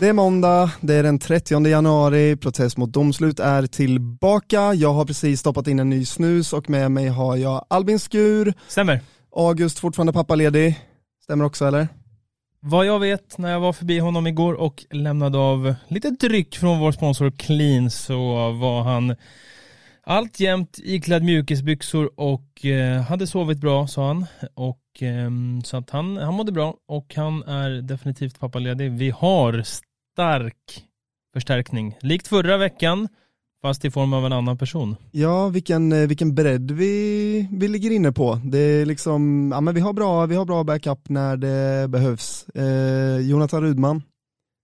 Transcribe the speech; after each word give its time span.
Det 0.00 0.08
är 0.08 0.12
måndag, 0.12 0.70
det 0.80 0.94
är 0.94 1.02
den 1.02 1.18
30 1.18 1.66
januari, 1.66 2.36
protest 2.36 2.76
mot 2.76 2.92
domslut 2.92 3.40
är 3.40 3.66
tillbaka. 3.66 4.74
Jag 4.74 4.92
har 4.92 5.04
precis 5.04 5.40
stoppat 5.40 5.66
in 5.66 5.78
en 5.78 5.90
ny 5.90 6.04
snus 6.04 6.52
och 6.52 6.70
med 6.70 6.90
mig 6.90 7.08
har 7.08 7.36
jag 7.36 7.64
Albin 7.70 7.98
Skur. 7.98 8.54
Stämmer. 8.68 9.00
August 9.36 9.78
fortfarande 9.78 10.12
pappaledig. 10.12 10.78
Stämmer 11.22 11.44
också 11.44 11.66
eller? 11.66 11.88
Vad 12.60 12.86
jag 12.86 12.98
vet 12.98 13.38
när 13.38 13.50
jag 13.50 13.60
var 13.60 13.72
förbi 13.72 13.98
honom 13.98 14.26
igår 14.26 14.54
och 14.54 14.84
lämnade 14.90 15.38
av 15.38 15.74
lite 15.88 16.10
dryck 16.10 16.56
från 16.56 16.78
vår 16.78 16.92
sponsor 16.92 17.30
Clean 17.30 17.90
så 17.90 18.52
var 18.52 18.82
han 18.82 19.16
alltjämt 20.04 20.78
iklädd 20.84 21.22
mjukisbyxor 21.22 22.10
och 22.16 22.64
eh, 22.64 23.02
hade 23.02 23.26
sovit 23.26 23.58
bra 23.58 23.86
sa 23.86 24.06
han. 24.06 24.26
Och, 24.54 25.02
eh, 25.02 25.30
så 25.64 25.76
att 25.76 25.90
han, 25.90 26.16
han 26.16 26.34
mådde 26.34 26.52
bra 26.52 26.74
och 26.88 27.14
han 27.16 27.42
är 27.42 27.70
definitivt 27.82 28.40
pappaledig. 28.40 28.92
Vi 28.92 29.10
har 29.10 29.62
stark 30.18 30.82
förstärkning. 31.34 31.96
Likt 32.00 32.28
förra 32.28 32.56
veckan 32.56 33.08
fast 33.62 33.84
i 33.84 33.90
form 33.90 34.12
av 34.12 34.26
en 34.26 34.32
annan 34.32 34.58
person. 34.58 34.96
Ja, 35.10 35.48
vilken, 35.48 35.92
eh, 35.92 36.06
vilken 36.08 36.34
bredd 36.34 36.70
vi, 36.70 37.48
vi 37.52 37.68
ligger 37.68 37.90
inne 37.90 38.12
på. 38.12 38.40
Det 38.44 38.58
är 38.58 38.86
liksom, 38.86 39.50
ja 39.54 39.60
men 39.60 39.74
vi 39.74 39.80
har 39.80 39.92
bra, 39.92 40.26
vi 40.26 40.34
har 40.34 40.44
bra 40.44 40.64
backup 40.64 41.08
när 41.08 41.36
det 41.36 41.88
behövs. 41.88 42.48
Eh, 42.48 43.18
Jonathan 43.18 43.62
Rudman, 43.62 44.02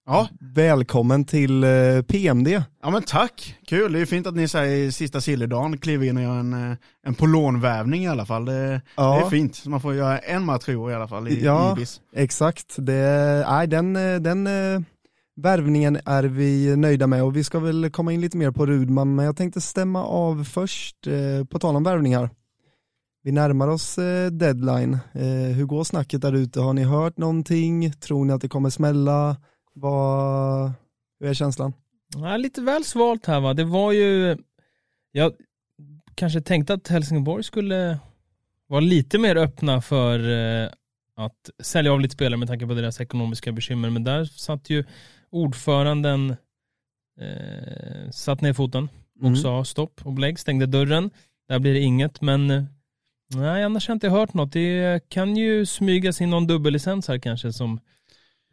Ja. 0.07 0.29
välkommen 0.41 1.25
till 1.25 1.65
eh, 1.65 2.03
PMD. 2.09 2.49
ja, 2.83 2.91
men 2.91 3.03
tack. 3.03 3.57
Kul. 3.67 3.93
Det 3.93 4.01
är 4.01 4.07
fint 4.07 4.27
att 4.27 4.35
ni 4.37 4.49
säger 4.49 4.91
sista 4.91 5.21
sillerdagen 5.21 5.79
kliver 5.79 6.07
in 6.07 6.17
och 6.17 6.23
gör 6.23 6.39
en, 6.39 6.71
eh, 6.71 6.77
en 7.07 7.15
polonvävning 7.15 8.05
i 8.05 8.09
alla 8.09 8.27
fall. 8.27 8.45
Det, 8.45 8.81
Ja. 8.97 9.19
det 9.21 9.27
är 9.27 9.31
fint. 9.31 9.67
Man 9.67 9.81
får 9.81 9.95
göra 9.95 10.19
en 10.19 10.45
match 10.45 10.69
i 10.69 10.75
år 10.77 10.91
i 10.91 10.95
alla 10.95 11.09
fall 11.09 11.29
i 11.29 11.45
Ja. 11.45 11.73
Ibis. 11.73 12.01
Exakt, 12.17 12.75
det, 12.79 13.45
nej, 13.51 13.67
den, 13.67 13.93
den 14.23 14.47
värvningen 15.37 15.99
är 16.05 16.25
vi 16.25 16.77
nöjda 16.77 17.07
med 17.07 17.23
och 17.23 17.37
vi 17.37 17.45
ska 17.45 17.59
väl 17.59 17.91
komma 17.91 18.13
in 18.13 18.21
lite 18.21 18.37
mer 18.37 18.51
på 18.51 18.67
Rudman, 18.67 19.15
men 19.15 19.25
jag 19.25 19.37
tänkte 19.37 19.61
stämma 19.61 20.05
av 20.05 20.45
först, 20.45 21.07
eh, 21.07 21.45
på 21.45 21.59
tal 21.59 21.77
om 21.77 21.85
värvningar. 21.85 22.31
Vi 23.23 23.33
närmar 23.33 23.69
oss 23.69 23.99
eh, 23.99 24.31
deadline. 24.31 24.99
Eh, 25.13 25.57
hur 25.57 25.65
går 25.65 25.85
snacket 25.85 26.23
där 26.23 26.33
ute? 26.33 26.61
Har 26.61 26.73
ni 26.73 26.83
hört 26.83 27.19
någonting? 27.19 27.93
Tror 27.93 28.25
ni 28.25 28.33
att 28.33 28.41
det 28.41 28.49
kommer 28.49 28.71
smälla? 28.71 29.37
Vad, 29.75 30.73
hur 31.21 31.29
är 31.29 31.35
känslan? 31.35 31.73
Ja, 32.17 32.37
lite 32.37 32.61
väl 32.61 32.85
svalt 32.85 33.27
här 33.27 33.41
va. 33.41 33.55
Det 33.55 33.65
var 33.65 33.93
ju, 33.93 34.37
jag 35.13 35.33
kanske 36.15 36.41
tänkte 36.41 36.75
att 36.75 36.89
Helsingborg 36.89 37.45
skulle 37.45 37.99
vara 38.67 38.81
lite 38.81 39.19
mer 39.19 39.37
öppna 39.37 39.83
för 39.83 40.19
eh, 40.19 40.69
att 41.17 41.51
sälja 41.63 41.93
av 41.93 42.01
lite 42.01 42.15
spelare 42.15 42.39
med 42.39 42.49
tanke 42.49 42.67
på 42.67 42.75
deras 42.75 43.01
ekonomiska 43.01 43.53
bekymmer. 43.53 43.91
Men 43.91 44.05
där 44.05 44.25
satt 44.25 44.71
ju 44.71 44.85
ordföranden, 45.35 46.31
eh, 47.21 48.11
satt 48.11 48.41
ner 48.41 48.53
foten 48.53 48.89
och 49.21 49.27
Mm. 49.27 49.37
sa 49.37 49.65
stopp 49.65 50.01
och 50.05 50.13
belägg, 50.13 50.39
stängde 50.39 50.67
dörren. 50.67 51.11
Där 51.49 51.59
blir 51.59 51.75
det 51.75 51.81
inget, 51.81 52.21
men 52.21 52.51
eh, 52.51 52.65
nej, 53.35 53.65
annars 53.65 53.89
har 53.89 53.93
jag 53.93 53.97
inte 53.97 54.09
hört 54.09 54.35
något. 54.35 54.53
Det 54.53 55.09
kan 55.09 55.37
ju 55.37 55.67
smygas 55.67 56.21
in 56.21 56.31
någon 56.31 56.47
dubbellicens 56.47 57.09
här 57.09 57.19
kanske 57.19 57.53
som 57.53 57.81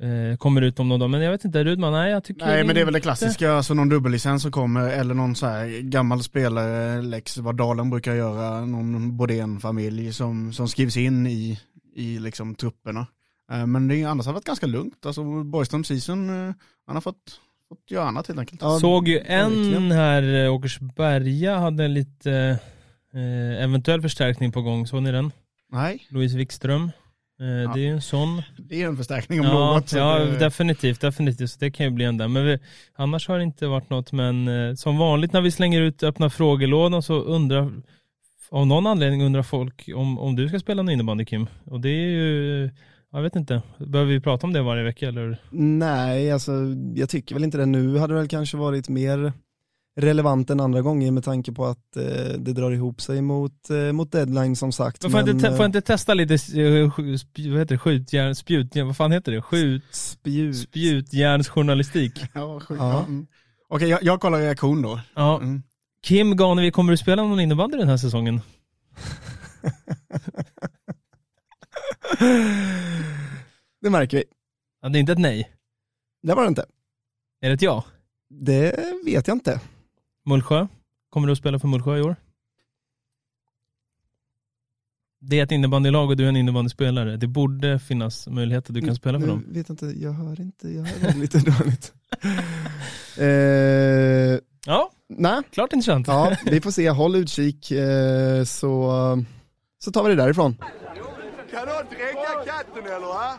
eh, 0.02 0.38
kommer 0.38 0.62
ut 0.62 0.80
om 0.80 0.90
någon 0.90 1.00
dag. 1.00 1.10
Men 1.10 1.22
jag 1.22 1.32
vet 1.32 1.46
inte, 1.46 1.64
Rudman, 1.64 1.94
nej 1.94 2.12
jag 2.12 2.24
tycker 2.24 2.46
Nej 2.46 2.64
men 2.64 2.76
det 2.76 2.82
är 2.82 2.86
väl 2.86 2.94
det 2.94 3.00
klassiska, 3.00 3.52
alltså 3.52 3.74
någon 3.74 3.90
dubbellicens 3.90 4.42
som 4.42 4.52
kommer 4.52 4.90
eller 4.90 5.14
någon 5.14 5.36
så 5.36 5.46
här 5.46 5.82
gammal 5.82 6.24
spelare, 6.24 7.02
Lex, 7.02 7.38
vad 7.38 7.56
Dalen 7.58 7.90
brukar 7.90 8.16
göra, 8.16 8.66
någon 8.66 9.18
Bodén-familj 9.18 10.14
som, 10.14 10.54
som 10.54 10.68
skrivs 10.68 10.98
in 10.98 11.28
i, 11.28 11.60
i 11.96 12.20
liksom 12.20 12.56
trupperna. 12.56 13.08
Eh, 13.52 13.66
Men 13.68 13.88
det 13.88 13.96
är, 14.02 14.08
annars 14.08 14.26
har 14.26 14.34
det 14.34 14.38
varit 14.38 14.46
ganska 14.46 14.68
lugnt, 14.68 15.06
alltså 15.06 15.44
Borgström 15.44 15.84
season, 15.84 16.30
eh, 16.30 16.54
han 16.88 16.96
har 16.96 17.02
fått, 17.02 17.40
fått 17.70 17.92
göra 17.92 18.08
annat 18.08 18.28
helt 18.28 18.40
enkelt. 18.40 18.62
Ja, 18.62 18.80
Såg 18.80 19.08
ju 19.08 19.20
en 19.20 19.92
här, 19.92 20.46
eh, 20.46 20.54
Åkersberga 20.54 21.58
hade 21.58 21.84
en 21.86 21.94
lite 21.94 22.60
eh, 23.14 23.64
eventuell 23.64 24.02
förstärkning 24.02 24.52
på 24.52 24.62
gång, 24.62 24.88
såg 24.88 25.04
ni 25.04 25.12
den? 25.12 25.32
Nej, 25.72 26.06
Louise 26.10 26.38
Wikström. 26.38 26.84
Eh, 26.84 27.74
Det 27.74 27.80
är 27.80 27.84
ju 27.84 27.90
en 27.94 28.02
sån. 28.02 28.42
det 28.58 28.82
är 28.84 28.88
en 28.88 28.98
förstärkning 28.98 29.40
om 29.40 29.46
Ja, 29.46 29.74
något. 29.74 29.94
ja 29.94 30.20
det- 30.20 30.38
definitivt, 30.38 31.02
definitivt. 31.02 31.52
Så 31.52 31.60
det 31.60 31.72
kan 31.72 31.86
ju 31.86 31.90
bli 31.90 32.06
en 32.06 32.18
där. 32.18 32.28
Men 32.28 32.46
vi, 32.46 32.60
annars 32.96 33.28
har 33.28 33.38
det 33.38 33.44
inte 33.44 33.68
varit 33.68 33.90
något. 33.90 34.12
Men 34.12 34.48
eh, 34.48 34.76
som 34.76 34.98
vanligt 34.98 35.34
när 35.34 35.42
vi 35.42 35.52
slänger 35.52 35.82
ut 35.82 36.04
öppna 36.04 36.30
frågelådan 36.30 37.02
så 37.04 37.14
undrar, 37.22 37.72
av 38.50 38.68
någon 38.68 38.88
anledning 38.88 39.24
undrar 39.24 39.44
folk 39.44 39.90
om, 39.96 40.20
om 40.20 40.36
du 40.36 40.48
ska 40.48 40.60
spela 40.60 40.82
någon 40.84 40.94
innebandy 40.94 41.26
Kim. 41.26 41.48
Och 41.66 41.80
det 41.82 41.90
är 41.90 42.10
ju, 42.10 42.70
jag 43.12 43.22
vet 43.22 43.36
inte, 43.36 43.62
behöver 43.78 44.12
vi 44.12 44.20
prata 44.20 44.48
om 44.48 44.54
det 44.54 44.62
varje 44.62 44.84
vecka 44.84 45.08
eller? 45.08 45.38
Nej, 45.52 46.32
alltså 46.32 46.52
jag 46.96 47.10
tycker 47.10 47.36
väl 47.36 47.44
inte 47.44 47.58
det. 47.58 47.66
Nu 47.66 47.98
hade 47.98 48.14
det 48.14 48.20
väl 48.20 48.28
kanske 48.28 48.58
varit 48.58 48.90
mer 48.90 49.34
relevant 49.98 50.50
än 50.50 50.60
andra 50.60 50.82
gånger 50.82 51.12
med 51.12 51.24
tanke 51.24 51.52
på 51.52 51.66
att 51.66 51.98
eh, 51.98 52.04
det 52.40 52.54
drar 52.54 52.72
ihop 52.72 53.02
sig 53.02 53.22
mot, 53.22 53.70
eh, 53.70 53.92
mot 53.92 54.12
deadline 54.12 54.56
som 54.56 54.72
sagt. 54.72 55.04
Men 55.04 55.12
får, 55.12 55.20
jag 55.20 55.30
inte, 55.30 55.42
te- 55.42 55.48
eh, 55.48 55.56
får 55.56 55.64
jag 55.64 55.68
inte 55.70 55.82
testa 55.82 56.14
lite, 56.14 56.34
eh, 56.34 56.92
vad 57.52 57.60
heter 57.60 57.66
det, 57.66 57.78
skjutjärn, 57.78 58.36
spjutjärn, 58.36 58.88
vad 58.88 58.98
fan 58.98 59.12
heter 59.12 59.32
det? 59.32 59.42
Skjut, 59.42 59.84
spjut. 59.92 60.58
spjutjärnsjournalistik. 60.58 62.14
Ja. 62.34 63.00
Mm. 63.08 63.28
Okej, 63.70 63.90
jag, 63.90 64.04
jag 64.04 64.22
kollar 64.22 64.40
reaktion 64.40 64.82
då. 64.82 65.00
Ja. 65.16 65.38
Mm. 65.38 65.64
Kim 66.04 66.36
Ganevi, 66.36 66.72
kommer 66.72 66.92
du 66.92 66.98
spela 66.98 67.24
någon 67.24 67.40
innebandy 67.40 67.78
den 67.78 67.88
här 67.90 67.98
säsongen? 67.98 68.42
Det 73.82 73.90
märker 73.90 74.18
vi. 74.18 74.24
Ja, 74.82 74.90
det 74.90 74.98
är 74.98 75.00
inte 75.00 75.12
ett 75.12 75.20
nej. 75.20 75.52
Det 76.24 76.34
var 76.34 76.42
det 76.44 76.48
inte. 76.48 76.66
Är 77.42 77.50
det 77.50 77.54
ett 77.54 77.62
ja? 77.62 77.84
Det 78.30 78.86
vet 79.06 79.28
jag 79.28 79.36
inte. 79.36 79.60
Mullsjö? 80.26 80.68
Kommer 81.10 81.28
du 81.28 81.32
att 81.32 81.38
spela 81.40 81.60
för 81.60 81.68
Mullsjö 81.68 81.98
i 81.98 82.02
år? 82.02 82.16
Det 85.20 85.40
är 85.40 85.44
ett 85.44 85.52
innebandylag 85.52 86.10
och 86.10 86.18
du 86.18 86.24
är 86.24 86.30
en 86.30 86.36
innebandyspelare. 86.36 87.18
Det 87.18 87.28
borde 87.28 87.80
finnas 87.80 88.28
möjlighet 88.28 88.70
att 88.70 88.74
du 88.76 88.82
kan 88.82 88.96
spela 88.96 89.20
för 89.20 89.28
nu, 89.28 89.32
dem. 89.34 89.46
Vet 89.48 89.70
jag 89.70 89.74
inte, 89.74 89.86
jag 89.86 90.12
hör 90.12 90.42
inte, 90.42 90.70
jag 90.70 90.84
hör 90.84 91.14
lite 91.20 91.38
dåligt. 91.40 91.94
Eh, 93.18 94.40
Ja, 94.66 94.92
nej, 95.08 95.42
klart 95.52 95.74
intressant. 95.74 96.08
ja, 96.08 96.36
vi 96.46 96.62
får 96.62 96.72
se, 96.72 96.90
håll 96.90 97.16
utkik 97.16 97.72
eh, 97.72 98.44
så, 98.44 98.92
så 99.84 99.92
tar 99.92 100.04
vi 100.04 100.10
det 100.10 100.16
därifrån. 100.16 100.56
Kan 101.52 101.68
någon 101.68 101.86
dränka 101.90 102.52
katten 102.52 102.86
eller 102.86 103.08
va? 103.08 103.34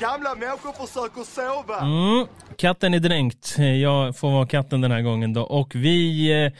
Gamla 0.00 0.34
människor 0.34 0.86
försöker 0.86 1.22
sova. 1.22 1.80
Mm, 1.80 2.26
katten 2.56 2.94
är 2.94 3.00
dränkt. 3.00 3.56
Jag 3.82 4.16
får 4.16 4.30
vara 4.30 4.46
katten 4.46 4.80
den 4.80 4.90
här 4.90 5.02
gången 5.02 5.32
då. 5.32 5.42
Och 5.42 5.74
vi 5.74 6.30
eh, 6.44 6.52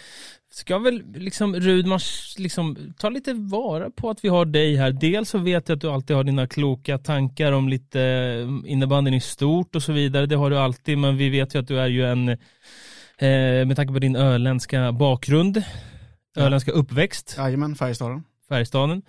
ska 0.51 0.79
väl 0.79 1.03
liksom 1.15 1.55
Rudman 1.55 2.01
liksom 2.39 2.95
ta 2.99 3.09
lite 3.09 3.33
vara 3.35 3.91
på 3.91 4.11
att 4.11 4.25
vi 4.25 4.29
har 4.29 4.45
dig 4.45 4.77
här. 4.77 4.91
Dels 4.91 5.31
så 5.31 5.39
vet 5.39 5.69
jag 5.69 5.77
att 5.77 5.83
du 5.83 5.91
alltid 5.91 6.17
har 6.17 6.25
dina 6.25 6.47
kloka 6.47 6.99
tankar 6.99 7.53
om 7.53 7.69
lite 7.69 8.01
eh, 8.01 8.73
innebandyn 8.73 9.15
i 9.15 9.21
stort 9.21 9.77
och 9.77 9.83
så 9.83 9.93
vidare. 9.93 10.27
Det 10.27 10.37
har 10.37 10.51
du 10.51 10.59
alltid, 10.59 10.99
men 10.99 11.17
vi 11.17 11.29
vet 11.29 11.55
ju 11.55 11.59
att 11.59 11.69
du 11.69 11.81
är 11.81 11.87
ju 11.87 12.05
en, 12.07 12.29
eh, 12.29 13.67
med 13.67 13.77
tanke 13.77 13.93
på 13.93 13.99
din 13.99 14.17
öländska 14.17 14.93
bakgrund, 14.93 15.63
öländska 16.37 16.73
uppväxt, 16.73 17.35
Jajamän, 17.39 17.77
Färjestaden. 17.77 18.25
Färjestaden, 18.49 19.03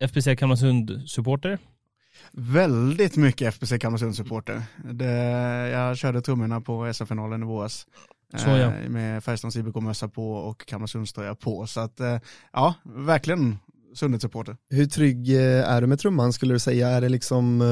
FBC 0.00 0.36
Kalmarsund-supporter. 0.36 1.58
Väldigt 2.32 3.16
mycket 3.16 3.54
FBC 3.54 3.78
Kalmarsund-supporter. 3.78 4.62
Jag 5.72 5.96
körde 5.96 6.20
trummorna 6.22 6.60
på 6.60 6.92
SM-finalen 6.94 7.42
i 7.42 7.46
våras. 7.46 7.86
Så, 8.36 8.48
ja. 8.50 8.56
Eh, 8.56 8.88
Med 8.88 9.24
Färjestads 9.24 9.56
IBK-mössa 9.56 10.08
på 10.08 10.32
och 10.32 10.66
Kalmarsundströja 10.66 11.34
på. 11.34 11.66
Så 11.66 11.80
att, 11.80 12.00
eh, 12.00 12.18
ja, 12.52 12.74
verkligen 12.84 13.58
Sundet-supporter. 13.94 14.56
Hur 14.70 14.86
trygg 14.86 15.30
eh, 15.36 15.70
är 15.70 15.80
du 15.80 15.86
med 15.86 15.98
trumman 15.98 16.32
skulle 16.32 16.54
du 16.54 16.58
säga? 16.58 16.88
Är 16.88 17.00
det 17.00 17.08
liksom, 17.08 17.62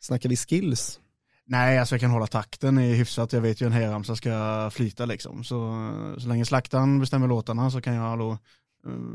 snackar 0.00 0.28
vi 0.28 0.36
skills? 0.36 1.00
Nej, 1.46 1.78
alltså 1.78 1.94
jag 1.94 2.00
kan 2.00 2.10
hålla 2.10 2.26
takten 2.26 2.78
i 2.78 2.94
hyfsat. 2.94 3.32
Jag 3.32 3.40
vet 3.40 3.60
ju 3.60 3.66
en 3.66 3.72
hejaramsa 3.72 4.16
ska 4.16 4.70
flyta 4.72 5.04
liksom. 5.06 5.44
Så, 5.44 5.90
så 6.18 6.28
länge 6.28 6.44
slaktaren 6.44 7.00
bestämmer 7.00 7.28
låtarna 7.28 7.70
så 7.70 7.80
kan 7.80 7.94
jag 7.94 8.18
då 8.18 8.38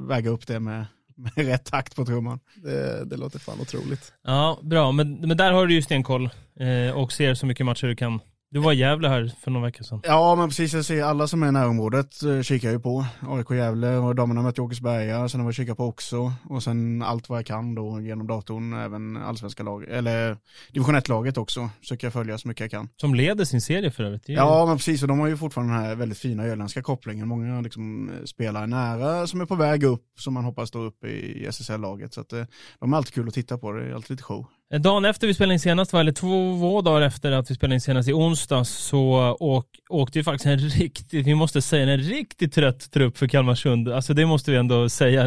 väga 0.07 0.29
upp 0.29 0.47
det 0.47 0.59
med, 0.59 0.85
med 1.15 1.45
rätt 1.47 1.65
takt 1.65 1.95
på 1.95 2.05
trumman. 2.05 2.39
Det, 2.55 3.05
det 3.05 3.17
låter 3.17 3.39
fan 3.39 3.59
otroligt. 3.61 4.13
Ja, 4.23 4.59
bra. 4.63 4.91
Men, 4.91 5.13
men 5.15 5.37
där 5.37 5.51
har 5.51 5.65
du 5.67 5.73
ju 5.73 5.81
stenkoll 5.81 6.29
eh, 6.59 6.97
och 6.97 7.11
ser 7.11 7.33
så 7.33 7.45
mycket 7.45 7.65
matcher 7.65 7.87
du 7.87 7.95
kan. 7.95 8.19
Du 8.55 8.61
var 8.61 8.73
i 8.73 8.75
Gävle 8.75 9.07
här 9.07 9.31
för 9.41 9.51
några 9.51 9.65
veckor 9.65 9.83
sedan. 9.83 10.01
Ja, 10.03 10.35
men 10.35 10.47
precis. 10.49 10.73
Jag 10.73 10.85
ser 10.85 11.03
alla 11.03 11.27
som 11.27 11.43
är 11.43 11.47
i 11.47 11.51
närområdet 11.51 12.23
eh, 12.23 12.41
kikar 12.41 12.71
ju 12.71 12.79
på. 12.79 13.05
AIK 13.27 13.49
Gävle 13.51 13.95
och 13.97 14.15
damerna 14.15 14.41
mötte 14.41 14.61
Åkersberga, 14.61 15.29
sen 15.29 15.39
har 15.39 15.47
jag 15.47 15.55
kikat 15.55 15.77
på 15.77 15.85
också. 15.85 16.33
Och 16.49 16.63
sen 16.63 17.01
allt 17.03 17.29
vad 17.29 17.37
jag 17.39 17.45
kan 17.45 17.75
då 17.75 18.01
genom 18.01 18.27
datorn, 18.27 18.73
även 18.73 19.17
allsvenska 19.17 19.63
lag, 19.63 19.85
eller 19.89 20.37
division 20.73 20.95
1-laget 20.95 21.37
också, 21.37 21.69
försöker 21.79 22.07
jag 22.07 22.13
följa 22.13 22.37
så 22.37 22.47
mycket 22.47 22.61
jag 22.61 22.71
kan. 22.71 22.89
Som 23.01 23.15
leder 23.15 23.45
sin 23.45 23.61
serie 23.61 23.91
för 23.91 24.03
övrigt. 24.03 24.29
Ju- 24.29 24.35
Ja, 24.35 24.65
men 24.65 24.77
precis. 24.77 25.01
Och 25.01 25.07
de 25.07 25.19
har 25.19 25.27
ju 25.27 25.37
fortfarande 25.37 25.73
den 25.73 25.83
här 25.83 25.95
väldigt 25.95 26.17
fina 26.17 26.43
öländska 26.45 26.81
kopplingen. 26.81 27.27
Många 27.27 27.61
liksom 27.61 28.11
spelare 28.25 28.67
nära 28.67 29.27
som 29.27 29.41
är 29.41 29.45
på 29.45 29.55
väg 29.55 29.83
upp, 29.83 30.03
som 30.19 30.33
man 30.33 30.43
hoppas 30.43 30.69
står 30.69 30.85
upp 30.85 31.03
i 31.03 31.45
SSL-laget. 31.45 32.13
Så 32.13 32.21
att 32.21 32.33
eh, 32.33 32.43
de 32.79 32.93
är 32.93 32.97
alltid 32.97 33.13
kul 33.13 33.27
att 33.27 33.33
titta 33.33 33.57
på. 33.57 33.71
Det 33.71 33.85
är 33.85 33.93
alltid 33.93 34.11
lite 34.11 34.23
show. 34.23 34.45
Dagen 34.73 35.05
efter 35.05 35.27
vi 35.27 35.33
spelade 35.33 35.53
in 35.53 35.59
senast, 35.59 35.93
eller 35.93 36.11
två 36.11 36.81
dagar 36.81 37.01
efter 37.01 37.31
att 37.31 37.51
vi 37.51 37.55
spelade 37.55 37.73
in 37.73 37.81
senast 37.81 38.09
i 38.09 38.13
onsdags, 38.13 38.69
så 38.69 39.35
åk, 39.39 39.65
åkte 39.89 40.19
ju 40.19 40.23
faktiskt 40.23 40.45
en 40.45 40.59
riktigt, 40.69 41.27
vi 41.27 41.35
måste 41.35 41.61
säga 41.61 41.93
en 41.93 41.99
riktigt 41.99 42.53
trött 42.53 42.91
trupp 42.91 43.17
för 43.17 43.27
Kalmarsund. 43.27 43.89
Alltså 43.89 44.13
det 44.13 44.25
måste 44.25 44.51
vi 44.51 44.57
ändå 44.57 44.89
säga. 44.89 45.25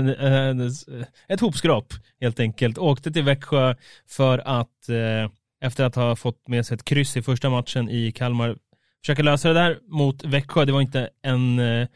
Ett 1.29 1.41
hopskrap 1.41 1.95
helt 2.21 2.41
enkelt. 2.41 2.79
Åkte 2.79 3.11
till 3.13 3.23
Växjö 3.23 3.75
för 4.09 4.39
att, 4.39 4.89
eh, 4.89 5.31
efter 5.61 5.85
att 5.85 5.95
ha 5.95 6.17
fått 6.17 6.49
med 6.49 6.67
sig 6.67 6.75
ett 6.75 6.85
kryss 6.85 7.17
i 7.17 7.23
första 7.23 7.51
matchen 7.51 7.91
i 7.91 8.13
Kalmar, 8.13 8.57
försöka 9.03 9.23
lösa 9.23 9.49
det 9.49 9.55
där 9.55 9.79
mot 9.89 10.25
Växjö. 10.25 10.65
Det 10.65 10.73
var 10.73 10.81
inte 10.81 11.09
en 11.23 11.59
eh, 11.59 11.89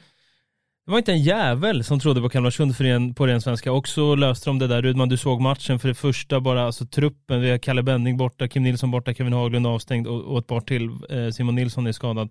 det 0.93 0.95
var 0.95 0.99
inte 0.99 1.13
en 1.13 1.23
jävel 1.23 1.85
som 1.85 2.01
trodde 2.01 2.21
på 2.21 2.29
Kalmarsund 2.29 2.77
för 2.77 2.85
en, 2.85 3.15
på 3.15 3.27
ren 3.27 3.41
svenska. 3.41 3.73
Och 3.73 3.89
så 3.89 4.15
löste 4.15 4.51
de 4.51 4.59
det 4.59 4.67
där. 4.67 4.83
Rudman, 4.83 5.09
du 5.09 5.17
såg 5.17 5.41
matchen 5.41 5.79
för 5.79 5.89
det 5.89 5.95
första 5.95 6.41
bara, 6.41 6.67
alltså 6.67 6.87
truppen. 6.87 7.41
Vi 7.41 7.51
har 7.51 7.59
Kalle 7.59 7.83
Benning 7.83 8.17
borta, 8.17 8.49
Kim 8.49 8.63
Nilsson 8.63 8.91
borta, 8.91 9.15
Kevin 9.15 9.33
Haglund 9.33 9.67
avstängd 9.67 10.07
och, 10.07 10.21
och 10.21 10.39
ett 10.39 10.47
par 10.47 10.61
till. 10.61 10.91
Eh, 11.11 11.31
Simon 11.31 11.55
Nilsson 11.55 11.87
är 11.87 11.93
skadad. 11.93 12.29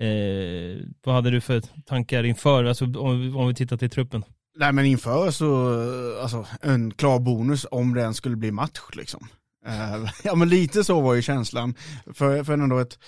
Eh, 0.00 0.86
vad 1.04 1.14
hade 1.14 1.30
du 1.30 1.40
för 1.40 1.62
tankar 1.86 2.24
inför, 2.24 2.64
alltså 2.64 2.84
om, 2.84 3.36
om 3.36 3.48
vi 3.48 3.54
tittar 3.54 3.76
till 3.76 3.90
truppen? 3.90 4.24
Nej, 4.56 4.72
men 4.72 4.84
inför 4.84 5.30
så, 5.30 5.74
alltså 6.22 6.46
en 6.62 6.90
klar 6.90 7.18
bonus 7.18 7.66
om 7.70 7.94
det 7.94 8.00
ens 8.00 8.16
skulle 8.16 8.36
bli 8.36 8.50
match 8.50 8.80
liksom. 8.92 9.28
Eh, 9.66 10.10
ja, 10.24 10.34
men 10.34 10.48
lite 10.48 10.84
så 10.84 11.00
var 11.00 11.14
ju 11.14 11.22
känslan. 11.22 11.74
För, 12.14 12.44
för 12.44 12.52
ändå 12.52 12.78
ett, 12.78 12.98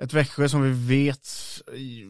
ett 0.00 0.12
Växjö 0.12 0.48
som 0.48 0.62
vi 0.62 0.70
vet 0.70 1.28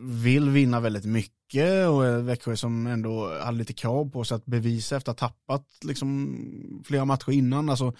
vill 0.03 0.51
vinna 0.51 0.81
väldigt 0.81 1.05
mycket 1.05 1.89
och 1.89 2.07
ett 2.07 2.25
Växjö 2.25 2.57
som 2.57 2.87
ändå 2.87 3.39
hade 3.43 3.59
lite 3.59 3.73
krav 3.73 4.11
på 4.11 4.25
sig 4.25 4.35
att 4.35 4.47
bevisa 4.47 4.97
efter 4.97 5.13
att 5.13 5.21
ha 5.21 5.29
tappat 5.29 5.67
liksom, 5.85 6.37
flera 6.85 7.05
matcher 7.05 7.31
innan. 7.31 7.71
Alltså, 7.71 7.93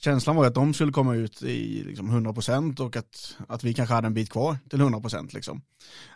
känslan 0.00 0.36
var 0.36 0.46
att 0.46 0.54
de 0.54 0.74
skulle 0.74 0.92
komma 0.92 1.14
ut 1.14 1.42
i 1.42 1.84
liksom, 1.84 2.26
100% 2.26 2.80
och 2.80 2.96
att, 2.96 3.36
att 3.48 3.64
vi 3.64 3.74
kanske 3.74 3.94
hade 3.94 4.06
en 4.06 4.14
bit 4.14 4.30
kvar 4.30 4.56
till 4.70 4.80
100% 4.80 5.34
liksom. 5.34 5.62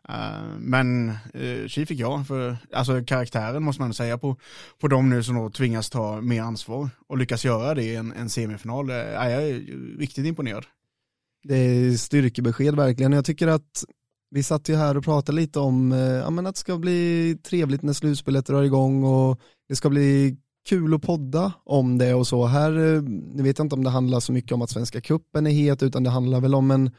Uh, 0.09 0.59
men 0.59 1.13
uh, 1.35 1.67
tji 1.67 1.87
fick 1.87 1.99
jag, 2.01 2.27
för 2.27 2.57
alltså, 2.73 3.05
karaktären 3.05 3.63
måste 3.63 3.83
man 3.83 3.95
säga 3.95 4.19
på, 4.19 4.37
på 4.81 4.89
dem 4.89 5.11
nu 5.11 5.23
som 5.23 5.37
då 5.37 5.51
tvingas 5.51 5.91
ta 5.91 6.21
mer 6.21 6.43
ansvar 6.43 6.91
och 7.07 7.19
lyckas 7.19 7.45
göra 7.45 7.75
det 7.75 7.83
i 7.83 7.97
en, 7.97 8.13
en 8.13 8.31
semifinal. 8.31 8.91
Uh, 8.91 8.97
jag 8.97 9.33
är 9.33 9.99
riktigt 9.99 10.27
imponerad. 10.27 10.65
Det 11.43 11.57
är 11.57 11.97
styrkebesked 11.97 12.77
verkligen. 12.77 13.13
Jag 13.13 13.25
tycker 13.25 13.49
att 13.49 13.85
vi 14.31 14.43
satt 14.43 14.69
ju 14.69 14.77
här 14.77 14.97
och 14.97 15.05
pratade 15.05 15.37
lite 15.37 15.59
om 15.59 15.93
eh, 15.93 15.99
ja, 15.99 16.27
att 16.27 16.55
det 16.55 16.59
ska 16.59 16.79
bli 16.79 17.39
trevligt 17.43 17.83
när 17.83 17.93
slutspelet 17.93 18.47
drar 18.47 18.63
igång 18.63 19.05
och 19.05 19.41
det 19.69 19.77
ska 19.77 19.91
bli 19.91 20.37
kul 20.69 20.95
att 20.95 21.03
podda 21.03 21.53
om 21.65 21.99
det 21.99 22.15
och 22.15 22.27
så. 22.27 22.47
Här 22.47 22.95
eh, 22.95 23.03
nu 23.03 23.43
vet 23.43 23.59
jag 23.59 23.65
inte 23.65 23.75
om 23.75 23.85
det 23.85 23.91
handlar 23.91 24.21
så 24.21 24.33
mycket 24.33 24.53
om 24.53 24.63
att 24.63 24.71
Svenska 24.71 25.01
kuppen 25.01 25.47
är 25.47 25.51
het 25.51 25.83
utan 25.83 26.03
det 26.03 26.11
handlar 26.11 26.41
väl 26.41 26.55
om 26.55 26.71
en 26.71 26.91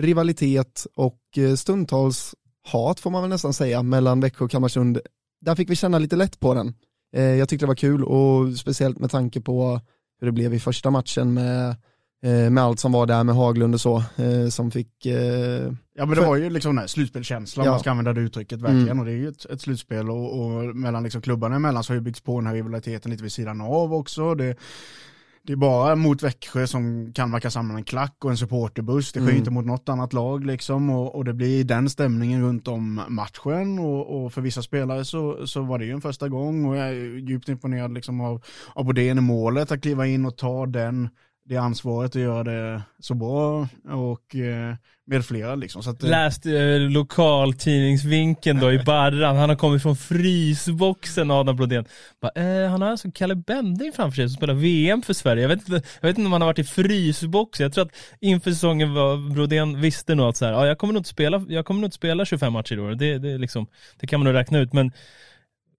rivalitet 0.00 0.86
och 0.94 1.20
eh, 1.36 1.54
stundtals 1.54 2.34
hat 2.62 3.00
får 3.00 3.10
man 3.10 3.22
väl 3.22 3.30
nästan 3.30 3.52
säga 3.52 3.82
mellan 3.82 4.20
Växjö 4.20 4.44
och 4.44 4.50
Kalmarsund. 4.50 5.00
Där 5.40 5.54
fick 5.54 5.70
vi 5.70 5.76
känna 5.76 5.98
lite 5.98 6.16
lätt 6.16 6.40
på 6.40 6.54
den. 6.54 6.74
Eh, 7.12 7.22
jag 7.22 7.48
tyckte 7.48 7.66
det 7.66 7.68
var 7.68 7.74
kul 7.74 8.04
och 8.04 8.58
speciellt 8.58 8.98
med 8.98 9.10
tanke 9.10 9.40
på 9.40 9.80
hur 10.20 10.26
det 10.26 10.32
blev 10.32 10.54
i 10.54 10.60
första 10.60 10.90
matchen 10.90 11.34
med, 11.34 11.76
med 12.22 12.58
allt 12.58 12.80
som 12.80 12.92
var 12.92 13.06
där 13.06 13.24
med 13.24 13.34
Haglund 13.34 13.74
och 13.74 13.80
så 13.80 14.02
som 14.50 14.70
fick 14.70 15.06
Ja 15.98 16.06
men 16.06 16.14
det 16.14 16.20
var 16.20 16.36
ju 16.36 16.50
liksom 16.50 16.70
den 16.70 16.78
här 16.78 16.86
slutspelkänslan, 16.86 17.66
Ja. 17.66 17.70
man 17.72 17.80
ska 17.80 17.90
använda 17.90 18.12
det 18.12 18.20
uttrycket 18.20 18.60
verkligen. 18.60 18.82
Mm. 18.88 18.98
Och 18.98 19.04
det 19.04 19.12
är 19.12 19.16
ju 19.16 19.28
ett, 19.28 19.44
ett 19.44 19.60
slutspel 19.60 20.10
och, 20.10 20.40
och 20.40 20.76
mellan 20.76 21.02
liksom 21.02 21.22
klubbarna 21.22 21.56
emellan 21.56 21.84
så 21.84 21.92
har 21.92 21.94
ju 21.94 22.00
byggts 22.00 22.20
på 22.20 22.40
den 22.40 22.46
här 22.46 22.54
rivaliteten 22.54 23.10
lite 23.10 23.22
vid 23.22 23.32
sidan 23.32 23.60
av 23.60 23.94
också. 23.94 24.34
Det, 24.34 24.56
det 25.42 25.52
är 25.52 25.56
bara 25.56 25.96
mot 25.96 26.22
Växjö 26.22 26.66
som 26.66 27.12
kan 27.12 27.32
verka 27.32 27.50
samla 27.50 27.74
en 27.78 27.84
klack 27.84 28.16
och 28.24 28.30
en 28.30 28.36
supporterbuss. 28.36 29.12
Det 29.12 29.18
sker 29.20 29.28
Mm. 29.28 29.36
inte 29.38 29.50
mot 29.50 29.66
något 29.66 29.88
annat 29.88 30.12
lag 30.12 30.44
liksom. 30.46 30.90
Och, 30.90 31.14
och 31.14 31.24
det 31.24 31.32
blir 31.34 31.64
den 31.64 31.90
stämningen 31.90 32.42
runt 32.42 32.68
om 32.68 33.00
matchen. 33.08 33.78
Och, 33.78 34.24
och 34.24 34.32
för 34.32 34.40
vissa 34.40 34.62
spelare 34.62 35.04
så, 35.04 35.46
så 35.46 35.62
var 35.62 35.78
det 35.78 35.84
ju 35.84 35.92
en 35.92 36.00
första 36.00 36.28
gång. 36.28 36.64
Och 36.64 36.76
jag 36.76 36.88
är 36.88 37.18
djupt 37.28 37.48
imponerad 37.48 37.94
liksom 37.94 38.20
av, 38.20 38.42
av 38.74 38.84
Bodén 38.84 39.18
i 39.18 39.20
målet, 39.20 39.72
att 39.72 39.82
kliva 39.82 40.06
in 40.06 40.26
och 40.26 40.36
ta 40.36 40.66
den 40.66 41.08
det 41.48 41.56
ansvaret 41.56 42.14
och 42.14 42.20
göra 42.20 42.44
det 42.44 42.82
så 42.98 43.14
bra 43.14 43.68
och 43.84 44.36
eh, 44.36 44.74
med 45.06 45.24
flera 45.24 45.54
liksom. 45.54 45.82
Så 45.82 45.90
att, 45.90 46.02
eh, 46.02 46.10
Läst 46.10 46.46
eh, 46.46 46.78
lokaltidningsvinkeln 46.78 48.60
då 48.60 48.72
i 48.72 48.78
Barran. 48.86 49.36
Han 49.36 49.48
har 49.48 49.56
kommit 49.56 49.82
från 49.82 49.96
frysboxen, 49.96 51.30
Adam 51.30 51.56
Brodén. 51.56 51.84
Bara, 52.20 52.62
eh, 52.64 52.70
han 52.70 52.82
har 52.82 52.90
alltså 52.90 53.10
Kalle 53.14 53.34
Bending 53.34 53.92
framför 53.92 54.16
sig 54.16 54.28
som 54.28 54.36
spelar 54.36 54.54
VM 54.54 55.02
för 55.02 55.12
Sverige. 55.12 55.42
Jag 55.42 55.48
vet, 55.48 55.68
inte, 55.68 55.88
jag 56.00 56.08
vet 56.08 56.18
inte 56.18 56.26
om 56.26 56.32
han 56.32 56.40
har 56.40 56.48
varit 56.48 56.58
i 56.58 56.64
frysboxen. 56.64 57.64
Jag 57.64 57.72
tror 57.72 57.84
att 57.84 57.96
inför 58.20 58.50
säsongen 58.50 58.94
var 58.94 59.34
Brodén 59.34 59.80
visste 59.80 60.14
nog 60.14 60.28
att 60.28 60.36
så 60.36 60.44
här, 60.44 60.52
ja, 60.52 60.66
jag 60.66 60.78
kommer 60.78 60.92
nog 60.92 61.00
inte 61.00 61.10
spela, 61.10 61.44
jag 61.48 61.66
kommer 61.66 61.80
nog 61.80 61.86
inte 61.86 61.96
spela 61.96 62.24
25 62.24 62.52
matcher 62.52 62.76
i 62.76 62.80
år. 62.80 62.94
Det, 62.94 63.18
det, 63.18 63.38
liksom, 63.38 63.66
det 64.00 64.06
kan 64.06 64.20
man 64.20 64.24
nog 64.24 64.34
räkna 64.34 64.58
ut. 64.58 64.72
Men 64.72 64.92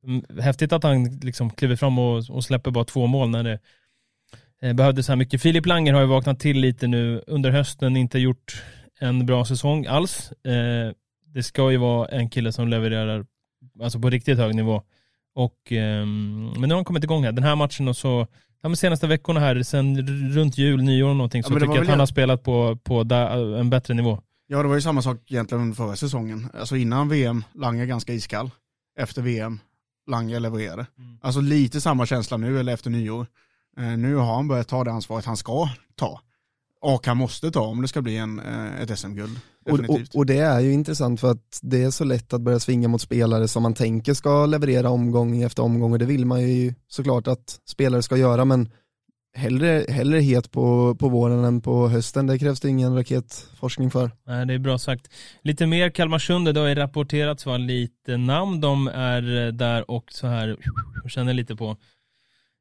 mm, 0.03 0.23
häftigt 0.39 0.73
att 0.73 0.83
han 0.83 1.19
liksom 1.23 1.49
kliver 1.49 1.75
fram 1.75 1.99
och, 1.99 2.29
och 2.29 2.43
släpper 2.43 2.71
bara 2.71 2.85
två 2.85 3.07
mål 3.07 3.29
när 3.29 3.43
det 3.43 3.59
behövdes 4.61 5.05
så 5.05 5.11
här 5.11 5.17
mycket. 5.17 5.41
Filip 5.41 5.65
Langer 5.65 5.93
har 5.93 6.01
ju 6.01 6.07
vaknat 6.07 6.39
till 6.39 6.59
lite 6.59 6.87
nu 6.87 7.23
under 7.27 7.51
hösten, 7.51 7.97
inte 7.97 8.19
gjort 8.19 8.63
en 8.99 9.25
bra 9.25 9.45
säsong 9.45 9.85
alls. 9.85 10.31
Eh, 10.31 10.93
det 11.33 11.43
ska 11.43 11.71
ju 11.71 11.77
vara 11.77 12.07
en 12.07 12.29
kille 12.29 12.51
som 12.51 12.67
levererar 12.67 13.25
alltså 13.81 13.99
på 13.99 14.09
riktigt 14.09 14.37
hög 14.37 14.55
nivå. 14.55 14.81
Och, 15.35 15.71
ehm, 15.71 16.45
men 16.45 16.61
nu 16.61 16.67
har 16.67 16.75
han 16.75 16.85
kommit 16.85 17.03
igång 17.03 17.23
här. 17.23 17.31
Den 17.31 17.43
här 17.43 17.55
matchen 17.55 17.87
och 17.87 17.97
så, 17.97 18.27
ja, 18.61 18.69
men 18.69 18.77
senaste 18.77 19.07
veckorna 19.07 19.39
här, 19.39 19.63
sen 19.63 20.07
runt 20.33 20.57
jul, 20.57 20.83
nyår 20.83 21.09
och 21.09 21.15
någonting, 21.15 21.43
så 21.43 21.53
Ja, 21.53 21.59
tycker 21.59 21.73
jag 21.73 21.81
att 21.81 21.89
han 21.89 21.99
har 21.99 22.05
spelat 22.05 22.43
på, 22.43 22.75
på 22.83 23.03
där, 23.03 23.57
en 23.59 23.69
bättre 23.69 23.93
nivå. 23.93 24.21
Ja, 24.47 24.61
det 24.61 24.67
var 24.67 24.75
ju 24.75 24.81
samma 24.81 25.01
sak 25.01 25.17
egentligen 25.31 25.61
under 25.61 25.75
förra 25.75 25.95
säsongen. 25.95 26.49
Alltså 26.53 26.75
innan 26.75 27.09
VM, 27.09 27.43
Lange 27.55 27.85
ganska 27.85 28.13
iskall. 28.13 28.51
Efter 28.99 29.21
VM, 29.21 29.59
Lange 30.07 30.39
levererade. 30.39 30.85
Mm. 30.97 31.17
Alltså 31.21 31.41
lite 31.41 31.81
samma 31.81 32.05
känsla 32.05 32.37
nu, 32.37 32.59
eller 32.59 32.73
efter 32.73 32.89
nyår. 32.89 33.27
Eh, 33.77 33.97
nu 33.97 34.15
har 34.15 34.35
han 34.35 34.47
börjat 34.47 34.67
ta 34.67 34.83
det 34.83 34.91
ansvaret 34.91 35.25
han 35.25 35.37
ska 35.37 35.69
ta. 35.95 36.21
Och 36.81 37.07
han 37.07 37.17
måste 37.17 37.51
ta 37.51 37.61
om 37.61 37.81
det 37.81 37.87
ska 37.87 38.01
bli 38.01 38.17
en, 38.17 38.39
eh, 38.39 38.81
ett 38.81 38.99
SM-guld. 38.99 39.39
Och, 39.65 39.79
och, 39.89 39.99
och 40.13 40.25
det 40.25 40.37
är 40.37 40.59
ju 40.59 40.73
intressant 40.73 41.19
för 41.19 41.31
att 41.31 41.59
det 41.61 41.83
är 41.83 41.91
så 41.91 42.03
lätt 42.03 42.33
att 42.33 42.41
börja 42.41 42.59
svinga 42.59 42.87
mot 42.87 43.01
spelare 43.01 43.47
som 43.47 43.63
man 43.63 43.73
tänker 43.73 44.13
ska 44.13 44.45
leverera 44.45 44.89
omgång 44.89 45.41
efter 45.41 45.63
omgång 45.63 45.91
och 45.91 45.99
det 45.99 46.05
vill 46.05 46.25
man 46.25 46.41
ju 46.41 46.73
såklart 46.87 47.27
att 47.27 47.59
spelare 47.65 48.01
ska 48.01 48.17
göra 48.17 48.45
men 48.45 48.69
hellre, 49.37 49.85
hellre 49.89 50.19
het 50.19 50.51
på, 50.51 50.95
på 50.95 51.09
våren 51.09 51.43
än 51.43 51.61
på 51.61 51.87
hösten, 51.87 52.27
det 52.27 52.39
krävs 52.39 52.59
det 52.59 52.69
ingen 52.69 52.95
raketforskning 52.95 53.91
för. 53.91 54.11
Nej, 54.27 54.45
det 54.45 54.53
är 54.53 54.59
bra 54.59 54.77
sagt. 54.77 55.09
Lite 55.41 55.67
mer 55.67 55.89
Kalmarsund, 55.89 56.53
det 56.53 56.59
har 56.59 56.67
ju 56.67 56.75
rapporterats 56.75 57.45
vara 57.45 57.57
lite 57.57 58.17
namn 58.17 58.61
de 58.61 58.87
är 58.87 59.45
eh, 59.45 59.53
där 59.53 59.91
och 59.91 60.05
så 60.11 60.27
här, 60.27 60.57
känner 61.09 61.33
lite 61.33 61.55
på. 61.55 61.77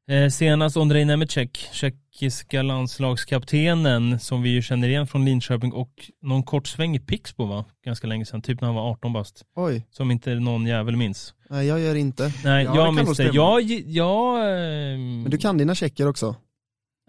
Eh, 0.09 0.29
senast 0.29 0.77
Ondrej 0.77 1.05
Nemecek, 1.05 1.57
tjeckiska 1.71 2.61
landslagskaptenen 2.61 4.19
som 4.19 4.41
vi 4.41 4.49
ju 4.49 4.61
känner 4.61 4.87
igen 4.87 5.07
från 5.07 5.25
Linköping 5.25 5.73
och 5.73 6.11
någon 6.21 6.43
kort 6.43 6.67
sväng 6.67 6.95
i 6.95 6.99
Pixbo 6.99 7.45
va? 7.45 7.65
Ganska 7.85 8.07
länge 8.07 8.25
sedan, 8.25 8.41
typ 8.41 8.61
när 8.61 8.65
han 8.67 8.75
var 8.75 8.91
18 8.91 9.13
bast. 9.13 9.45
Oj, 9.55 9.87
Som 9.91 10.11
inte 10.11 10.35
någon 10.35 10.65
jävel 10.65 10.95
minns. 10.95 11.33
nej 11.49 11.67
jag 11.67 11.79
gör 11.79 11.95
inte. 11.95 12.31
Nej, 12.43 12.65
Ja, 12.65 12.75
jag 12.75 12.93
minns 12.93 13.17
det. 13.17 13.23
Jag, 13.33 13.61
jag, 13.85 14.37
ehm, 14.37 15.21
Men 15.21 15.31
du 15.31 15.37
kan 15.37 15.57
dina 15.57 15.75
tjecker 15.75 16.07
också. 16.07 16.35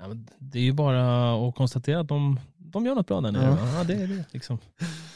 Ja, 0.00 0.08
men 0.08 0.28
det 0.38 0.58
är 0.58 0.62
ju 0.62 0.72
bara 0.72 1.32
att 1.48 1.54
konstatera 1.54 2.00
att 2.00 2.08
de, 2.08 2.40
de 2.56 2.86
gör 2.86 2.94
något 2.94 3.06
bra 3.06 3.20
där 3.20 3.32
nere. 3.32 3.56
Ja. 3.74 3.84
det 3.84 3.94
är 3.94 4.06
det 4.06 4.24
liksom. 4.30 4.58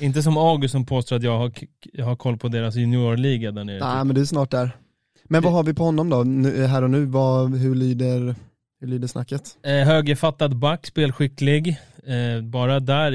Inte 0.01 0.23
som 0.23 0.37
August 0.37 0.73
som 0.73 0.87
påstår 0.87 1.17
att 1.17 1.23
jag 1.23 1.39
har, 1.39 1.53
jag 1.93 2.05
har 2.05 2.17
koll 2.17 2.39
på 2.39 2.49
deras 2.49 2.75
juniorliga 2.75 3.53
där 3.53 3.65
nere. 3.65 3.79
Nej 3.95 4.05
men 4.05 4.15
du 4.15 4.21
är 4.21 4.25
snart 4.25 4.51
där. 4.51 4.77
Men 5.25 5.43
vad 5.43 5.53
har 5.53 5.63
vi 5.65 5.75
på 5.75 5.85
honom 5.85 6.11
då, 6.11 6.23
nu, 6.25 6.67
här 6.67 6.83
och 6.83 6.91
nu, 6.91 7.05
vad, 7.05 7.55
hur, 7.55 7.75
lyder, 7.75 8.35
Hur 8.81 8.87
lyder 8.89 9.09
snacket? 9.09 9.59
Eh, 9.63 9.73
högerfattad 9.73 10.57
back, 10.57 10.87
spelskicklig. 10.87 11.69
Eh, 12.07 12.43
bara 12.43 12.81
där, 12.81 13.11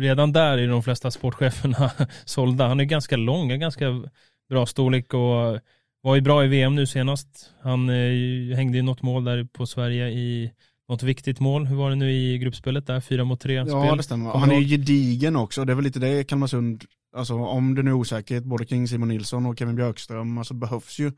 redan 0.00 0.32
där 0.32 0.58
är 0.58 0.68
de 0.68 0.82
flesta 0.82 1.10
sportcheferna 1.10 1.90
sålda. 2.24 2.68
Han 2.68 2.80
är 2.80 2.84
ganska 2.84 3.16
lång, 3.16 3.58
ganska 3.60 4.04
bra 4.48 4.66
storlek 4.66 5.14
och 5.14 5.58
var 6.02 6.14
ju 6.14 6.20
bra 6.20 6.44
i 6.44 6.48
VM 6.48 6.74
nu 6.74 6.86
senast. 6.86 7.50
Han 7.62 7.88
eh, 7.88 8.56
hängde 8.56 8.78
i 8.78 8.82
något 8.82 9.02
mål 9.02 9.24
där 9.24 9.44
på 9.44 9.66
Sverige 9.66 10.08
i 10.08 10.50
något 10.88 11.02
viktigt 11.02 11.40
mål. 11.40 11.66
Hur 11.66 11.76
var 11.76 11.90
det 11.90 11.96
nu 11.96 12.12
i 12.12 12.38
gruppspelet 12.38 12.86
där? 12.86 13.00
Fyra 13.00 13.24
mot 13.24 13.40
tre 13.40 13.54
Ja, 13.54 13.66
spel. 13.66 13.96
det 13.96 14.02
stämmer. 14.02 14.30
Kommer 14.32 14.46
Han 14.46 14.56
är 14.56 14.60
ju 14.60 14.68
gedigen 14.76 15.36
också. 15.36 15.64
Det 15.64 15.72
är 15.72 15.74
väl 15.74 15.84
lite 15.84 15.98
det 15.98 16.24
Kalmarsund, 16.24 16.84
alltså 17.16 17.34
om 17.34 17.74
det 17.74 17.82
nu 17.82 17.90
är 17.90 17.94
osäkerhet 17.94 18.44
både 18.44 18.66
kring 18.66 18.88
Simon 18.88 19.08
Nilsson 19.08 19.46
och 19.46 19.58
Kevin 19.58 19.76
Björkström, 19.76 20.38
alltså 20.38 20.54
behövs 20.54 20.98
ju 20.98 21.12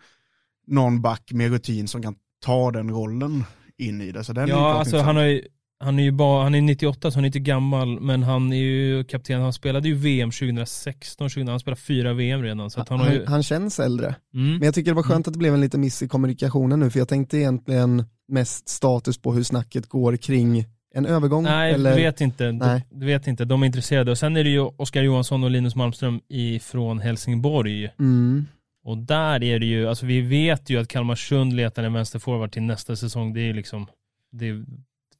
någon 0.66 1.02
back 1.02 1.32
med 1.32 1.50
rutin 1.50 1.88
som 1.88 2.02
kan 2.02 2.14
ta 2.44 2.70
den 2.70 2.90
rollen 2.90 3.44
in 3.78 4.00
i 4.00 4.12
det. 4.12 4.24
Så 4.24 4.32
den 4.32 4.44
är 4.44 4.48
Ja, 4.48 4.56
klart 4.56 4.76
alltså 4.76 4.96
intressant. 4.96 5.06
han, 5.06 5.16
har 5.16 5.22
ju, 5.24 5.42
han 5.84 5.98
är 5.98 6.02
ju 6.02 6.10
bara, 6.12 6.42
han 6.42 6.54
är 6.54 6.60
98 6.60 7.10
så 7.10 7.16
han 7.16 7.24
är 7.24 7.26
inte 7.26 7.38
gammal, 7.38 8.00
men 8.00 8.22
han 8.22 8.52
är 8.52 8.56
ju 8.56 9.04
kapten, 9.04 9.40
han 9.40 9.52
spelade 9.52 9.88
ju 9.88 9.94
VM 9.94 10.30
2016, 10.30 11.28
20, 11.30 11.50
han 11.50 11.60
spelade 11.60 11.80
fyra 11.80 12.12
VM 12.12 12.42
redan. 12.42 12.70
Så 12.70 12.80
att 12.80 12.88
han 12.88 13.00
har 13.00 13.10
ju, 13.12 13.18
Han, 13.18 13.26
han 13.32 13.42
känns 13.42 13.80
äldre. 13.80 14.14
mm. 14.34 14.50
Men 14.52 14.62
jag 14.62 14.74
tycker 14.74 14.90
det 14.90 14.94
var 14.94 15.02
skönt 15.02 15.26
att 15.28 15.32
det 15.32 15.38
blev 15.38 15.54
en 15.54 15.60
liten 15.60 15.80
miss 15.80 16.02
i 16.02 16.08
kommunikationen 16.08 16.80
nu, 16.80 16.90
för 16.90 16.98
jag 16.98 17.08
tänkte 17.08 17.38
egentligen 17.38 18.04
mest 18.28 18.68
status 18.68 19.18
på 19.18 19.32
hur 19.32 19.42
snacket 19.42 19.86
går 19.88 20.16
kring 20.16 20.64
en 20.94 21.06
övergång. 21.06 21.42
Nej, 21.44 21.74
eller... 21.74 21.90
du 21.96 22.02
vet 22.02 22.20
inte. 22.20 22.52
Nej. 22.52 22.86
Du, 22.90 23.00
du 23.00 23.06
vet 23.06 23.26
inte, 23.26 23.44
de 23.44 23.62
är 23.62 23.66
intresserade. 23.66 24.10
Och 24.10 24.18
sen 24.18 24.36
är 24.36 24.44
det 24.44 24.50
ju 24.50 24.60
Oskar 24.60 25.02
Johansson 25.02 25.44
och 25.44 25.50
Linus 25.50 25.74
Malmström 25.74 26.20
ifrån 26.28 26.98
Helsingborg. 26.98 27.90
Mm. 27.98 28.46
Och 28.86 28.98
där 28.98 29.42
är 29.44 29.58
det 29.58 29.66
ju, 29.66 29.88
alltså 29.88 30.06
vi 30.06 30.20
vet 30.20 30.70
ju 30.70 30.80
att 30.80 30.88
Kalmarsund 30.88 31.52
letar 31.52 31.82
en 31.82 31.92
vänsterforward 31.92 32.52
till 32.52 32.62
nästa 32.62 32.96
säsong. 32.96 33.32
Det 33.34 33.40
är 33.40 33.44
ju 33.44 33.52
liksom, 33.52 33.86
det 34.32 34.64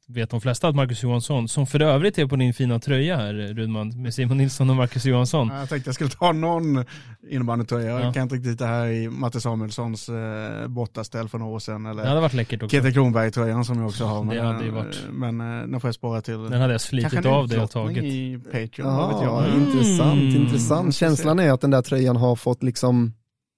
vet 0.08 0.30
de 0.30 0.40
flesta 0.40 0.68
att 0.68 0.74
Marcus 0.74 1.02
Johansson, 1.02 1.48
som 1.48 1.66
för 1.66 1.82
övrigt 1.82 2.18
är 2.18 2.26
på 2.26 2.36
din 2.36 2.54
fina 2.54 2.78
tröja 2.80 3.16
här 3.16 3.32
Rudman, 3.34 4.02
med 4.02 4.14
Simon 4.14 4.36
Nilsson 4.36 4.70
och 4.70 4.76
Marcus 4.76 5.04
Johansson. 5.04 5.48
Jag 5.48 5.68
tänkte 5.68 5.88
jag 5.88 5.94
skulle 5.94 6.10
ta 6.10 6.32
någon 6.32 6.84
innebandytröja. 7.30 7.90
Ja. 7.90 8.00
Jag 8.00 8.14
kan 8.14 8.22
inte 8.22 8.34
riktigt 8.34 8.58
det 8.58 8.66
här 8.66 8.86
i 8.86 9.08
Matte 9.08 9.40
Samuelssons 9.40 10.08
eh, 10.08 10.68
bortaställ 10.68 11.28
för 11.28 11.38
några 11.38 11.52
år 11.52 11.58
sedan. 11.58 11.86
Eller 11.86 12.02
Det 12.02 12.08
hade 12.08 12.20
varit 12.20 12.34
läckert 12.34 12.62
också. 12.62 12.76
Peter 12.76 12.90
Kronberg-tröjan 12.90 13.64
som 13.64 13.78
jag 13.78 13.86
också 13.88 14.04
har. 14.04 14.34
Det 14.34 14.42
hade 14.42 14.64
ju 14.64 14.70
varit- 14.70 15.04
Men 15.10 15.40
eh, 15.40 15.66
den 15.66 15.80
får 15.80 15.88
jag 15.88 15.94
spara 15.94 16.20
till. 16.22 16.42
Den 16.50 16.60
hade 16.60 16.74
jag 16.74 16.80
slitit 16.80 17.26
av 17.26 17.48
det 17.48 17.54
utlottning 17.54 17.96
tagit. 17.96 18.04
i 18.04 18.38
Patreon, 18.52 18.96
vad 18.96 19.08
vet 19.14 19.22
Ja, 19.22 19.46
jag. 19.46 19.56
intressant, 19.56 20.20
Mm. 20.22 20.36
intressant. 20.42 20.94
Känslan 20.94 21.38
är 21.38 21.52
att 21.52 21.60
den 21.60 21.70
där 21.70 21.82
tröjan 21.82 22.16
har 22.16 22.36
fått 22.36 22.62
liksom 22.62 23.12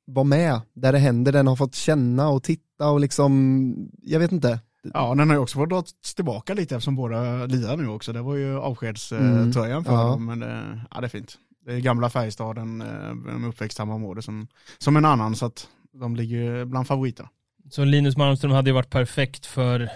vara 0.08 0.24
med 0.24 0.60
där 0.74 0.92
det 0.92 0.98
händer, 0.98 1.32
den 1.32 1.46
har 1.46 1.56
fått 1.56 1.74
känna 1.74 2.28
och 2.28 2.42
titta 2.42 2.90
och 2.90 3.00
liksom, 3.00 3.90
jag 4.02 4.20
vet 4.20 4.32
inte. 4.32 4.60
Ja, 4.94 5.14
den 5.14 5.28
har 5.28 5.36
ju 5.36 5.42
också 5.42 5.58
fått 5.58 5.68
dras 5.70 5.94
tillbaka 6.14 6.54
lite 6.54 6.74
eftersom 6.76 6.96
båda 6.96 7.46
lirar 7.46 7.76
nu 7.76 7.88
också. 7.88 8.12
Det 8.12 8.22
var 8.22 8.34
ju 8.36 8.48
Mm. 8.50 8.62
avskedströjan 8.62 9.84
för 9.84 9.92
Ja. 9.92 10.04
dem, 10.04 10.26
men 10.26 10.38
det, 10.40 10.80
ja, 10.90 11.00
det 11.00 11.06
är 11.06 11.08
fint. 11.08 11.38
Det 11.66 11.72
är 11.74 11.78
gamla 11.80 12.10
Färjestaden, 12.10 12.80
eh, 12.80 13.34
en 13.34 13.44
uppväxt 13.44 13.76
samma 13.76 13.94
område 13.94 14.22
som, 14.22 14.48
som 14.78 14.96
en 14.96 15.04
annan, 15.04 15.36
så 15.36 15.46
att 15.46 15.68
de 15.92 16.16
ligger 16.16 16.64
bland 16.64 16.86
favoriterna. 16.86 17.28
Så 17.70 17.84
Linus 17.84 18.16
Malmström 18.16 18.52
hade 18.52 18.70
ju 18.70 18.74
varit 18.74 18.90
perfekt 18.90 19.46
för, 19.46 19.88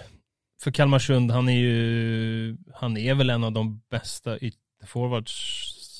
för 0.61 0.71
Kalmarsund. 0.71 1.31
Han 1.31 1.49
är 1.49 1.59
ju, 1.59 2.57
han 2.73 2.97
är 2.97 3.13
väl 3.15 3.29
en 3.29 3.43
av 3.43 3.51
de 3.51 3.81
bästa 3.91 4.37
ytterforwards 4.37 5.33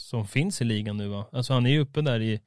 som 0.10 0.27
finns 0.27 0.62
i 0.62 0.65
ligan 0.65 0.98
nu 0.98 1.08
va? 1.08 1.25
Alltså 1.32 1.53
han 1.53 1.65
är 1.65 1.70
ju 1.70 1.79
uppe 1.79 2.01
där 2.01 2.20
i, 2.20 2.39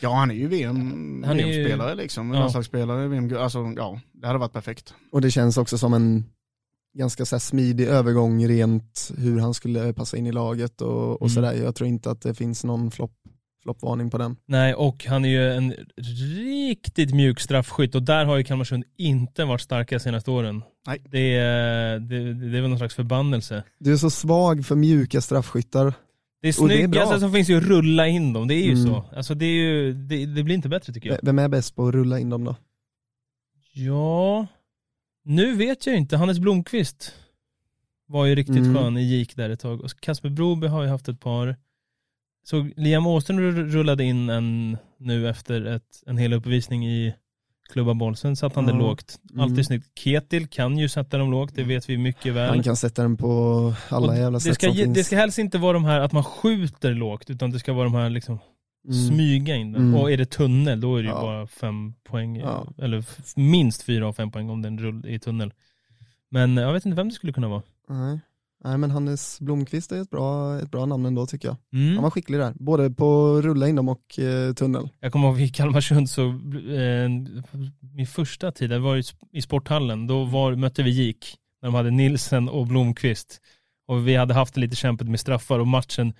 Ja, 0.00 0.14
han 0.14 0.30
är 0.30 0.34
ju 0.34 0.48
VM, 0.48 1.24
Han 1.26 1.40
är 1.40 1.44
ju- 1.46 1.52
VM-spelare 1.52 1.94
liksom, 1.94 2.34
Ja. 2.34 2.40
landslagsspelare, 2.40 3.08
VM, 3.08 3.36
alltså 3.38 3.72
ja, 3.76 4.00
det 4.12 4.26
hade 4.26 4.38
varit 4.38 4.52
perfekt. 4.52 4.94
Och 5.12 5.20
det 5.20 5.30
känns 5.30 5.56
också 5.56 5.78
som 5.78 5.94
en 5.94 6.24
ganska 6.98 7.24
så 7.24 7.36
här 7.36 7.40
smidig 7.40 7.86
övergång 7.86 8.46
rent 8.48 9.10
hur 9.18 9.40
han 9.40 9.54
skulle 9.54 9.92
passa 9.92 10.16
in 10.16 10.26
i 10.26 10.32
laget 10.32 10.80
och, 10.80 11.12
och 11.22 11.28
Mm. 11.28 11.34
sådär. 11.34 11.52
Jag 11.52 11.74
tror 11.74 11.88
inte 11.88 12.10
att 12.10 12.20
det 12.22 12.34
finns 12.34 12.64
någon 12.64 12.90
flopp, 12.90 13.12
floppvarning 13.62 14.10
på 14.10 14.18
den. 14.18 14.36
nej 14.46 14.74
och 14.74 15.04
han 15.04 15.24
är 15.24 15.28
ju 15.28 15.52
en 15.52 15.74
riktigt 16.36 17.14
mjuk 17.14 17.40
straffskytt 17.40 17.94
och 17.94 18.02
där 18.02 18.24
har 18.24 18.36
ju 18.36 18.44
Kalmarsund 18.44 18.84
inte 18.98 19.44
varit 19.44 19.60
starka 19.60 19.94
de 19.94 20.00
senaste 20.00 20.30
åren. 20.30 20.62
Nej. 20.86 21.02
Det 21.10 21.36
är, 21.36 21.98
det, 21.98 22.34
det 22.34 22.58
är 22.58 22.60
väl 22.62 22.68
någon 22.70 22.78
slags 22.78 22.94
förbannelse. 22.94 23.62
Du 23.78 23.92
är 23.92 23.96
så 23.96 24.10
svag 24.10 24.66
för 24.66 24.74
mjuka 24.76 25.20
straffskyttar. 25.20 25.94
Det 26.42 26.48
är 26.48 26.62
Och 26.62 26.68
det 26.68 26.74
är 26.74 26.78
snyggast 26.78 27.10
bra. 27.10 27.20
som 27.20 27.32
finns 27.32 27.50
ju 27.50 27.56
att 27.56 27.62
rulla 27.64 28.08
in 28.08 28.32
dem, 28.32 28.48
det 28.48 28.54
är 28.54 28.64
ju 28.64 28.72
Mm. 28.72 28.84
så. 28.86 29.04
Alltså 29.16 29.34
det 29.34 29.46
är 29.46 29.54
ju, 29.54 29.92
det, 29.92 30.26
det 30.26 30.42
blir 30.42 30.54
inte 30.54 30.68
bättre 30.68 30.92
tycker 30.92 31.08
jag. 31.10 31.18
Vem 31.22 31.38
är 31.38 31.48
bäst 31.48 31.76
på 31.76 31.88
att 31.88 31.94
rulla 31.94 32.18
in 32.18 32.30
dem 32.30 32.44
då? 32.44 32.56
Ja, 33.72 34.46
nu 35.24 35.54
vet 35.56 35.86
jag 35.86 35.96
inte. 35.96 36.16
Hannes 36.16 36.38
Blomqvist 36.38 37.14
var 38.06 38.26
ju 38.26 38.34
riktigt 38.34 38.56
Mm. 38.56 38.74
skön 38.74 38.96
i 38.96 39.02
GIK 39.02 39.36
där 39.36 39.50
ett 39.50 39.60
tag. 39.60 39.80
Och 39.80 40.00
Kasper 40.00 40.28
Broby 40.28 40.66
har 40.66 40.82
ju 40.82 40.88
haft 40.88 41.08
ett 41.08 41.20
par. 41.20 41.56
Så 42.44 42.68
Liam 42.76 43.06
Åström 43.06 43.40
rull- 43.40 43.68
rullade 43.70 44.04
in 44.04 44.30
en 44.30 44.76
nu 44.98 45.28
efter 45.28 45.64
ett, 45.64 46.02
en 46.06 46.18
hel 46.18 46.32
uppvisning 46.32 46.86
i 46.86 47.14
klubba 47.72 47.94
boll. 47.94 48.16
Sen 48.16 48.36
satt 48.36 48.54
han 48.54 48.66
det 48.66 48.72
lågt. 48.72 49.18
Alltid 49.38 49.52
Mm. 49.52 49.64
snyggt. 49.64 49.98
Ketil 49.98 50.46
kan 50.46 50.78
ju 50.78 50.88
sätta 50.88 51.18
dem 51.18 51.30
lågt, 51.30 51.52
det 51.54 51.62
vet 51.64 51.88
vi 51.90 51.98
mycket 51.98 52.34
väl. 52.34 52.48
Han 52.48 52.62
kan 52.62 52.76
sätta 52.76 53.02
den 53.02 53.16
på 53.16 53.28
alla 53.88 54.06
Och 54.06 54.16
jävla 54.16 54.38
det, 54.38 54.40
sätt 54.40 54.54
ska, 54.54 54.66
som 54.66 54.76
finns. 54.76 54.94
det 54.96 55.04
ska 55.04 55.16
helst 55.16 55.38
inte 55.38 55.58
vara 55.58 55.72
de 55.72 55.84
här 55.84 56.00
att 56.00 56.12
man 56.12 56.24
skjuter 56.24 56.94
lågt, 56.94 57.30
utan 57.30 57.50
det 57.50 57.58
ska 57.58 57.72
vara 57.72 57.84
de 57.84 57.94
här 57.94 58.10
liksom 58.10 58.38
Mm. 58.88 58.96
smyga 59.08 59.56
in 59.56 59.72
den. 59.72 59.82
Mm. 59.82 59.94
Och 60.00 60.10
är 60.12 60.16
det 60.16 60.26
tunnel, 60.30 60.80
då 60.80 60.96
är 60.96 61.02
det 61.02 61.08
ju 61.08 61.14
Ja. 61.14 61.20
bara 61.20 61.46
fem 61.46 61.94
poäng. 62.04 62.36
Ja. 62.36 62.66
Eller 62.78 63.04
minst 63.36 63.82
fyra 63.82 64.08
av 64.08 64.12
fem 64.12 64.30
poäng 64.30 64.50
om 64.50 64.62
den 64.62 64.78
rull 64.78 65.06
i 65.06 65.18
tunnel. 65.18 65.52
Men 66.30 66.56
jag 66.56 66.72
vet 66.72 66.86
inte 66.86 66.96
vem 66.96 67.08
det 67.08 67.14
skulle 67.14 67.32
kunna 67.32 67.48
vara. 67.48 67.62
Nej. 67.88 68.20
Nej 68.64 68.78
men 68.78 68.90
Hannes 68.90 69.40
Blomqvist 69.40 69.92
är 69.92 70.02
ett 70.02 70.10
bra, 70.10 70.58
ett 70.58 70.70
bra 70.70 70.86
namn 70.86 71.06
ändå 71.06 71.26
tycker 71.26 71.48
jag. 71.48 71.56
Mm. 71.72 71.94
Han 71.94 72.02
var 72.02 72.10
skicklig 72.10 72.38
där, 72.40 72.52
både 72.56 72.90
på 72.90 73.40
rulla 73.42 73.68
in 73.68 73.76
dem 73.76 73.88
och 73.88 74.18
eh, 74.18 74.52
tunnel. 74.54 74.88
Jag 75.00 75.12
kommer 75.12 75.28
ihåg 75.28 75.40
i 75.40 75.48
Kalmarsund 75.48 76.10
så, 76.10 76.28
eh, 76.28 77.08
min 77.94 78.06
första 78.06 78.52
tid, 78.52 78.70
det 78.70 78.78
var 78.78 79.02
i, 79.32 79.42
sporthallen, 79.42 80.06
då 80.06 80.24
var, 80.24 80.54
mötte 80.54 80.82
vi 80.82 80.90
GIK, 80.90 81.34
när 81.62 81.68
de 81.68 81.74
hade 81.74 81.90
Nilsen 81.90 82.48
och 82.48 82.66
Blomqvist. 82.66 83.40
Och 83.88 84.08
vi 84.08 84.16
hade 84.16 84.34
haft 84.34 84.56
lite 84.56 84.76
kämpigt 84.76 85.08
med 85.08 85.20
straffar 85.20 85.58
och 85.58 85.66
matchen 85.66 86.12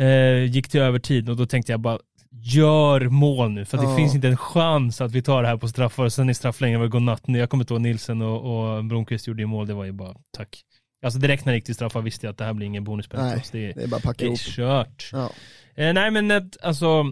eh, 0.00 0.44
gick 0.44 0.68
till 0.68 0.80
övertid 0.80 1.28
och 1.28 1.36
då 1.36 1.46
tänkte 1.46 1.72
jag 1.72 1.80
bara, 1.80 1.98
gör 2.32 3.08
mål 3.08 3.50
nu, 3.50 3.64
för 3.64 3.78
det 3.78 3.84
Ja. 3.84 3.96
finns 3.96 4.14
inte 4.14 4.28
en 4.28 4.36
chans 4.36 5.00
att 5.00 5.12
vi 5.12 5.22
tar 5.22 5.42
det 5.42 5.48
här 5.48 5.56
på 5.56 5.68
straffar. 5.68 6.04
Och 6.04 6.12
sen 6.12 6.30
i 6.30 6.34
strafflängden 6.34 6.80
var 6.80 6.86
det 6.86 6.90
godnatt. 6.90 7.22
Jag 7.26 7.50
kommer 7.50 7.64
inte 7.64 7.74
ihåg 7.74 7.80
Nilsen 7.80 8.22
och, 8.22 8.76
och 8.76 8.84
Blomqvist 8.84 9.26
gjorde 9.26 9.42
ju 9.42 9.46
mål, 9.46 9.66
det 9.66 9.74
var 9.74 9.84
ju 9.84 9.92
bara 9.92 10.14
tack. 10.36 10.62
Alltså 11.02 11.18
direkt 11.20 11.44
när 11.44 11.52
det 11.52 11.56
gick 11.56 11.64
till 11.64 11.74
straffar 11.74 12.02
visste 12.02 12.26
jag 12.26 12.30
att 12.32 12.38
det 12.38 12.44
här 12.44 12.52
blir 12.54 12.66
ingen 12.66 12.84
bonuspoäng. 12.84 13.22
Nej. 13.26 13.44
Det, 13.52 13.66
är- 13.70 13.74
Det 13.74 13.82
är 13.82 13.88
bara 13.88 14.00
packa 14.00 14.18
det 14.18 14.24
är 14.24 14.26
ihop. 14.26 14.38
kört. 14.40 15.08
Ja. 15.12 15.30
Eh, 15.74 15.92
nej 15.92 16.10
men 16.10 16.30
ett, 16.30 16.56
alltså, 16.62 17.04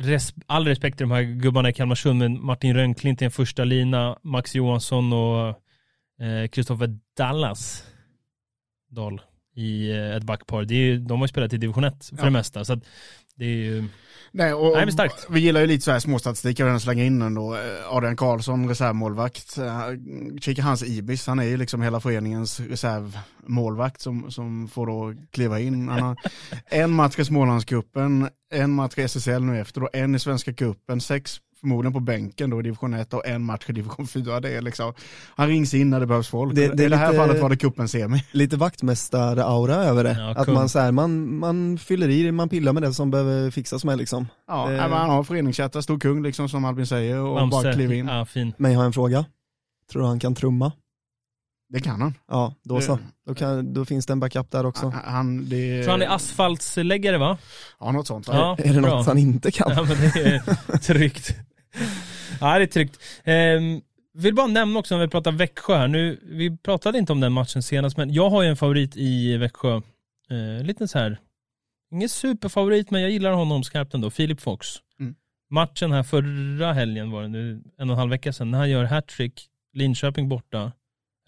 res, 0.00 0.34
all 0.46 0.66
respekt 0.66 0.96
till 0.98 1.08
de 1.08 1.14
här 1.14 1.22
gubbarna 1.22 1.68
i 1.68 1.72
Kalmarsund, 1.72 2.18
men 2.18 2.44
Martin 2.44 2.74
Rönnklint 2.74 3.22
i 3.22 3.24
en 3.24 3.30
första 3.30 3.64
lina, 3.64 4.18
Max 4.22 4.54
Johansson 4.54 5.12
och 5.12 5.54
Kristoffer 6.50 6.98
Dallas 7.16 7.84
Dahl 8.90 9.20
i 9.54 9.90
eh, 9.90 10.16
ett 10.16 10.22
backpar. 10.22 10.64
Det 10.64 10.74
är, 10.74 10.98
de 10.98 11.18
har 11.18 11.24
ju 11.24 11.28
spelat 11.28 11.52
i 11.52 11.56
division 11.56 11.84
1 11.84 12.04
för 12.04 12.16
Ja. 12.16 12.24
det 12.24 12.30
mesta, 12.30 12.64
så 12.64 12.72
att 12.72 12.84
det 13.38 13.44
är 13.44 13.56
ju, 13.56 13.88
Nej, 14.32 14.54
och, 14.54 14.72
Nej. 14.96 15.10
Vi 15.28 15.40
gillar 15.40 15.60
ju 15.60 15.66
lite 15.66 15.84
så 15.84 15.90
här 15.90 15.98
småstatistik, 15.98 16.58
jag 16.58 16.72
vill 16.72 16.80
slänga 16.80 17.04
in 17.04 17.18
den 17.18 17.34
då. 17.34 17.54
Eh, 17.54 17.60
Adrian 17.94 18.16
Karlsson, 18.16 18.68
reservmålvakt. 18.68 19.58
Eh, 19.58 19.82
Kika 20.40 20.62
hans 20.62 20.82
Ibis, 20.82 21.26
han 21.26 21.38
är 21.38 21.44
ju 21.44 21.56
liksom 21.56 21.82
hela 21.82 22.00
föreningens 22.00 22.60
reservmålvakt 22.60 24.00
som, 24.00 24.30
som 24.30 24.68
får 24.68 24.86
då 24.86 25.14
kliva 25.30 25.60
in. 25.60 25.88
Han 25.88 26.02
har 26.02 26.16
en 26.70 26.90
match 26.90 27.18
i 27.18 27.24
Smålandscupen, 27.24 28.28
en 28.52 28.70
match 28.70 28.98
i 28.98 29.02
SSL 29.02 29.42
nu 29.42 29.60
efter 29.60 29.82
och 29.82 29.90
en 29.92 30.14
i 30.14 30.18
Svenska 30.18 30.52
cupen, 30.52 31.00
sex 31.00 31.40
förmodligen 31.60 31.92
på 31.92 32.00
bänken 32.00 32.50
då 32.50 32.60
i 32.60 32.62
division 32.62 32.94
1 32.94 33.14
och 33.14 33.26
en 33.26 33.44
match 33.44 33.64
i 33.68 33.72
division 33.72 34.06
4. 34.06 34.40
Det 34.40 34.50
är 34.56 34.62
liksom, 34.62 34.92
han 35.36 35.48
rings 35.48 35.74
in 35.74 35.90
när 35.90 36.00
det 36.00 36.06
behövs 36.06 36.28
folk. 36.28 36.54
Det- 36.54 36.68
det 36.76 36.82
är 36.82 36.86
I 36.86 36.90
det 36.90 36.96
här 36.96 37.08
lite- 37.12 37.18
fallet 37.26 37.42
var 37.42 37.48
det 37.50 37.56
cupen 37.56 37.88
semi. 37.88 38.24
Lite 38.32 38.56
vaktmästare-aura 38.56 39.74
över 39.74 40.04
det. 40.04 40.16
Ja, 40.18 40.30
att 40.40 40.48
man, 40.48 40.68
så 40.68 40.78
här, 40.78 40.92
man, 40.92 41.38
man 41.38 41.78
fyller 41.78 42.08
i, 42.08 42.32
man 42.32 42.48
pillar 42.48 42.72
med 42.72 42.82
det 42.82 42.94
som 42.94 43.10
behöver 43.10 43.50
fixas 43.50 43.84
med 43.84 43.98
liksom. 43.98 44.28
Ja, 44.48 44.68
Det- 44.70 44.80
han 44.80 45.10
har 45.10 45.24
föreningskättar, 45.24 45.80
stor 45.80 45.98
kung 46.00 46.22
liksom 46.22 46.48
som 46.48 46.64
Albin 46.64 46.86
säger 46.86 47.18
och 47.18 47.34
bara 47.34 47.46
Bamse, 47.46 47.72
kliver 47.72 47.94
in. 47.94 48.06
ja 48.06 48.24
fin. 48.24 48.52
Men 48.58 48.72
jag 48.72 48.78
har 48.78 48.86
en 48.86 48.92
fråga. 48.92 49.24
Tror 49.92 50.02
du 50.02 50.08
han 50.08 50.18
kan 50.20 50.34
trumma? 50.34 50.72
Det 51.70 51.80
kan 51.80 52.00
han. 52.00 52.14
Ja, 52.28 52.54
då 52.64 52.80
så. 52.80 52.94
Det- 52.96 53.02
Då, 53.26 53.34
kan, 53.34 53.72
då 53.74 53.84
finns 53.84 54.06
det 54.06 54.12
en 54.12 54.20
backup 54.20 54.50
där 54.50 54.66
också. 54.66 54.88
Han, 54.88 55.14
han, 55.14 55.48
det, 55.48 55.84
Så 55.84 55.90
han 55.90 56.02
är 56.02 56.06
asfaltsläggare 56.14 57.18
va? 57.18 57.38
Ja, 57.80 57.92
något 57.92 58.06
sånt. 58.06 58.28
Ja, 58.28 58.56
är 58.58 58.74
det 58.74 58.80
bra. 58.80 58.96
något 58.96 59.06
han 59.06 59.18
inte 59.18 59.50
kan? 59.50 59.72
Ja 59.76 59.82
men 59.82 59.96
det 60.00 60.20
är 60.72 60.78
tryggt. 60.78 61.34
Ja 62.40 62.58
det 62.58 62.64
är 62.64 62.66
tryggt. 62.66 62.98
Ehm, 63.24 63.80
vill 64.14 64.34
bara 64.34 64.46
nämna 64.46 64.78
också 64.78 64.94
när 64.96 65.04
vi 65.04 65.10
pratar 65.10 65.32
Växjö 65.32 65.76
här, 65.76 65.88
nu, 65.88 66.20
vi 66.22 66.56
pratade 66.56 66.98
inte 66.98 67.12
om 67.12 67.20
den 67.20 67.32
matchen 67.32 67.62
senast, 67.62 67.96
men 67.96 68.12
jag 68.12 68.30
har 68.30 68.42
ju 68.42 68.48
en 68.48 68.56
favorit 68.56 68.96
i 68.96 69.36
Växjö. 69.36 69.80
Eh, 70.30 70.64
lite 70.64 70.88
så 70.88 70.98
här, 70.98 71.18
ingen 71.92 72.08
superfavorit, 72.08 72.90
men 72.90 73.02
jag 73.02 73.10
gillar 73.10 73.32
honom 73.32 73.64
skarpt 73.64 73.94
ändå, 73.94 74.10
Filip 74.10 74.40
Fox. 74.40 74.66
Mm. 75.00 75.14
Matchen 75.50 75.92
här 75.92 76.02
förra 76.02 76.72
helgen 76.72 77.10
var 77.10 77.22
det 77.22 77.28
nu, 77.28 77.62
en 77.78 77.90
och 77.90 77.94
en 77.94 77.98
halv 77.98 78.10
vecka 78.10 78.32
sedan, 78.32 78.50
när 78.50 78.58
han 78.58 78.70
gör 78.70 78.84
hattrick, 78.84 79.48
Linköping 79.72 80.28
borta, 80.28 80.72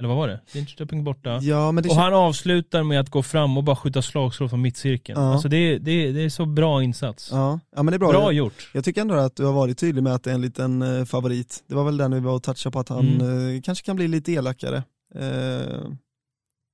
Eller 0.01 0.09
vad 0.09 0.17
var 0.19 0.29
det? 0.29 0.41
Linköping 0.55 1.05
borta. 1.05 1.39
Ja, 1.43 1.73
men 1.73 1.83
det 1.85 1.91
Och 1.91 1.97
han 1.97 2.15
avslutar 2.15 2.83
med 2.83 3.01
att 3.01 3.11
gå 3.11 3.23
fram 3.23 3.57
och 3.57 3.65
bara 3.65 3.77
skjuta 3.77 4.03
slagskott 4.03 4.51
från 4.51 4.61
mittcirkeln. 4.63 5.21
Ja. 5.21 5.33
Alltså 5.33 5.49
det 5.49 5.57
är, 5.57 5.79
det, 5.79 5.91
är, 5.91 6.13
det 6.13 6.21
är 6.23 6.29
så 6.29 6.47
bra 6.47 6.83
insats. 6.83 7.29
ja. 7.33 7.61
ja, 7.77 7.83
men 7.83 7.87
det 7.93 7.97
är 7.97 7.99
bra. 7.99 8.11
Bra 8.11 8.23
Jag, 8.23 8.33
gjort. 8.33 8.71
jag 8.75 8.85
tycker 8.85 9.01
ändå 9.01 9.15
att 9.15 9.37
du 9.37 9.45
har 9.45 9.53
varit 9.53 9.79
tydlig 9.79 10.03
med 10.03 10.15
att 10.15 10.23
det 10.25 10.31
är 10.31 10.35
en 10.35 10.41
liten 10.41 10.83
eh, 10.83 11.05
favorit. 11.05 11.65
Det 11.67 11.75
var 11.75 11.85
väl 11.85 11.97
den 11.97 12.15
vi 12.15 12.21
var 12.21 12.33
och 12.33 12.43
touchade 12.43 12.73
på 12.73 12.79
att 12.81 12.89
han 12.89 13.09
Mm. 13.21 13.55
eh, 13.57 13.61
kanske 13.63 13.85
kan 13.87 13.97
bli 13.97 14.09
lite 14.09 14.33
elakare. 14.33 14.83
Eh, 15.15 15.25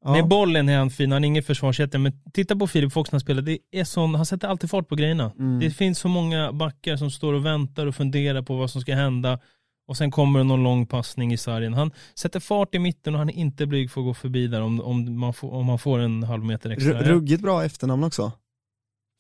ja. 0.05 0.13
Med 0.13 0.29
bollen 0.29 0.69
är 0.69 0.79
han 0.79 0.91
fin, 0.91 1.13
han 1.13 1.25
är 1.25 1.29
ingen 1.29 1.43
försvarsjätte, 1.43 1.99
men 1.99 2.13
titta 2.33 2.57
på 2.57 2.67
Filip 2.67 2.93
Fox 2.93 3.13
när 3.13 3.15
han 3.17 3.21
spelar, 3.21 3.43
det 3.43 3.59
är 3.73 3.85
sån, 3.85 4.15
han 4.15 4.27
sätter 4.27 4.49
alltid 4.49 4.71
fart 4.71 4.89
på 4.89 4.95
grejerna. 4.97 5.33
Mm. 5.39 5.61
Det 5.61 5.71
finns 5.71 5.99
så 5.99 6.09
många 6.09 6.53
backar 6.53 6.97
som 6.97 7.11
står 7.11 7.33
och 7.33 7.47
väntar 7.47 7.87
och 7.87 7.95
funderar 7.95 8.43
på 8.43 8.57
vad 8.57 8.71
som 8.71 8.81
ska 8.81 8.95
hända 8.95 9.39
och 9.87 9.97
sen 9.97 10.11
kommer 10.11 10.39
det 10.39 10.45
någon 10.45 10.63
lång 10.63 10.87
passning 10.87 11.33
i 11.33 11.37
sargen. 11.37 11.75
Han 11.75 11.91
sätter 12.15 12.41
fart 12.41 12.75
i 12.75 12.79
mitten 12.79 13.15
och 13.15 13.19
han 13.19 13.29
är 13.31 13.35
inte 13.35 13.67
blyg 13.67 13.91
för 13.91 14.01
att 14.01 14.05
gå 14.05 14.15
förbi 14.15 14.47
där 14.47 14.61
om, 14.63 14.81
om, 14.81 15.19
man, 15.19 15.33
får, 15.35 15.53
om 15.53 15.67
man 15.67 15.79
får 15.79 15.99
en 15.99 16.23
halv 16.23 16.45
meter 16.45 16.71
extra. 16.71 16.93
Ru- 17.03 17.05
Ruggigt 17.05 17.43
bra 17.43 17.65
efternamn 17.65 18.05
också. 18.05 18.33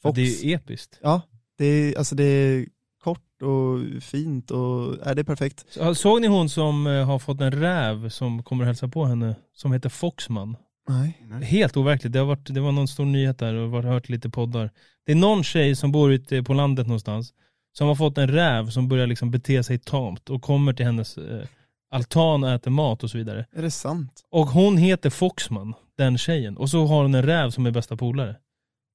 Fox. 0.03 0.17
det 0.17 0.23
är 0.23 0.45
ju 0.45 0.53
episkt. 0.55 0.99
Ja, 1.03 1.21
det 1.59 1.65
är, 1.67 1.99
alltså 1.99 2.15
det 2.15 2.25
är 2.25 2.67
kort 3.05 3.43
och 3.43 4.03
fint 4.03 4.51
och 4.51 5.07
är 5.07 5.15
det 5.15 5.23
är 5.23 5.25
perfekt. 5.25 5.65
Så- 5.69 5.95
Såg 5.95 6.21
ni 6.21 6.27
hon 6.27 6.49
som 6.49 6.87
eh, 6.87 7.07
har 7.07 7.19
fått 7.19 7.41
en 7.41 7.53
räv 7.53 8.09
som 8.09 8.43
kommer 8.43 8.65
att 8.65 8.67
hälsa 8.67 8.89
på 8.89 9.05
henne, 9.05 9.35
som 9.55 9.73
heter 9.73 9.89
Foxman? 9.89 10.57
Nej. 10.89 11.19
Helt 11.43 11.77
overkligt, 11.77 12.13
det, 12.13 12.19
har 12.19 12.27
varit, 12.27 12.55
det 12.55 12.61
var 12.61 12.73
någon 12.73 12.89
stor 12.89 13.05
nyhet 13.05 13.39
där 13.39 13.55
och 13.55 13.71
har 13.71 13.83
hört 13.83 14.09
lite 14.09 14.31
poddar. 14.31 14.71
Det 15.07 15.13
är 15.13 15.17
någon 15.17 15.45
tjej 15.45 15.77
som 15.77 15.93
bor 15.93 16.13
ute 16.13 16.43
på 16.43 16.55
landet 16.55 16.87
någonstans 16.87 17.35
som 17.79 17.89
har 17.89 17.95
fått 17.95 18.19
en 18.19 18.29
räv 18.29 18.71
som 18.71 18.89
börjar 18.89 19.07
liksom 19.07 19.31
bete 19.31 19.63
sig 19.63 19.79
tamt 19.79 20.31
och 20.31 20.43
kommer 20.43 20.73
till 20.73 20.87
hennes 20.87 21.19
eh, 21.19 21.47
altan 21.91 22.45
och 22.45 22.51
äter 22.51 22.71
mat 22.71 23.05
och 23.05 23.11
så 23.11 23.19
vidare. 23.19 23.47
Är 23.53 23.63
det 23.63 23.71
sant? 23.71 24.25
Och 24.31 24.47
hon 24.47 24.77
heter 24.77 25.11
Foxman, 25.11 25.75
den 25.97 26.19
tjejen. 26.19 26.57
Och 26.57 26.71
så 26.71 26.87
har 26.87 27.03
hon 27.03 27.15
en 27.15 27.23
räv 27.23 27.51
som 27.51 27.67
är 27.67 27.71
bästa 27.71 27.97
polare. 27.97 28.37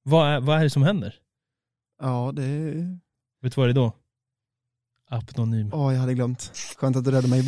Vad 0.02 0.28
är, 0.28 0.40
vad 0.40 0.58
är 0.58 0.62
det 0.62 0.70
som 0.70 0.82
händer? 0.82 1.14
Ja, 2.02 2.32
det 2.34 2.44
är... 2.44 2.98
Vet 3.42 3.54
du 3.54 3.60
vad 3.60 3.68
det 3.68 3.72
är 3.72 3.74
då? 3.74 3.92
Apnonym. 5.10 5.70
Åh, 5.72 5.92
jag 5.92 6.00
hade 6.00 6.14
glömt. 6.14 6.52
Skönt 6.76 6.96
att 6.96 7.04
du 7.04 7.10
räddade 7.10 7.28
mig. 7.28 7.44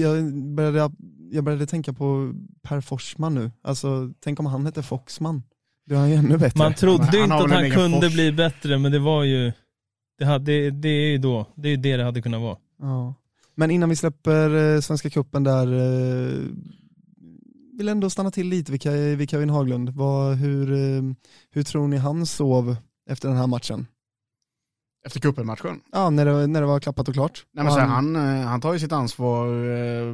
Jag, 0.00 0.34
började, 0.34 0.90
jag 1.32 1.44
började 1.44 1.66
tänka 1.66 1.92
på 1.92 2.34
Per 2.62 2.80
Forsman 2.80 3.34
nu. 3.34 3.50
Alltså, 3.62 4.12
tänk 4.20 4.40
om 4.40 4.46
han 4.46 4.66
hette 4.66 4.82
Foxman. 4.82 5.42
Då 5.86 5.94
är 5.94 5.98
han 5.98 6.10
ju 6.10 6.16
ännu 6.16 6.38
bättre. 6.38 6.58
Man 6.58 6.74
trodde 6.74 7.18
inte 7.18 7.34
att 7.34 7.50
han 7.50 7.70
kunde 7.70 8.00
Fors. 8.00 8.14
bli 8.14 8.32
bättre, 8.32 8.78
men 8.78 8.92
det 8.92 8.98
var 8.98 9.24
ju... 9.24 9.52
Det, 10.18 10.24
hade, 10.24 10.70
det 10.70 10.88
är 10.88 11.10
ju 11.10 11.18
då, 11.18 11.46
det 11.54 11.68
är 11.68 11.76
det 11.76 11.96
det 11.96 12.04
hade 12.04 12.22
kunnat 12.22 12.40
vara. 12.40 12.56
Ja. 12.80 13.14
Men 13.54 13.70
innan 13.70 13.88
vi 13.88 13.96
släpper 13.96 14.74
eh, 14.74 14.80
Svenska 14.80 15.10
cupen 15.10 15.44
där, 15.44 15.66
eh, 15.72 16.38
vill 17.78 17.88
ändå 17.88 18.10
stanna 18.10 18.30
till 18.30 18.48
lite 18.48 18.72
vid, 18.72 18.80
Ke- 18.82 19.14
vid 19.16 19.30
Kevin 19.30 19.50
Haglund. 19.50 19.88
Vad, 19.90 20.36
hur, 20.36 20.72
eh, 20.72 21.02
hur 21.50 21.62
tror 21.62 21.88
ni 21.88 21.96
han 21.96 22.26
sov 22.26 22.76
efter 23.10 23.28
den 23.28 23.36
här 23.36 23.46
matchen? 23.46 23.86
Efter 25.06 25.20
cupen-matchen. 25.20 25.80
Ja, 25.92 26.10
när 26.10 26.24
det, 26.26 26.46
när 26.46 26.60
det 26.60 26.66
var 26.66 26.80
klappat 26.80 27.08
och 27.08 27.14
klart. 27.14 27.46
Nej, 27.52 27.64
men 27.64 27.72
Och 27.72 27.78
så 27.78 27.80
han, 27.80 28.14
han 28.44 28.60
tar 28.60 28.72
ju 28.72 28.78
sitt 28.78 28.92
ansvar 28.92 29.46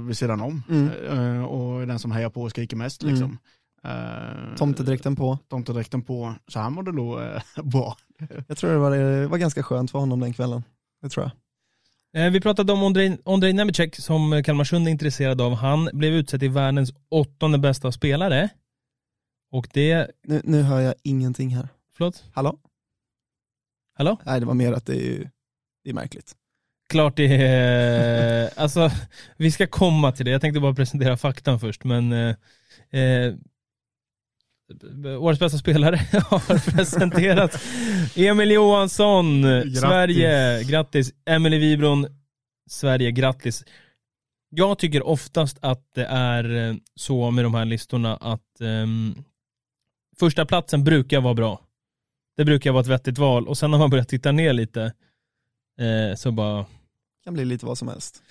vid 0.06 0.16
sidan 0.16 0.40
om. 0.40 0.62
Mm. 0.68 1.44
Och 1.44 1.82
är 1.82 1.86
den 1.86 1.98
som 1.98 2.10
hejar 2.12 2.30
på 2.30 2.42
och 2.42 2.50
skriker 2.50 2.76
mest 2.76 3.02
Mm. 3.02 3.14
liksom. 3.14 3.38
Eh, 3.84 4.54
Tomtedräkten 4.56 5.16
på. 5.16 5.38
Tomtedräkten 5.48 6.02
på. 6.02 6.34
Så 6.48 6.58
han 6.58 6.72
mådde 6.72 6.92
då 6.92 7.20
eh, 7.20 7.42
bra. 7.64 7.96
Jag 8.48 8.56
tror 8.58 8.70
det 8.70 8.78
var, 8.78 8.90
det 8.96 9.26
var 9.26 9.38
ganska 9.38 9.62
skönt 9.62 9.90
för 9.90 9.98
honom 9.98 10.20
den 10.20 10.32
kvällen. 10.32 10.62
Det 11.02 11.08
tror 11.08 11.24
jag. 11.24 12.26
Eh, 12.26 12.30
Vi 12.32 12.40
pratade 12.40 12.72
om 12.72 12.82
Ondrej, 12.82 13.18
Ondrej 13.24 13.52
Nemecek 13.52 13.96
som 13.96 14.42
Kalmarsund 14.44 14.86
är 14.86 14.90
intresserad 14.90 15.40
av. 15.40 15.54
Han 15.54 15.88
blev 15.92 16.12
utsedd 16.12 16.40
till 16.40 16.50
världens 16.50 16.92
åttonde 17.08 17.58
bästa 17.58 17.92
spelare. 17.92 18.48
Och 19.52 19.68
det, 19.72 20.10
Nu, 20.24 20.40
nu 20.44 20.62
hör 20.62 20.80
jag 20.80 20.94
ingenting 21.02 21.56
här. 21.56 21.68
förlåt? 21.96 22.24
Hallå? 22.32 22.58
Hallå? 23.96 24.16
Nej, 24.24 24.40
det 24.40 24.46
var 24.46 24.54
mer 24.54 24.72
att 24.72 24.86
det 24.86 24.96
är, 25.06 25.30
det 25.84 25.90
är 25.90 25.94
märkligt. 25.94 26.32
Klart 26.88 27.16
det 27.16 27.36
är, 27.42 28.50
alltså 28.56 28.90
vi 29.36 29.50
ska 29.52 29.66
komma 29.66 30.12
till 30.12 30.24
det. 30.24 30.30
Jag 30.32 30.40
tänkte 30.40 30.60
bara 30.60 30.74
presentera 30.74 31.16
faktan 31.16 31.60
först 31.60 31.84
men 31.84 32.12
eh, 32.12 32.36
eh, 33.00 33.34
Årets 35.18 35.40
bästa 35.40 35.58
spelare 35.58 35.96
har 36.30 36.70
presenterat 36.76 37.62
Emil 38.16 38.50
Johansson, 38.50 39.42
Grattis. 39.42 39.80
Sverige, 39.80 40.62
grattis. 40.64 41.12
Emily 41.26 41.58
Wibron, 41.58 42.06
Sverige, 42.70 43.10
grattis. 43.10 43.64
Jag 44.50 44.78
tycker 44.78 45.06
oftast 45.06 45.58
att 45.60 45.94
det 45.94 46.04
är 46.06 46.68
eh, 46.68 46.74
så 46.94 47.30
med 47.30 47.44
de 47.44 47.54
här 47.54 47.64
listorna 47.64 48.16
att 48.16 48.60
ehm, 48.60 49.14
första 50.18 50.46
platsen 50.46 50.84
brukar 50.84 51.20
vara 51.20 51.34
bra. 51.34 51.60
Det 52.36 52.44
brukar 52.44 52.72
vara 52.72 52.80
ett 52.80 52.86
vettigt 52.86 53.18
val 53.18 53.48
och 53.48 53.58
sen 53.58 53.70
när 53.70 53.78
man 53.78 53.90
börjar 53.90 54.04
titta 54.04 54.32
ner 54.32 54.52
lite 54.52 54.92
eh, 55.80 56.16
så 56.16 56.30
bara 56.32 56.66
Kan 57.24 57.34
bli 57.34 57.44
lite 57.44 57.66
vad 57.66 57.78
som 57.78 57.88
helst. 57.88 58.22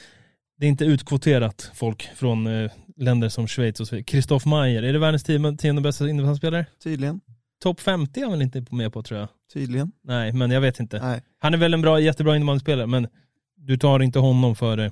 det 0.58 0.65
är 0.65 0.69
inte 0.69 0.86
utkvoterat 0.86 1.71
folk 1.73 2.10
från 2.15 2.47
eh, 2.47 2.71
länder 2.95 3.29
som 3.29 3.47
Schweiz 3.47 3.79
och 3.79 3.88
så 3.88 3.95
vidare. 3.95 4.06
Christoph 4.06 4.47
Maier, 4.47 4.84
är 4.84 4.93
det 4.93 4.99
världens 4.99 5.23
tionde, 5.23 5.58
tionde 5.58 5.82
bästa 5.82 6.10
innebandyspelare? 6.10 6.65
Tydligen. 6.84 7.21
Topp 7.62 7.79
50 7.79 8.19
är 8.19 8.23
han 8.23 8.32
väl 8.32 8.41
inte 8.41 8.65
med 8.71 8.93
på 8.93 9.03
tror 9.03 9.19
jag. 9.19 9.29
Tydligen. 9.53 9.91
Nej, 10.03 10.34
men 10.34 10.51
jag 10.51 10.62
vet 10.62 10.79
inte. 10.79 10.99
Nej. 10.99 11.21
Han 11.39 11.53
är 11.53 11.58
väl 11.58 11.73
en 11.73 11.82
bra, 11.82 11.99
jättebra 11.99 12.36
innebandyspelare, 12.36 12.88
men 12.88 13.08
du 13.56 13.77
tar 13.77 13.99
inte 13.99 14.19
honom 14.19 14.56
före. 14.56 14.91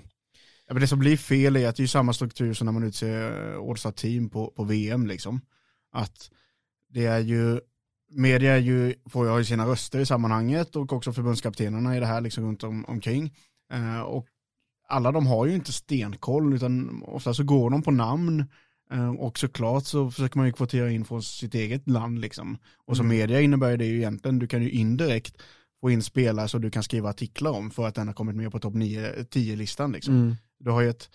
Ja, 0.67 0.73
men 0.73 0.81
det 0.81 0.87
som 0.87 0.99
blir 0.99 1.17
fel 1.17 1.55
är 1.55 1.67
att 1.67 1.75
det 1.75 1.83
är 1.83 1.87
samma 1.87 2.13
struktur 2.13 2.53
som 2.53 2.65
när 2.65 2.71
man 2.71 2.83
utser 2.83 3.53
eh, 3.53 3.69
All-Star 3.69 3.91
team 3.91 4.29
på, 4.29 4.47
på 4.55 4.63
VM. 4.63 5.07
Liksom. 5.07 5.41
Att 5.91 6.29
det 6.89 7.05
är 7.05 7.19
ju, 7.19 7.59
media 8.11 8.53
är 8.53 8.59
ju, 8.59 8.95
får 9.09 9.25
ju 9.25 9.31
ha 9.31 9.43
sina 9.43 9.65
röster 9.65 9.99
i 9.99 10.05
sammanhanget 10.05 10.75
och 10.75 10.93
också 10.93 11.13
förbundskaptenerna 11.13 11.97
i 11.97 11.99
det 11.99 12.05
här 12.05 12.21
liksom 12.21 12.43
runt 12.43 12.63
om, 12.63 12.85
omkring. 12.85 13.35
Eh, 13.73 14.01
och 14.01 14.27
alla 14.91 15.11
de 15.11 15.27
har 15.27 15.45
ju 15.45 15.55
inte 15.55 15.73
stenkoll 15.73 16.53
utan 16.53 17.03
ofta 17.03 17.33
så 17.33 17.43
går 17.43 17.69
de 17.69 17.81
på 17.81 17.91
namn 17.91 18.45
eh, 18.91 19.09
och 19.09 19.39
såklart 19.39 19.85
så 19.85 20.11
försöker 20.11 20.37
man 20.37 20.47
ju 20.47 20.53
kvotera 20.53 20.91
in 20.91 21.05
från 21.05 21.23
sitt 21.23 21.55
eget 21.55 21.89
land 21.89 22.19
liksom. 22.19 22.57
Och 22.85 22.97
som 22.97 23.05
Mm. 23.05 23.17
media 23.17 23.41
innebär 23.41 23.77
det 23.77 23.85
ju 23.85 23.97
egentligen, 23.97 24.39
du 24.39 24.47
kan 24.47 24.63
ju 24.63 24.69
indirekt 24.69 25.41
få 25.81 25.91
in 25.91 26.03
spelare 26.03 26.47
så 26.47 26.57
du 26.57 26.71
kan 26.71 26.83
skriva 26.83 27.09
artiklar 27.09 27.51
om 27.51 27.71
för 27.71 27.87
att 27.87 27.95
den 27.95 28.07
har 28.07 28.13
kommit 28.13 28.35
med 28.35 28.51
på 28.51 28.59
topp 28.59 28.73
10-listan 28.73 29.91
liksom. 29.91 30.15
Mm. 30.15 30.35
Du 30.59 30.71
har 30.71 30.81
ju 30.81 30.89
ett, 30.89 31.09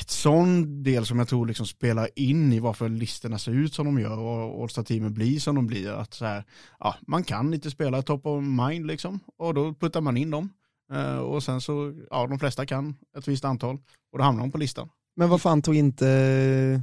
ett 0.00 0.10
sån 0.10 0.82
del 0.82 1.06
som 1.06 1.18
jag 1.18 1.28
tror 1.28 1.46
liksom 1.46 1.66
spelar 1.66 2.08
in 2.16 2.52
i 2.52 2.58
varför 2.60 2.88
listorna 2.88 3.38
ser 3.38 3.52
ut 3.52 3.74
som 3.74 3.86
de 3.86 3.98
gör 4.00 4.18
och 4.18 4.62
All-Star-teamen 4.62 5.14
blir 5.14 5.40
som 5.40 5.54
de 5.54 5.66
blir. 5.66 5.90
Att 5.90 6.14
så 6.14 6.24
här, 6.24 6.44
ja, 6.80 6.94
man 7.06 7.24
kan 7.24 7.54
inte 7.54 7.70
spela 7.70 8.02
top 8.02 8.26
of 8.26 8.44
mind 8.44 8.86
liksom 8.86 9.20
och 9.36 9.54
då 9.54 9.74
puttar 9.74 10.00
man 10.00 10.16
in 10.16 10.30
dem. 10.30 10.50
Eh, 10.92 11.18
och 11.18 11.42
sen 11.42 11.60
så, 11.60 11.94
ja 12.10 12.26
de 12.26 12.38
flesta 12.38 12.66
kan 12.66 12.96
ett 13.18 13.28
visst 13.28 13.44
antal 13.44 13.78
och 14.12 14.18
då 14.18 14.24
hamnar 14.24 14.42
de 14.42 14.50
på 14.50 14.58
listan. 14.58 14.88
Men 15.16 15.28
vad 15.28 15.40
fan 15.40 15.62
tog 15.62 15.74
inte 15.74 16.08
eh, 16.08 16.80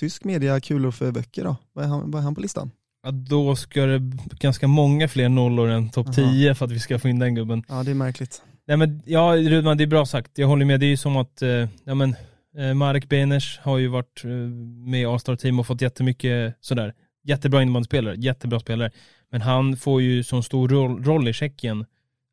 tysk 0.00 0.24
media 0.24 0.60
kulor 0.60 0.90
för 0.90 1.12
böcker 1.12 1.44
då? 1.44 1.56
Vad 1.72 1.84
är 1.84 1.88
han, 1.88 2.10
vad 2.10 2.20
är 2.20 2.24
han 2.24 2.34
på 2.34 2.40
listan? 2.40 2.70
Ja, 3.02 3.10
då 3.10 3.56
ska 3.56 3.86
det 3.86 3.98
ganska 4.40 4.68
många 4.68 5.08
fler 5.08 5.28
nollor 5.28 5.68
än 5.68 5.90
topp 5.90 6.06
Aha. 6.06 6.14
10 6.14 6.54
för 6.54 6.64
att 6.64 6.72
vi 6.72 6.80
ska 6.80 6.98
få 6.98 7.08
in 7.08 7.18
den 7.18 7.34
gubben. 7.34 7.62
Ja 7.68 7.82
det 7.82 7.90
är 7.90 7.94
märkligt. 7.94 8.42
Nej 8.66 8.76
men 8.76 9.02
ja 9.06 9.36
Rudman, 9.36 9.76
det 9.76 9.84
är 9.84 9.88
bra 9.88 10.06
sagt. 10.06 10.38
Jag 10.38 10.48
håller 10.48 10.64
med. 10.64 10.80
Det 10.80 10.86
är 10.86 10.88
ju 10.88 10.96
som 10.96 11.16
att, 11.16 11.42
eh, 11.42 11.68
ja 11.84 11.94
men 11.94 12.16
eh, 12.58 12.74
Marek 12.74 13.08
Beners 13.08 13.58
har 13.62 13.78
ju 13.78 13.88
varit 13.88 14.24
eh, 14.24 14.30
med 14.30 15.02
i 15.02 15.04
All-Star 15.04 15.36
Team 15.36 15.58
och 15.58 15.66
fått 15.66 15.82
jättemycket 15.82 16.54
sådär, 16.60 16.94
jättebra 17.24 17.62
innebandyspelare, 17.62 18.14
jättebra 18.16 18.60
spelare. 18.60 18.90
Men 19.30 19.40
han 19.40 19.76
får 19.76 20.02
ju 20.02 20.24
så 20.24 20.42
stor 20.42 20.68
roll, 20.68 21.04
roll 21.04 21.28
i 21.28 21.32
Tjeckien. 21.32 21.86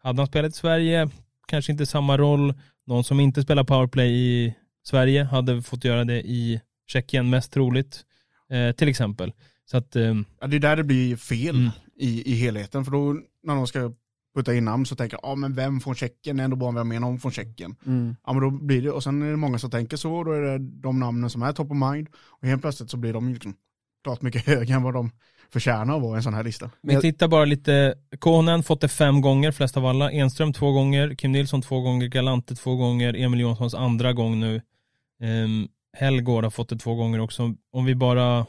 Hade 0.06 0.20
han 0.22 0.28
spelat 0.28 0.52
i 0.52 0.56
Sverige, 0.58 1.10
kanske 1.48 1.72
inte 1.72 1.86
samma 1.86 2.18
roll. 2.18 2.54
Någon 2.88 3.04
som 3.04 3.20
inte 3.20 3.42
spelar 3.42 3.64
powerplay 3.64 4.12
i 4.12 4.56
Sverige 4.84 5.24
hade 5.24 5.62
fått 5.62 5.84
göra 5.84 6.04
det 6.04 6.22
i 6.22 6.62
Tjeckien, 6.88 7.30
mest 7.30 7.52
troligt. 7.54 8.04
Eh, 8.50 8.76
till 8.76 8.88
exempel. 8.88 9.34
Så 9.66 9.78
att, 9.78 9.96
eh, 9.96 10.14
Ja, 10.42 10.48
det 10.48 10.56
är 10.56 10.60
där 10.60 10.76
det 10.76 10.84
blir 10.84 11.16
fel 11.16 11.56
Mm. 11.56 11.70
i, 12.00 12.32
i 12.32 12.36
helheten 12.36 12.86
för 12.86 12.92
då 12.92 13.14
när 13.44 13.56
de 13.56 13.68
ska 13.68 13.92
putta 14.36 14.54
in 14.56 14.66
namn 14.66 14.86
så 14.86 14.96
tänker 14.96 15.18
jag, 15.22 15.32
ja 15.32 15.36
men 15.36 15.54
vem 15.56 15.80
från 15.80 15.96
Tjeckien, 15.96 16.38
det 16.38 16.44
är 16.44 16.46
ändå 16.46 16.56
bra 16.58 16.68
om 16.68 16.74
vi 16.76 16.80
har 16.80 16.86
med 16.86 17.02
någon 17.02 17.20
från 17.20 17.32
Tjeckien. 17.32 17.76
Mm. 17.86 18.16
Ja 18.26 18.34
men 18.34 18.42
då 18.42 18.50
blir 18.50 18.82
det, 18.82 18.92
och 18.92 19.04
sen 19.04 19.22
är 19.22 19.32
det 19.32 19.38
många 19.38 19.60
som 19.60 19.70
tänker 19.72 19.98
så, 19.98 20.24
då 20.24 20.32
är 20.32 20.42
det 20.42 20.58
de 20.58 21.00
namnen 21.00 21.30
som 21.30 21.42
är 21.42 21.54
top 21.54 21.72
of 21.72 21.78
mind 21.92 22.08
och 22.16 22.48
helt 22.48 22.62
plötsligt 22.62 22.90
så 22.90 22.98
blir 22.98 23.14
de 23.14 23.34
liksom 23.34 23.56
klart 24.06 24.22
mycket 24.22 24.46
högre 24.48 24.74
än 24.74 24.84
vad 24.84 24.94
de 24.94 25.12
förtjänar 25.50 25.96
att 25.96 26.02
vara 26.02 26.16
i 26.16 26.18
en 26.18 26.24
sån 26.24 26.34
här 26.34 26.44
lista. 26.44 26.72
Men 26.82 26.96
Vi 26.96 27.02
tittar 27.02 27.28
bara 27.28 27.46
lite, 27.46 27.96
Konen 28.20 28.64
fått 28.64 28.82
det 28.82 28.88
fem 28.88 29.22
gånger, 29.22 29.52
flest 29.52 29.78
av 29.78 29.86
alla. 29.86 30.12
Enström 30.12 30.54
två 30.54 30.72
gånger, 30.72 31.16
Kim 31.16 31.32
Nilsson 31.32 31.62
två 31.62 31.82
gånger, 31.82 32.08
Galante 32.08 32.56
två 32.56 32.76
gånger, 32.76 33.14
Emil 33.14 33.40
Johanssons 33.40 33.74
andra 33.74 34.14
gång 34.14 34.40
nu. 34.40 34.62
Um, 35.24 35.68
Helgård 35.98 36.44
har 36.44 36.52
fått 36.52 36.70
det 36.70 36.78
två 36.78 36.96
gånger 36.96 37.20
också. 37.20 37.54
Om 37.72 37.86
vi 37.86 37.96
bara 37.96 38.46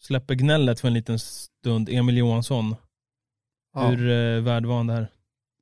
släpper 0.00 0.34
gnället 0.34 0.80
för 0.80 0.88
en 0.88 0.94
liten 0.94 1.18
stund, 1.18 1.88
Emil 1.88 2.16
Johansson. 2.16 2.76
Ja. 3.74 3.86
Hur 3.86 4.06
uh, 4.08 4.42
värd 4.42 4.66
var 4.66 4.76
han 4.76 4.86
det 4.86 4.92
här? 4.92 5.10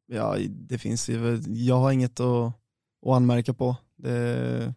Ja, 0.06 0.36
det 0.50 0.78
finns 0.78 1.08
ju, 1.08 1.40
jag 1.46 1.78
har 1.78 1.92
inget 1.92 2.20
att, 2.20 2.52
att 3.06 3.12
anmärka 3.16 3.54
på. 3.54 3.76
Det, 3.96 4.74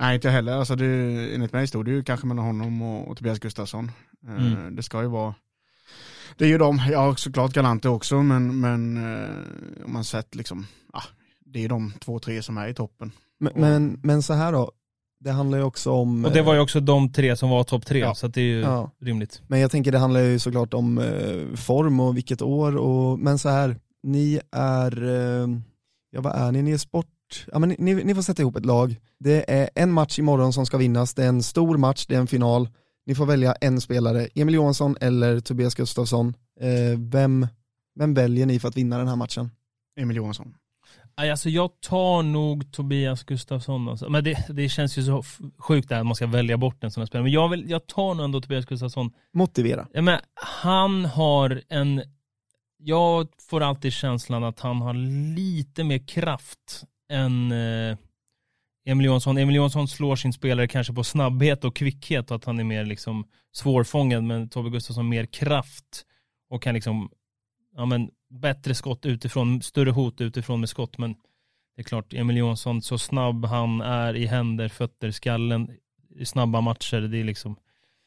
Nej, 0.00 0.14
inte 0.14 0.28
jag 0.28 0.32
heller. 0.32 0.52
Alltså 0.52 0.76
det, 0.76 0.86
enligt 1.34 1.52
mig 1.52 1.66
stod 1.66 1.84
det 1.84 1.90
ju 1.90 2.02
kanske 2.04 2.26
mellan 2.26 2.44
honom 2.44 2.82
och, 2.82 3.08
och 3.08 3.16
Tobias 3.16 3.38
Gustafsson. 3.38 3.90
Eh, 4.26 4.46
Mm. 4.46 4.76
Det 4.76 4.82
ska 4.82 5.02
ju 5.02 5.08
vara, 5.08 5.34
det 6.38 6.44
är 6.44 6.48
ju 6.48 6.58
de, 6.58 6.80
jag 6.90 6.98
har 6.98 7.14
såklart 7.14 7.52
Galante 7.52 7.88
också, 7.88 8.22
men, 8.22 8.60
men 8.60 8.96
eh, 8.96 9.84
om 9.84 9.92
man 9.92 10.04
sett 10.04 10.34
liksom, 10.34 10.66
ah, 10.92 11.02
det 11.44 11.58
är 11.58 11.62
ju 11.62 11.68
de 11.68 11.92
två, 12.00 12.18
tre 12.18 12.42
som 12.42 12.58
är 12.58 12.68
i 12.68 12.74
toppen. 12.74 13.12
Men, 13.40 13.52
men, 13.56 14.00
men 14.02 14.22
så 14.22 14.32
här 14.34 14.52
då, 14.52 14.72
det 15.20 15.30
handlar 15.30 15.58
ju 15.58 15.64
också 15.64 15.90
om... 15.90 16.24
Och 16.24 16.32
det 16.32 16.42
var 16.42 16.54
ju 16.54 16.60
också 16.60 16.80
de 16.80 17.12
tre 17.12 17.36
som 17.36 17.50
var 17.50 17.64
topp 17.64 17.86
tre, 17.86 17.98
Ja. 17.98 18.14
så 18.14 18.26
att 18.26 18.34
det 18.34 18.40
är 18.40 18.44
ju 18.44 18.60
Ja. 18.60 18.90
rimligt. 19.00 19.42
Men 19.46 19.60
jag 19.60 19.70
tänker 19.70 19.92
det 19.92 19.98
handlar 19.98 20.20
ju 20.20 20.38
såklart 20.38 20.74
om 20.74 20.98
eh, 20.98 21.56
form 21.56 22.00
och 22.00 22.16
vilket 22.16 22.42
år 22.42 22.76
och, 22.76 23.18
men 23.18 23.38
så 23.38 23.48
här, 23.48 23.76
ni 24.02 24.40
är, 24.52 25.02
eh, 25.08 25.48
ja 26.10 26.20
vad 26.20 26.34
är 26.34 26.52
ni, 26.52 26.62
ni 26.62 26.70
är 26.70 26.78
sport, 26.78 27.06
ja 27.52 27.58
men 27.58 27.74
ni, 27.78 27.94
ni 27.94 28.14
får 28.14 28.22
sätta 28.22 28.42
ihop 28.42 28.56
ett 28.56 28.66
lag. 28.66 28.96
Det 29.18 29.50
är 29.50 29.70
en 29.74 29.92
match 29.92 30.18
imorgon 30.18 30.52
som 30.52 30.66
ska 30.66 30.76
vinnas, 30.76 31.14
det 31.14 31.24
är 31.24 31.28
en 31.28 31.42
stor 31.42 31.76
match, 31.76 32.06
det 32.06 32.14
är 32.14 32.20
en 32.20 32.26
final. 32.26 32.68
Ni 33.06 33.14
får 33.14 33.26
välja 33.26 33.54
en 33.60 33.80
spelare, 33.80 34.28
Emil 34.34 34.54
Johansson 34.54 34.96
eller 35.00 35.40
Tobias 35.40 35.74
Gustafsson. 35.74 36.34
Eh, 36.60 36.98
vem, 36.98 37.46
vem 37.94 38.14
väljer 38.14 38.46
ni 38.46 38.58
för 38.58 38.68
att 38.68 38.76
vinna 38.76 38.98
den 38.98 39.08
här 39.08 39.16
matchen? 39.16 39.50
Emil 40.00 40.16
Johansson. 40.16 40.54
Alltså 41.14 41.48
jag 41.48 41.80
tar 41.80 42.22
nog 42.22 42.72
Tobias 42.72 43.24
Gustafsson. 43.24 43.88
Alltså. 43.88 44.08
Men 44.08 44.24
det, 44.24 44.46
det 44.48 44.68
känns 44.68 44.98
ju 44.98 45.02
så 45.02 45.22
sjukt 45.58 45.88
där 45.88 46.00
att 46.00 46.06
man 46.06 46.14
ska 46.14 46.26
välja 46.26 46.56
bort 46.56 46.84
en 46.84 46.90
sån 46.90 47.00
här 47.00 47.06
spelare. 47.06 47.22
Men 47.22 47.32
jag, 47.32 47.48
vill, 47.48 47.70
jag 47.70 47.86
tar 47.86 48.14
nog 48.14 48.24
ändå 48.24 48.40
Tobias 48.40 48.64
Gustafsson. 48.64 49.12
Motivera. 49.34 49.88
Ja, 49.92 50.02
men 50.02 50.20
han 50.34 51.04
har 51.04 51.62
en, 51.68 52.02
jag 52.78 53.28
får 53.50 53.60
alltid 53.60 53.92
känslan 53.92 54.44
att 54.44 54.60
han 54.60 54.80
har 54.80 54.94
lite 55.34 55.84
mer 55.84 55.98
kraft 55.98 56.84
än 57.10 57.52
eh, 57.52 57.96
Emil 58.84 59.06
Johansson. 59.06 59.38
Emil 59.38 59.56
Johansson 59.56 59.88
slår 59.88 60.16
sin 60.16 60.32
spelare 60.32 60.68
kanske 60.68 60.92
på 60.92 61.04
snabbhet 61.04 61.64
och 61.64 61.76
kvickhet 61.76 62.30
och 62.30 62.36
att 62.36 62.44
han 62.44 62.60
är 62.60 62.64
mer 62.64 62.84
liksom 62.84 63.24
svårfångad. 63.52 64.24
Men 64.24 64.48
Tobbe 64.48 64.70
Gustafsson 64.70 65.08
mer 65.08 65.26
kraft 65.26 66.06
och 66.50 66.62
kan 66.62 66.74
liksom, 66.74 67.10
ja 67.76 67.86
men 67.86 68.10
bättre 68.30 68.74
skott 68.74 69.06
utifrån, 69.06 69.62
större 69.62 69.90
hot 69.90 70.20
utifrån 70.20 70.60
med 70.60 70.68
skott. 70.68 70.98
Men 70.98 71.14
det 71.76 71.82
är 71.82 71.84
klart, 71.84 72.12
Emil 72.12 72.36
Johansson, 72.36 72.82
så 72.82 72.98
snabb 72.98 73.44
han 73.44 73.80
är 73.80 74.16
i 74.16 74.26
händer, 74.26 74.68
fötter, 74.68 75.10
skallen 75.10 75.70
i 76.16 76.24
snabba 76.24 76.60
matcher, 76.60 77.00
det 77.00 77.18
är 77.18 77.24
liksom 77.24 77.56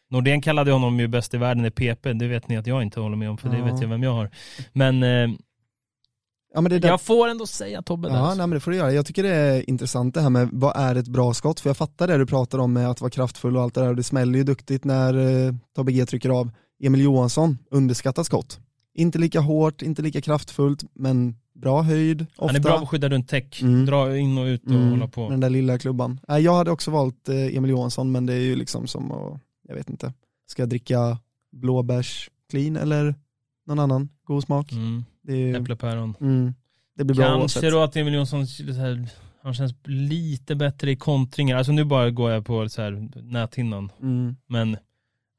Nordén 0.09 0.41
kallade 0.41 0.71
honom 0.71 0.99
ju 0.99 1.07
bäst 1.07 1.33
i 1.33 1.37
världen 1.37 1.65
i 1.65 1.71
PP, 1.71 2.13
det 2.13 2.27
vet 2.27 2.47
ni 2.47 2.57
att 2.57 2.67
jag 2.67 2.81
inte 2.83 2.99
håller 2.99 3.15
med 3.15 3.29
om, 3.29 3.37
för 3.37 3.49
det 3.49 3.57
Ja. 3.57 3.65
vet 3.65 3.81
jag 3.81 3.87
vem 3.87 4.03
jag 4.03 4.13
har. 4.13 4.29
Men 4.73 5.03
eh, 5.03 5.29
Ja, 6.53 6.61
men 6.61 6.69
det 6.69 6.75
är 6.75 6.79
där- 6.79 6.89
jag 6.89 7.01
får 7.01 7.27
ändå 7.27 7.47
säga 7.47 7.81
Tobbe 7.81 8.07
där. 8.07 8.15
Ja, 8.15 8.21
alltså. 8.21 8.37
nej, 8.37 8.47
men 8.47 8.55
det 8.55 8.59
får 8.59 8.71
du 8.71 8.77
göra. 8.77 8.93
Jag 8.93 9.05
tycker 9.05 9.23
det 9.23 9.29
är 9.35 9.69
intressant 9.69 10.13
det 10.13 10.21
här 10.21 10.29
med 10.29 10.49
vad 10.51 10.77
är 10.77 10.95
ett 10.95 11.07
bra 11.07 11.33
skott? 11.33 11.59
För 11.59 11.69
jag 11.69 11.77
fattar 11.77 12.07
det 12.07 12.17
du 12.17 12.25
pratar 12.25 12.57
om 12.59 12.73
med 12.73 12.89
att 12.89 13.01
vara 13.01 13.11
kraftfull 13.11 13.57
och 13.57 13.63
allt 13.63 13.73
det 13.73 13.81
där. 13.81 13.89
Och 13.89 13.95
det 13.95 14.03
smäller 14.03 14.37
ju 14.37 14.43
duktigt 14.43 14.83
när 14.85 15.45
eh, 15.47 15.53
Tobbe 15.75 15.91
G 15.91 16.05
trycker 16.05 16.29
av. 16.29 16.51
Emil 16.83 17.01
Johansson, 17.01 17.57
underskattat 17.71 18.25
skott. 18.25 18.59
Inte 18.93 19.19
lika 19.19 19.39
hårt, 19.39 19.81
inte 19.81 20.01
lika 20.01 20.21
kraftfullt, 20.21 20.83
men 20.93 21.35
bra 21.55 21.81
höjd. 21.81 22.21
Ofta. 22.31 22.45
Han 22.45 22.55
är 22.55 22.59
bra 22.59 22.77
på 22.77 22.83
att 22.83 22.89
skydda 22.89 23.09
runt 23.09 23.29
täck, 23.29 23.61
Mm. 23.61 23.85
dra 23.85 24.17
in 24.17 24.37
och 24.37 24.45
ut 24.45 24.63
och 24.65 24.71
Mm, 24.71 24.89
hålla 24.89 25.07
på. 25.07 25.29
Den 25.29 25.39
där 25.39 25.49
lilla 25.49 25.77
klubban. 25.79 26.19
Nej, 26.27 26.41
jag 26.43 26.53
hade 26.55 26.71
också 26.71 26.91
valt 26.91 27.29
eh, 27.29 27.55
Emil 27.57 27.71
Johansson, 27.71 28.11
men 28.11 28.25
det 28.25 28.33
är 28.33 28.39
ju 28.39 28.55
liksom 28.55 28.87
som 28.87 29.11
att, 29.11 29.39
jag 29.67 29.75
vet 29.75 29.89
inte, 29.89 30.13
ska 30.47 30.61
jag 30.61 30.69
dricka 30.69 31.17
blåbärs 31.51 32.29
clean 32.49 32.75
eller 32.77 33.15
någon 33.67 33.79
annan 33.79 34.09
god 34.23 34.43
smak? 34.43 34.71
Mm. 34.71 35.03
Det, 35.23 35.33
är 35.33 35.37
ju, 35.37 35.55
Äpplepäron. 35.55 36.15
mm, 36.21 36.53
det 36.95 37.03
blir 37.03 37.15
bra 37.15 37.25
Kanske 37.25 37.41
oavsett. 37.59 37.71
då 37.73 37.81
att 37.83 37.95
Emil 37.95 38.13
Jonsson, 38.13 38.45
här, 38.77 39.07
han 39.41 39.53
känns 39.53 39.73
lite 39.85 40.55
bättre 40.55 40.91
i 40.91 40.95
kontringar. 40.95 41.57
Alltså 41.57 41.71
nu 41.71 41.83
bara 41.83 42.09
går 42.11 42.31
jag 42.31 42.45
på 42.45 42.69
så 42.69 42.81
här, 42.81 43.09
näthinnan. 43.21 43.91
Mm. 44.01 44.35
Men 44.47 44.77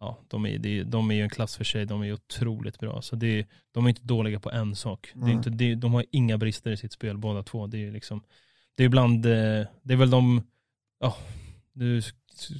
ja, 0.00 0.18
de 0.28 0.46
är, 0.46 0.58
det 0.58 0.78
är- 0.80 0.84
de 0.84 1.10
är 1.10 1.14
ju 1.14 1.22
en 1.22 1.30
klass 1.30 1.56
för 1.56 1.64
sig, 1.64 1.86
de 1.86 2.02
är 2.02 2.06
ju 2.06 2.12
otroligt 2.12 2.78
bra. 2.78 3.02
Så 3.02 3.16
det 3.16 3.38
är, 3.38 3.46
de 3.72 3.84
är 3.84 3.88
inte 3.88 4.02
dåliga 4.04 4.40
på 4.40 4.50
en 4.50 4.76
sak. 4.76 5.12
Det 5.14 5.26
är 5.26 5.32
inte, 5.32 5.50
det, 5.50 5.74
de 5.74 5.94
har 5.94 6.04
inga 6.10 6.38
brister 6.38 6.70
i 6.70 6.76
sitt 6.76 6.92
spel 6.92 7.18
båda 7.18 7.42
två. 7.42 7.66
Det 7.66 7.86
är 7.86 7.90
liksom, 7.92 8.22
det 8.74 8.82
är 8.82 8.86
ibland, 8.86 9.26
eh, 9.26 9.66
det 9.82 9.92
är 9.92 9.96
väl 9.96 10.10
de, 10.10 10.42
ja, 11.00 11.16
nu 11.72 12.02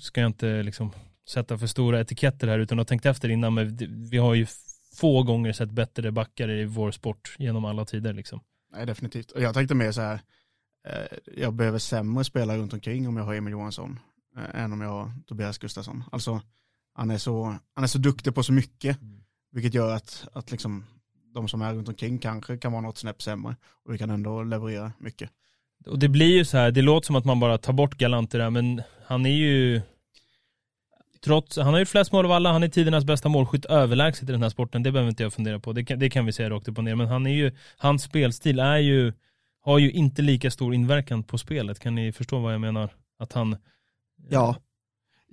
ska 0.01 0.21
jag 0.21 0.29
inte 0.29 0.63
liksom 0.63 0.93
sätta 1.29 1.59
för 1.59 1.67
stora 1.67 2.01
etiketter 2.01 2.49
här 2.49 2.59
utan 2.59 2.79
att 2.79 2.81
ha 2.81 2.89
tänkt 2.89 3.07
efter 3.07 3.29
innan, 3.29 3.55
men 3.55 3.77
vi 4.11 4.17
har 4.19 4.35
ju 4.35 4.47
få 4.95 5.23
gånger 5.23 5.53
sett 5.53 5.71
bättre 5.71 6.13
backar 6.13 6.51
i 6.51 6.65
vår 6.65 6.91
sport 6.91 7.37
genom 7.39 7.65
alla 7.65 7.85
tider 7.85 8.13
liksom. 8.13 8.41
Nej, 8.73 8.87
definitivt. 8.87 9.31
Och 9.31 9.43
jag 9.43 9.55
tänkte 9.55 9.75
mer 9.75 9.93
så 9.93 10.01
här, 10.01 10.21
eh, 10.89 11.19
jag 11.37 11.55
behöver 11.55 11.79
sämre 11.79 12.25
spelare 12.25 12.59
runt 12.59 12.73
omkring 12.73 13.09
om 13.09 13.17
jag 13.17 13.25
har 13.25 13.35
Emil 13.35 13.53
Johansson 13.53 13.99
eh, 14.37 14.63
än 14.63 14.73
om 14.73 14.81
jag 14.81 14.89
har 14.89 15.13
Tobias 15.27 15.59
Gustafsson. 15.59 16.05
Alltså, 16.13 16.41
han 16.95 17.11
är 17.11 17.19
så, 17.19 17.57
han 17.75 17.85
är 17.85 17.89
så 17.89 17.99
duktig 17.99 18.35
på 18.35 18.43
så 18.43 18.53
mycket, 18.53 18.99
vilket 19.53 19.75
gör 19.75 19.95
att, 19.95 20.29
att 20.33 20.51
liksom, 20.51 20.85
de 21.35 21.49
som 21.49 21.63
är 21.63 21.75
runt 21.75 21.89
omkring 21.89 22.19
kanske 22.19 22.59
kan 22.59 22.73
vara 22.73 22.83
något 22.83 22.99
snäpp 22.99 23.23
sämre 23.23 23.57
och 23.85 23.95
vi 23.95 23.99
kan 23.99 24.11
ändå 24.11 24.43
leverera 24.43 24.93
mycket. 24.99 25.31
Och 25.87 25.99
det 25.99 26.09
blir 26.09 26.37
ju 26.37 26.45
så 26.45 26.57
här, 26.57 26.71
det 26.71 26.83
låter 26.83 27.07
som 27.07 27.17
att 27.17 27.25
man 27.25 27.41
bara 27.41 27.59
tar 27.59 27.73
bort 27.73 27.95
Galant 27.95 28.33
här, 28.33 28.51
men 28.51 28.83
han 29.07 29.27
är 29.27 29.31
ju 29.31 29.83
Trots, 31.25 31.57
han 31.57 31.73
har 31.73 31.79
ju 31.79 31.87
flest 31.87 32.13
mål 32.13 32.25
av 32.25 32.33
alla, 32.33 32.53
han 32.53 32.63
är 32.63 32.69
tidernas 32.69 33.05
bästa 33.05 33.29
målskytt 33.29 33.65
överlägset 33.65 34.29
i 34.29 34.33
den 34.33 34.43
här 34.43 34.51
sporten, 34.51 34.83
det 34.83 34.93
behöver 34.93 35.11
inte 35.11 35.23
jag 35.23 35.33
fundera 35.33 35.61
på, 35.61 35.73
det 35.73 35.85
kan, 35.85 35.99
det 35.99 36.11
kan 36.11 36.27
vi 36.27 36.33
säga 36.33 36.51
rakt 36.51 36.69
upp 36.69 36.79
och 36.79 36.85
ner, 36.85 36.95
men 36.95 37.07
han 37.07 37.27
är 37.27 37.35
ju, 37.35 37.53
hans 37.77 38.03
spelstil 38.03 38.59
är 38.59 38.79
ju, 38.79 39.13
har 39.61 39.79
ju 39.79 39.91
inte 39.91 40.23
lika 40.23 40.51
stor 40.51 40.75
inverkan 40.75 41.23
på 41.23 41.39
spelet, 41.39 41.81
kan 41.81 41.95
ni 41.95 42.13
förstå 42.13 42.39
vad 42.39 42.55
jag 42.55 42.61
menar? 42.61 42.91
Att 43.19 43.33
han, 43.33 43.57
Ja, 44.31 44.57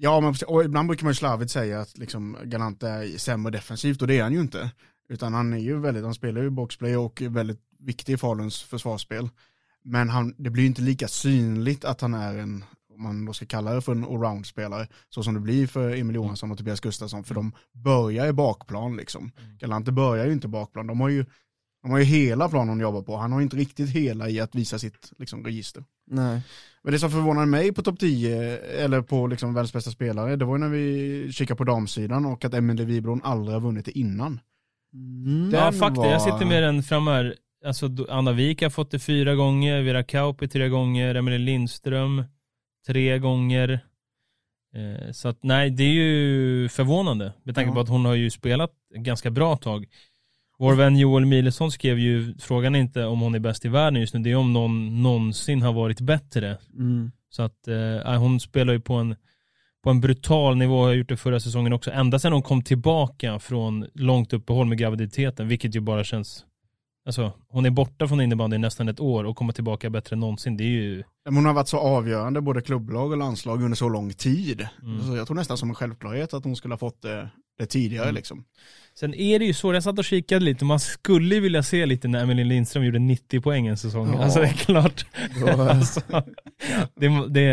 Ja, 0.04 0.19
men 0.19 0.36
och 0.47 0.63
ibland 0.63 0.88
brukar 0.88 1.04
man 1.04 1.12
ju 1.12 1.15
slarvigt 1.15 1.51
säga 1.51 1.80
att 1.80 1.97
liksom 1.97 2.38
Galante 2.43 2.88
är 2.88 3.17
sämre 3.17 3.51
defensivt 3.51 4.01
och 4.01 4.08
det 4.08 4.17
är 4.17 4.23
han 4.23 4.34
ju 4.34 4.41
inte. 4.41 4.71
Utan 5.10 5.34
han 5.34 5.54
är 5.54 5.58
ju 5.58 5.80
väldigt, 5.80 6.04
han 6.04 6.13
spelar 6.13 6.41
ju 6.41 6.49
boxplay 6.49 6.97
och 6.97 7.21
är 7.21 7.30
väldigt 7.30 7.62
viktig 7.80 8.13
i 8.13 8.17
Faluns 8.17 8.62
försvarsspel. 8.62 9.30
Men 9.84 10.10
han, 10.10 10.36
det 10.38 10.49
blir 10.49 10.63
ju 10.63 10.67
inte 10.67 10.82
lika 10.82 11.08
synligt 11.08 11.86
att 11.86 12.01
han 12.01 12.13
är 12.13 12.38
en, 12.38 12.63
om 12.95 13.04
man 13.04 13.25
då 13.25 13.34
ska 13.34 13.45
kalla 13.45 13.73
det 13.73 13.82
för 13.82 13.91
en 13.91 14.04
allround-spelare, 14.06 14.88
så 15.10 15.23
som 15.23 15.34
det 15.34 15.39
blir 15.39 15.67
för 15.67 15.95
Emil 15.95 16.15
Johansson 16.15 16.51
och 16.51 16.58
Tobias 16.58 16.80
Gustafsson, 16.80 17.23
för 17.23 17.36
de 17.36 17.51
börjar 17.73 18.27
i 18.27 18.34
bakplan 18.34 18.97
liksom. 18.97 19.32
Galante 19.60 19.91
börjar 19.91 20.25
ju 20.25 20.32
inte 20.34 20.47
bakplan, 20.47 20.88
de 20.88 21.01
har 21.01 21.10
ju, 21.10 21.25
de 21.82 21.91
har 21.91 21.97
ju 21.97 22.04
hela 22.06 22.49
planen 22.49 22.75
att 22.75 22.82
jobba 22.82 23.01
på, 23.01 23.15
han 23.17 23.32
har 23.32 23.41
inte 23.41 23.56
riktigt 23.58 23.89
hela 23.89 24.30
i 24.30 24.39
att 24.39 24.56
visa 24.56 24.80
sitt 24.80 25.12
liksom, 25.17 25.45
register. 25.45 25.84
nej. 26.08 26.41
Men 26.84 26.93
det 26.93 26.99
som 26.99 27.12
förvånade 27.12 27.47
mig 27.47 27.71
på 27.73 27.82
topp 27.82 27.99
10, 27.99 28.58
eller 28.58 29.01
på 29.01 29.27
liksom 29.27 29.54
världens 29.54 29.73
bästa 29.73 29.91
spelare, 29.91 30.36
det 30.36 30.45
var 30.45 30.56
ju 30.56 30.60
när 30.60 30.69
vi 30.69 31.32
kikade 31.32 31.58
på 31.58 31.63
damsidan 31.63 32.25
och 32.25 32.45
att 32.45 32.54
Emelie 32.54 32.86
Wibron 32.86 33.21
aldrig 33.23 33.54
har 33.54 33.62
vunnit 33.62 33.86
det 33.86 33.99
innan. 33.99 34.39
Mm. 34.93 35.49
Den 35.51 35.60
ja 35.60 35.71
fakta, 35.71 36.06
jag 36.06 36.19
var- 36.19 36.32
sitter 36.32 36.45
med 36.45 36.63
den 36.63 36.84
framme 36.84 37.12
här, 37.12 37.36
alltså 37.65 37.89
Anna 38.10 38.32
Wik 38.32 38.62
har 38.62 38.69
fått 38.69 38.91
det 38.91 38.99
fyra 38.99 39.36
gånger, 39.36 39.82
Vera 39.82 40.04
Kauppi 40.04 40.47
tre 40.47 40.69
gånger, 40.69 41.15
Emelie 41.15 41.39
Lindström 41.39 42.23
tre 42.87 43.19
gånger. 43.19 43.79
Eh, 44.75 45.11
så 45.11 45.27
att 45.27 45.43
nej, 45.43 45.69
det 45.69 45.83
är 45.83 45.93
ju 45.93 46.69
förvånande 46.69 47.33
med 47.43 47.55
tanke 47.55 47.69
Ja. 47.69 47.73
på 47.75 47.79
att 47.79 47.89
hon 47.89 48.05
har 48.05 48.15
ju 48.15 48.29
spelat 48.29 48.71
ganska 48.95 49.29
bra 49.31 49.55
tag. 49.57 49.85
Vår 50.59 50.75
vän 50.75 50.97
Joel 50.97 51.25
Milesson 51.25 51.71
skrev 51.71 51.99
ju, 51.99 52.33
frågan 52.39 52.75
är 52.75 52.79
inte 52.79 53.05
om 53.05 53.19
hon 53.19 53.35
är 53.35 53.39
bäst 53.39 53.65
i 53.65 53.69
världen 53.69 54.01
just 54.01 54.13
nu, 54.13 54.19
det 54.19 54.31
är 54.31 54.35
om 54.35 54.53
någon 54.53 55.03
någonsin 55.03 55.61
har 55.61 55.73
varit 55.73 56.01
bättre. 56.01 56.57
Mm. 56.73 57.11
Så 57.29 57.43
att 57.43 57.67
eh, 57.67 58.19
hon 58.19 58.39
spelar 58.39 58.73
ju 58.73 58.79
på 58.79 58.93
en, 58.93 59.15
på 59.83 59.89
en 59.89 60.01
brutal 60.01 60.57
nivå, 60.57 60.83
har 60.83 60.93
gjort 60.93 61.09
det 61.09 61.17
förra 61.17 61.39
säsongen 61.39 61.73
också. 61.73 61.91
Ända 61.91 62.19
sedan 62.19 62.33
hon 62.33 62.41
kom 62.41 62.63
tillbaka 62.63 63.39
från 63.39 63.87
långt 63.93 64.33
uppehåll 64.33 64.67
med 64.67 64.77
graviditeten, 64.77 65.47
vilket 65.47 65.75
ju 65.75 65.79
bara 65.79 66.03
känns 66.03 66.45
Alltså, 67.05 67.31
hon 67.47 67.65
är 67.65 67.69
borta 67.69 68.07
från 68.07 68.21
innebandy 68.21 68.55
i 68.55 68.59
nästan 68.59 68.89
ett 68.89 68.99
år 68.99 69.23
och 69.23 69.35
kommer 69.35 69.53
tillbaka 69.53 69.89
bättre 69.89 70.13
än 70.13 70.19
någonsin. 70.19 70.57
Det 70.57 70.63
är 70.63 70.67
ju... 70.67 71.03
Men 71.25 71.35
hon 71.35 71.45
har 71.45 71.53
varit 71.53 71.67
så 71.67 71.77
avgörande, 71.77 72.41
både 72.41 72.61
klubblag 72.61 73.11
och 73.11 73.17
landslag 73.17 73.63
under 73.63 73.75
så 73.75 73.89
lång 73.89 74.13
tid. 74.13 74.67
Mm. 74.81 75.07
Så 75.07 75.15
jag 75.15 75.27
tror 75.27 75.35
nästan 75.35 75.57
som 75.57 75.69
en 75.69 75.75
självklarhet 75.75 76.33
att 76.33 76.43
hon 76.43 76.55
skulle 76.55 76.73
ha 76.73 76.79
fått 76.79 77.01
det, 77.01 77.29
det 77.59 77.65
tidigare 77.65 78.03
Mm. 78.03 78.15
liksom. 78.15 78.43
Sen 78.99 79.13
är 79.13 79.39
det 79.39 79.45
ju 79.45 79.53
så, 79.53 79.73
jag 79.73 79.83
satt 79.83 79.99
och 79.99 80.05
kikade 80.05 80.45
lite, 80.45 80.65
man 80.65 80.79
skulle 80.79 81.39
vilja 81.39 81.63
se 81.63 81.85
lite 81.85 82.07
när 82.07 82.23
Emelie 82.23 82.45
Lindström 82.45 82.85
gjorde 82.85 82.99
90 82.99 83.41
poäng 83.41 83.67
en 83.67 83.77
säsong. 83.77 84.13
Ja. 84.13 84.23
Alltså 84.23 84.39
det 84.39 84.47
är 84.47 84.53
klart. 84.53 85.05
Då, 85.39 85.47
alltså, 85.61 86.01
det, 86.95 87.07
det, 87.29 87.47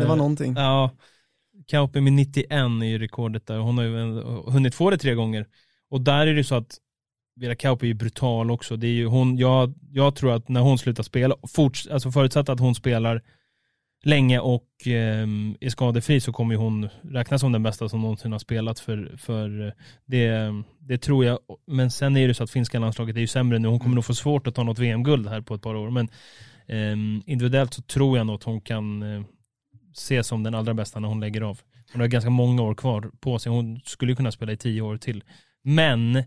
det 0.00 0.06
var 0.08 0.16
någonting. 0.16 0.54
Ja, 0.56 0.90
Kauppi 1.66 2.00
med 2.00 2.12
91 2.12 2.50
är 2.50 2.84
ju 2.84 2.98
rekordet 2.98 3.46
där. 3.46 3.58
Hon 3.58 3.78
har 3.78 3.84
ju 3.84 4.22
hunnit 4.52 4.74
få 4.74 4.90
det 4.90 4.98
tre 4.98 5.14
gånger. 5.14 5.46
Och 5.90 6.00
där 6.00 6.26
är 6.26 6.34
det 6.34 6.44
så 6.44 6.54
att 6.54 6.78
Vera 7.36 7.54
Kauppi 7.54 7.86
är 7.86 7.88
ju 7.88 7.94
brutal 7.94 8.50
också. 8.50 8.76
Det 8.76 8.86
är 8.86 8.92
ju 8.92 9.06
hon, 9.06 9.36
jag, 9.36 9.74
jag 9.90 10.14
tror 10.16 10.32
att 10.32 10.48
när 10.48 10.60
hon 10.60 10.78
slutar 10.78 11.02
spela, 11.02 11.36
forts, 11.48 11.86
alltså 11.86 12.10
förutsatt 12.10 12.48
att 12.48 12.60
hon 12.60 12.74
spelar 12.74 13.22
länge 14.04 14.38
och 14.38 14.68
ehm, 14.86 15.56
är 15.60 15.68
skadefri 15.68 16.20
så 16.20 16.32
kommer 16.32 16.54
ju 16.54 16.58
hon 16.58 16.88
räknas 17.02 17.40
som 17.40 17.52
den 17.52 17.62
bästa 17.62 17.88
som 17.88 18.00
någonsin 18.00 18.32
har 18.32 18.38
spelat 18.38 18.80
för, 18.80 19.16
för 19.16 19.66
eh, 19.66 19.72
det, 20.06 20.52
det 20.78 20.98
tror 20.98 21.24
jag. 21.24 21.38
Men 21.66 21.90
sen 21.90 22.16
är 22.16 22.28
det 22.28 22.34
så 22.34 22.44
att 22.44 22.50
finska 22.50 22.78
landslaget 22.78 23.16
är 23.16 23.20
ju 23.20 23.26
sämre 23.26 23.58
nu. 23.58 23.68
Hon 23.68 23.78
kommer 23.78 23.94
nog 23.94 24.04
få 24.04 24.14
svårt 24.14 24.46
att 24.46 24.54
ta 24.54 24.62
något 24.62 24.78
VM-guld 24.78 25.28
här 25.28 25.40
på 25.40 25.54
ett 25.54 25.62
par 25.62 25.74
år. 25.74 25.90
Men 25.90 26.08
ehm, 26.66 27.22
individuellt 27.26 27.74
så 27.74 27.82
tror 27.82 28.18
jag 28.18 28.26
nog 28.26 28.34
att 28.34 28.42
hon 28.42 28.60
kan 28.60 29.02
eh, 29.02 29.22
ses 29.92 30.26
som 30.26 30.42
den 30.42 30.54
allra 30.54 30.74
bästa 30.74 31.00
när 31.00 31.08
hon 31.08 31.20
lägger 31.20 31.40
av. 31.40 31.60
Hon 31.92 32.00
har 32.00 32.08
ganska 32.08 32.30
många 32.30 32.62
år 32.62 32.74
kvar 32.74 33.10
på 33.20 33.38
sig. 33.38 33.52
Hon 33.52 33.80
skulle 33.84 34.14
kunna 34.14 34.32
spela 34.32 34.52
i 34.52 34.56
tio 34.56 34.80
år 34.80 34.96
till. 34.96 35.24
Men 35.62 36.22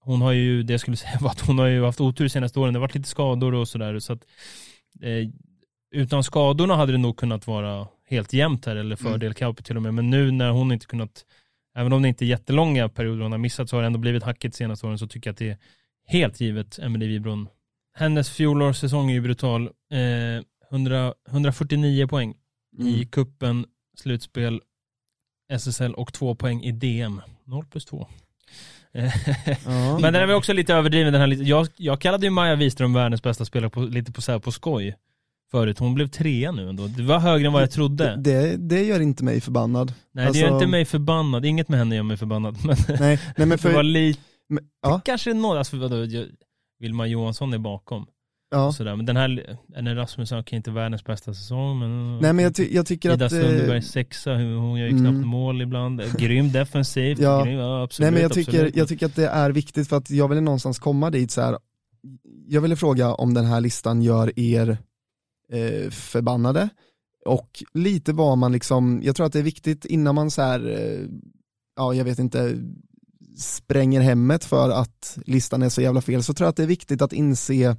hon 0.00 0.22
har 0.22 0.32
ju, 0.32 0.62
det 0.62 0.72
jag 0.72 0.80
skulle 0.80 0.96
säga 1.06 1.18
var 1.20 1.30
att 1.30 1.40
hon 1.40 1.58
har 1.58 1.66
ju 1.66 1.84
haft 1.84 2.00
otur 2.00 2.24
de 2.24 2.30
senaste 2.30 2.60
åren. 2.60 2.72
Det 2.72 2.78
har 2.78 2.86
varit 2.86 2.94
lite 2.94 3.08
skador 3.08 3.54
och 3.54 3.68
sådär. 3.68 3.98
Så 3.98 4.12
att, 4.12 4.26
eh, 5.00 5.28
utan 5.90 6.24
skadorna 6.24 6.76
hade 6.76 6.92
det 6.92 6.98
nog 6.98 7.16
kunnat 7.16 7.46
vara 7.46 7.88
helt 8.06 8.32
jämnt 8.32 8.66
här 8.66 8.76
eller 8.76 8.96
fördel 8.96 9.22
mm. 9.22 9.34
Kauppi 9.34 9.62
till 9.62 9.76
och 9.76 9.82
med. 9.82 9.94
Men 9.94 10.10
nu 10.10 10.30
när 10.30 10.50
hon 10.50 10.72
inte 10.72 10.86
kunnat, 10.86 11.24
även 11.74 11.92
om 11.92 12.02
det 12.02 12.08
inte 12.08 12.24
är 12.24 12.26
jättelånga 12.26 12.88
perioder 12.88 13.22
hon 13.22 13.32
har 13.32 13.38
missat 13.38 13.70
så 13.70 13.76
har 13.76 13.82
det 13.82 13.86
ändå 13.86 13.98
blivit 13.98 14.22
hackigt 14.22 14.54
senaste 14.54 14.86
åren 14.86 14.98
så 14.98 15.06
tycker 15.06 15.28
jag 15.28 15.32
att 15.32 15.38
det 15.38 15.48
är 15.48 15.58
helt 16.06 16.40
givet 16.40 16.78
Emelie 16.78 17.08
Wibron. 17.08 17.48
Hennes 17.94 18.30
fjolårssäsong 18.30 19.10
är 19.10 19.14
ju 19.14 19.20
brutal. 19.20 19.70
Eh, 19.92 20.44
100, 20.70 21.14
149 21.28 22.06
poäng 22.06 22.34
mm. 22.78 22.94
i 22.94 23.04
kuppen, 23.04 23.66
slutspel, 23.96 24.60
SSL 25.52 25.94
och 25.94 26.12
två 26.12 26.34
poäng 26.34 26.62
i 26.62 26.72
DM. 26.72 27.20
0 27.44 27.66
plus 27.66 27.84
2. 27.84 28.08
Ja. 28.92 29.98
Men 30.00 30.12
den 30.12 30.30
är 30.30 30.34
också 30.34 30.52
lite 30.52 30.74
överdriven 30.74 31.12
den 31.12 31.20
här, 31.22 31.42
jag, 31.42 31.68
jag 31.76 32.00
kallade 32.00 32.26
ju 32.26 32.30
Maja 32.30 32.54
Wiström 32.54 32.92
världens 32.92 33.22
bästa 33.22 33.44
spelare 33.44 33.70
på, 33.70 33.80
lite 33.80 34.12
på, 34.12 34.22
så 34.22 34.32
här, 34.32 34.38
på 34.38 34.52
skoj 34.52 34.96
förut. 35.50 35.78
Hon 35.78 35.94
blev 35.94 36.06
trea 36.06 36.52
nu 36.52 36.68
ändå. 36.68 36.86
Det 36.86 37.02
var 37.02 37.18
högre 37.18 37.46
än 37.46 37.52
vad 37.52 37.62
jag 37.62 37.70
trodde. 37.70 38.16
Det, 38.16 38.56
det 38.56 38.82
gör 38.84 39.00
inte 39.00 39.24
mig 39.24 39.40
förbannad. 39.40 39.94
Nej 40.12 40.26
alltså... 40.26 40.40
det 40.40 40.46
gör 40.46 40.52
alltså- 40.52 40.64
inte 40.64 40.70
mig 40.70 40.84
förbannad. 40.84 41.44
Inget 41.44 41.68
med 41.68 41.78
henne 41.78 41.96
gör 41.96 42.02
mig 42.02 42.16
förbannad. 42.16 42.58
Men 42.64 42.76
nej, 43.00 43.20
nej 43.36 43.46
men 43.46 43.58
för... 43.58 43.68
det 43.68 43.74
var 43.74 43.82
lite, 43.82 44.20
men, 44.48 44.64
ja. 44.82 45.00
kanske 45.04 45.34
några, 45.34 45.58
alltså 45.58 45.76
vadå, 45.76 46.06
Vilma 46.78 47.06
Johansson 47.06 47.52
är 47.52 47.58
bakom. 47.58 48.06
Ja. 48.50 48.72
Sådär. 48.72 48.96
Men 48.96 49.06
den 49.06 49.16
här, 49.16 49.58
Enne 49.76 49.94
Rasmusson 49.94 50.44
kan 50.44 50.56
inte 50.56 50.70
världens 50.70 51.04
bästa 51.04 51.34
säsong 51.34 51.78
men 51.78 52.18
Nej 52.18 52.32
men 52.32 52.44
jag, 52.44 52.54
ty 52.54 52.74
jag 52.74 52.86
tycker 52.86 53.12
Ida 53.14 53.26
att 53.26 53.32
Ida 53.32 53.42
Sundberg 53.42 53.76
eh, 53.76 53.82
sexa, 53.82 54.34
hon 54.34 54.78
gör 54.78 54.86
ju 54.86 54.98
knappt 54.98 55.14
mm. 55.14 55.28
mål 55.28 55.62
ibland. 55.62 56.02
Grym 56.18 56.52
defensivt, 56.52 57.18
ja. 57.18 57.44
grym, 57.44 57.58
ja, 57.58 57.82
absolut. 57.82 58.04
Nej 58.04 58.12
men 58.12 58.22
jag 58.22 58.32
tycker, 58.32 58.52
absolut. 58.52 58.76
jag 58.76 58.88
tycker 58.88 59.06
att 59.06 59.16
det 59.16 59.28
är 59.28 59.50
viktigt 59.50 59.88
för 59.88 59.96
att 59.96 60.10
jag 60.10 60.28
vill 60.28 60.40
någonstans 60.42 60.78
komma 60.78 61.10
dit 61.10 61.30
så 61.30 61.40
här. 61.40 61.58
Jag 62.46 62.60
ville 62.60 62.76
fråga 62.76 63.14
om 63.14 63.34
den 63.34 63.44
här 63.44 63.60
listan 63.60 64.02
gör 64.02 64.38
er 64.38 64.78
eh, 65.52 65.90
förbannade 65.90 66.68
och 67.26 67.62
lite 67.74 68.12
vad 68.12 68.38
man 68.38 68.52
liksom, 68.52 69.00
jag 69.04 69.16
tror 69.16 69.26
att 69.26 69.32
det 69.32 69.38
är 69.38 69.42
viktigt 69.42 69.84
innan 69.84 70.14
man 70.14 70.30
så 70.30 70.42
här, 70.42 70.68
eh, 70.68 71.06
ja 71.76 71.94
jag 71.94 72.04
vet 72.04 72.18
inte, 72.18 72.58
spränger 73.36 74.00
hemmet 74.00 74.44
för 74.44 74.70
att 74.70 75.18
listan 75.26 75.62
är 75.62 75.68
så 75.68 75.82
jävla 75.82 76.00
fel, 76.00 76.22
så 76.22 76.34
tror 76.34 76.44
jag 76.44 76.50
att 76.50 76.56
det 76.56 76.62
är 76.62 76.66
viktigt 76.66 77.02
att 77.02 77.12
inse 77.12 77.76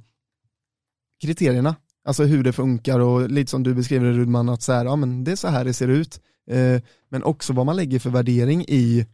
kriterierna. 1.26 1.76
Alltså 2.04 2.24
hur 2.24 2.44
det 2.44 2.52
funkar 2.52 3.00
och 3.00 3.30
lite 3.30 3.50
som 3.50 3.62
du 3.62 3.74
beskriver 3.74 4.06
det 4.06 4.12
Rudman, 4.12 4.48
att 4.48 4.62
så 4.62 4.72
här, 4.72 4.84
ja, 4.84 4.96
men 4.96 5.24
det 5.24 5.32
är 5.32 5.36
så 5.36 5.48
här 5.48 5.64
det 5.64 5.74
ser 5.74 5.88
ut. 5.88 6.20
Eh, 6.50 6.80
men 7.10 7.22
också 7.22 7.52
vad 7.52 7.66
man 7.66 7.76
lägger 7.76 7.98
för 7.98 8.10
värdering 8.10 8.64
i 8.68 9.06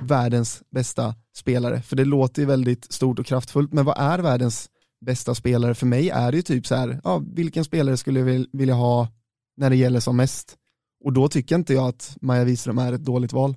världens 0.00 0.62
bästa 0.70 1.14
spelare. 1.36 1.82
För 1.82 1.96
det 1.96 2.04
låter 2.04 2.42
ju 2.42 2.46
väldigt 2.46 2.92
stort 2.92 3.18
och 3.18 3.26
kraftfullt, 3.26 3.72
men 3.72 3.84
vad 3.84 3.98
är 3.98 4.18
världens 4.18 4.68
bästa 5.00 5.34
spelare? 5.34 5.74
För 5.74 5.86
mig 5.86 6.10
är 6.10 6.30
det 6.30 6.36
ju 6.36 6.42
typ 6.42 6.66
så 6.66 6.74
här, 6.74 7.00
ja, 7.04 7.22
vilken 7.34 7.64
spelare 7.64 7.96
skulle 7.96 8.20
jag 8.20 8.46
vilja 8.52 8.74
ha 8.74 9.08
när 9.56 9.70
det 9.70 9.76
gäller 9.76 10.00
som 10.00 10.16
mest? 10.16 10.56
Och 11.04 11.12
då 11.12 11.28
tycker 11.28 11.54
inte 11.54 11.74
jag 11.74 11.88
att 11.88 12.16
Maja 12.20 12.44
Wiström 12.44 12.78
är 12.78 12.92
ett 12.92 13.04
dåligt 13.04 13.32
val. 13.32 13.56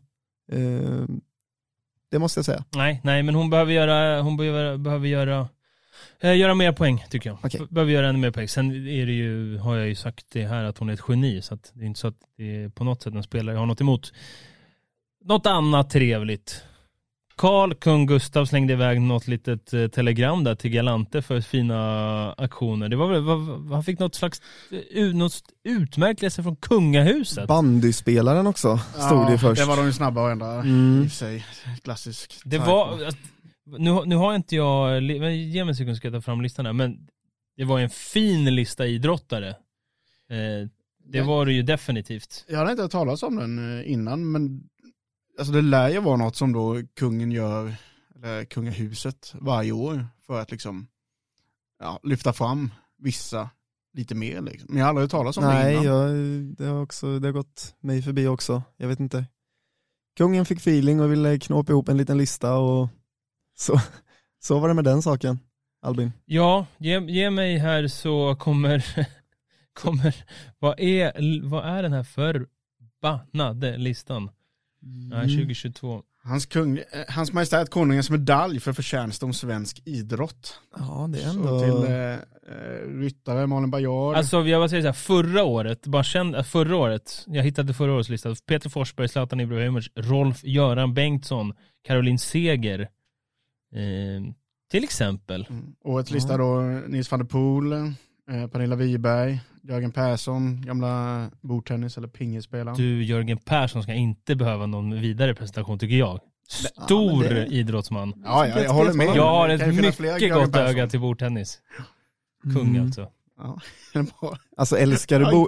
Eh, 0.52 1.06
det 2.12 2.20
måste 2.20 2.38
jag 2.38 2.46
säga. 2.46 2.64
Nej, 2.76 3.02
nej, 3.04 3.24
men 3.24 3.36
hon 3.36 3.50
behöver 3.50 3.74
göra, 3.74 4.22
hon 4.22 4.38
behöver, 4.38 4.78
behöver 4.78 5.08
göra 5.08 5.48
eh, 6.20 6.38
Göra 6.38 6.56
mer 6.56 6.72
poäng 6.72 7.06
tycker 7.10 7.30
jag. 7.30 7.46
Okay. 7.46 7.62
Behöver 7.70 7.92
göra 7.92 8.10
ännu 8.10 8.20
mer 8.20 8.32
poäng. 8.32 8.48
Sen 8.48 8.72
är 8.88 9.06
det 9.06 9.12
ju, 9.12 9.58
har 9.58 9.78
jag 9.78 9.88
ju 9.88 9.96
sagt 9.96 10.26
det 10.32 10.46
här 10.46 10.64
att 10.64 10.78
hon 10.78 10.90
är 10.90 10.94
ett 10.94 11.04
geni, 11.08 11.42
så 11.42 11.54
att 11.54 11.72
det 11.74 11.84
är 11.84 11.88
inte 11.88 12.00
så 12.00 12.08
att 12.08 12.18
det 12.38 12.64
är 12.64 12.70
på 12.70 12.84
något 12.84 13.02
sätt 13.02 13.14
en 13.14 13.24
spelare 13.24 13.56
jag 13.56 13.60
har 13.60 13.66
något 13.66 13.82
emot. 13.82 14.14
Något 15.26 15.46
annat 15.46 15.90
trevligt. 15.90 16.64
Karl 17.38 17.74
Kung 17.74 18.06
Gustav 18.06 18.46
slängde 18.46 18.74
iväg 18.74 19.02
något 19.02 19.28
litet 19.28 19.74
eh, 19.74 19.88
telegram 19.88 20.44
där 20.44 20.56
till 20.56 20.72
Galante 20.72 21.22
för 21.22 21.42
fina 21.42 22.34
aktioner. 22.34 22.90
Det 22.90 22.96
var 22.96 23.08
väl, 23.08 23.74
han 23.74 23.84
fick 23.84 24.00
något 24.00 24.16
slags 24.16 24.42
uh, 24.96 25.16
något 25.16 25.42
utmärkelse 25.64 26.44
från 26.44 26.56
kungahuset. 26.56 27.48
Bandyspelaren 27.48 28.48
också, 28.48 28.78
stod 28.78 29.22
ja, 29.22 29.30
det 29.30 29.38
först. 29.38 29.62
det 29.62 29.68
var 29.68 29.78
de 29.78 29.94
snabba 29.94 30.32
ändra 30.32 30.54
mm. 30.54 31.04
i 31.04 31.10
sig. 31.10 31.46
Klassisk. 31.84 32.40
Det 32.44 32.58
var, 32.58 33.12
nu, 33.68 34.06
nu 34.06 34.16
har 34.16 34.36
inte 34.36 34.56
jag, 34.56 35.02
ge 35.02 35.64
mig 35.64 35.72
en 35.72 35.76
sekund 35.76 35.98
ska 35.98 36.08
jag 36.08 36.16
ta 36.16 36.22
fram 36.22 36.42
listan 36.42 36.66
här, 36.66 36.74
men 36.74 37.08
det 37.58 37.64
var 37.64 37.80
en 37.80 37.90
fin 37.90 38.56
lista 38.56 38.88
idrottare. 38.88 39.50
Eh, 40.30 40.70
det 41.04 41.22
var 41.22 41.46
det 41.46 41.54
ju 41.54 41.62
definitivt. 41.62 42.46
Jag 42.48 42.58
hade 42.58 42.72
inte 42.72 42.84
hört 42.84 42.92
talas 42.92 43.24
om 43.24 43.36
den 43.36 43.80
eh, 43.80 43.92
innan, 43.92 44.32
men 44.32 44.64
alltså 45.40 45.54
det 45.54 45.62
lär 45.62 45.90
ju 45.90 46.00
vara 46.00 46.18
något 46.18 46.36
som 46.36 46.54
då 46.54 46.82
kungen 46.94 47.32
gör, 47.32 47.76
eller 48.16 48.46
kungahuset, 48.46 49.34
varje 49.40 49.72
år 49.72 50.08
för 50.26 50.42
att 50.42 50.52
liksom 50.52 50.88
ja, 51.80 52.00
lyfta 52.04 52.34
fram 52.34 52.72
vissa 52.98 53.50
lite 53.94 54.16
mer 54.16 54.42
liksom. 54.42 54.68
Men 54.70 54.78
jag 54.78 54.86
har 54.86 54.90
aldrig 54.90 55.04
hört 55.04 55.12
talas 55.12 55.38
om 55.38 55.44
Nej, 55.44 55.76
det 55.76 55.82
innan. 55.82 56.34
Nej, 56.34 56.56
det 56.58 56.66
har, 56.66 56.82
också, 56.82 57.20
det 57.20 57.28
har 57.28 57.34
gått 57.34 57.76
mig 57.80 58.02
förbi 58.02 58.28
också. 58.28 58.64
Jag 58.78 58.88
vet 58.88 59.00
inte. 59.00 59.26
Kungen 60.18 60.46
fick 60.46 60.58
feeling 60.58 61.00
och 61.00 61.12
ville 61.12 61.40
knåpa 61.40 61.72
ihop 61.72 61.90
en 61.90 61.98
liten 61.98 62.18
lista 62.18 62.58
och 62.58 62.90
så, 63.58 63.82
så 64.40 64.60
var 64.60 64.68
det 64.68 64.74
med 64.74 64.84
den 64.84 65.02
saken. 65.02 65.40
Albin? 65.82 66.12
Ja, 66.26 66.66
ge, 66.78 67.00
ge 67.00 67.30
mig 67.30 67.58
här 67.58 67.88
så 67.88 68.36
kommer, 68.36 68.86
kommer 69.74 70.16
vad, 70.60 70.80
är, 70.80 71.42
vad 71.50 71.66
är 71.66 71.84
den 71.84 71.94
här 71.94 72.04
förbannade 72.04 73.78
listan? 73.78 74.30
Mm. 74.84 75.10
Nej, 75.10 75.38
2022. 75.38 76.04
Hans, 76.24 76.46
kung, 76.46 76.78
eh, 76.78 76.84
hans 77.08 77.34
majestät 77.34 77.70
konungens 77.70 78.10
medalj 78.10 78.60
för 78.60 78.74
förtjänst 78.74 79.24
om 79.24 79.34
svensk 79.34 79.82
idrott. 79.86 80.60
Ja, 80.78 81.10
det 81.12 81.22
är 81.22 81.30
ändå... 81.30 81.60
Så 81.60 81.66
till 81.66 81.94
eh, 81.94 82.14
eh 82.14 82.20
ryttare 83.00 83.48
Malin 83.48 83.72
Bajard. 83.72 84.16
Alltså 84.16 84.42
jag 84.42 84.62
bara 84.62 84.70
säger 84.70 84.82
så 84.82 84.88
här, 84.88 84.94
förra 84.94 85.44
året, 85.44 85.88
bara 85.88 86.04
kände, 86.04 86.44
förra 86.44 86.76
året, 86.76 87.24
jag 87.28 87.44
hittade 87.44 87.74
förra 87.74 87.94
årets 87.94 88.10
lista, 88.10 88.36
Peter 88.46 88.70
Forsberg, 88.70 89.08
Zlatan 89.08 89.40
Ibrahimovic, 89.40 89.90
Rolf 89.96 90.44
Göran 90.44 90.94
Bengtsson, 90.94 91.54
Caroline 91.88 92.20
Seger, 92.20 92.90
eh, 93.76 94.34
till 94.72 94.84
exempel. 94.84 95.48
Mm. 95.50 95.76
Årets 95.84 96.12
lista 96.12 96.38
då, 96.38 96.62
Nils 96.88 97.12
van 97.12 97.20
der 97.20 97.28
Poel, 97.28 97.74
eh, 97.74 98.48
Pernilla 98.52 98.76
Wiberg, 98.76 99.42
Jörgen 99.64 99.92
Persson, 99.92 100.62
gamla 100.62 101.30
bordtennis 101.42 101.98
eller 101.98 102.08
pingisspelaren. 102.08 102.78
Du, 102.78 103.04
Jörgen 103.04 103.38
Persson 103.38 103.84
ska 103.84 103.94
inte 103.94 104.36
behöva 104.36 104.66
någon 104.66 105.02
vidare 105.02 105.36
presentation 105.36 105.80
tycker 105.80 105.96
jag. 105.96 106.20
Stor 106.48 107.26
ja, 107.26 107.34
det... 107.34 107.46
idrottsman. 107.46 108.14
Ja, 108.26 108.48
ja, 108.48 108.60
jag 108.60 108.74
håller 108.74 108.94
med. 108.94 109.08
Jag 109.16 109.30
har 109.30 109.50
ett 109.50 110.00
mycket 110.00 110.34
gott 110.34 110.56
öga 110.56 110.88
till 110.88 111.00
bordtennis. 111.00 111.60
Kung 112.44 112.70
mm. 112.70 112.86
alltså. 112.86 113.08
Ja. 113.38 113.60
alltså 114.58 114.78
älskar 114.78 115.20
du 115.20 115.26
bo... 115.26 115.48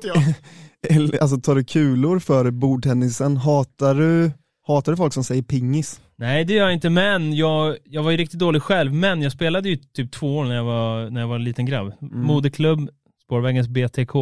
alltså 1.22 1.38
tar 1.38 1.56
du 1.56 1.64
kulor 1.64 2.20
för 2.20 2.52
bordtennisen? 2.52 3.38
Hatar 3.38 3.96
du, 3.96 4.32
hatar 4.74 4.92
du 4.92 4.98
folk 4.98 5.14
som 5.14 5.24
säger 5.24 5.42
pingis? 5.42 6.02
Nej 6.16 6.46
det 6.46 6.54
gör 6.54 6.64
jag 6.64 6.74
inte 6.74 6.90
men 6.90 7.34
jag, 7.36 7.78
jag 7.84 8.04
var 8.04 8.12
ju 8.12 8.18
riktigt 8.18 8.40
dålig 8.40 8.62
själv 8.62 8.94
men 8.94 9.22
jag 9.22 9.32
spelade 9.32 9.70
ju 9.70 9.76
typ 9.76 10.12
två 10.12 10.38
år 10.38 10.46
när 10.46 10.56
jag 10.56 10.64
var, 10.64 11.10
när 11.10 11.22
jag 11.22 11.28
var 11.28 11.36
en 11.36 11.44
liten 11.44 11.66
grabb. 11.66 11.94
Mm. 12.02 12.22
Moderklubb, 12.22 12.90
Spårvägens 13.24 13.68
BTK. 13.68 14.14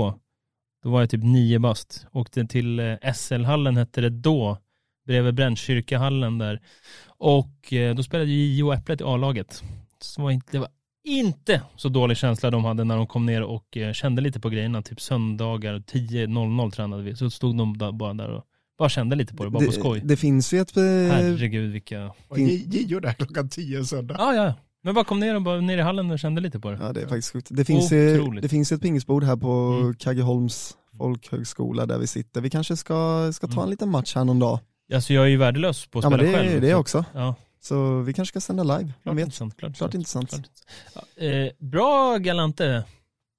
Då 0.83 0.89
var 0.89 0.99
jag 0.99 1.10
typ 1.10 1.23
nio 1.23 1.60
bast. 1.60 2.07
Åkte 2.12 2.45
till 2.45 2.79
eh, 2.79 3.13
SL-hallen 3.13 3.77
hette 3.77 4.01
det 4.01 4.10
då, 4.10 4.57
bredvid 5.05 5.33
Brännkyrkahallen 5.33 6.38
där. 6.38 6.62
Och 7.07 7.73
eh, 7.73 7.95
då 7.95 8.03
spelade 8.03 8.31
J.O. 8.31 8.71
Äpplet 8.73 9.01
i 9.01 9.03
A-laget. 9.03 9.63
Så 9.99 10.21
var 10.21 10.31
inte, 10.31 10.51
det 10.51 10.60
var 10.60 10.69
inte 11.03 11.62
så 11.75 11.89
dålig 11.89 12.17
känsla 12.17 12.51
de 12.51 12.65
hade 12.65 12.83
när 12.83 12.97
de 12.97 13.07
kom 13.07 13.25
ner 13.25 13.43
och 13.43 13.77
eh, 13.77 13.93
kände 13.93 14.21
lite 14.21 14.39
på 14.39 14.49
grejerna. 14.49 14.81
Typ 14.81 15.01
söndagar 15.01 15.79
10.00 15.79 16.71
tränade 16.71 17.03
vi. 17.03 17.15
Så 17.15 17.29
stod 17.29 17.57
de 17.57 17.73
bara 17.73 18.13
där 18.13 18.29
och 18.29 18.43
bara 18.77 18.89
kände 18.89 19.15
lite 19.15 19.35
på 19.35 19.43
det, 19.43 19.49
bara 19.49 19.59
det, 19.59 19.65
på 19.65 19.71
skoj. 19.71 20.01
Det 20.03 20.17
finns 20.17 20.53
ju 20.53 20.59
ett... 20.59 20.75
Herregud 20.75 21.71
vilka... 21.71 22.13
Gio 22.35 22.99
där 22.99 23.13
klockan 23.13 23.49
10 23.49 23.85
söndag. 23.85 24.15
Ja, 24.17 24.33
ja. 24.33 24.53
Men 24.83 24.95
bara 24.95 25.05
kom 25.05 25.19
ner 25.19 25.35
och 25.35 25.41
bara 25.41 25.61
ner 25.61 25.77
i 25.77 25.81
hallen 25.81 26.11
och 26.11 26.19
kände 26.19 26.41
lite 26.41 26.59
på 26.59 26.71
det. 26.71 26.77
Ja 26.81 26.93
det 26.93 27.01
är 27.01 27.07
faktiskt 27.07 27.33
sjukt. 27.33 27.47
Det 27.51 27.65
finns, 27.65 27.91
ju, 27.91 28.29
det 28.41 28.49
finns 28.49 28.71
ett 28.71 28.81
pingisbord 28.81 29.23
här 29.23 29.35
på 29.35 29.79
mm. 29.81 29.95
Kaggeholms 29.95 30.77
folkhögskola 30.97 31.85
där 31.85 31.97
vi 31.97 32.07
sitter. 32.07 32.41
Vi 32.41 32.49
kanske 32.49 32.77
ska, 32.77 33.29
ska 33.33 33.47
ta 33.47 33.53
en 33.53 33.59
mm. 33.59 33.69
liten 33.69 33.89
match 33.89 34.15
här 34.15 34.23
någon 34.23 34.39
dag. 34.39 34.59
Alltså 34.93 35.13
jag 35.13 35.23
är 35.23 35.27
ju 35.27 35.37
värdelös 35.37 35.87
på 35.87 35.99
att 35.99 36.03
ja, 36.03 36.09
spela 36.09 36.23
men 36.23 36.31
det, 36.31 36.49
själv. 36.49 36.61
Det 36.61 36.75
också. 36.75 37.05
Ja. 37.13 37.35
Så 37.59 37.99
vi 37.99 38.13
kanske 38.13 38.31
ska 38.31 38.39
sända 38.39 38.63
live. 38.63 38.93
Klart 39.03 39.15
vet. 39.15 39.23
intressant. 39.23 39.57
Klart, 39.57 39.77
klart 39.77 39.93
intressant. 39.93 40.29
Klart. 40.29 40.49
Ja, 40.95 41.23
eh, 41.23 41.51
bra 41.59 42.17
Galante. 42.17 42.83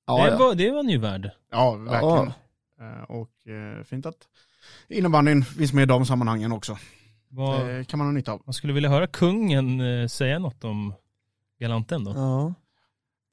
Ja, 0.07 0.24
det, 0.24 0.31
ja. 0.31 0.38
Var, 0.38 0.55
det 0.55 0.70
var 0.70 0.81
en 0.81 0.88
ju 0.88 0.98
värd. 0.98 1.31
Ja, 1.51 1.74
verkligen. 1.74 2.33
Ja. 2.79 2.85
Eh, 2.85 3.03
och 3.03 3.48
eh, 3.48 3.85
fint 3.85 4.07
att 4.07 4.18
innebandyn 4.89 5.45
finns 5.45 5.73
med 5.73 5.83
i 5.83 5.87
de 5.87 6.07
sammanhangen 6.07 6.53
också. 6.53 6.79
Vad, 7.31 7.67
det 7.67 7.85
kan 7.89 7.99
man 7.99 8.07
ha 8.07 8.13
nytta 8.13 8.33
av. 8.33 8.43
Man 8.47 8.53
skulle 8.55 8.73
vilja 8.73 8.89
höra 8.91 9.07
kungen 9.07 9.81
säga 10.09 10.39
något 10.39 10.65
om 10.65 10.95
Galanten 11.61 12.05
då. 12.05 12.13
Ja. 12.17 12.55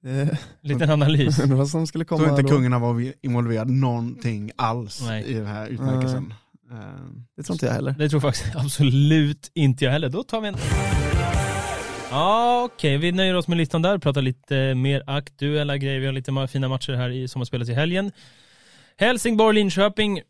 Det 0.03 0.37
Liten 0.61 0.89
analys. 0.89 1.39
var 1.45 1.65
som 1.65 1.87
skulle 1.87 2.01
Jag 2.01 2.07
komma 2.07 2.19
tror 2.19 2.29
inte 2.29 2.41
då. 2.41 2.47
kungarna 2.47 2.79
var 2.79 3.13
involverad 3.21 3.69
någonting 3.69 4.51
alls 4.55 5.01
Nej. 5.07 5.23
i 5.23 5.33
den 5.33 5.45
här 5.45 5.67
utmärkelsen. 5.67 6.33
Eh, 6.71 6.77
Det 7.37 7.43
tror 7.43 7.55
inte 7.55 7.65
jag 7.65 7.73
heller. 7.73 7.95
Det 7.97 8.09
tror 8.09 8.19
faktiskt 8.19 8.55
absolut 8.55 9.51
inte 9.53 9.85
jag 9.85 9.91
heller. 9.91 10.09
Då 10.09 10.23
tar 10.23 10.41
vi 10.41 10.47
en... 10.47 10.55
Ja, 12.11 12.63
okej. 12.73 12.97
Vi 12.97 13.11
nöjer 13.11 13.33
oss 13.35 13.47
med 13.47 13.57
listan 13.57 13.81
där. 13.81 13.97
Pratar 13.97 14.21
lite 14.21 14.75
mer 14.75 15.03
aktuella 15.07 15.77
grejer. 15.77 15.99
Vi 15.99 16.05
har 16.05 16.13
lite 16.13 16.47
fina 16.51 16.67
matcher 16.67 16.93
här 16.93 17.09
i, 17.09 17.27
som 17.27 17.39
har 17.39 17.45
spelats 17.45 17.69
i 17.69 17.73
helgen. 17.73 18.11
Helsingborg, 18.97 19.55
Linköping. 19.55 20.21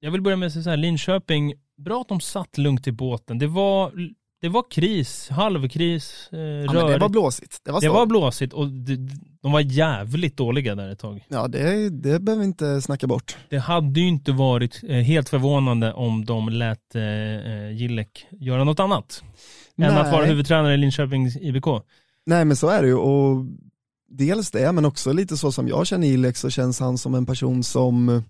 Jag 0.00 0.10
vill 0.10 0.22
börja 0.22 0.36
med 0.36 0.46
att 0.46 0.52
säga 0.52 0.62
så 0.62 0.70
här. 0.70 0.76
Linköping, 0.76 1.54
bra 1.76 2.00
att 2.00 2.08
de 2.08 2.20
satt 2.20 2.58
lugnt 2.58 2.86
i 2.86 2.92
båten. 2.92 3.38
Det 3.38 3.46
var, 3.46 3.92
det 4.40 4.48
var 4.48 4.64
kris, 4.70 5.28
halvkris, 5.28 6.28
eh, 6.32 6.38
Ja, 6.38 6.72
men 6.72 6.86
det 6.86 6.98
var 6.98 7.08
blåsigt. 7.08 7.60
Det 7.64 7.72
var, 7.72 7.80
det 7.80 7.88
var 7.88 8.06
blåsigt 8.06 8.52
och 8.52 8.68
de, 8.68 9.10
de 9.42 9.52
var 9.52 9.60
jävligt 9.60 10.36
dåliga 10.36 10.74
där 10.74 10.88
ett 10.88 10.98
tag. 10.98 11.24
Ja, 11.28 11.48
det, 11.48 11.90
det 11.90 12.20
behöver 12.20 12.40
vi 12.40 12.46
inte 12.46 12.82
snacka 12.82 13.06
bort. 13.06 13.36
Det 13.48 13.58
hade 13.58 14.00
ju 14.00 14.08
inte 14.08 14.32
varit 14.32 14.80
eh, 14.88 14.96
helt 14.96 15.28
förvånande 15.28 15.92
om 15.92 16.24
de 16.24 16.48
lät 16.48 16.94
eh, 16.94 17.02
eh, 17.02 17.70
Gillek 17.70 18.26
göra 18.30 18.64
något 18.64 18.80
annat. 18.80 19.22
Än 19.78 19.96
att 19.96 20.12
vara 20.12 20.20
Nej. 20.20 20.30
huvudtränare 20.30 20.74
i 20.74 20.76
Linköpings 20.76 21.36
IBK. 21.36 21.66
Nej 22.26 22.44
men 22.44 22.56
så 22.56 22.68
är 22.68 22.82
det 22.82 22.88
ju 22.88 22.94
och 22.96 23.44
dels 24.08 24.50
det 24.50 24.72
men 24.72 24.84
också 24.84 25.12
lite 25.12 25.36
så 25.36 25.52
som 25.52 25.68
jag 25.68 25.86
känner 25.86 26.06
Ilek 26.06 26.36
så 26.36 26.50
känns 26.50 26.80
han 26.80 26.98
som 26.98 27.14
en 27.14 27.26
person 27.26 27.62
som 27.62 28.22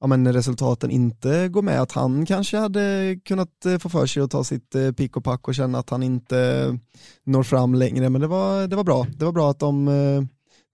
ja 0.00 0.06
men 0.06 0.32
resultaten 0.32 0.90
inte 0.90 1.48
går 1.48 1.62
med 1.62 1.82
att 1.82 1.92
han 1.92 2.26
kanske 2.26 2.56
hade 2.56 3.16
kunnat 3.24 3.66
eh, 3.66 3.78
få 3.78 3.88
för 3.88 4.06
sig 4.06 4.22
att 4.22 4.30
ta 4.30 4.44
sitt 4.44 4.74
eh, 4.74 4.92
pick 4.92 5.16
och 5.16 5.24
pack 5.24 5.48
och 5.48 5.54
känna 5.54 5.78
att 5.78 5.90
han 5.90 6.02
inte 6.02 6.78
når 7.24 7.42
fram 7.42 7.74
längre 7.74 8.08
men 8.08 8.20
det 8.20 8.26
var, 8.26 8.66
det 8.66 8.76
var 8.76 8.84
bra. 8.84 9.06
Det 9.16 9.24
var 9.24 9.32
bra 9.32 9.50
att 9.50 9.58
de, 9.58 9.88
eh, 9.88 10.22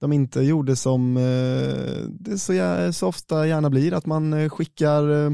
de 0.00 0.12
inte 0.12 0.40
gjorde 0.40 0.76
som 0.76 1.16
eh, 1.16 1.22
det 2.10 2.38
så, 2.38 2.52
så 2.92 3.08
ofta 3.08 3.46
gärna 3.46 3.70
blir 3.70 3.94
att 3.94 4.06
man 4.06 4.32
eh, 4.32 4.48
skickar, 4.48 5.26
eh, 5.26 5.32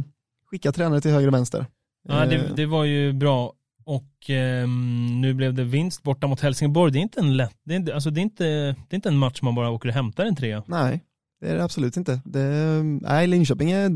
skickar 0.50 0.72
tränare 0.72 1.00
till 1.00 1.10
höger 1.10 1.28
och 1.28 1.34
vänster. 1.34 1.66
Ja, 2.08 2.26
det, 2.26 2.36
Eh, 2.36 2.54
det 2.54 2.66
var 2.66 2.84
ju 2.84 3.12
bra. 3.12 3.52
Och 3.84 4.30
ehm, 4.30 5.20
nu 5.20 5.34
blev 5.34 5.54
det 5.54 5.64
vinst 5.64 6.02
borta 6.02 6.26
mot 6.26 6.40
Helsingborg. 6.40 6.92
Det 6.92 6.98
är 6.98 7.02
inte 7.02 7.20
en 7.20 7.36
lätt, 7.36 7.56
det 7.64 7.74
är, 7.74 7.92
alltså 7.92 8.10
det 8.10 8.20
är 8.20 8.22
inte, 8.22 8.44
det 8.44 8.90
är 8.90 8.94
inte 8.94 9.08
en 9.08 9.18
match 9.18 9.42
man 9.42 9.54
bara 9.54 9.70
åker 9.70 9.88
och 9.88 9.94
hämtar 9.94 10.26
en 10.26 10.36
trea. 10.36 10.62
Nej, 10.66 11.00
det 11.40 11.48
är 11.48 11.56
det 11.56 11.64
absolut 11.64 11.96
inte. 11.96 12.20
Det, 12.24 12.82
nej, 12.82 13.26
Linköping 13.26 13.70
är 13.70 13.90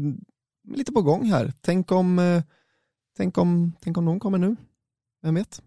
lite 0.77 0.93
på 0.93 1.03
gång 1.03 1.25
här. 1.31 1.53
Tänk 1.61 1.93
om, 1.93 2.19
eh, 2.19 2.43
tänk 3.17 3.39
om, 3.39 3.73
tänk 3.81 3.99
om 3.99 4.05
de 4.05 4.21
kommer 4.21 4.39
nu. 4.39 4.57
Vem 5.23 5.35
vet? 5.35 5.63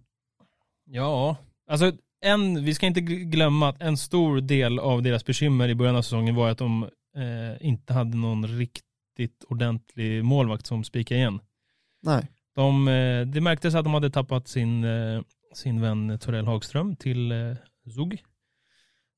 Ja, 0.86 1.38
alltså 1.70 1.92
en, 2.22 2.66
vi 2.66 2.74
ska 2.74 2.86
inte 2.86 3.00
gl- 3.00 3.24
glömma 3.24 3.70
att 3.70 3.82
en 3.82 3.98
stor 3.98 4.42
del 4.42 4.80
av 4.80 5.04
deras 5.04 5.26
bekymmer 5.26 5.70
i 5.70 5.76
början 5.76 5.96
av 5.96 6.02
säsongen 6.02 6.36
var 6.36 6.50
att 6.50 6.58
de 6.58 6.84
eh, 7.16 7.68
inte 7.68 7.94
hade 7.94 8.18
någon 8.18 8.48
riktigt 8.48 9.44
ordentlig 9.50 10.26
målvakt 10.26 10.66
som 10.66 10.84
spikade 10.84 11.20
igen. 11.20 11.40
Nej. 12.02 12.28
De, 12.56 12.88
eh, 12.88 13.28
det 13.28 13.42
märktes 13.42 13.76
att 13.76 13.84
de 13.84 13.94
hade 13.94 14.10
tappat 14.10 14.48
sin, 14.48 14.84
eh, 14.84 15.22
sin 15.54 15.82
vän 15.82 16.20
Torell 16.20 16.46
Hagström 16.46 16.96
till 16.96 17.32
eh, 17.32 17.56
Zug. 17.96 18.24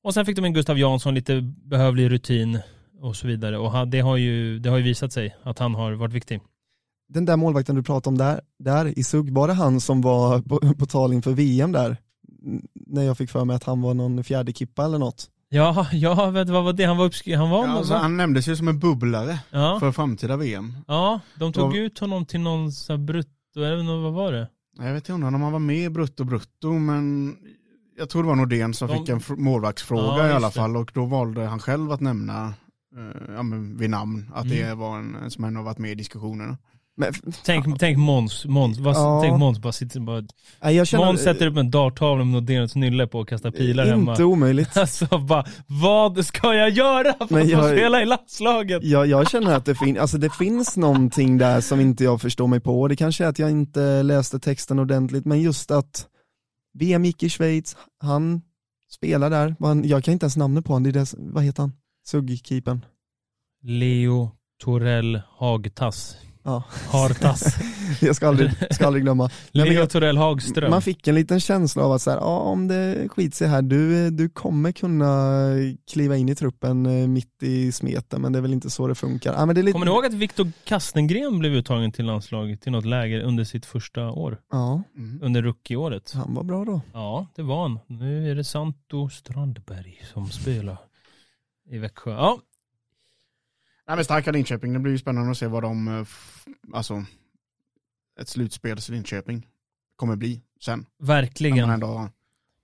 Och 0.02 0.14
sen 0.14 0.26
fick 0.26 0.36
de 0.36 0.44
in 0.44 0.52
Gustav 0.52 0.78
Jansson, 0.78 1.14
lite 1.14 1.40
behövlig 1.42 2.10
rutin 2.10 2.58
och 3.00 3.16
så 3.16 3.26
vidare. 3.26 3.58
Och 3.58 3.88
det 3.88 4.00
har, 4.00 4.16
ju, 4.16 4.58
det 4.58 4.70
har 4.70 4.76
ju 4.76 4.82
visat 4.84 5.12
sig 5.12 5.36
att 5.42 5.58
han 5.58 5.74
har 5.74 5.92
varit 5.92 6.12
viktig. 6.14 6.40
Den 7.08 7.24
där 7.24 7.36
målvakten 7.36 7.76
du 7.76 7.82
pratade 7.82 8.08
om 8.12 8.18
där, 8.18 8.40
där 8.58 8.98
i 8.98 9.04
Sugg, 9.04 9.30
var 9.34 9.48
det 9.48 9.54
han 9.54 9.80
som 9.80 10.00
var 10.00 10.40
på, 10.42 10.74
på 10.74 10.86
tal 10.86 11.12
inför 11.12 11.32
VM 11.32 11.72
där? 11.72 11.96
När 12.86 13.02
jag 13.02 13.18
fick 13.18 13.30
för 13.30 13.44
mig 13.44 13.56
att 13.56 13.64
han 13.64 13.80
var 13.82 13.94
någon 13.94 14.24
fjärde 14.24 14.52
kippa 14.52 14.84
eller 14.84 14.98
något. 14.98 15.30
Ja, 15.48 15.86
ja 15.92 16.30
vet 16.30 16.46
du 16.46 16.52
vad 16.52 16.64
var 16.64 16.72
det? 16.72 16.84
Han 16.84 16.96
var 16.96 17.04
uppskriven. 17.04 17.40
Han 17.40 17.50
var 17.50 17.66
ja, 17.66 17.72
alltså, 17.72 17.94
han 17.94 18.16
nämndes 18.16 18.48
ju 18.48 18.56
som 18.56 18.68
en 18.68 18.78
bubblare 18.78 19.38
ja, 19.50 19.76
för 19.80 19.92
framtida 19.92 20.36
VM. 20.36 20.74
ja, 20.86 21.20
de 21.38 21.52
tog 21.52 21.64
Vad- 21.64 21.76
ut 21.76 21.98
honom 21.98 22.26
till 22.26 22.40
någon 22.40 22.72
så 22.72 22.92
här 22.92 22.98
brutto, 22.98 23.62
eller 23.62 24.02
vad 24.02 24.12
var 24.12 24.32
det? 24.32 24.48
Jag 24.78 24.92
vet 24.92 25.08
inte 25.08 25.12
om 25.26 25.42
han 25.42 25.52
var 25.52 25.58
med 25.58 25.76
i 25.84 25.90
Brutto 25.90 26.24
Brutto, 26.24 26.72
men 26.72 27.36
jag 28.00 28.08
tror 28.10 28.22
det 28.22 28.28
var 28.28 28.36
Nordén 28.36 28.74
som 28.74 28.88
De- 28.88 28.98
fick 28.98 29.08
en 29.08 29.20
fr- 29.20 29.36
målvaktsfråga 29.36 30.18
Ja, 30.18 30.28
i 30.28 30.32
alla 30.32 30.46
det. 30.48 30.52
fall 30.54 30.76
och 30.76 30.90
då 30.94 31.04
valde 31.04 31.44
han 31.46 31.58
själv 31.58 31.92
att 31.92 32.00
nämna 32.00 32.44
eh, 32.96 33.34
ja, 33.36 33.42
men 33.42 33.76
vid 33.78 33.90
namn 33.90 34.30
att 34.34 34.48
det 34.48 34.62
Mm. 34.62 34.78
var 34.78 34.98
en 34.98 35.30
som 35.30 35.44
ändå 35.44 35.62
varit 35.62 35.78
med 35.78 35.90
i 35.90 35.94
diskussionerna. 35.94 36.58
Men, 36.96 37.12
Tänk, 37.44 37.78
tänk 37.78 37.98
Måns, 37.98 38.44
Måns, 38.44 38.78
vad, 38.78 38.94
Ja. 38.96 39.20
tänk 39.22 39.38
Måns 39.38 39.58
bara 39.58 39.72
sitter 39.72 40.00
bara, 40.00 40.72
jag 40.72 40.86
känner, 40.86 41.04
Måns 41.04 41.22
sätter 41.22 41.46
upp 41.46 41.56
en 41.56 41.70
darttavla 41.70 42.24
med 42.24 42.32
Nordéns 42.32 42.74
nylle 42.76 43.06
på 43.06 43.18
och 43.18 43.28
kastar 43.28 43.50
pilar 43.50 43.86
hemma. 43.86 44.10
inte 44.12 44.24
omöjligt. 44.24 44.76
Alltså 44.76 45.18
bara, 45.18 45.44
vad 45.66 46.26
ska 46.26 46.54
jag 46.54 46.70
göra 46.70 47.12
för 47.12 47.26
Men 47.34 47.42
att 47.42 47.50
få 47.50 47.56
jag- 47.56 47.70
spela 47.76 48.02
i 48.02 48.06
landslaget? 48.06 48.84
Jag, 48.84 49.06
jag 49.06 49.30
känner 49.30 49.54
att 49.56 49.64
det, 49.64 49.74
fin 49.74 49.98
alltså 49.98 50.18
det 50.18 50.30
finns 50.30 50.76
någonting 50.76 51.38
där 51.38 51.60
som 51.60 51.80
inte 51.80 52.04
jag 52.04 52.20
förstår 52.20 52.46
mig 52.46 52.60
på. 52.60 52.88
Det 52.88 52.96
kanske 52.96 53.24
är 53.24 53.28
att 53.28 53.38
jag 53.38 53.50
inte 53.50 54.02
läste 54.02 54.38
texten 54.38 54.78
ordentligt, 54.78 55.24
men 55.24 55.40
just 55.40 55.70
att 55.70 56.06
VM 56.72 57.04
gick 57.04 57.22
i 57.22 57.28
Schweiz, 57.28 57.76
han 57.98 58.42
spelar 58.90 59.30
där, 59.30 59.56
jag 59.86 60.04
kan 60.04 60.12
inte 60.12 60.24
ens 60.24 60.36
namnet 60.36 60.64
på 60.64 60.72
honom, 60.72 60.82
det 60.82 60.90
är 60.90 61.00
dess, 61.00 61.14
vad 61.18 61.44
heter 61.44 61.62
han? 61.62 61.72
Suggkeepern. 62.06 62.84
Leo 63.62 64.30
Torell 64.58 65.22
Hagtass. 65.28 66.16
Ja. 66.42 66.64
Hartass. 66.92 67.56
Jag 68.00 68.16
ska 68.16 68.28
aldrig, 68.28 68.50
ska 68.70 68.86
aldrig 68.86 69.02
glömma. 69.04 69.30
Leo 69.50 69.86
Torell 69.86 70.16
Hagström. 70.16 70.70
Man 70.70 70.82
fick 70.82 71.06
en 71.08 71.14
liten 71.14 71.40
känsla 71.40 71.82
av 71.82 71.92
att 71.92 72.02
så 72.02 72.10
här, 72.10 72.18
ja, 72.18 72.38
om 72.40 72.68
det 72.68 73.08
skiter 73.08 73.36
sig 73.36 73.48
här, 73.48 73.62
du, 73.62 74.10
du 74.10 74.28
kommer 74.28 74.72
kunna 74.72 75.46
kliva 75.92 76.16
in 76.16 76.28
i 76.28 76.34
truppen 76.34 76.86
eh, 76.86 77.08
mitt 77.08 77.42
i 77.42 77.72
smeten, 77.72 78.22
men 78.22 78.32
det 78.32 78.38
är 78.38 78.40
väl 78.40 78.52
inte 78.52 78.70
så 78.70 78.86
det 78.86 78.94
funkar. 78.94 79.32
Ja, 79.32 79.46
men 79.46 79.54
det 79.54 79.60
är 79.60 79.62
lite... 79.62 79.72
Kommer 79.72 79.86
ni 79.86 79.92
ihåg 79.92 80.06
att 80.06 80.14
Viktor 80.14 80.52
Kastengren 80.64 81.38
blev 81.38 81.52
uttagen 81.52 81.92
till 81.92 82.04
landslaget 82.04 82.60
till 82.62 82.72
något 82.72 82.84
läger 82.86 83.20
under 83.20 83.44
sitt 83.44 83.66
första 83.66 84.10
år? 84.10 84.38
Ja, 84.52 84.82
Mm. 84.96 85.20
Under 85.22 85.42
rookie-året. 85.42 86.12
han 86.14 86.34
var 86.34 86.42
bra 86.42 86.64
då. 86.64 86.80
Ja, 86.92 87.26
det 87.36 87.42
var 87.42 87.62
han. 87.62 87.78
Nu 87.86 88.30
är 88.30 88.34
det 88.34 88.44
Santo 88.44 89.08
Strandberg 89.08 89.98
som 90.12 90.26
spelar 90.30 90.76
i 91.70 91.78
Växjö. 91.78 92.10
Ja, 92.10 92.38
Nej, 93.90 93.96
men 93.96 94.04
starka 94.04 94.32
Linköping, 94.32 94.72
det 94.72 94.78
blir 94.78 94.92
ju 94.92 94.98
spännande 94.98 95.30
att 95.30 95.36
se 95.36 95.46
vad 95.46 95.62
de, 95.62 95.88
eh, 95.88 96.06
alltså 96.72 97.04
ett 98.20 98.28
slutspels 98.28 98.88
Linköping 98.88 99.46
kommer 99.96 100.16
bli 100.16 100.40
sen. 100.64 100.78
När 100.78 101.06
man 101.06 101.16
verkligen. 101.16 101.70
ändå 101.70 101.86
har 101.86 102.10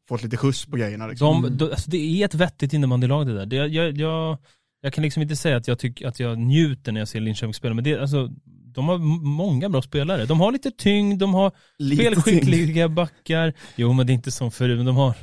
fått 0.08 0.22
lite 0.22 0.36
skjuts 0.36 0.66
på 0.66 0.76
grejerna. 0.76 1.06
Liksom. 1.06 1.42
De, 1.42 1.56
de, 1.56 1.64
alltså 1.64 1.90
det 1.90 1.96
är 1.96 2.24
ett 2.24 2.34
vettigt 2.34 2.72
innebandylag 2.72 3.26
det 3.26 3.34
där. 3.34 3.46
Det, 3.46 3.56
jag, 3.56 3.98
jag, 3.98 4.38
jag 4.80 4.92
kan 4.92 5.02
liksom 5.02 5.22
inte 5.22 5.36
säga 5.36 5.56
att 5.56 5.68
jag, 5.68 5.78
tycker, 5.78 6.06
att 6.06 6.20
jag 6.20 6.38
njuter 6.38 6.92
när 6.92 7.00
jag 7.00 7.08
ser 7.08 7.20
Linköping 7.20 7.54
spela, 7.54 7.74
men 7.74 7.84
det, 7.84 8.00
alltså, 8.00 8.28
de 8.44 8.88
har 8.88 8.98
många 9.24 9.68
bra 9.68 9.82
spelare. 9.82 10.24
De 10.26 10.40
har 10.40 10.52
lite 10.52 10.70
tyngd, 10.70 11.18
de 11.20 11.34
har 11.34 11.52
Lite 11.78 12.02
spelskickliga 12.02 12.88
backar. 12.88 13.52
Jo, 13.76 13.92
men 13.92 14.06
det 14.06 14.12
är 14.12 14.14
inte 14.14 14.30
som 14.32 14.50
förut, 14.50 14.76
men 14.76 14.86
de 14.86 14.96
har, 14.96 15.14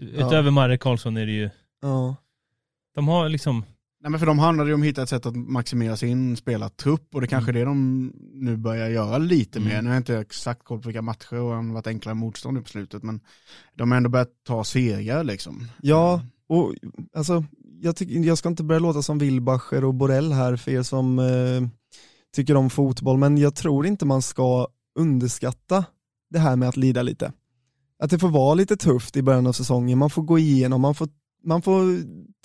utöver 0.00 0.50
Marre 0.50 0.78
Karlsson 0.78 1.16
är 1.16 1.26
det 1.26 1.32
ju, 1.32 1.50
Ja. 1.82 2.16
de 2.94 3.08
har 3.08 3.28
liksom, 3.28 3.64
Nej, 4.02 4.10
men 4.10 4.20
för 4.20 4.26
de 4.26 4.38
handlade 4.38 4.70
ju 4.70 4.74
om 4.74 4.80
att 4.80 4.86
hitta 4.86 5.02
ett 5.02 5.08
sätt 5.08 5.26
att 5.26 5.36
maximera 5.36 5.96
sin 5.96 6.36
spelartrupp 6.36 7.14
och 7.14 7.20
det 7.20 7.26
kanske 7.26 7.50
är 7.50 7.52
det 7.52 7.64
de 7.64 8.12
nu 8.34 8.56
börjar 8.56 8.88
göra 8.88 9.18
lite 9.18 9.58
Mm. 9.58 9.68
mer. 9.72 9.82
Nu 9.82 9.88
har 9.88 9.94
jag 9.94 10.00
inte 10.00 10.18
exakt 10.18 10.64
koll 10.64 10.80
på 10.80 10.88
vilka 10.88 11.02
matcher 11.02 11.34
och 11.34 11.50
det 11.50 11.56
har 11.56 11.72
varit 11.72 11.86
enklare 11.86 12.14
motstånd 12.14 12.56
nu 12.56 12.62
på 12.62 12.68
slutet 12.68 13.02
men 13.02 13.20
de 13.74 13.90
har 13.90 13.96
ändå 13.96 14.10
börjat 14.10 14.30
ta 14.46 14.64
segrar 14.64 15.24
liksom. 15.24 15.68
Ja, 15.82 16.22
och 16.48 16.74
alltså, 17.16 17.44
jag, 17.80 17.96
tycker, 17.96 18.14
jag 18.20 18.38
ska 18.38 18.48
inte 18.48 18.62
börja 18.64 18.78
låta 18.78 19.02
som 19.02 19.18
Wilbacher 19.18 19.84
och 19.84 19.94
Borrell 19.94 20.32
här 20.32 20.56
för 20.56 20.70
er 20.70 20.82
som 20.82 21.18
eh, 21.18 21.68
tycker 22.34 22.56
om 22.56 22.70
fotboll, 22.70 23.18
men 23.18 23.38
jag 23.38 23.54
tror 23.54 23.86
inte 23.86 24.06
man 24.06 24.22
ska 24.22 24.66
underskatta 24.98 25.84
det 26.30 26.38
här 26.38 26.56
med 26.56 26.68
att 26.68 26.76
lida 26.76 27.02
lite. 27.02 27.32
Att 27.98 28.10
det 28.10 28.18
får 28.18 28.28
vara 28.28 28.54
lite 28.54 28.76
tufft 28.76 29.16
i 29.16 29.22
början 29.22 29.46
av 29.46 29.52
säsongen, 29.52 29.98
man 29.98 30.10
får 30.10 30.22
gå 30.22 30.38
igenom, 30.38 30.80
man 30.80 30.94
får, 30.94 31.08
man 31.44 31.62
får 31.62 31.84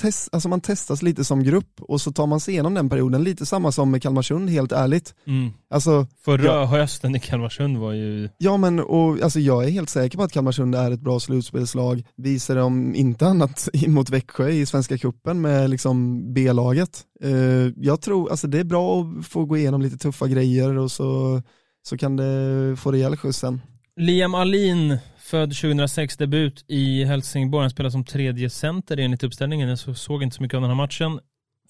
test, 0.02 0.30
alltså 0.32 0.50
man 0.50 0.62
testas 0.62 1.02
lite 1.02 1.24
som 1.24 1.44
grupp 1.44 1.82
och 1.82 2.02
så 2.02 2.12
tar 2.12 2.28
man 2.28 2.40
sig 2.40 2.54
igenom 2.54 2.74
den 2.74 2.90
perioden, 2.90 3.24
lite 3.24 3.46
samma 3.46 3.72
som 3.72 3.92
med 3.92 4.02
Kalmarsund 4.02 4.50
helt 4.50 4.72
ärligt. 4.72 5.16
mm. 5.28 5.52
Alltså, 5.70 6.08
Förra 6.26 6.44
Ja. 6.46 6.66
hösten 6.66 7.16
i 7.16 7.20
Kalmarsund 7.20 7.78
var 7.78 7.94
ju, 7.94 8.30
Ja 8.38 8.58
men 8.58 8.80
och, 8.80 9.22
alltså 9.22 9.40
jag 9.40 9.64
är 9.66 9.70
helt 9.70 9.90
säker 9.90 10.18
på 10.18 10.24
att 10.24 10.32
Kalmarsund 10.32 10.76
är 10.76 10.92
ett 10.92 11.00
bra 11.02 11.20
slutspelslag, 11.20 12.04
visar 12.18 12.56
de 12.56 12.96
inte 12.96 13.28
annat 13.28 13.70
mot 13.88 14.10
Växjö 14.10 14.50
i 14.50 14.66
Svenska 14.66 14.98
Cupen 14.98 15.42
med 15.42 15.70
liksom 15.70 16.24
B-laget. 16.34 17.04
Eh, 17.24 17.32
jag 17.78 18.02
tror, 18.02 18.30
alltså 18.30 18.48
det 18.48 18.60
är 18.60 18.64
bra 18.64 19.02
att 19.02 19.26
få 19.28 19.46
gå 19.46 19.58
igenom 19.58 19.82
lite 19.82 19.98
tuffa 19.98 20.28
grejer 20.28 20.78
och 20.78 20.92
så, 20.92 21.42
så 21.84 21.98
kan 21.98 22.16
det 22.16 22.76
få 22.80 22.92
rejäl 22.92 23.18
skjuts 23.18 23.40
sen. 23.40 23.62
Liam 24.00 24.36
Alin, 24.36 24.98
född 25.30 25.50
2006, 25.56 26.18
debut 26.18 26.66
i 26.68 27.04
Helsingborg. 27.04 27.64
Han 27.64 27.70
spelar 27.70 27.90
som 27.90 28.04
tredje 28.06 28.50
center 28.50 28.98
enligt 28.98 29.24
uppställningen. 29.24 29.70
Jag 29.70 29.80
så- 29.80 29.96
såg 29.96 30.24
inte 30.24 30.36
så 30.36 30.42
mycket 30.42 30.56
av 30.56 30.62
den 30.62 30.70
här 30.70 30.76
matchen. 30.76 31.20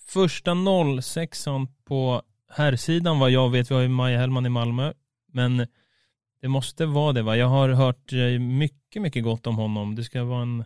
Första 0.07 0.55
06 1.01 1.45
på 1.85 2.21
herrsidan 2.49 3.19
vad 3.19 3.31
jag 3.31 3.49
vet. 3.49 3.71
Vi 3.71 3.75
har 3.75 3.81
ju 3.81 3.87
Maja 3.87 4.19
Hellman 4.19 4.45
i 4.45 4.49
Malmö. 4.49 4.93
Men 5.33 5.67
det 6.41 6.47
måste 6.47 6.85
vara 6.85 7.13
det 7.13 7.21
va? 7.21 7.37
Jag 7.37 7.47
har 7.47 7.69
hört 7.69 8.13
eh, 8.13 8.39
mycket, 8.39 9.01
mycket 9.01 9.23
gott 9.23 9.47
om 9.47 9.55
honom. 9.55 9.95
Det 9.95 10.03
ska 10.03 10.23
vara 10.23 10.41
en 10.41 10.63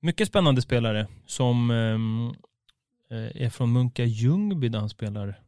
mycket 0.00 0.28
spännande 0.28 0.62
spelare 0.62 1.06
som 1.26 1.70
ehm, 1.70 2.28
eh, 3.10 3.42
är 3.44 3.50
från 3.50 3.72
Munka 3.72 4.04
Ljungby 4.04 4.68
där 4.68 4.78
han 4.78 4.88
spelar 4.88 5.40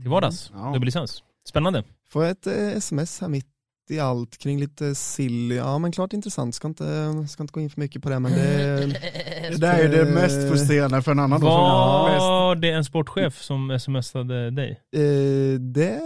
till 0.00 0.10
vardags. 0.10 0.50
Ja. 0.54 0.72
Dubbellicens. 0.72 1.22
Spännande. 1.48 1.84
Får 2.08 2.22
jag 2.24 2.30
ett 2.30 2.46
eh, 2.46 2.54
sms 2.68 3.20
här 3.20 3.28
mitt 3.28 3.55
i 3.90 3.98
allt 4.00 4.38
kring 4.38 4.60
lite 4.60 4.94
sill. 4.94 5.50
Ja 5.50 5.78
men 5.78 5.92
klart 5.92 6.12
intressant, 6.12 6.54
ska 6.54 6.68
inte, 6.68 7.26
ska 7.28 7.42
inte 7.42 7.52
gå 7.52 7.60
in 7.60 7.70
för 7.70 7.80
mycket 7.80 8.02
på 8.02 8.08
det 8.08 8.18
men 8.20 8.32
det, 8.32 8.76
Det 9.50 9.56
där 9.60 9.78
är 9.78 9.88
det 9.88 10.10
mest 10.12 10.48
frustrerande 10.50 11.02
för 11.02 11.10
en 11.12 11.18
annan 11.18 11.40
då. 11.40 11.46
som 11.46 11.54
jag 11.56 12.10
mest- 12.10 12.20
Var 12.20 12.54
det 12.56 12.70
en 12.70 12.84
sportchef 12.84 13.42
som 13.42 13.78
smsade 13.80 14.50
dig? 14.50 14.70
eh, 14.70 15.60
det 15.60 16.00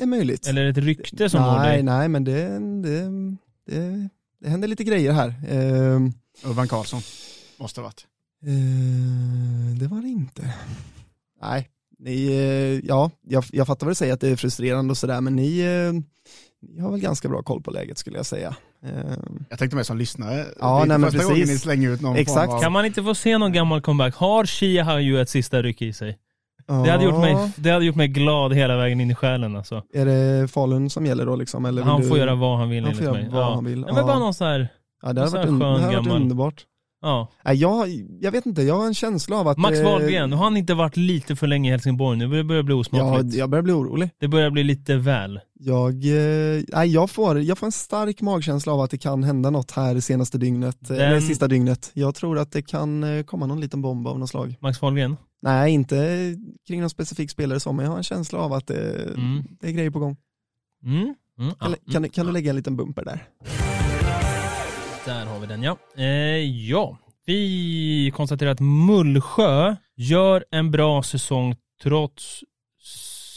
är 0.00 0.06
möjligt. 0.06 0.46
Eller 0.46 0.64
ett 0.64 0.76
rykte 0.78 1.30
som 1.30 1.42
når 1.42 1.58
nej, 1.58 1.72
dig? 1.72 1.82
nej 1.82 2.08
men 2.08 2.24
det, 2.24 2.48
det, 2.82 3.10
det, 3.66 4.08
det 4.40 4.48
händer 4.48 4.68
lite 4.68 4.84
grejer 4.84 5.12
här. 5.12 5.28
Eh, 5.48 6.00
Urban 6.50 6.68
Karlsson. 6.68 7.00
Måste 7.58 7.80
ha 7.80 7.84
varit. 7.86 8.06
Eh, 8.46 9.78
det 9.80 9.86
var 9.86 10.02
det 10.02 10.08
inte. 10.08 10.54
Nej, 11.42 11.68
ni, 11.98 12.26
eh, 12.26 12.88
ja, 12.88 13.10
jag, 13.28 13.44
jag 13.52 13.66
fattar 13.66 13.86
vad 13.86 13.90
du 13.90 13.94
säger 13.94 14.12
att 14.14 14.20
det 14.20 14.28
är 14.28 14.36
frustrerande 14.36 14.90
och 14.90 14.98
sådär, 14.98 15.20
men 15.20 15.36
ni, 15.36 15.58
eh, 15.60 15.92
ni 16.62 16.80
har 16.80 16.90
väl 16.90 17.00
ganska 17.00 17.28
bra 17.28 17.42
koll 17.42 17.62
på 17.62 17.70
läget 17.70 17.98
skulle 17.98 18.16
jag 18.16 18.26
säga. 18.26 18.54
Eh, 18.84 18.90
Jag 19.48 19.58
tänkte 19.58 19.76
mer 19.76 19.82
som 19.82 19.98
lyssnare. 19.98 20.44
Ja, 20.60 20.84
det 20.86 20.94
är 20.94 20.98
nej, 20.98 21.10
första 21.10 21.24
gången 21.24 21.40
precis. 21.40 21.54
ni 21.54 21.58
slänger 21.58 21.90
ut 21.90 22.00
någon 22.00 22.16
Exakt. 22.16 22.46
form 22.46 22.56
av... 22.56 22.60
Kan 22.62 22.72
man 22.72 22.84
inte 22.86 23.02
få 23.02 23.14
se 23.14 23.38
någon 23.38 23.52
gammal 23.52 23.80
comeback? 23.80 24.14
Har 24.14 24.44
Shia 24.46 25.00
ju 25.00 25.20
ett 25.20 25.28
sista 25.28 25.62
ryck 25.62 25.82
i 25.82 25.92
sig? 25.92 26.18
Det 26.84 26.90
hade, 26.90 27.04
gjort 27.04 27.18
mig, 27.20 27.36
det 27.56 27.70
hade 27.70 27.84
gjort 27.84 27.96
mig 27.96 28.08
glad 28.08 28.54
hela 28.54 28.76
vägen 28.76 29.00
in 29.00 29.10
i 29.10 29.14
själen 29.14 29.56
alltså. 29.56 29.82
Är 29.94 30.04
det 30.06 30.48
Falun 30.48 30.90
som 30.90 31.06
gäller 31.06 31.26
då 31.26 31.36
liksom? 31.36 31.64
Eller 31.64 31.82
vill 31.82 31.90
Han 31.90 32.00
du- 32.00 32.08
får 32.08 32.18
göra 32.18 32.34
vad 32.34 32.58
han 32.58 32.68
vill 32.70 32.84
han 32.84 32.94
får 32.94 33.02
enligt 33.04 33.14
göra 33.14 33.22
mig. 33.24 33.32
vad 33.34 33.42
ja. 33.42 33.54
han 33.54 33.64
vill. 33.64 33.84
Ja, 33.88 33.94
men 33.94 34.06
bara 34.06 34.18
någon 34.18 34.34
sån 34.34 34.46
här, 34.46 34.68
Ja, 35.02 35.12
det 35.12 35.20
hade 35.20 35.30
så 35.30 35.36
varit, 35.36 35.48
skön 35.48 35.58
det 35.58 35.66
hade 35.66 35.96
varit 35.96 36.08
underbart. 36.08 36.64
Ja. 37.02 37.28
Nej, 37.44 37.56
jag, 37.56 37.88
jag 38.20 38.32
vet 38.32 38.46
inte, 38.46 38.62
jag 38.62 38.74
har 38.76 38.86
en 38.86 38.94
känsla 38.94 39.36
av 39.36 39.48
att... 39.48 39.58
Max 39.58 39.78
eh, 39.78 39.84
Wahlgren, 39.84 40.30
nu 40.30 40.36
har 40.36 40.44
han 40.44 40.56
inte 40.56 40.74
varit 40.74 40.96
lite 40.96 41.36
för 41.36 41.46
länge 41.46 41.68
i 41.68 41.72
Helsingborg 41.72 42.18
nu, 42.18 42.28
börjar 42.28 42.62
det 42.62 42.62
bli 42.62 42.74
Ja, 42.74 42.78
osmakligt. 42.80 43.34
jag 43.34 43.50
börjar 43.50 43.62
bli 43.62 43.72
orolig. 43.72 44.10
Det 44.18 44.28
börjar 44.28 44.50
bli 44.50 44.62
lite 44.64 44.96
väl. 44.96 45.40
Jag, 45.62 45.92
eh, 46.04 46.62
nej, 46.68 46.88
jag, 46.92 47.10
får, 47.10 47.40
jag 47.40 47.58
får 47.58 47.66
en 47.66 47.72
stark 47.72 48.20
magkänsla 48.20 48.72
av 48.72 48.80
att 48.80 48.90
det 48.90 48.98
kan 48.98 49.22
hända 49.22 49.50
något 49.50 49.70
här 49.70 49.94
det 49.94 50.00
senaste 50.02 50.38
dygnet, 50.38 50.76
Den- 50.80 50.96
eller 51.00 51.20
sista 51.20 51.48
dygnet. 51.48 51.90
Jag 51.94 52.14
tror 52.14 52.38
att 52.38 52.52
det 52.52 52.62
kan 52.62 53.04
eh, 53.04 53.22
komma 53.22 53.46
någon 53.46 53.60
liten 53.60 53.82
bomb 53.82 54.06
av 54.06 54.18
något 54.18 54.30
slag. 54.30 54.54
Max 54.60 54.82
Wahlgren? 54.82 55.16
Nej, 55.42 55.72
inte 55.72 56.36
kring 56.68 56.80
någon 56.80 56.90
specifik 56.90 57.30
spelare 57.30 57.60
så, 57.60 57.72
men 57.72 57.84
jag 57.84 57.90
har 57.92 57.98
en 57.98 58.04
känsla 58.04 58.38
av 58.38 58.52
att 58.52 58.66
det, 58.66 59.04
Mm. 59.14 59.42
det 59.60 59.66
är 59.68 59.72
grejer 59.72 59.90
på 59.90 59.98
gång. 59.98 60.16
Mm. 60.84 60.98
Mm. 60.98 61.14
Ja. 61.38 61.54
Kan, 61.60 61.76
kan, 61.92 62.08
kan 62.08 62.26
du 62.26 62.32
lägga 62.32 62.50
en 62.50 62.56
liten 62.56 62.76
bumper 62.76 63.04
där? 63.04 63.26
Där 65.04 65.26
har 65.26 65.40
vi 65.40 65.46
den 65.46 65.62
ja. 65.62 65.76
Eh, 65.96 66.04
ja, 66.70 66.98
vi 67.26 68.12
konstaterar 68.14 68.50
att 68.50 68.60
Mullsjö 68.60 69.76
gör 69.96 70.44
en 70.50 70.70
bra 70.70 71.02
säsong 71.02 71.56
trots 71.82 72.44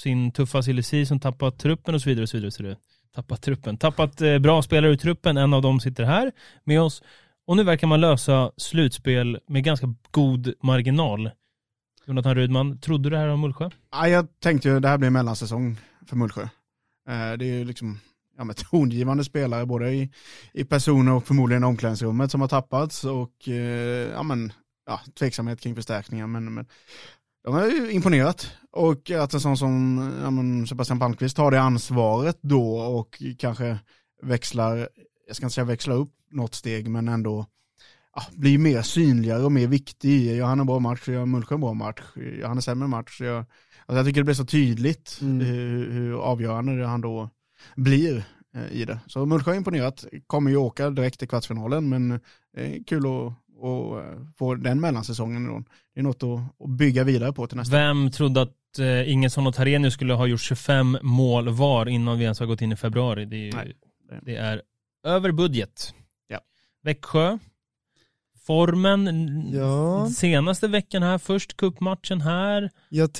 sin 0.03 0.31
tuffa 0.31 0.63
silly 0.63 1.05
som 1.05 1.19
tappat 1.19 1.59
truppen 1.59 1.95
och 1.95 2.01
så 2.01 2.09
vidare. 2.09 2.23
Och 2.23 2.29
så 2.29 2.37
vidare, 2.37 2.47
och 2.47 2.53
så 2.53 2.63
vidare. 2.63 2.77
Tappat 3.15 3.41
truppen, 3.41 3.77
tappat 3.77 4.21
eh, 4.21 4.39
bra 4.39 4.61
spelare 4.61 4.91
ur 4.91 4.95
truppen, 4.95 5.37
en 5.37 5.53
av 5.53 5.61
dem 5.61 5.79
sitter 5.79 6.03
här 6.03 6.31
med 6.63 6.81
oss. 6.81 7.03
Och 7.47 7.57
nu 7.57 7.63
verkar 7.63 7.87
man 7.87 8.01
lösa 8.01 8.51
slutspel 8.57 9.39
med 9.47 9.63
ganska 9.63 9.95
god 10.11 10.53
marginal. 10.63 11.31
Jonathan 12.05 12.35
Rudman, 12.35 12.79
trodde 12.79 13.03
du 13.03 13.09
det 13.09 13.17
här 13.17 13.27
om 13.27 13.41
Mullsjö? 13.41 13.69
Ja, 13.91 14.07
jag 14.07 14.27
tänkte 14.39 14.69
ju 14.69 14.79
det 14.79 14.87
här 14.87 14.97
blir 14.97 15.07
en 15.07 15.13
mellansäsong 15.13 15.77
för 16.07 16.15
Mullsjö. 16.15 16.41
Eh, 16.41 16.49
Det 17.37 17.45
är 17.45 17.57
ju 17.57 17.65
liksom 17.65 17.99
ja, 18.37 18.43
med 18.43 18.57
tongivande 18.71 19.23
spelare 19.23 19.65
både 19.65 19.91
i, 19.91 20.11
i 20.53 20.63
personer 20.63 21.13
och 21.13 21.27
förmodligen 21.27 21.63
omklädningsrummet 21.63 22.31
som 22.31 22.41
har 22.41 22.47
tappats 22.47 23.03
och 23.03 23.47
eh, 23.47 24.11
ja, 24.11 24.23
men, 24.23 24.53
ja, 24.85 24.99
tveksamhet 25.19 25.61
kring 25.61 25.75
förstärkningar. 25.75 26.27
Men, 26.27 26.53
men 26.53 26.65
de 27.43 27.53
har 27.53 27.67
ju 27.67 27.91
imponerat 27.91 28.51
och 28.71 29.11
att 29.11 29.33
en 29.33 29.39
sån 29.39 29.57
som 29.57 30.11
ja, 30.23 30.31
men 30.31 30.67
Sebastian 30.67 30.99
Palmqvist 30.99 31.35
tar 31.35 31.51
det 31.51 31.61
ansvaret 31.61 32.37
då 32.41 32.77
och 32.77 33.23
kanske 33.39 33.79
växlar, 34.21 34.89
jag 35.27 35.35
ska 35.35 35.45
inte 35.45 35.53
säga 35.53 35.65
växla 35.65 35.93
upp 35.93 36.13
något 36.31 36.55
steg 36.55 36.87
men 36.87 37.07
ändå 37.07 37.45
ja, 38.15 38.23
blir 38.31 38.57
mer 38.57 38.81
synligare 38.81 39.43
och 39.43 39.51
mer 39.51 39.67
viktig. 39.67 40.35
Gör 40.35 40.45
han 40.45 40.59
en 40.59 40.65
bra 40.65 40.79
match, 40.79 41.07
gör 41.07 41.25
Mullsjö 41.25 41.55
en 41.55 41.61
bra 41.61 41.73
match, 41.73 42.01
gör 42.15 42.47
han 42.47 42.57
en 42.57 42.61
sämre 42.61 42.87
match, 42.87 43.21
gör, 43.21 43.37
alltså 43.37 43.97
jag 43.97 44.05
tycker 44.05 44.21
det 44.21 44.25
blir 44.25 44.35
så 44.35 44.45
tydligt 44.45 45.19
Mm. 45.21 45.39
hur, 45.39 45.91
hur 45.91 46.13
avgörande 46.21 46.77
det 46.77 46.87
han 46.87 47.01
då 47.01 47.29
blir 47.75 48.23
eh, 48.55 48.71
i 48.71 48.85
det. 48.85 48.99
Så 49.07 49.25
Mullsjö 49.25 49.51
har 49.51 49.55
imponerat, 49.55 50.05
kommer 50.27 50.51
ju 50.51 50.57
åka 50.57 50.89
direkt 50.89 51.19
till 51.19 51.27
kvartsfinalen 51.27 51.89
men 51.89 52.09
det 52.55 52.75
är 52.75 52.83
kul 52.83 53.05
att, 53.05 53.33
att 53.63 54.05
eh, 54.05 54.25
få 54.37 54.55
den 54.55 54.81
mellansäsongen 54.81 55.47
då. 55.47 55.63
Det 55.93 55.99
är 55.99 56.03
något 56.03 56.23
att, 56.23 56.63
att 56.63 56.69
bygga 56.69 57.03
vidare 57.03 57.33
på 57.33 57.47
till 57.47 57.57
nästa. 57.57 57.77
Vem 57.77 58.11
trodde 58.11 58.41
att 58.41 58.79
eh, 58.79 59.11
Ingesson 59.11 59.47
och 59.47 59.55
Tarenius 59.55 59.93
skulle 59.93 60.13
ha 60.13 60.27
gjort 60.27 60.41
25 60.41 60.97
mål 61.01 61.49
var 61.49 61.89
innan 61.89 62.17
vi 62.17 62.23
ens 62.23 62.39
har 62.39 62.47
gått 62.47 62.61
in 62.61 62.71
i 62.71 62.75
februari? 62.75 63.25
Det 63.25 63.49
är, 63.49 63.65
ju, 63.65 63.73
Nej. 64.11 64.19
det 64.21 64.35
är 64.35 64.61
över 65.03 65.31
budget. 65.31 65.93
Ja. 66.27 66.39
Växjö, 66.83 67.37
formen 68.45 69.07
Ja. 69.53 70.09
senaste 70.09 70.67
veckan 70.67 71.03
här, 71.03 71.17
först 71.17 71.57
kuppmatchen 71.57 72.21
här 72.21 72.69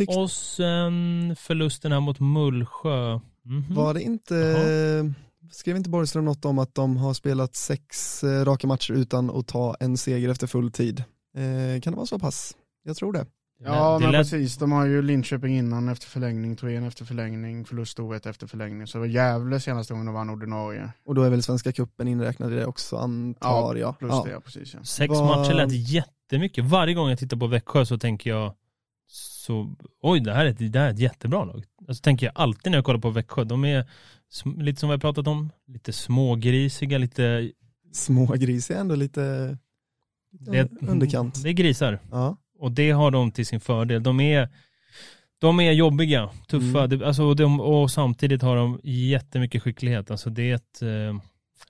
och 0.07 0.31
sen 0.31 1.35
förlusten 1.39 1.91
här 1.91 1.99
mot 1.99 2.19
Mullsjö. 2.19 3.19
Mhm. 3.45 3.75
var 3.75 3.93
det 3.93 4.01
inte, 4.01 5.13
skrev 5.51 5.75
inte 5.77 5.89
Borgström 5.89 6.25
något 6.25 6.45
om 6.45 6.59
att 6.59 6.75
de 6.75 6.97
har 6.97 7.13
spelat 7.13 7.55
sex 7.55 8.23
eh, 8.23 8.45
raka 8.45 8.67
matcher 8.67 8.93
utan 8.93 9.29
att 9.29 9.47
ta 9.47 9.75
en 9.79 9.97
seger 9.97 10.29
efter 10.29 10.47
full 10.47 10.71
tid? 10.71 11.03
Eh, 11.37 11.81
kan 11.81 11.93
det 11.93 11.97
vara 11.97 12.05
så 12.05 12.19
pass? 12.19 12.55
Jag 12.83 12.97
tror 12.97 13.13
det. 13.13 13.25
Ja 13.65 13.93
det 13.99 14.05
men 14.05 14.11
lät- 14.11 14.19
precis, 14.19 14.57
de 14.57 14.71
har 14.71 14.85
ju 14.85 15.01
Linköping 15.01 15.57
innan 15.57 15.89
efter 15.89 16.07
förlängning, 16.07 16.55
Torén 16.55 16.83
efter 16.83 17.05
förlängning, 17.05 17.65
förlust 17.65 17.99
Ovet 17.99 18.25
efter 18.25 18.47
förlängning. 18.47 18.87
Så 18.87 18.97
det 18.97 18.99
var 18.99 19.07
Gävle 19.07 19.59
senaste 19.59 19.93
gången 19.93 20.05
de 20.05 20.15
vann 20.15 20.29
ordinarie. 20.29 20.89
Och 21.05 21.15
då 21.15 21.23
är 21.23 21.29
väl 21.29 21.43
Svenska 21.43 21.71
cupen 21.71 22.07
inräknad 22.07 22.53
i 22.53 22.55
det 22.55 22.65
också 22.65 22.97
antar 22.97 23.75
jag. 23.75 23.99
Plus 23.99 24.11
Ja. 24.11 24.23
det, 24.25 24.31
ja, 24.31 24.39
precis 24.39 24.73
ja. 24.73 24.83
Sex 24.83 25.09
Vad- 25.11 25.25
matcher 25.25 25.53
lät 25.53 25.71
jättemycket. 25.71 26.65
Varje 26.65 26.93
gång 26.93 27.09
jag 27.09 27.19
tittar 27.19 27.37
på 27.37 27.47
Växjö 27.47 27.85
så 27.85 27.97
tänker 27.97 28.29
jag 28.29 28.53
så, 29.43 29.75
oj 30.01 30.19
det 30.19 30.33
här 30.33 30.45
är 30.45 30.49
ett, 30.49 30.73
det 30.73 30.79
här 30.79 30.87
är 30.87 30.91
ett 30.93 30.99
jättebra 30.99 31.45
lag. 31.45 31.63
Alltså 31.87 32.01
tänker 32.01 32.25
jag 32.25 32.33
alltid 32.35 32.71
när 32.71 32.77
jag 32.77 32.85
kollar 32.85 32.99
på 32.99 33.09
Växjö. 33.09 33.43
De 33.43 33.65
är 33.65 33.85
lite 34.57 34.79
som 34.79 34.89
vi 34.89 34.93
har 34.93 34.99
pratat 34.99 35.27
om, 35.27 35.49
lite 35.67 35.93
smågrisiga, 35.93 36.97
lite 36.97 37.51
Smågris 37.93 38.71
är 38.71 38.75
ändå 38.75 38.95
lite, 38.95 39.57
det, 40.31 40.69
underkant. 40.81 41.43
Det 41.43 41.49
är 41.49 41.53
grisar. 41.53 41.99
Ja. 42.11 42.37
Och 42.59 42.71
det 42.71 42.91
har 42.91 43.11
de 43.11 43.31
till 43.31 43.45
sin 43.45 43.59
fördel. 43.59 44.03
De 44.03 44.19
är, 44.19 44.49
de 45.39 45.59
är 45.59 45.71
jobbiga, 45.71 46.29
tuffa, 46.47 46.83
Mm. 46.83 47.03
alltså, 47.03 47.23
och 47.23 47.35
de, 47.35 47.59
och 47.59 47.91
samtidigt 47.91 48.41
har 48.41 48.55
de 48.55 48.79
jättemycket 48.83 49.63
skicklighet. 49.63 50.11
Alltså 50.11 50.29
det 50.29 50.51
är 50.51 50.55
ett, 50.55 50.81
eh, 50.81 51.19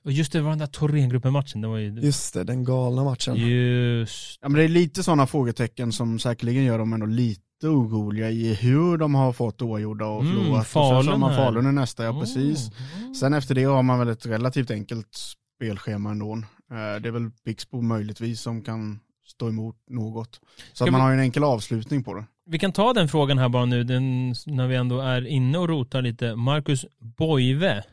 och 0.04 0.12
just 0.12 0.32
det 0.32 0.42
var 0.42 0.50
den 0.50 0.60
där 0.60 0.68
Thorengruppen-matchen, 0.68 1.62
det 1.62 1.68
var 1.68 1.78
ju, 1.78 2.00
Just 2.00 2.34
det, 2.34 2.44
den 2.44 2.64
galna 2.64 3.04
matchen. 3.04 3.36
just, 3.36 4.40
Ja 4.42 4.50
men 4.50 4.58
det 4.60 4.64
är 4.64 4.68
lite 4.68 5.04
sådana 5.04 5.28
frågetecken 5.28 5.92
som 5.92 6.20
säkerligen 6.20 6.64
gör 6.64 6.78
dem 6.80 6.94
ändå 6.94 7.06
lite 7.06 7.42
oroliga 7.68 8.30
i 8.32 8.54
hur 8.54 8.98
de 8.98 9.16
har 9.16 9.34
fått 9.34 9.62
oavgjorda 9.62 10.06
och 10.06 10.22
Mm, 10.22 10.34
förlorat. 10.36 10.60
och 10.62 10.68
så 10.68 10.80
har 10.80 11.04
Falun 11.04 11.24
här. 11.24 11.36
Falun 11.46 11.70
i 11.70 11.72
nästa, 11.72 12.04
ja 12.04 12.20
precis. 12.20 12.72
Mm. 13.00 13.16
Sen 13.16 13.34
efter 13.34 13.56
det 13.56 13.64
har 13.64 13.84
man 13.84 14.00
väl 14.00 14.08
ett 14.08 14.26
relativt 14.26 14.72
enkelt 14.72 15.10
spelschema 15.58 16.12
ändå. 16.12 16.34
Eh, 16.36 17.02
Det 17.02 17.08
är 17.08 17.12
väl 17.12 17.30
Pixbo 17.46 17.82
möjligtvis 17.82 18.42
som 18.42 18.62
kan 18.62 19.00
stå 19.28 19.50
emot 19.50 19.76
något. 19.90 20.36
Så 20.36 20.76
Ska 20.76 20.86
att 20.86 20.92
man 20.92 21.00
vi- 21.00 21.04
har 21.04 21.10
ju 21.12 21.14
en 21.18 21.20
enkel 21.24 21.44
avslutning 21.44 22.04
på 22.04 22.14
det. 22.14 22.26
Vi 22.46 22.60
kan 22.60 22.72
ta 22.72 22.94
den 22.94 23.08
frågan 23.10 23.38
här 23.38 23.50
bara 23.50 23.66
nu, 23.66 23.84
den, 23.84 24.30
när 24.46 24.68
vi 24.68 24.76
ändå 24.76 25.00
är 25.02 25.28
inne 25.28 25.58
och 25.58 25.70
rotar 25.70 26.02
lite. 26.02 26.36
Marcus 26.36 26.86
Boive. 27.18 27.84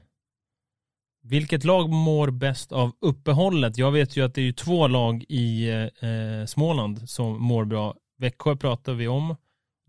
Vilket 1.23 1.65
lag 1.65 1.91
mår 1.91 2.31
bäst 2.31 2.73
av 2.73 2.93
uppehållet? 3.01 3.79
Jag 3.79 3.93
vet 3.93 4.17
ju 4.17 4.25
att 4.25 4.35
det 4.35 4.49
är 4.49 4.53
två 4.53 4.89
lag 4.89 5.25
i 5.29 5.71
eh, 5.71 6.47
Småland 6.47 7.09
som 7.11 7.43
mår 7.43 7.65
bra. 7.65 7.95
Växjö 8.19 8.57
pratar 8.57 8.93
vi 8.95 9.09
om. 9.09 9.37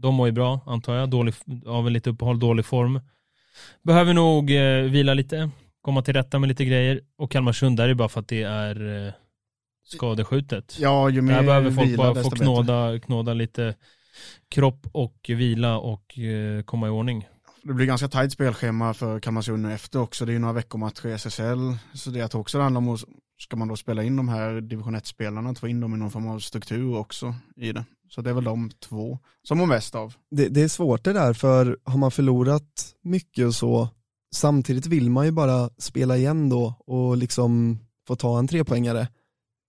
De 0.02 0.16
mår 0.16 0.28
ju 0.28 0.32
bra, 0.32 0.60
antar 0.66 0.96
jag. 0.96 1.10
Dålig, 1.10 1.34
av 1.66 1.88
en 1.88 1.94
lite 1.94 2.10
uppehåll, 2.10 2.40
dålig 2.40 2.66
form. 2.66 3.00
Behöver 3.84 4.14
nog 4.14 4.52
eh, 4.52 4.82
vila 4.82 5.14
lite, 5.14 5.50
komma 5.82 6.02
till 6.02 6.14
rätta 6.14 6.40
med 6.40 6.50
lite 6.50 6.66
grejer. 6.66 7.02
Och 7.18 7.32
Kalmarsund, 7.32 7.78
där 7.78 7.84
är 7.84 7.88
det 7.88 7.96
bara 7.96 8.10
för 8.10 8.20
att 8.20 8.28
det 8.28 8.44
är 8.44 9.06
eh, 9.08 9.14
skadeskjutet. 9.86 10.78
Ja, 10.80 11.10
ju 11.10 11.22
mer 11.22 11.34
Där 11.34 11.44
behöver 11.44 11.72
folk 11.72 11.88
vila, 11.88 11.98
bara 11.98 12.24
få 12.24 12.30
knåda, 12.30 13.00
knåda 13.00 13.34
lite 13.34 13.76
kropp 14.50 14.88
och 14.92 15.26
vila 15.30 15.78
och 15.78 16.20
eh, 16.20 16.64
komma 16.64 16.88
i 16.88 16.90
ordning. 16.90 17.28
Det 17.64 17.74
blir 17.74 17.86
ganska 17.86 18.08
tajt 18.08 18.32
spelschema 18.32 18.94
för 18.94 19.20
Kalmarsund 19.20 19.64
nu 19.64 19.74
efter 19.74 20.00
också. 20.00 20.26
Det 20.26 20.32
är 20.32 20.34
ju 20.34 20.40
några 20.40 20.54
veckomatcher 20.54 21.08
i 21.08 21.12
SSL. 21.12 21.78
Så 21.94 22.10
det 22.10 22.20
jag 22.20 22.32
tror 22.32 22.42
också 22.42 22.58
det 22.58 22.64
handlar 22.64 22.82
om 22.82 22.90
att 22.90 23.04
ska 23.40 23.56
man 23.56 23.68
då 23.68 23.76
spela 23.76 24.04
in 24.04 24.16
de 24.16 24.30
här 24.30 24.62
division 24.62 24.96
1-spelarna, 24.96 25.50
att 25.50 25.60
få 25.60 25.68
in 25.68 25.80
dem 25.80 25.94
i 25.94 25.98
någon 25.98 26.12
form 26.12 26.28
av 26.28 26.40
struktur 26.40 26.96
också 26.98 27.36
i 27.56 27.72
det. 27.72 27.86
Så 28.16 28.22
det 28.22 28.30
är 28.30 28.34
väl 28.34 28.44
de 28.44 28.72
två 28.80 29.20
som 29.44 29.58
mår 29.58 29.66
mest 29.66 29.96
av. 29.96 30.14
Det, 30.32 30.48
det 30.48 30.62
är 30.62 30.68
svårt 30.68 31.04
det 31.04 31.14
där 31.14 31.34
för 31.34 31.78
har 31.84 31.98
man 31.98 32.12
förlorat 32.12 32.96
mycket 33.02 33.46
och 33.46 33.56
så 33.56 33.90
samtidigt 34.36 34.86
vill 34.86 35.10
man 35.10 35.26
ju 35.26 35.32
bara 35.32 35.70
spela 35.78 36.18
igen 36.18 36.50
då 36.50 36.74
och 36.86 37.18
liksom 37.18 37.80
få 38.08 38.16
ta 38.16 38.40
en 38.40 38.48
trepoängare. 38.48 39.08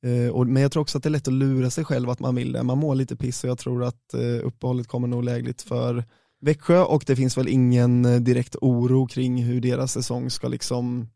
Eh, 0.04 0.32
och, 0.32 0.46
men 0.46 0.62
jag 0.62 0.72
tror 0.72 0.80
också 0.80 0.98
att 0.98 1.04
det 1.04 1.08
är 1.08 1.10
lätt 1.10 1.28
att 1.28 1.34
lura 1.34 1.70
sig 1.70 1.84
själv 1.84 2.10
att 2.10 2.20
man 2.20 2.34
vill 2.34 2.52
det. 2.52 2.62
Man 2.62 2.78
mår 2.78 2.94
lite 2.94 3.16
piss 3.16 3.44
och 3.44 3.50
jag 3.50 3.58
tror 3.58 3.84
att 3.84 4.14
eh, 4.14 4.46
uppehållet 4.46 4.88
kommer 4.88 5.08
nog 5.08 5.24
lägligt 5.24 5.62
för 5.62 6.04
Växjö 6.40 6.82
och 6.82 7.04
det 7.06 7.16
finns 7.16 7.38
väl 7.38 7.48
ingen 7.48 8.04
eh, 8.04 8.20
direkt 8.20 8.56
oro 8.60 9.06
kring 9.06 9.42
hur 9.42 9.60
deras 9.60 9.92
säsong 9.92 10.30
ska 10.30 10.48
liksom, 10.48 11.08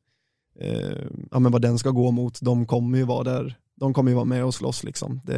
eh, 0.61 1.05
ja 1.31 1.39
men 1.39 1.53
vad 1.53 1.63
den 1.63 1.79
ska 1.79 1.91
gå 1.91 2.11
mot. 2.11 2.39
De 2.41 2.67
kommer 2.67 2.99
ju 2.99 3.05
vara 3.05 3.25
där, 3.25 3.59
de 3.77 3.95
kommer 3.95 4.11
ju 4.11 4.15
vara 4.15 4.25
med 4.25 4.45
och 4.45 4.55
slåss 4.55 4.85
liksom. 4.85 5.21
Det, 5.25 5.37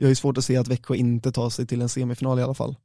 jag 0.00 0.10
är 0.10 0.14
svårt 0.14 0.38
att 0.38 0.44
se 0.44 0.56
att 0.56 0.68
Växjö 0.68 0.94
inte 0.94 1.32
tar 1.32 1.50
sig 1.50 1.66
till 1.66 1.82
en 1.82 1.88
semifinal 1.88 2.38
i 2.38 2.42
alla 2.42 2.54
fall. 2.54 2.76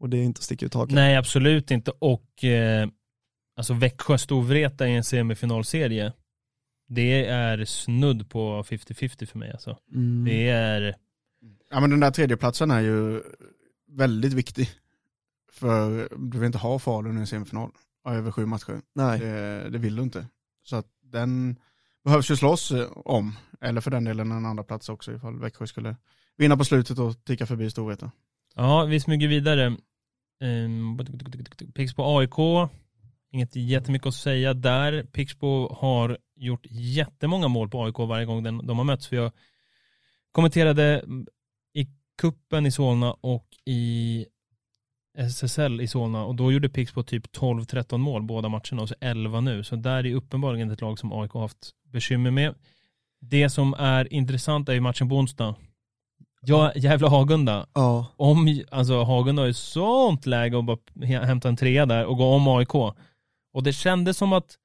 Och 0.00 0.08
det 0.08 0.18
är 0.18 0.22
inte 0.22 0.38
att 0.38 0.44
sticka 0.44 0.66
ut 0.66 0.74
hakan. 0.74 0.94
Nej, 0.94 1.16
absolut 1.16 1.70
inte. 1.70 1.90
Och 1.98 2.44
eh, 2.44 2.88
alltså 3.56 3.74
Växjö 3.74 4.18
Storvreta 4.18 4.88
i 4.88 4.96
en 4.96 5.04
semifinalserie, 5.04 6.12
det 6.88 7.26
är 7.26 7.64
snudd 7.64 8.30
på 8.30 8.62
50-50 8.62 9.26
för 9.26 9.38
mig 9.38 9.50
alltså. 9.50 9.78
Mm. 9.94 10.24
Det 10.24 10.48
är, 10.48 10.94
Ja 11.70 11.80
men 11.80 11.90
den 11.90 12.00
där 12.00 12.10
tredjeplatsen 12.10 12.70
är 12.70 12.80
ju 12.80 13.22
väldigt 13.88 14.32
viktig. 14.32 14.70
För 15.52 16.08
du 16.16 16.38
vill 16.38 16.46
inte 16.46 16.58
ha 16.58 16.78
Falun 16.78 17.16
i 17.16 17.20
en 17.20 17.26
semifinal 17.26 17.70
över 18.08 18.30
sju 18.30 18.46
matcher. 18.46 18.80
Nej. 18.94 19.18
Det, 19.18 19.68
det 19.70 19.78
vill 19.78 19.96
du 19.96 20.02
inte. 20.02 20.26
Så 20.62 20.76
att 20.76 20.86
den 21.02 21.56
behövs 22.04 22.30
ju 22.30 22.36
slåss 22.36 22.70
eh, 22.70 22.88
om. 22.94 23.36
Eller 23.60 23.80
för 23.80 23.90
den 23.90 24.04
delen 24.04 24.32
en 24.32 24.46
andra 24.46 24.64
plats 24.64 24.88
också 24.88 25.12
ifall 25.12 25.40
Växjö 25.40 25.66
skulle 25.66 25.96
vinna 26.36 26.56
på 26.56 26.64
slutet 26.64 26.98
och 26.98 27.24
ticka 27.24 27.46
förbi 27.46 27.70
Storvreta. 27.70 28.10
ja 28.54 28.84
vi 28.84 29.00
smyger 29.00 29.28
vidare. 29.28 29.76
Um, 30.40 30.98
Pixbo 31.74 32.18
AIK, 32.18 32.68
inget 33.32 33.56
jättemycket 33.56 34.06
att 34.06 34.14
säga 34.14 34.54
där. 34.54 35.02
Pixbo 35.04 35.74
har 35.74 36.18
gjort 36.36 36.66
jättemånga 36.70 37.48
mål 37.48 37.68
på 37.68 37.84
AIK 37.84 37.98
varje 37.98 38.26
gång 38.26 38.42
den, 38.42 38.66
de 38.66 38.78
har 38.78 38.84
mötts. 38.84 39.12
Jag 39.12 39.32
kommenterade 40.32 41.04
i 41.74 41.86
kuppen 42.20 42.66
i 42.66 42.70
Solna 42.70 43.12
och 43.12 43.46
i 43.64 44.26
SSL 45.18 45.80
i 45.80 45.88
Solna 45.88 46.24
och 46.24 46.34
då 46.34 46.52
gjorde 46.52 46.68
Pixbo 46.68 47.02
typ 47.02 47.26
12-13 47.36 47.98
mål 47.98 48.22
båda 48.22 48.48
matcherna 48.48 48.82
och 48.82 48.88
så 48.88 48.94
11 49.00 49.40
nu. 49.40 49.64
Så 49.64 49.76
där 49.76 50.06
är 50.06 50.14
uppenbarligen 50.14 50.70
ett 50.70 50.80
lag 50.80 50.98
som 50.98 51.12
AIK 51.12 51.30
har 51.32 51.40
haft 51.40 51.70
bekymmer 51.92 52.30
med. 52.30 52.54
Det 53.20 53.50
som 53.50 53.74
är 53.74 54.12
intressant 54.12 54.68
är 54.68 54.72
ju 54.72 54.80
matchen 54.80 55.08
på 55.08 55.16
onsdag. 55.16 55.54
Ja, 56.40 56.72
jävla 56.74 57.08
Hagunda. 57.08 57.66
Ja, 57.74 58.06
Om, 58.16 58.62
alltså 58.70 59.02
Hagunda 59.02 59.42
har 59.42 59.46
ju 59.46 59.54
sånt 59.54 60.26
läge 60.26 60.58
att 60.58 60.64
bara 60.64 60.78
hämta 61.06 61.48
en 61.48 61.56
trea 61.56 61.86
där 61.86 62.04
och 62.04 62.16
gå 62.16 62.24
om 62.24 62.48
AIK. 62.48 62.74
Och 63.54 63.62
det 63.62 63.72
kändes 63.72 64.16
som 64.16 64.32
att 64.32 64.58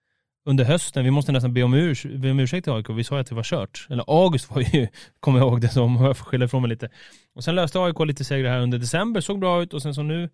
under 0.45 0.65
hösten, 0.65 1.03
vi 1.03 1.11
måste 1.11 1.31
nästan 1.31 1.53
be 1.53 1.63
om, 1.63 1.73
urs 1.73 2.03
be 2.03 2.31
om 2.31 2.39
ursäkt 2.39 2.63
till 2.63 2.73
AIK, 2.73 2.89
vi 2.89 3.03
sa 3.03 3.15
ju 3.15 3.21
att 3.21 3.27
det 3.27 3.35
var 3.35 3.43
kört. 3.43 3.87
Eller 3.89 4.03
August 4.07 4.51
var 4.51 4.61
ju, 4.61 4.87
kommer 5.19 5.39
jag 5.39 5.47
ihåg 5.47 5.61
det 5.61 5.69
som, 5.69 5.95
jag 6.05 6.17
får 6.17 6.25
skylla 6.25 6.45
ifrån 6.45 6.61
mig 6.61 6.69
lite. 6.69 6.89
Och 7.35 7.43
sen 7.43 7.55
löste 7.55 7.79
AIK 7.79 7.99
lite 7.99 8.23
segrar 8.23 8.49
här 8.49 8.59
under 8.59 8.77
december, 8.77 9.21
såg 9.21 9.39
bra 9.39 9.63
ut 9.63 9.73
och 9.73 9.81
sen 9.81 9.95
så 9.95 10.03
nu 10.03 10.29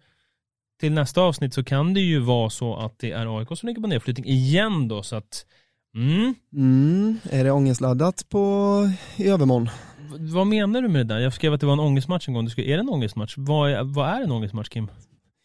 till 0.79 0.91
nästa 0.91 1.21
avsnitt 1.21 1.53
så 1.53 1.63
kan 1.63 1.93
det 1.93 1.99
ju 1.99 2.19
vara 2.19 2.49
så 2.49 2.75
att 2.75 2.99
det 2.99 3.11
är 3.11 3.39
AIK 3.39 3.47
som 3.57 3.67
ligger 3.67 3.81
på 3.81 3.87
nedflyttning 3.87 4.25
igen 4.25 4.87
då 4.87 5.03
så 5.03 5.15
att 5.15 5.45
mm, 5.95 6.35
mm. 6.53 7.17
är 7.29 7.43
det 7.43 7.51
ångestladdat 7.51 8.29
på 8.29 8.89
i 9.15 9.27
övermorgon? 9.27 9.65
V- 9.65 10.17
vad 10.19 10.47
menar 10.47 10.81
du 10.81 10.87
med 10.87 11.07
det 11.07 11.13
där? 11.13 11.21
Jag 11.21 11.33
skrev 11.33 11.53
att 11.53 11.59
det 11.59 11.65
var 11.65 11.73
en 11.73 11.79
ångestmatch 11.79 12.27
en 12.27 12.33
gång. 12.33 12.45
Du 12.45 12.51
skrev, 12.51 12.65
är 12.65 12.73
det 12.73 12.79
en 12.79 12.89
ångestmatch? 12.89 13.33
Vad 13.37 13.71
är, 13.71 13.83
vad 13.83 14.09
är 14.09 14.21
en 14.21 14.31
ångestmatch 14.31 14.69
Kim? 14.69 14.87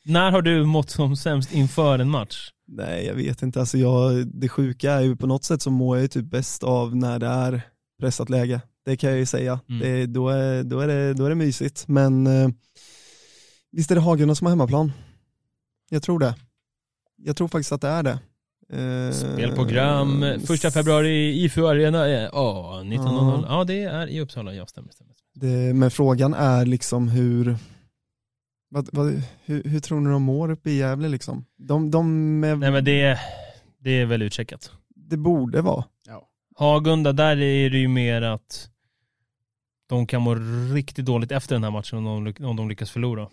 När 0.05 0.31
har 0.31 0.43
du 0.43 0.65
mått 0.65 0.91
som 0.91 1.17
sämst 1.17 1.53
inför 1.53 1.99
en 1.99 2.11
match? 2.11 2.51
Nej 2.67 3.07
jag 3.07 3.15
vet 3.15 3.43
inte, 3.43 3.61
alltså 3.61 3.79
jag, 3.79 4.27
det 4.27 4.49
sjuka 4.49 4.93
är 4.93 5.01
ju 5.01 5.17
på 5.17 5.27
något 5.27 5.45
sätt 5.45 5.63
så 5.63 5.71
mår 5.71 5.97
jag 5.97 6.03
ju 6.03 6.09
typ 6.09 6.31
bäst 6.31 6.63
av 6.63 6.97
när 6.97 7.19
det 7.19 7.27
är 7.27 7.63
pressat 8.01 8.31
läge. 8.31 8.61
Det 8.85 8.97
kan 8.97 9.11
jag 9.11 9.19
ju 9.19 9.27
säga. 9.27 9.61
Mm. 9.69 9.81
Det, 9.81 10.07
då, 10.07 10.29
är, 10.29 10.63
då, 10.63 10.81
är 10.81 10.89
det, 10.89 11.15
då 11.15 11.25
är 11.25 11.29
det 11.29 11.35
mysigt. 11.35 11.89
Men 11.89 12.27
eh, 12.27 12.49
visst 13.73 13.91
är 13.91 13.95
det 13.95 14.01
Hagunda 14.01 14.35
som 14.35 14.47
har 14.47 14.53
hemmaplan? 14.53 14.93
Jag 15.91 16.03
tror 16.03 16.19
det. 16.19 16.35
Jag 17.17 17.37
tror 17.37 17.49
faktiskt 17.49 17.73
att 17.73 17.81
det 17.81 17.89
är 17.89 18.03
det. 18.03 18.19
Eh, 18.73 19.13
Spelprogram, 19.13 20.25
första 20.47 20.71
februari 20.71 21.09
i 21.09 21.45
IFU 21.45 21.67
Arena, 21.67 22.09
eh, 22.09 22.29
ja, 22.33 22.81
19.00. 22.85 23.45
Ja. 23.49 23.59
Ja, 23.59 23.65
det 23.65 23.83
är 23.83 24.07
i 24.07 24.21
Uppsala, 24.21 24.55
ja 24.55 24.67
stämmer, 24.67 24.93
stämmer. 24.93 25.15
Det, 25.35 25.75
men 25.75 25.91
frågan 25.91 26.35
är 26.35 26.67
liksom 26.67 27.09
hur, 27.09 27.57
vad, 28.71 28.89
vad, 28.93 29.23
hur, 29.45 29.63
hur 29.63 29.81
tror 29.81 30.01
ni 30.01 30.11
de 30.11 30.23
mår 30.23 30.51
uppe 30.51 30.71
i 30.71 30.77
Gävle 30.77 31.09
liksom? 31.09 31.45
De, 31.57 31.91
de 31.91 32.45
är, 32.45 32.57
Nej 32.57 32.71
men 32.71 32.85
det, 32.85 33.19
det 33.79 33.91
är 33.91 34.07
väl 34.07 34.23
utcheckat. 34.23 34.71
det 34.95 35.17
borde 35.17 35.63
vara. 35.63 35.85
Hagunda, 36.59 37.13
där 37.13 37.41
är 37.41 37.71
det 37.71 37.79
ju 37.79 37.89
mer 37.89 38.23
att 38.23 38.71
de 39.89 40.07
kan 40.07 40.23
må 40.23 40.35
riktigt 40.75 41.05
dåligt 41.05 41.33
efter 41.33 41.55
den 41.55 41.65
här 41.65 41.71
matchen 41.71 42.07
om 42.07 42.25
de, 42.25 42.45
om 42.45 42.57
de 42.57 42.69
lyckas 42.69 42.91
förlora. 42.91 43.29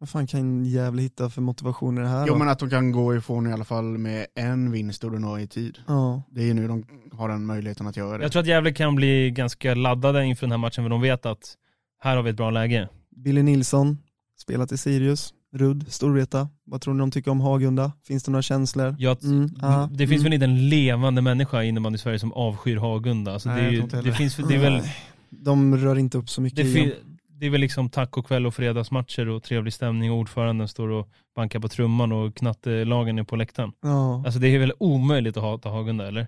Vad 0.00 0.08
fan 0.08 0.26
kan 0.26 0.64
Gävle 0.64 1.02
hitta 1.02 1.30
för 1.30 1.42
motivation 1.42 1.98
i 1.98 2.00
det 2.00 2.08
här 2.08 2.26
Jo 2.26 2.32
då? 2.32 2.38
men 2.38 2.48
att 2.48 2.58
de 2.58 2.70
kan 2.70 2.92
gå 2.92 3.16
ifrån 3.16 3.46
i 3.46 3.52
alla 3.52 3.64
fall 3.64 3.84
med 3.84 4.26
en 4.34 4.70
vinst 4.72 5.04
ordinarie 5.04 5.46
tid. 5.46 5.78
Ja. 5.86 6.22
Det 6.30 6.40
är 6.40 6.44
ju 6.44 6.54
nu 6.54 6.68
de 6.68 6.84
har 7.12 7.28
den 7.28 7.46
möjligheten 7.46 7.86
att 7.86 7.96
göra 7.96 8.18
det. 8.18 8.24
Jag 8.24 8.32
tror 8.32 8.40
att 8.40 8.48
Gävle 8.48 8.72
kan 8.72 8.94
bli 8.94 9.30
ganska 9.30 9.74
laddade 9.74 10.24
inför 10.24 10.46
den 10.46 10.50
här 10.50 10.58
matchen 10.58 10.84
för 10.84 10.88
de 10.88 11.00
vet 11.00 11.26
att 11.26 11.54
här 12.02 12.16
har 12.16 12.22
vi 12.22 12.30
ett 12.30 12.36
bra 12.36 12.50
läge. 12.50 12.88
Billy 13.16 13.42
Nilsson, 13.42 13.98
spelat 14.38 14.72
i 14.72 14.78
Sirius, 14.78 15.34
Rudd, 15.52 15.84
Storvreta. 15.88 16.48
Vad 16.64 16.80
tror 16.80 16.94
ni 16.94 17.00
de 17.00 17.10
tycker 17.10 17.30
om 17.30 17.40
Hagunda? 17.40 17.92
Finns 18.06 18.24
det 18.24 18.30
några 18.30 18.42
känslor? 18.42 18.96
Jag, 18.98 19.24
Mm, 19.24 19.50
ja, 19.60 19.88
det 19.92 20.06
finns 20.06 20.20
mm. 20.20 20.24
väl 20.24 20.32
inte 20.32 20.44
en 20.44 20.68
levande 20.68 21.22
människa 21.22 21.62
inom 21.62 21.94
i 21.94 21.98
Sverige 21.98 22.18
som 22.18 22.32
avskyr 22.32 22.76
Hagunda. 22.76 23.32
Alltså 23.32 23.48
Nej, 23.48 23.64
det, 23.64 23.96
ju, 23.96 24.02
det, 24.02 24.12
finns, 24.12 24.36
det, 24.36 24.54
är 24.54 24.58
väl, 24.58 24.82
De 25.30 25.76
rör 25.76 25.98
inte 25.98 26.18
upp 26.18 26.30
så 26.30 26.40
mycket 26.40 26.74
det. 26.74 26.94
Det 27.40 27.46
är 27.46 27.50
väl 27.50 27.60
liksom 27.60 27.90
tacokväll 27.90 28.46
och 28.46 28.54
fredagsmatcher 28.54 29.28
och 29.28 29.42
trevlig 29.42 29.72
stämning 29.72 30.10
och 30.12 30.16
ordföranden 30.18 30.68
står 30.68 30.88
och 30.88 31.08
bankar 31.36 31.60
på 31.60 31.68
trumman 31.68 32.12
och 32.12 32.34
knattelagen 32.36 33.18
är 33.18 33.24
på 33.24 33.36
läktaren. 33.36 33.72
Ja. 33.80 34.22
Alltså 34.24 34.40
det 34.40 34.48
är 34.48 34.58
väl 34.58 34.72
omöjligt 34.78 35.36
att 35.36 35.42
hata 35.42 35.68
Hagunda 35.68 36.08
eller? 36.08 36.26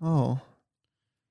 Ja. 0.00 0.38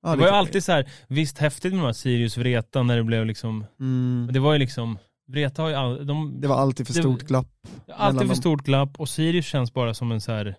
Ja, 0.02 0.10
det 0.10 0.16
var 0.20 0.26
ju 0.26 0.32
alltid 0.34 0.64
så 0.64 0.72
här, 0.72 0.90
visst 1.08 1.38
häftigt 1.38 1.72
med 1.72 1.82
de 1.82 1.86
här 1.86 1.92
Sirius 1.92 2.36
Vreta 2.36 2.82
när 2.82 2.96
det 2.96 3.04
blev 3.04 3.26
liksom, 3.26 3.64
Mm. 3.80 4.28
det 4.32 4.40
var 4.40 4.52
ju 4.52 4.58
liksom, 4.58 4.98
Vreta 5.28 5.62
har 5.62 5.68
ju 5.68 5.74
all, 5.74 6.06
de, 6.06 6.40
Det 6.40 6.48
var 6.48 6.56
alltid 6.56 6.86
för 6.86 6.94
det- 6.94 7.00
stort 7.00 7.22
glapp. 7.22 7.48
alltid 7.94 8.28
för 8.28 8.34
stort 8.34 8.62
glapp 8.62 9.00
och 9.00 9.08
Sirius 9.08 9.46
känns 9.46 9.72
bara 9.74 9.94
som 9.94 10.12
en 10.12 10.20
så 10.20 10.32
här 10.32 10.56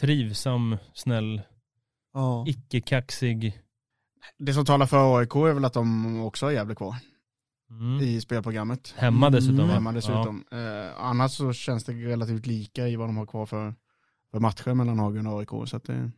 trivsam, 0.00 0.76
snäll, 0.94 1.40
Ja. 2.14 2.44
icke-kaxig. 2.48 3.58
Det 4.38 4.52
som 4.54 4.64
talar 4.64 4.86
för 4.86 5.18
AIK 5.18 5.34
är 5.36 5.52
väl 5.52 5.64
att 5.64 5.72
de 5.72 6.20
också 6.22 6.46
har 6.46 6.50
Gävle 6.52 6.74
kvar 6.74 6.94
Mm. 7.70 8.00
i 8.00 8.20
spelprogrammet. 8.20 8.94
Hemma 8.96 9.30
dessutom 9.30 9.60
Mm. 9.60 9.70
Hemma 9.70 9.92
dessutom. 9.92 10.44
Eh, 10.52 11.04
annars 11.04 11.32
så 11.32 11.52
känns 11.52 11.84
det 11.84 11.92
relativt 11.92 12.46
lika 12.46 12.88
i 12.88 12.96
vad 12.96 13.08
de 13.08 13.16
har 13.16 13.26
kvar 13.26 13.46
för, 13.46 13.74
för 14.30 14.40
matcher 14.40 14.74
mellan 14.74 14.98
Hagen 14.98 15.26
och 15.26 15.40
AIK. 15.40 15.68
Så 15.68 15.78
det, 15.84 16.10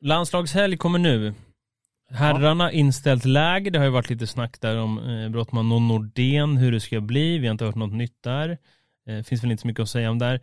Landslagshelg 0.00 0.76
kommer 0.76 0.98
nu. 0.98 1.34
Herrarna 2.10 2.72
inställt 2.72 3.24
läger, 3.24 3.70
det 3.70 3.78
har 3.78 3.86
ju 3.86 3.90
varit 3.90 4.10
lite 4.10 4.26
snack 4.26 4.60
där 4.60 4.76
om 4.76 4.98
eh, 4.98 5.28
Brottman 5.28 5.72
och 5.72 5.82
Nordén, 5.82 6.56
hur 6.56 6.72
det 6.72 6.80
ska 6.80 7.00
bli. 7.00 7.38
Vi 7.38 7.46
har 7.46 7.52
inte 7.52 7.64
hört 7.64 7.74
något 7.74 7.92
nytt 7.92 8.22
där. 8.22 8.58
Eh, 9.06 9.22
finns 9.22 9.44
väl 9.44 9.50
inte 9.50 9.60
så 9.60 9.66
mycket 9.66 9.82
att 9.82 9.88
säga 9.88 10.10
om 10.10 10.18
där. 10.18 10.40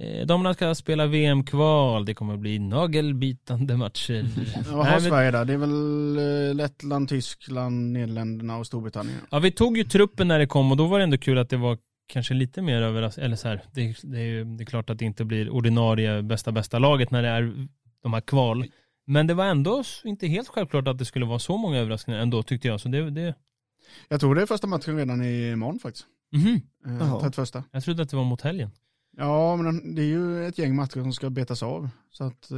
Eh, 0.00 0.26
damerna 0.26 0.54
ska 0.54 0.74
spela 0.74 1.06
VM-kval, 1.06 2.04
det 2.04 2.14
kommer 2.14 2.36
bli 2.36 2.58
nagelbitande 2.58 3.76
matcher. 3.76 4.26
vad 4.74 4.86
har 4.86 5.00
Sverige 5.00 5.30
där? 5.30 5.44
Det 5.44 5.52
är 5.52 5.56
väl 5.56 6.48
eh, 6.48 6.54
Lettland, 6.54 7.08
Tyskland, 7.08 7.92
Nederländerna 7.92 8.56
och 8.56 8.66
Storbritannien. 8.66 9.18
Ja, 9.30 9.38
vi 9.38 9.50
tog 9.50 9.76
ju 9.76 9.84
truppen 9.84 10.28
när 10.28 10.38
det 10.38 10.46
kom 10.46 10.70
och 10.70 10.76
då 10.76 10.86
var 10.86 10.98
det 10.98 11.04
ändå 11.04 11.18
kul 11.18 11.38
att 11.38 11.48
det 11.48 11.56
var 11.56 11.78
kanske 12.08 12.34
lite 12.34 12.62
mer 12.62 12.82
överraskande, 12.82 13.26
eller 13.26 13.36
så 13.36 13.48
här, 13.48 13.62
det, 13.72 13.96
det, 14.02 14.18
är 14.18 14.24
ju, 14.24 14.44
det 14.44 14.62
är 14.62 14.66
klart 14.66 14.90
att 14.90 14.98
det 14.98 15.04
inte 15.04 15.24
blir 15.24 15.50
ordinarie 15.50 16.22
bästa 16.22 16.52
bästa 16.52 16.78
laget 16.78 17.10
när 17.10 17.22
det 17.22 17.28
är 17.28 17.68
de 18.02 18.12
här 18.12 18.20
kval. 18.20 18.64
Men 19.06 19.26
det 19.26 19.34
var 19.34 19.44
ändå 19.44 19.84
inte 20.04 20.26
helt 20.26 20.48
självklart 20.48 20.88
att 20.88 20.98
det 20.98 21.04
skulle 21.04 21.26
vara 21.26 21.38
så 21.38 21.56
många 21.56 21.78
överraskningar 21.78 22.20
ändå 22.20 22.42
tyckte 22.42 22.68
jag. 22.68 22.80
Så 22.80 22.88
det, 22.88 23.10
det 23.10 23.34
Jag 24.08 24.20
tror 24.20 24.34
det 24.34 24.42
är 24.42 24.46
första 24.46 24.66
matchen 24.66 24.96
redan 24.96 25.24
imorgon 25.24 25.78
faktiskt. 25.78 26.06
mhm. 26.32 26.60
Eh, 26.86 26.96
Jaha. 27.00 27.30
31. 27.30 27.64
Jag 27.72 27.84
trodde 27.84 28.02
att 28.02 28.10
det 28.10 28.16
var 28.16 28.24
mot 28.24 28.40
helgen. 28.40 28.70
Ja, 29.16 29.56
men 29.56 29.94
det 29.94 30.02
är 30.02 30.06
ju 30.06 30.46
ett 30.46 30.58
gäng 30.58 30.76
matcher 30.76 31.00
som 31.00 31.12
ska 31.12 31.30
betas 31.30 31.62
av. 31.62 31.88
Så 32.10 32.24
att 32.24 32.50
eh, 32.50 32.56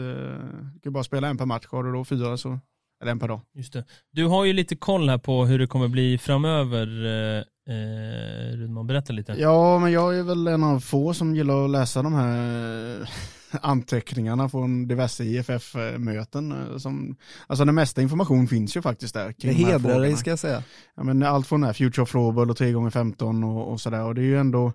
du 0.75 0.81
kan 0.83 0.93
bara 0.93 1.05
spela 1.05 1.29
en 1.29 1.37
per 1.39 1.47
match. 1.47 1.67
Har 1.71 1.85
du 1.85 1.93
då 1.93 2.05
fyra 2.05 2.37
så, 2.37 2.59
eller 3.03 3.13
en 3.13 3.19
per 3.19 3.29
dag. 3.29 3.41
Just 3.55 3.73
det. 3.73 3.85
Du 4.11 4.27
har 4.27 4.45
ju 4.45 4.53
lite 4.53 4.77
koll 4.77 5.09
här 5.09 5.19
på 5.19 5.45
hur 5.45 5.59
det 5.59 5.67
kommer 5.67 5.89
bli 5.89 6.19
framöver. 6.19 7.05
Eh, 7.05 7.43
eh, 7.75 8.57
Rudman, 8.57 8.87
berätta 8.87 9.13
lite. 9.13 9.33
Ja, 9.39 9.79
men 9.79 9.93
jag 9.93 10.19
är 10.19 10.23
väl 10.23 10.47
en 10.47 10.65
av 10.65 10.81
få 10.81 11.15
som 11.15 11.35
gillar 11.37 11.65
att 11.65 11.71
läsa 11.71 12.03
de 12.03 12.15
här 12.15 13.11
anteckningarna 13.63 14.49
från 14.49 14.89
diverse 14.89 15.25
IFF-möten. 15.25 16.53
eh, 16.53 16.77
Som, 16.77 17.17
alltså 17.47 17.65
den 17.65 17.75
mesta 17.75 18.03
information 18.03 18.49
finns 18.49 18.77
ju 18.77 18.83
faktiskt 18.83 19.15
där. 19.15 19.27
Det 19.27 19.33
kring 19.35 19.57
de 19.57 19.65
här 19.65 19.73
hedrar 19.73 20.01
dig 20.01 20.17
ska 20.17 20.31
jag 20.31 20.39
säga. 20.39 20.63
Ja, 20.95 21.03
men 21.03 21.23
allt 21.23 21.47
från 21.47 21.61
det 21.61 21.67
här 21.67 21.75
Future 21.75 22.03
of 22.03 22.09
Floorball 22.09 22.51
och 22.51 22.57
3x15 22.57 23.45
och, 23.57 23.73
och 23.73 23.81
sådär. 23.81 24.05
Och 24.05 24.15
det 24.15 24.21
är 24.21 24.25
ju 24.27 24.39
ändå 24.39 24.73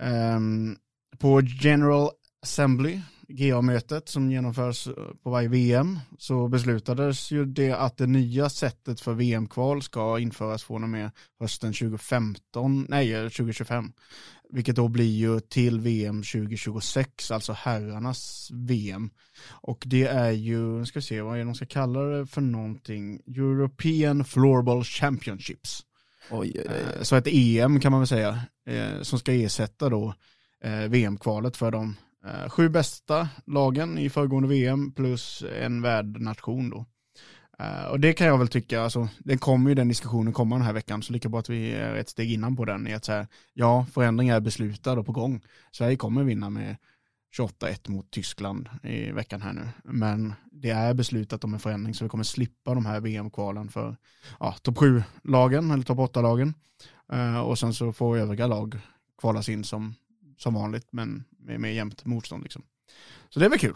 ehm, 0.00 0.76
på 1.20 1.40
General 1.40 2.10
Assembly 2.42 3.00
GA-mötet 3.28 4.08
som 4.08 4.30
genomförs 4.30 4.86
eh, 4.86 4.94
på 5.22 5.30
varje 5.30 5.48
VM 5.48 5.98
så 6.18 6.48
beslutades 6.48 7.30
ju 7.30 7.44
det 7.44 7.72
att 7.72 7.96
det 7.96 8.06
nya 8.06 8.48
sättet 8.48 9.00
för 9.00 9.12
VM-kval 9.14 9.82
ska 9.82 10.18
införas 10.18 10.64
från 10.64 10.82
och 10.82 10.88
med 10.90 11.10
hösten 11.40 11.72
2015, 11.72 12.86
nej 12.88 13.14
eh, 13.14 13.22
2025. 13.22 13.92
Vilket 14.52 14.76
då 14.76 14.88
blir 14.88 15.16
ju 15.16 15.40
till 15.40 15.80
VM 15.80 16.22
2026, 16.22 17.30
alltså 17.30 17.52
herrarnas 17.52 18.48
VM. 18.52 19.10
Och 19.50 19.82
det 19.86 20.04
är 20.04 20.30
ju, 20.30 20.86
ska 20.86 20.98
vi 20.98 21.02
se 21.02 21.20
vad 21.20 21.34
är 21.34 21.38
det 21.38 21.44
de 21.44 21.54
ska 21.54 21.66
kalla 21.66 22.00
det 22.00 22.26
för 22.26 22.40
någonting, 22.40 23.20
European 23.26 24.24
Floorball 24.24 24.84
Championships. 24.84 25.82
Oj, 26.30 26.52
oj, 26.54 26.64
oj. 26.68 26.74
Eh, 26.96 27.02
Så 27.02 27.16
ett 27.16 27.26
EM 27.26 27.80
kan 27.80 27.92
man 27.92 28.00
väl 28.00 28.08
säga, 28.08 28.40
eh, 28.66 29.02
som 29.02 29.18
ska 29.18 29.32
ersätta 29.32 29.88
då 29.88 30.08
eh, 30.08 30.14
Eh, 30.64 30.88
VM-kvalet 30.88 31.56
för 31.56 31.70
de 31.70 31.96
eh, 32.26 32.48
sju 32.48 32.68
bästa 32.68 33.28
lagen 33.46 33.98
i 33.98 34.10
föregående 34.10 34.48
VM 34.48 34.92
plus 34.92 35.44
en 35.60 35.82
värdnation 35.82 36.70
då. 36.70 36.86
Eh, 37.58 37.84
och 37.84 38.00
det 38.00 38.12
kan 38.12 38.26
jag 38.26 38.38
väl 38.38 38.48
tycka, 38.48 38.82
alltså, 38.82 39.08
det 39.18 39.38
kommer 39.38 39.68
ju 39.70 39.74
den 39.74 39.88
diskussionen 39.88 40.32
komma 40.32 40.56
den 40.56 40.64
här 40.64 40.72
veckan, 40.72 41.02
så 41.02 41.12
lika 41.12 41.28
bra 41.28 41.40
att 41.40 41.48
vi 41.48 41.72
är 41.72 41.94
ett 41.94 42.08
steg 42.08 42.32
innan 42.32 42.56
på 42.56 42.64
den 42.64 42.86
i 42.86 42.94
att 42.94 43.04
säga, 43.04 43.26
ja, 43.52 43.86
förändringar 43.92 44.36
är 44.36 44.40
beslutade 44.40 45.00
och 45.00 45.06
på 45.06 45.12
gång. 45.12 45.40
Sverige 45.72 45.96
kommer 45.96 46.24
vinna 46.24 46.50
med 46.50 46.76
28-1 47.38 47.90
mot 47.90 48.10
Tyskland 48.10 48.68
i 48.82 49.10
veckan 49.10 49.42
här 49.42 49.52
nu. 49.52 49.68
Men 49.84 50.34
det 50.52 50.70
är 50.70 50.94
beslutat 50.94 51.44
om 51.44 51.54
en 51.54 51.60
förändring 51.60 51.94
så 51.94 52.04
vi 52.04 52.08
kommer 52.08 52.24
slippa 52.24 52.74
de 52.74 52.86
här 52.86 53.00
VM-kvalen 53.00 53.68
för 53.68 53.96
ja, 54.40 54.52
topp 54.52 54.76
7-lagen 54.76 55.70
eller 55.70 55.84
topp 55.84 55.98
8-lagen. 55.98 56.54
Eh, 57.12 57.40
och 57.40 57.58
sen 57.58 57.74
så 57.74 57.92
får 57.92 58.18
övriga 58.18 58.46
lag 58.46 58.78
kvalas 59.18 59.48
in 59.48 59.64
som, 59.64 59.94
som 60.42 60.54
vanligt 60.54 60.88
men 60.92 61.24
med, 61.38 61.60
med 61.60 61.74
jämnt 61.74 62.04
motstånd. 62.04 62.42
Liksom. 62.42 62.62
Så 63.28 63.40
det 63.40 63.46
är 63.46 63.50
väl 63.50 63.58
kul. 63.58 63.74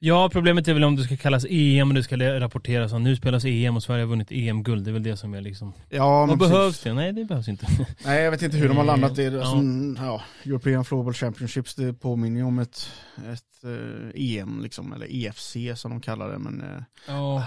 Ja, 0.00 0.28
problemet 0.32 0.68
är 0.68 0.74
väl 0.74 0.84
om 0.84 0.96
det 0.96 1.02
ska 1.02 1.16
kallas 1.16 1.46
EM 1.50 1.88
och 1.88 1.94
det 1.94 2.02
ska 2.02 2.16
rapporteras 2.40 2.92
om 2.92 3.02
nu 3.04 3.16
spelas 3.16 3.44
EM 3.44 3.76
och 3.76 3.82
Sverige 3.82 4.02
har 4.04 4.08
vunnit 4.08 4.28
EM-guld. 4.30 4.84
Det 4.84 4.90
är 4.90 4.92
väl 4.92 5.02
det 5.02 5.16
som 5.16 5.34
är 5.34 5.40
liksom... 5.40 5.72
Ja, 5.88 6.26
men 6.26 6.38
Vad 6.38 6.50
behövs 6.50 6.80
det? 6.82 6.94
Nej, 6.94 7.12
det 7.12 7.24
behövs 7.24 7.48
inte. 7.48 7.66
Nej, 8.04 8.22
jag 8.22 8.30
vet 8.30 8.42
inte 8.42 8.56
hur 8.56 8.68
de 8.68 8.76
har 8.76 8.84
landat 8.84 9.18
i 9.18 9.30
det. 9.30 9.36
Ja. 9.36 9.44
Som, 9.44 9.96
ja, 10.00 10.22
European 10.44 10.84
Floorball 10.84 11.14
Championships, 11.14 11.74
det 11.74 11.92
påminner 11.94 12.40
ju 12.40 12.46
om 12.46 12.58
ett, 12.58 12.90
ett 13.16 13.64
eh, 13.64 14.38
EM, 14.38 14.60
liksom, 14.62 14.92
eller 14.92 15.06
EFC 15.10 15.56
som 15.74 15.90
de 15.90 16.00
kallar 16.00 16.28
det. 16.32 16.38
Men 16.38 16.60
eh, 16.60 16.82
Ja. 17.06 17.46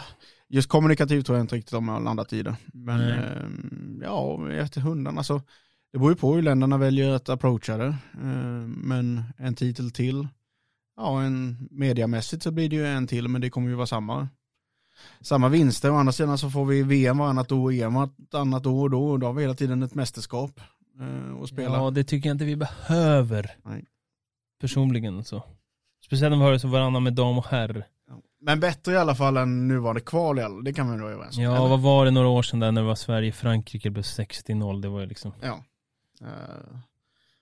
just 0.49 0.69
kommunikativt 0.69 1.25
tror 1.25 1.37
jag 1.37 1.43
inte 1.43 1.55
riktigt 1.55 1.71
de 1.71 1.87
har 1.87 1.99
landat 1.99 2.33
i 2.33 2.43
det. 2.43 2.55
Men 2.73 3.01
eh, 3.09 4.03
ja, 4.03 4.51
efter 4.51 4.81
hundarna 4.81 5.17
alltså. 5.19 5.41
Det 5.91 5.97
beror 5.97 6.11
ju 6.11 6.15
på 6.15 6.33
hur 6.35 6.41
länderna 6.41 6.77
väljer 6.77 7.09
att 7.09 7.29
approacha 7.29 7.77
det. 7.77 7.95
Eh, 8.13 8.67
men 8.67 9.23
en 9.37 9.55
titel 9.55 9.91
till, 9.91 10.27
ja, 10.97 11.21
en 11.21 11.67
mediamässigt 11.71 12.43
så 12.43 12.51
blir 12.51 12.69
det 12.69 12.75
ju 12.75 12.87
en 12.87 13.07
till, 13.07 13.27
men 13.27 13.41
det 13.41 13.49
kommer 13.49 13.69
ju 13.69 13.75
vara 13.75 13.87
samma. 13.87 14.27
Samma 15.21 15.49
vinster, 15.49 15.91
å 15.91 15.95
andra 15.95 16.11
sidan 16.11 16.37
så 16.37 16.49
får 16.49 16.65
vi 16.65 16.83
VM 16.83 17.17
varannat 17.17 17.51
år, 17.51 17.73
EM 17.73 17.93
varannat 17.93 18.65
år 18.65 18.83
och 18.83 18.89
då, 18.89 19.07
och 19.07 19.19
då 19.19 19.27
har 19.27 19.33
vi 19.33 19.41
hela 19.41 19.53
tiden 19.53 19.83
ett 19.83 19.95
mästerskap 19.95 20.61
eh, 20.99 21.41
att 21.43 21.49
spela. 21.49 21.77
ja, 21.77 21.89
det 21.91 22.03
tycker 22.03 22.29
jag 22.29 22.35
inte 22.35 22.45
vi 22.45 22.55
behöver. 22.55 23.51
Nej. 23.63 23.85
Personligen 24.61 25.23
så. 25.23 25.43
Speciellt 26.05 26.33
om 26.33 26.39
vi 26.39 26.45
har 26.45 26.51
det 26.51 26.59
så 26.59 26.67
varannan 26.67 27.03
med 27.03 27.13
dam 27.13 27.37
och 27.37 27.45
herr. 27.45 27.87
Men 28.41 28.59
bättre 28.59 28.93
i 28.93 28.97
alla 28.97 29.15
fall 29.15 29.37
än 29.37 29.67
nuvarande 29.67 30.01
kval, 30.01 30.63
det 30.63 30.73
kan 30.73 30.87
nog 30.87 30.99
vara 30.99 31.11
överens 31.11 31.37
om. 31.37 31.43
Ja, 31.43 31.55
eller? 31.55 31.69
vad 31.69 31.79
var 31.81 32.05
det 32.05 32.11
några 32.11 32.27
år 32.27 32.41
sedan 32.41 32.59
där 32.59 32.71
när 32.71 32.81
det 32.81 32.87
var 32.87 32.95
Sverige-Frankrike 32.95 33.89
blev 33.89 34.03
60-0? 34.03 34.81
Det 34.81 34.89
var 34.89 34.99
ju 34.99 35.05
liksom... 35.05 35.33
Ja. 35.41 35.63
Eh, 36.21 36.77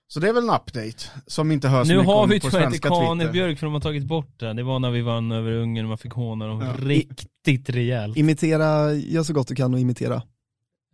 Så 0.06 0.20
det 0.20 0.28
är 0.28 0.32
väl 0.32 0.42
en 0.44 0.50
update 0.50 0.96
som 1.26 1.50
inte 1.52 1.68
hörs 1.68 1.88
Nu 1.88 1.94
mycket 1.94 2.06
har 2.06 2.22
om 2.22 2.28
vi 2.30 2.40
på 2.40 2.50
tyvärr 2.50 2.66
inte 2.66 2.70
svenska 2.78 2.88
Kane 2.88 3.20
Twitter. 3.24 3.32
Björk 3.32 3.58
för 3.58 3.66
de 3.66 3.72
har 3.74 3.80
tagit 3.80 4.04
bort 4.04 4.40
det. 4.40 4.52
Det 4.52 4.62
var 4.62 4.78
när 4.78 4.90
vi 4.90 5.00
vann 5.02 5.32
över 5.32 5.52
Ungern 5.52 5.84
och 5.84 5.88
man 5.88 5.98
fick 5.98 6.12
håna 6.12 6.46
dem 6.46 6.60
Ja. 6.60 6.74
riktigt 6.86 7.70
rejält. 7.70 8.16
Imitera, 8.16 8.92
gör 8.92 9.22
så 9.22 9.32
gott 9.32 9.48
du 9.48 9.54
kan 9.54 9.74
och 9.74 9.80
imitera. 9.80 10.14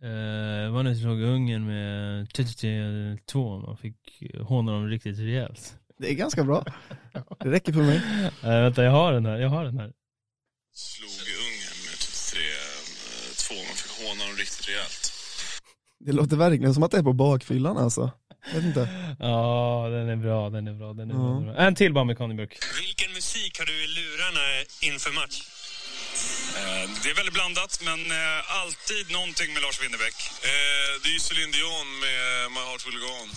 Eh, 0.01 0.71
var 0.73 0.83
när 0.83 0.89
vi 0.89 0.95
slog 1.01 1.21
Ungern 1.21 1.65
med 1.65 2.29
32 2.33 3.59
man 3.59 3.77
fick 3.77 4.23
håna 4.41 4.71
dem 4.71 4.87
riktigt 4.87 5.19
rejält. 5.19 5.75
Det 5.99 6.11
är 6.11 6.13
ganska 6.15 6.43
bra. 6.43 6.65
Det 7.39 7.51
räcker 7.51 7.73
för 7.73 7.81
mig. 7.81 8.01
Eh, 8.43 8.61
vänta, 8.61 8.83
jag 8.83 8.91
har 8.91 9.13
den 9.13 9.25
här. 9.25 9.37
Jag 9.37 9.49
har 9.49 9.65
den 9.65 9.77
här. 9.79 9.91
Slog 10.73 11.09
Ungern 11.09 11.77
med 11.85 11.95
33-2. 11.95 13.53
Man 13.67 13.75
fick 13.75 14.07
håna 14.07 14.23
dem 14.27 14.35
riktigt 14.37 14.67
rejält. 14.69 15.06
Det 15.99 16.11
låter 16.11 16.35
verkligen 16.37 16.73
som 16.73 16.83
att 16.83 16.91
det 16.91 16.97
är 16.97 17.03
på 17.03 17.13
bakfyllan 17.13 17.77
alltså. 17.77 18.11
Vet 18.53 18.63
inte. 18.63 18.89
Ja, 19.19 19.87
den 19.91 20.09
är 20.09 20.15
bra, 20.15 20.49
den 20.49 20.67
är 20.67 20.73
bra, 20.73 20.93
den 20.93 21.11
är 21.11 21.15
bra. 21.15 21.23
Ja. 21.23 21.39
den 21.39 21.49
är 21.49 21.53
bra. 21.53 21.61
En 21.63 21.75
till 21.75 21.93
bara 21.93 22.03
med 22.03 22.17
Conny 22.17 22.33
Björk. 22.35 22.57
Vilken 22.81 23.11
musik 23.13 23.59
har 23.59 23.65
du 23.65 23.73
i 23.85 23.87
lurarna 23.97 24.45
inför 24.91 25.11
match? 25.21 25.37
Eh, 26.59 26.89
Det 27.03 27.09
är 27.09 27.15
väldigt 27.15 27.33
blandat, 27.39 27.73
men 27.89 27.99
eh, 28.19 28.59
alltid 28.61 29.03
någonting 29.17 29.49
med 29.53 29.61
Lars 29.65 29.77
Winnerbäck. 29.83 30.17
Eh, 30.51 30.89
Det 31.01 31.07
är 31.11 31.13
ju 31.17 31.19
Céline 31.27 31.51
Dion 31.57 31.87
med 32.05 32.23
My 32.55 32.61
Heart 32.69 32.83
Will 32.87 32.99
Go 33.05 33.11
On. 33.23 33.29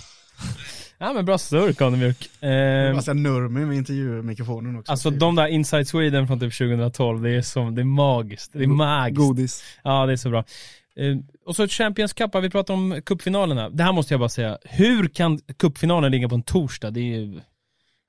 Ja 1.02 1.12
men 1.12 1.24
bra 1.24 1.38
surr 1.38 1.72
Conny 1.72 1.96
Björk. 2.02 2.42
Eh, 2.42 2.96
Alltså 2.96 3.12
Nurmi 3.12 3.60
med 3.66 3.76
intervjumikrofonen 3.76 4.78
också. 4.78 4.92
alltså 4.92 5.10
de 5.10 5.34
där 5.36 5.46
Inside 5.46 5.88
Sweden 5.88 6.26
från 6.26 6.40
typ 6.40 6.54
2012, 6.58 7.22
det 7.22 7.30
är 7.30 7.42
som, 7.42 7.74
det 7.74 7.82
är 7.82 7.84
magiskt. 7.84 8.50
Det 8.52 8.62
är 8.62 8.66
magiskt. 8.66 9.18
Godis. 9.18 9.64
Ja, 9.84 10.06
det 10.06 10.12
är 10.12 10.16
så 10.16 10.30
bra. 10.30 10.44
Eh, 11.00 11.16
och 11.46 11.56
så 11.56 11.68
Champions 11.68 12.12
Cup, 12.12 12.34
vi 12.42 12.50
pratar 12.50 12.74
om 12.74 13.00
cupfinalerna. 13.06 13.70
Det 13.70 13.82
här 13.82 13.92
måste 13.92 14.14
jag 14.14 14.20
bara 14.20 14.28
säga. 14.28 14.58
Hur 14.64 15.08
kan 15.08 15.38
cupfinalen 15.58 16.10
ligga 16.12 16.28
på 16.28 16.34
en 16.34 16.42
torsdag? 16.42 16.90
Det 16.90 17.00
är 17.00 17.18
ju... 17.20 17.40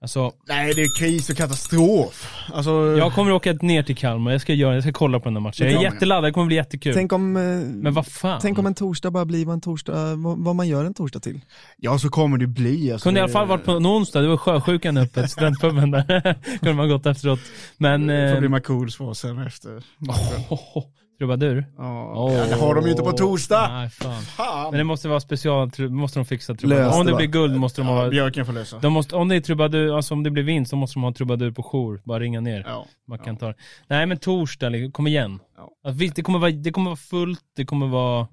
Alltså, 0.03 0.31
Nej, 0.47 0.73
det 0.73 0.81
är 0.81 0.99
kris 0.99 1.29
och 1.29 1.37
katastrof. 1.37 2.33
Alltså, 2.53 2.71
jag 2.97 3.13
kommer 3.13 3.31
åka 3.31 3.53
ner 3.53 3.83
till 3.83 3.95
Kalmar, 3.95 4.31
jag 4.31 4.41
ska 4.41 4.53
göra 4.53 4.73
jag 4.73 4.83
ska 4.83 4.91
kolla 4.91 5.19
på 5.19 5.25
den 5.25 5.35
här 5.35 5.41
matchen. 5.41 5.65
Det 5.65 5.71
Jag 5.71 5.79
är 5.85 5.91
jätteladdad, 5.93 6.23
det 6.23 6.31
kommer 6.33 6.47
bli 6.47 6.55
jättekul. 6.55 6.93
Tänk 6.93 7.13
om, 7.13 7.35
eh, 7.37 7.41
Men 7.67 7.93
vad 7.93 8.07
fan. 8.07 8.39
tänk 8.41 8.59
om 8.59 8.65
en 8.65 8.75
torsdag 8.75 9.11
bara 9.11 9.25
blir 9.25 9.45
vad 9.45 9.53
en 9.53 9.61
torsdag, 9.61 10.15
vad, 10.15 10.37
vad 10.43 10.55
man 10.55 10.67
gör 10.67 10.85
en 10.85 10.93
torsdag 10.93 11.19
till. 11.19 11.41
ja, 11.77 11.97
så 11.99 12.09
kommer 12.09 12.37
det 12.37 12.47
bli. 12.47 12.91
Alltså, 12.91 13.03
Kunde 13.07 13.19
i 13.19 13.23
alla 13.23 13.31
fall 13.31 13.47
varit 13.47 13.65
på 13.65 13.71
en 13.71 13.85
onsdag, 13.87 14.21
det 14.21 14.27
var 14.27 14.37
sjösjukan 14.37 14.97
öppet, 14.97 15.31
studentpuben 15.31 15.91
där. 15.91 16.33
Kunde 16.59 16.73
man 16.73 16.89
gått 16.89 17.05
efteråt. 17.05 17.39
Men... 17.77 18.07
Det 18.07 18.27
får 18.29 18.35
Eh, 18.35 18.39
bli 18.39 18.49
Markoolies 18.49 18.93
svar 18.93 19.13
sen 19.13 19.39
efter. 19.47 19.83
oh, 20.49 20.83
trubadur. 21.21 21.65
Ja, 21.77 22.13
Åh. 22.15 22.33
ja, 22.33 22.45
det 22.45 22.55
har 22.55 22.75
de 22.75 22.85
ju 22.85 22.91
inte 22.91 23.03
på 23.03 23.11
torsdag. 23.11 23.67
Nej, 23.71 23.89
fan. 23.89 24.21
Fan. 24.21 24.71
Men 24.71 24.77
det 24.77 24.83
måste 24.83 25.07
vara 25.07 25.19
special, 25.19 25.71
måste 25.89 26.19
de 26.19 26.25
fixa 26.25 26.55
trubadur. 26.55 26.83
Lös 26.83 26.95
Om 26.95 27.05
det 27.05 27.11
det, 27.11 27.15
blir 27.15 27.27
guld 27.27 27.55
måste 27.55 27.81
de 27.81 27.87
Ja, 27.87 27.93
ha... 27.93 28.09
Björken 28.09 28.45
får 28.45 28.53
lösa. 28.53 28.79
De 28.79 28.93
måste, 28.93 29.15
om 29.15 29.27
det 29.27 29.35
är 29.35 29.41
trubadur, 29.41 29.95
alltså 29.95 30.13
om 30.13 30.23
det 30.23 30.31
blir 30.31 30.43
vinst, 30.43 30.69
så 30.69 30.75
måste 30.75 30.95
de 30.95 31.03
ha 31.03 31.13
trubadur 31.13 31.51
på 31.51 31.63
jour. 31.63 32.01
Bara 32.05 32.19
ringa 32.19 32.41
ner. 32.41 32.63
Ja. 32.67 32.85
Man 33.07 33.19
kan 33.19 33.37
ta. 33.37 33.53
Nej 33.87 34.05
men 34.05 34.17
torsdag, 34.17 34.69
liksom, 34.69 34.91
kom 34.91 35.07
igen. 35.07 35.39
Ja. 35.57 35.69
Alltså, 35.83 35.99
visst, 35.99 36.15
det 36.15 36.21
kommer, 36.21 36.39
vara, 36.39 36.51
det 36.51 36.71
kommer 36.71 36.89
vara 36.89 36.95
fullt, 36.95 37.43
det 37.55 37.65
kommer 37.65 37.87
vara 37.87 38.27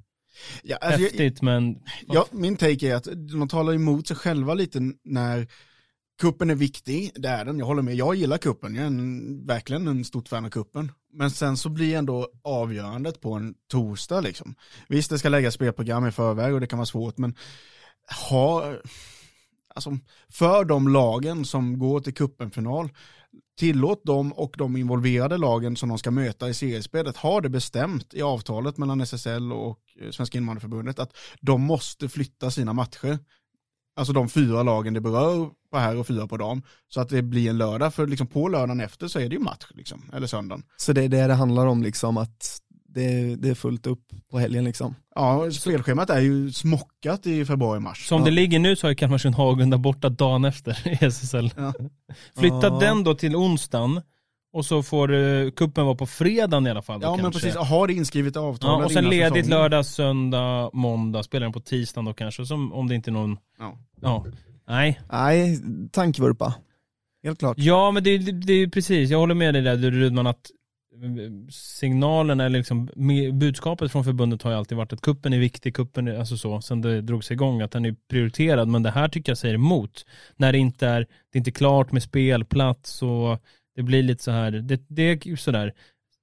Ja, 0.62 0.76
alltså, 0.76 1.00
jag, 1.00 1.08
häftigt, 1.08 1.42
men 1.42 1.76
ja, 2.06 2.26
min 2.30 2.56
take 2.56 2.86
är 2.86 2.94
att 2.94 3.06
man 3.32 3.48
talar 3.48 3.74
emot 3.74 4.06
sig 4.08 4.16
själva 4.16 4.54
lite 4.54 4.80
när 5.04 5.46
kuppen 6.18 6.50
är 6.50 6.54
viktig, 6.54 7.12
det 7.14 7.28
är 7.28 7.44
den, 7.44 7.58
jag 7.58 7.66
håller 7.66 7.82
med, 7.82 7.94
jag 7.94 8.14
gillar 8.14 8.38
kuppen, 8.38 8.74
jag 8.74 8.82
är 8.82 8.86
en, 8.86 9.46
verkligen 9.46 9.88
en 9.88 10.04
stort 10.04 10.28
fan 10.28 10.44
av 10.44 10.50
kuppen. 10.50 10.92
Men 11.12 11.30
sen 11.30 11.56
så 11.56 11.68
blir 11.68 11.96
ändå 11.96 12.28
avgörandet 12.42 13.20
på 13.20 13.32
en 13.32 13.54
torsdag 13.68 14.20
liksom. 14.20 14.54
Visst, 14.88 15.10
det 15.10 15.18
ska 15.18 15.28
läggas 15.28 15.54
spelprogram 15.54 16.06
i 16.06 16.12
förväg 16.12 16.54
och 16.54 16.60
det 16.60 16.66
kan 16.66 16.78
vara 16.78 16.86
svårt, 16.86 17.18
men 17.18 17.34
ha, 18.30 18.74
alltså, 19.74 19.98
för 20.28 20.64
de 20.64 20.88
lagen 20.88 21.44
som 21.44 21.78
går 21.78 22.00
till 22.00 22.14
kuppenfinal, 22.14 22.88
tillåt 23.58 24.04
dem 24.04 24.32
och 24.32 24.54
de 24.58 24.76
involverade 24.76 25.38
lagen 25.38 25.76
som 25.76 25.88
de 25.88 25.98
ska 25.98 26.10
möta 26.10 26.48
i 26.48 26.54
seriespelet, 26.54 27.16
ha 27.16 27.40
det 27.40 27.48
bestämt 27.48 28.14
i 28.14 28.22
avtalet 28.22 28.78
mellan 28.78 29.00
SSL 29.00 29.52
och 29.52 29.80
eh, 30.00 30.10
Svenska 30.10 30.38
invandrarförbundet 30.38 30.98
att 30.98 31.16
de 31.40 31.62
måste 31.62 32.08
flytta 32.08 32.50
sina 32.50 32.72
matcher. 32.72 33.18
Alltså 33.98 34.12
de 34.12 34.28
fyra 34.28 34.62
lagen 34.62 34.94
det 34.94 35.00
berör 35.00 35.50
på 35.72 35.78
här 35.78 35.96
och 35.96 36.06
fyra 36.06 36.26
på 36.26 36.36
dam. 36.36 36.62
Så 36.88 37.00
att 37.00 37.08
det 37.08 37.22
blir 37.22 37.50
en 37.50 37.58
lördag, 37.58 37.94
för 37.94 38.06
liksom 38.06 38.26
på 38.26 38.48
lördagen 38.48 38.80
efter 38.80 39.08
så 39.08 39.18
är 39.18 39.28
det 39.28 39.34
ju 39.34 39.40
match, 39.42 39.66
liksom, 39.70 40.02
eller 40.14 40.26
söndagen. 40.26 40.62
Så 40.76 40.92
det 40.92 41.02
är 41.02 41.08
det 41.08 41.26
det 41.26 41.34
handlar 41.34 41.66
om 41.66 41.82
liksom, 41.82 42.16
att 42.16 42.58
det, 42.88 43.36
det 43.36 43.48
är 43.48 43.54
fullt 43.54 43.86
upp 43.86 44.02
på 44.30 44.38
helgen 44.38 44.64
liksom. 44.64 44.94
Ja, 45.14 45.50
spelschemat 45.50 46.10
är 46.10 46.20
ju 46.20 46.52
smockat 46.52 47.26
i 47.26 47.44
februari-mars. 47.44 48.06
som 48.06 48.18
Ja. 48.18 48.24
det 48.24 48.30
ligger 48.30 48.58
nu 48.58 48.76
så 48.76 48.86
har 48.86 48.90
ju 48.90 48.96
Kalmarsund 48.96 49.34
Hagunda 49.34 49.78
borta 49.78 50.08
dagen 50.08 50.44
efter 50.44 50.88
i 50.88 50.98
SSL. 51.06 51.50
Ja. 51.56 51.72
Flytta 52.36 52.60
Ja. 52.66 52.78
den 52.80 53.04
då 53.04 53.14
till 53.14 53.36
onsdagen 53.36 54.00
och 54.52 54.64
så 54.64 54.82
får 54.82 55.10
uh, 55.10 55.50
kuppen 55.50 55.84
vara 55.84 55.94
på 55.96 56.06
fredagen 56.06 56.66
i 56.66 56.70
alla 56.70 56.82
fall. 56.82 57.00
Ja, 57.02 57.10
men 57.10 57.20
kanske. 57.20 57.40
precis, 57.40 57.56
ha 57.60 57.86
det 57.86 57.92
inskrivet 57.92 58.36
i 58.36 58.38
avtalet 58.38 58.80
Ja, 58.80 58.84
och 58.84 58.92
sen 58.92 59.04
ledigt 59.04 59.44
säsongen. 59.44 59.50
lördag, 59.50 59.86
söndag, 59.86 60.70
måndag, 60.72 61.22
spelar 61.22 61.44
den 61.44 61.52
på 61.52 61.60
tisdagen 61.60 62.04
då 62.04 62.14
kanske, 62.14 62.46
som, 62.46 62.72
om 62.72 62.88
det 62.88 62.94
inte 62.94 63.10
är 63.10 63.12
någon, 63.12 63.38
Ja. 63.58 63.78
ja, 64.00 64.26
nej. 64.68 65.00
Nej, 65.12 65.58
tankvurpa. 65.92 66.54
Helt 67.22 67.38
klart. 67.38 67.56
Ja 67.58 67.90
men 67.90 68.04
det, 68.04 68.10
är 68.10 68.70
precis, 68.70 69.10
jag 69.10 69.18
håller 69.18 69.34
med 69.34 69.54
dig 69.54 69.62
där 69.62 69.76
Rudman 69.76 70.26
att 70.26 70.50
signalen 71.50 72.40
eller 72.40 72.58
liksom 72.58 72.88
budskapet 73.32 73.92
från 73.92 74.04
förbundet 74.04 74.42
har 74.42 74.50
ju 74.50 74.56
alltid 74.56 74.78
varit 74.78 74.92
att 74.92 75.00
kuppen 75.00 75.32
är 75.32 75.38
viktig, 75.38 75.74
kuppen 75.74 76.08
är, 76.08 76.18
alltså 76.18 76.36
så, 76.36 76.60
sen 76.60 76.80
det 76.80 77.00
drogs 77.00 77.30
igång, 77.30 77.60
att 77.60 77.70
den 77.70 77.84
är 77.84 77.96
prioriterad, 78.10 78.68
men 78.68 78.82
det 78.82 78.90
här 78.90 79.08
tycker 79.08 79.30
jag 79.30 79.38
säger 79.38 79.54
emot. 79.54 80.06
När 80.36 80.52
det 80.52 80.58
inte 80.58 80.86
är, 80.86 81.00
det 81.00 81.36
är 81.36 81.38
inte 81.38 81.50
klart 81.50 81.92
med 81.92 82.02
spelplats 82.02 83.02
och 83.02 83.42
det 83.78 83.82
blir 83.82 84.02
lite 84.02 84.24
så 84.24 84.30
här, 84.30 84.50
det, 84.50 84.82
det 84.88 85.02
är 85.02 85.36
sådär. 85.36 85.74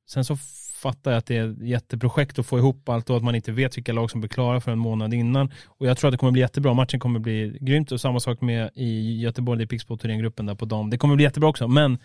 Sen 0.10 0.26
så 0.26 0.38
fattar 0.82 1.12
jag 1.12 1.18
att 1.18 1.26
det 1.26 1.38
är 1.38 1.52
ett 1.52 1.62
jätteprojekt 1.62 2.40
att 2.40 2.46
få 2.46 2.58
ihop 2.58 2.90
allt 2.90 3.10
och 3.10 3.18
att 3.18 3.24
man 3.24 3.36
inte 3.36 3.52
vet 3.52 3.78
vilka 3.78 3.94
lag 3.94 4.12
som 4.12 4.22
blir 4.22 4.30
klara 4.30 4.62
för 4.62 4.72
en 4.72 4.80
månad 4.80 5.14
innan. 5.14 5.52
Och 5.66 5.88
jag 5.88 5.98
tror 5.98 6.08
att 6.08 6.12
det 6.12 6.18
kommer 6.18 6.32
bli 6.32 6.42
jättebra, 6.42 6.74
matchen 6.74 7.00
kommer 7.00 7.20
bli 7.20 7.58
grymt 7.62 7.92
och 7.92 8.02
samma 8.02 8.20
sak 8.20 8.42
med 8.42 8.70
i 8.74 9.22
Göteborg, 9.22 9.58
det 9.58 9.64
är 9.64 9.68
Pixbo 9.68 9.98
Thorengruppen 9.98 10.46
där 10.46 10.56
på 10.56 10.66
dam. 10.66 10.90
Det 10.90 10.98
kommer 10.98 11.16
bli 11.16 11.24
jättebra 11.24 11.50
också, 11.50 11.68
men 11.68 11.98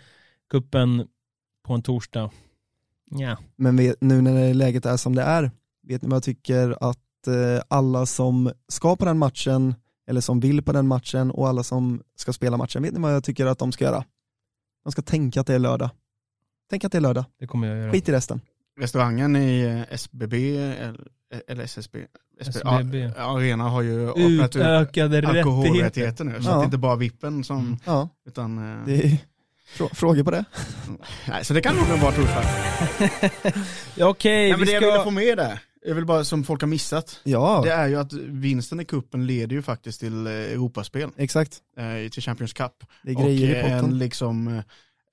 kuppen 0.50 1.06
på 1.66 1.74
en 1.74 1.82
torsdag, 1.82 2.30
ja. 3.10 3.36
Men 3.56 3.76
vet, 3.76 4.00
nu 4.00 4.20
när 4.22 4.54
läget 4.54 4.86
är 4.86 4.96
som 4.96 5.14
det 5.14 5.22
är, 5.22 5.50
vet 5.86 6.02
ni 6.02 6.08
vad 6.08 6.16
jag 6.16 6.22
tycker 6.22 6.90
att 6.90 7.26
eh, 7.26 7.62
alla 7.68 8.06
som 8.06 8.52
ska 8.68 8.96
på 8.96 9.04
den 9.04 9.18
matchen, 9.18 9.74
eller 10.08 10.20
som 10.20 10.40
vill 10.40 10.62
på 10.62 10.72
den 10.72 10.86
matchen 10.86 11.30
och 11.30 11.48
alla 11.48 11.62
som 11.62 12.02
ska 12.16 12.32
spela 12.32 12.56
matchen, 12.56 12.82
vet 12.82 12.92
ni 12.92 13.00
vad 13.00 13.14
jag 13.14 13.24
tycker 13.24 13.46
att 13.46 13.58
de 13.58 13.72
ska 13.72 13.84
göra? 13.84 14.04
De 14.84 14.92
ska 14.92 15.02
tänka 15.02 15.40
att 15.40 15.46
det 15.46 15.54
är 15.54 15.58
lördag. 15.58 15.90
Tänk 16.70 16.84
att 16.84 16.92
det 16.92 16.98
är 16.98 17.02
lördag. 17.02 17.24
Det 17.40 17.46
kommer 17.46 17.68
jag 17.68 17.78
göra. 17.78 17.92
Skit 17.92 18.08
i 18.08 18.12
resten. 18.12 18.40
Restaurangen 18.80 19.36
i 19.36 19.84
SBB 19.90 20.56
eller, 21.48 21.64
SSB, 21.64 21.98
SBB. 22.40 22.98
Ja, 23.16 23.36
Arena 23.36 23.64
har 23.68 23.82
ju 23.82 24.08
öppnat 24.08 24.56
ut 24.56 25.24
alkoholrättigheter 25.24 26.24
nu. 26.24 26.42
Så 26.42 26.48
Ja. 26.50 26.54
att 26.54 26.60
det 26.60 26.64
inte 26.64 26.78
bara 26.78 26.96
vippen 26.96 27.44
som. 27.44 27.78
Ja, 27.84 28.08
utan, 28.26 28.72
eh, 28.80 28.86
det 28.86 29.04
är 29.04 29.16
frå- 29.76 29.94
frågor 29.94 30.22
på 30.24 30.30
det. 30.30 30.44
nej, 31.28 31.44
så 31.44 31.54
det 31.54 31.60
kan 31.60 31.76
nog 31.76 32.00
bra 32.00 32.12
torsdag. 32.12 32.44
Ja, 33.96 34.06
Okej, 34.08 34.50
men 34.50 34.60
vi 34.60 34.66
det 34.66 34.72
jag 34.72 34.80
ville 34.80 34.92
ska... 34.92 35.04
få 35.04 35.10
med 35.10 35.38
där, 35.38 35.58
är 35.86 35.94
väl 35.94 36.04
bara 36.06 36.24
som 36.24 36.44
folk 36.44 36.60
har 36.60 36.68
missat. 36.68 37.20
Ja, 37.24 37.60
Det 37.64 37.72
är 37.72 37.88
ju 37.88 37.96
att 37.96 38.12
vinsten 38.12 38.80
i 38.80 38.84
kuppen 38.84 39.26
leder 39.26 39.56
ju 39.56 39.62
faktiskt 39.62 40.00
till 40.00 40.26
eh, 40.26 40.32
Europaspel, 40.32 41.10
exakt. 41.16 41.58
eh, 41.78 42.10
till 42.10 42.22
Champions 42.22 42.52
Cup. 42.52 42.72
Det 43.02 43.10
är 43.10 43.16
Och 43.16 43.22
grejer 43.22 43.48
i 43.48 43.58
eh, 43.58 43.72
en 43.72 43.80
potten. 43.80 43.98
liksom 43.98 44.48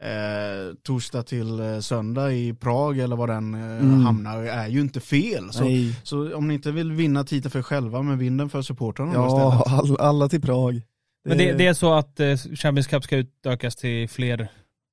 eh, 0.04 0.74
torsdag 0.84 1.24
till 1.24 1.60
eh, 1.60 1.80
söndag 1.80 2.34
i 2.34 2.54
Prag 2.54 3.00
eller 3.00 3.16
var 3.16 3.28
den 3.28 3.54
eh, 3.54 3.62
Mm. 3.62 4.02
hamnar 4.06 4.44
är 4.44 4.68
ju 4.68 4.82
inte 4.82 5.00
fel. 5.00 5.52
Så, 5.52 5.64
så 6.04 6.36
om 6.36 6.48
ni 6.48 6.54
inte 6.54 6.72
vill 6.72 6.92
vinna 6.92 7.24
titeln 7.24 7.52
för 7.52 7.60
er 7.60 7.64
själva, 7.64 8.02
men 8.02 8.18
vinn 8.18 8.38
den 8.38 8.50
för 8.50 8.62
supportrarna 8.62 9.14
Ja, 9.14 9.64
all, 9.68 9.98
alla 10.00 10.30
till 10.30 10.42
Prag. 10.42 10.82
Men 11.26 11.38
det, 11.38 11.54
det 11.54 11.68
är 11.68 11.74
så 11.74 11.94
att 11.94 12.20
eh, 12.20 12.36
Champions 12.38 12.88
Cup 12.88 13.04
ska 13.04 13.18
utökas 13.18 13.76
till 13.76 14.10
fler 14.10 14.48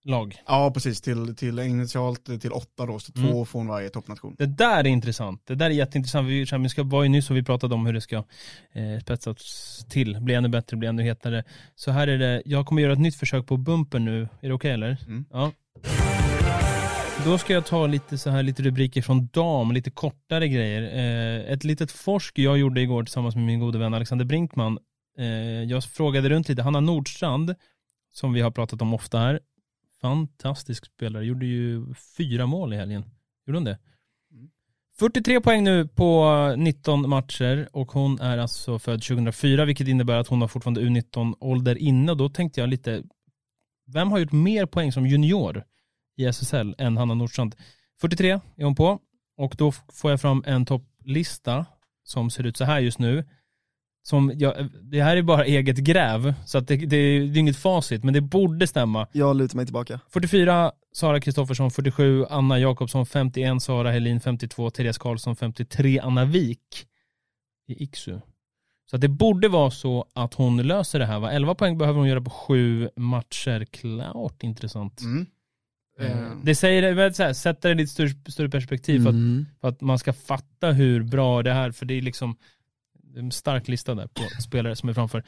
lag. 0.05 0.37
Ja, 0.47 0.71
precis. 0.75 1.01
Till, 1.01 1.37
till 1.37 1.59
initialt 1.59 2.41
till 2.41 2.53
åtta 2.53 2.87
då, 2.87 2.99
så 2.99 3.13
två 3.13 3.21
Mm. 3.29 3.47
från 3.47 3.67
varje 3.67 3.89
toppnation. 3.91 4.35
Det 4.39 4.47
där 4.47 4.79
är 4.79 4.87
intressant. 4.87 5.43
Det 5.47 5.55
där 5.55 5.67
är 5.67 5.71
jätteintressant. 5.71 6.29
Vi- 6.29 6.47
Cup 6.75 6.87
var 6.87 7.03
ju 7.03 7.09
nyss 7.09 7.31
och 7.31 7.37
vi 7.37 7.43
pratade 7.43 7.75
om 7.75 7.87
hur 7.87 7.93
det 7.93 8.01
ska 8.01 8.17
eh, 8.17 9.01
spetsas 9.03 9.87
till, 9.91 10.21
bli 10.21 10.35
ännu 10.35 10.49
bättre, 10.49 10.77
bli 10.77 10.89
ännu 10.89 11.03
hetare. 11.03 11.45
Så 11.75 11.91
här 11.91 12.07
är 12.09 12.19
det, 12.19 12.43
jag 12.45 12.67
kommer 12.67 12.83
göra 12.83 12.93
ett 12.93 12.99
nytt 12.99 13.17
försök 13.17 13.47
på 13.47 13.57
bumper 13.57 13.99
nu. 13.99 14.29
Är 14.41 14.49
det 14.49 14.55
okej 14.55 14.71
eller? 14.71 14.97
Mm. 15.07 15.25
Ja. 15.33 15.53
Då 17.25 17.39
ska 17.39 17.53
jag 17.53 17.67
ta 17.67 17.87
lite 17.87 18.19
så 18.19 18.31
här 18.31 18.43
lite 18.43 18.63
rubriker 18.63 19.03
från 19.03 19.27
dam, 19.33 19.73
lite 19.73 19.91
kortare 19.91 20.49
grejer. 20.49 20.83
Eh, 20.83 21.53
ett 21.53 21.65
litet 21.65 21.93
forsk 21.93 22.39
jag 22.39 22.59
gjorde 22.59 22.81
igår 22.81 23.03
tillsammans 23.03 23.35
med 23.35 23.45
min 23.45 23.61
gode 23.61 23.79
vän 23.79 23.95
Alexander 23.95 24.25
Brinkman. 24.25 24.79
Eh, 25.19 25.25
jag 25.63 25.85
frågade 25.85 26.29
runt 26.29 26.49
lite, 26.49 26.63
Hanna 26.63 26.81
Nordstrand, 26.81 27.55
som 28.13 28.33
vi 28.33 28.41
har 28.41 28.51
pratat 28.51 28.83
om 28.83 28.95
ofta 28.95 29.19
här, 29.19 29.41
fantastisk 30.05 30.87
spelare, 30.87 31.25
gjorde 31.25 31.47
ju 31.47 31.95
fyra 32.17 32.47
mål 32.47 32.73
i 32.73 32.77
helgen. 32.77 33.05
Gjorde 33.47 33.59
hon 33.59 33.65
det? 33.65 33.79
43 34.99 35.41
poäng 35.41 35.65
nu 35.65 35.89
på 35.89 36.55
19 36.57 37.09
matcher 37.09 37.69
och 37.73 37.93
hon 37.93 38.21
är 38.21 38.39
alltså 38.39 38.79
född 38.79 39.03
2004 39.03 39.65
vilket 39.65 39.89
innebär 39.89 40.17
att 40.19 40.29
hon 40.29 40.41
har 40.41 40.49
fortfarande 40.49 40.81
U19-ålder 40.81 41.79
inne 41.79 42.13
och 42.13 42.19
då 42.19 42.29
tänkte 42.29 42.61
jag 42.61 42.69
lite, 42.69 43.03
vem 43.87 44.11
har 44.11 44.19
gjort 44.19 44.33
mer 44.33 44.67
poäng 44.67 44.93
som 44.93 45.07
junior 45.07 45.65
i 46.17 46.25
SSL 46.25 46.75
än 46.79 46.97
Hanna 46.97 47.15
Nordstrand? 47.15 47.57
43 48.01 48.41
är 48.57 48.65
hon 48.65 48.75
på 48.75 48.99
och 49.37 49.55
då 49.59 49.73
får 49.73 50.11
jag 50.11 50.21
fram 50.21 50.45
en 50.47 50.67
topplista 50.67 51.67
som 52.03 52.31
ser 52.31 52.47
ut 52.47 52.57
så 52.57 52.65
här 52.65 52.81
just 52.81 52.99
nu. 52.99 53.25
Som 54.07 54.33
jag, 54.35 54.69
det 54.83 55.03
här 55.03 55.17
är 55.17 55.23
bara 55.23 55.45
eget 55.45 55.77
gräv 55.77 56.35
så 56.47 56.59
att 56.59 56.69
det, 56.69 56.77
det, 56.77 56.87
det 56.87 56.97
är 56.97 57.37
inget 57.39 57.57
facit 57.57 58.05
men 58.05 58.15
det 58.15 58.21
borde 58.21 58.67
stämma. 58.67 59.07
Jag 59.13 59.37
lutar 59.37 59.57
mig 59.57 59.67
tillbaka. 59.67 60.01
44 60.11 60.73
Sara 60.93 61.21
Kristoffersson, 61.21 61.71
47 61.71 62.25
Anna 62.31 62.59
Jakobsson, 62.59 63.07
51 63.07 63.63
Sara 63.63 63.91
Helin, 63.91 64.21
52 64.21 64.71
Therese 64.71 64.99
Karlsson, 64.99 65.37
53 65.37 65.99
Anna 65.99 66.25
Wik 66.25 66.87
i 67.69 67.83
Iksu. 67.85 68.19
Så 68.91 68.97
att 68.97 69.01
det 69.01 69.09
borde 69.09 69.49
vara 69.49 69.71
så 69.71 70.07
att 70.13 70.35
hon 70.35 70.63
löser 70.63 70.99
det 70.99 71.07
här 71.07 71.19
va? 71.21 71.31
11 71.33 71.55
poäng 71.55 71.79
behöver 71.79 71.99
hon 71.99 72.09
göra 72.09 72.21
på 72.21 72.31
sju 72.31 72.89
matcher. 72.97 73.65
Klart 73.65 74.43
intressant. 74.43 75.01
Mm. 75.01 75.27
Eh, 76.01 76.17
Det 76.43 76.55
säger, 76.55 77.13
så 77.13 77.23
här, 77.23 77.33
sätter 77.33 77.69
det 77.69 77.73
i 77.73 77.77
lite 77.77 77.93
större, 77.93 78.11
större 78.33 78.49
perspektiv 78.49 79.01
för, 79.03 79.09
att, 79.09 79.15
Mm. 79.15 79.47
för 79.61 79.69
att 79.69 79.81
man 79.81 79.99
ska 79.99 80.13
fatta 80.13 80.73
hur 80.73 81.03
bra 81.03 81.43
det 81.43 81.51
är, 81.51 81.71
för 81.71 81.87
det 81.87 81.95
är 81.95 82.03
liksom 82.03 82.37
en 83.17 83.31
stark 83.33 83.69
lista 83.69 83.95
där 83.95 84.07
på 84.07 84.23
spelare 84.43 84.77
som 84.77 84.89
är 84.89 84.93
framför. 84.93 85.25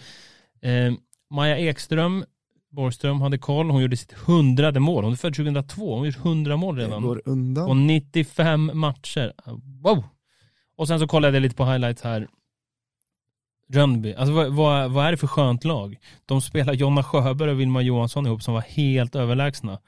Eh, 0.63 0.93
Maja 1.31 1.59
Ekström, 1.59 2.25
Borgström 2.71 3.21
hade 3.21 3.39
koll, 3.39 3.71
hon 3.71 3.83
gjorde 3.83 3.97
sitt 3.97 4.13
hundrade 4.13 4.81
mål, 4.81 5.05
hon 5.05 5.13
är 5.13 5.17
född 5.17 5.35
2002, 5.35 5.91
hon 5.91 5.99
har 5.99 6.07
gjort 6.07 6.25
100 6.25 6.57
mål 6.57 6.77
Det 6.77 6.83
redan. 6.85 7.03
går 7.03 7.23
undan. 7.25 7.67
På 7.67 7.75
95 7.75 8.71
matcher. 8.75 9.33
Wow! 9.83 10.05
Och 10.77 10.89
sen 10.89 11.01
så 11.01 11.07
kollade 11.09 11.37
jag 11.37 11.43
lite 11.43 11.57
på 11.57 11.65
highlights 11.65 12.03
här. 12.03 12.29
Rönnby, 13.69 14.15
alltså 14.15 14.33
vad, 14.35 14.53
vad, 14.53 14.91
vad 14.91 15.07
är 15.07 15.11
det 15.11 15.17
för 15.17 15.27
skönt 15.27 15.65
lag? 15.65 15.97
De 16.27 16.41
spelar 16.41 16.73
Jonna 16.75 17.03
Sjöberg 17.03 17.51
och 17.51 17.61
Vilma 17.61 17.83
Johansson 17.83 18.27
ihop 18.27 18.43
som 18.43 18.55
var 18.55 18.61
helt 18.61 19.17
överlägsna. 19.17 19.79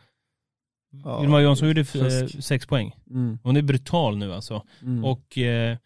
Ja, 1.04 1.20
Vilma 1.20 1.40
Johansson 1.40 1.68
gjorde 1.68 1.80
eh, 1.80 2.26
sex 2.26 2.66
poäng. 2.66 2.96
Mm. 3.10 3.38
Hon 3.42 3.56
är 3.56 3.62
brutal 3.62 4.16
nu 4.18 4.34
alltså. 4.34 4.62
Mm. 4.82 5.04
Och 5.04 5.38
eh, 5.38 5.76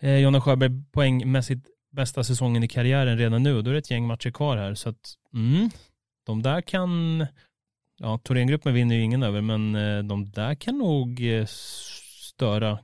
eh, 0.00 0.18
Jonna 0.18 0.40
Sjöberg 0.40 0.70
poängmässigt 0.92 1.66
bästa 1.92 2.24
säsongen 2.24 2.62
i 2.62 2.68
karriären 2.68 3.18
redan 3.18 3.42
nu. 3.42 3.62
Då 3.62 3.70
är 3.70 3.74
det 3.74 3.78
ett 3.78 3.90
gäng 3.90 4.06
matcher 4.06 4.30
kvar 4.30 4.56
här 4.56 4.74
så 4.74 4.88
att 4.88 5.14
mm, 5.34 5.70
de 6.26 6.42
där 6.42 6.60
kan 6.60 7.26
ja 7.98 8.18
Thorengruppen 8.18 8.74
vinner 8.74 8.96
ju 8.96 9.02
ingen 9.02 9.22
över 9.22 9.40
men 9.40 9.74
eh, 9.74 10.02
de 10.02 10.30
där 10.30 10.54
kan 10.54 10.78
nog 10.78 11.24
eh, 11.24 11.46
störa 11.46 12.78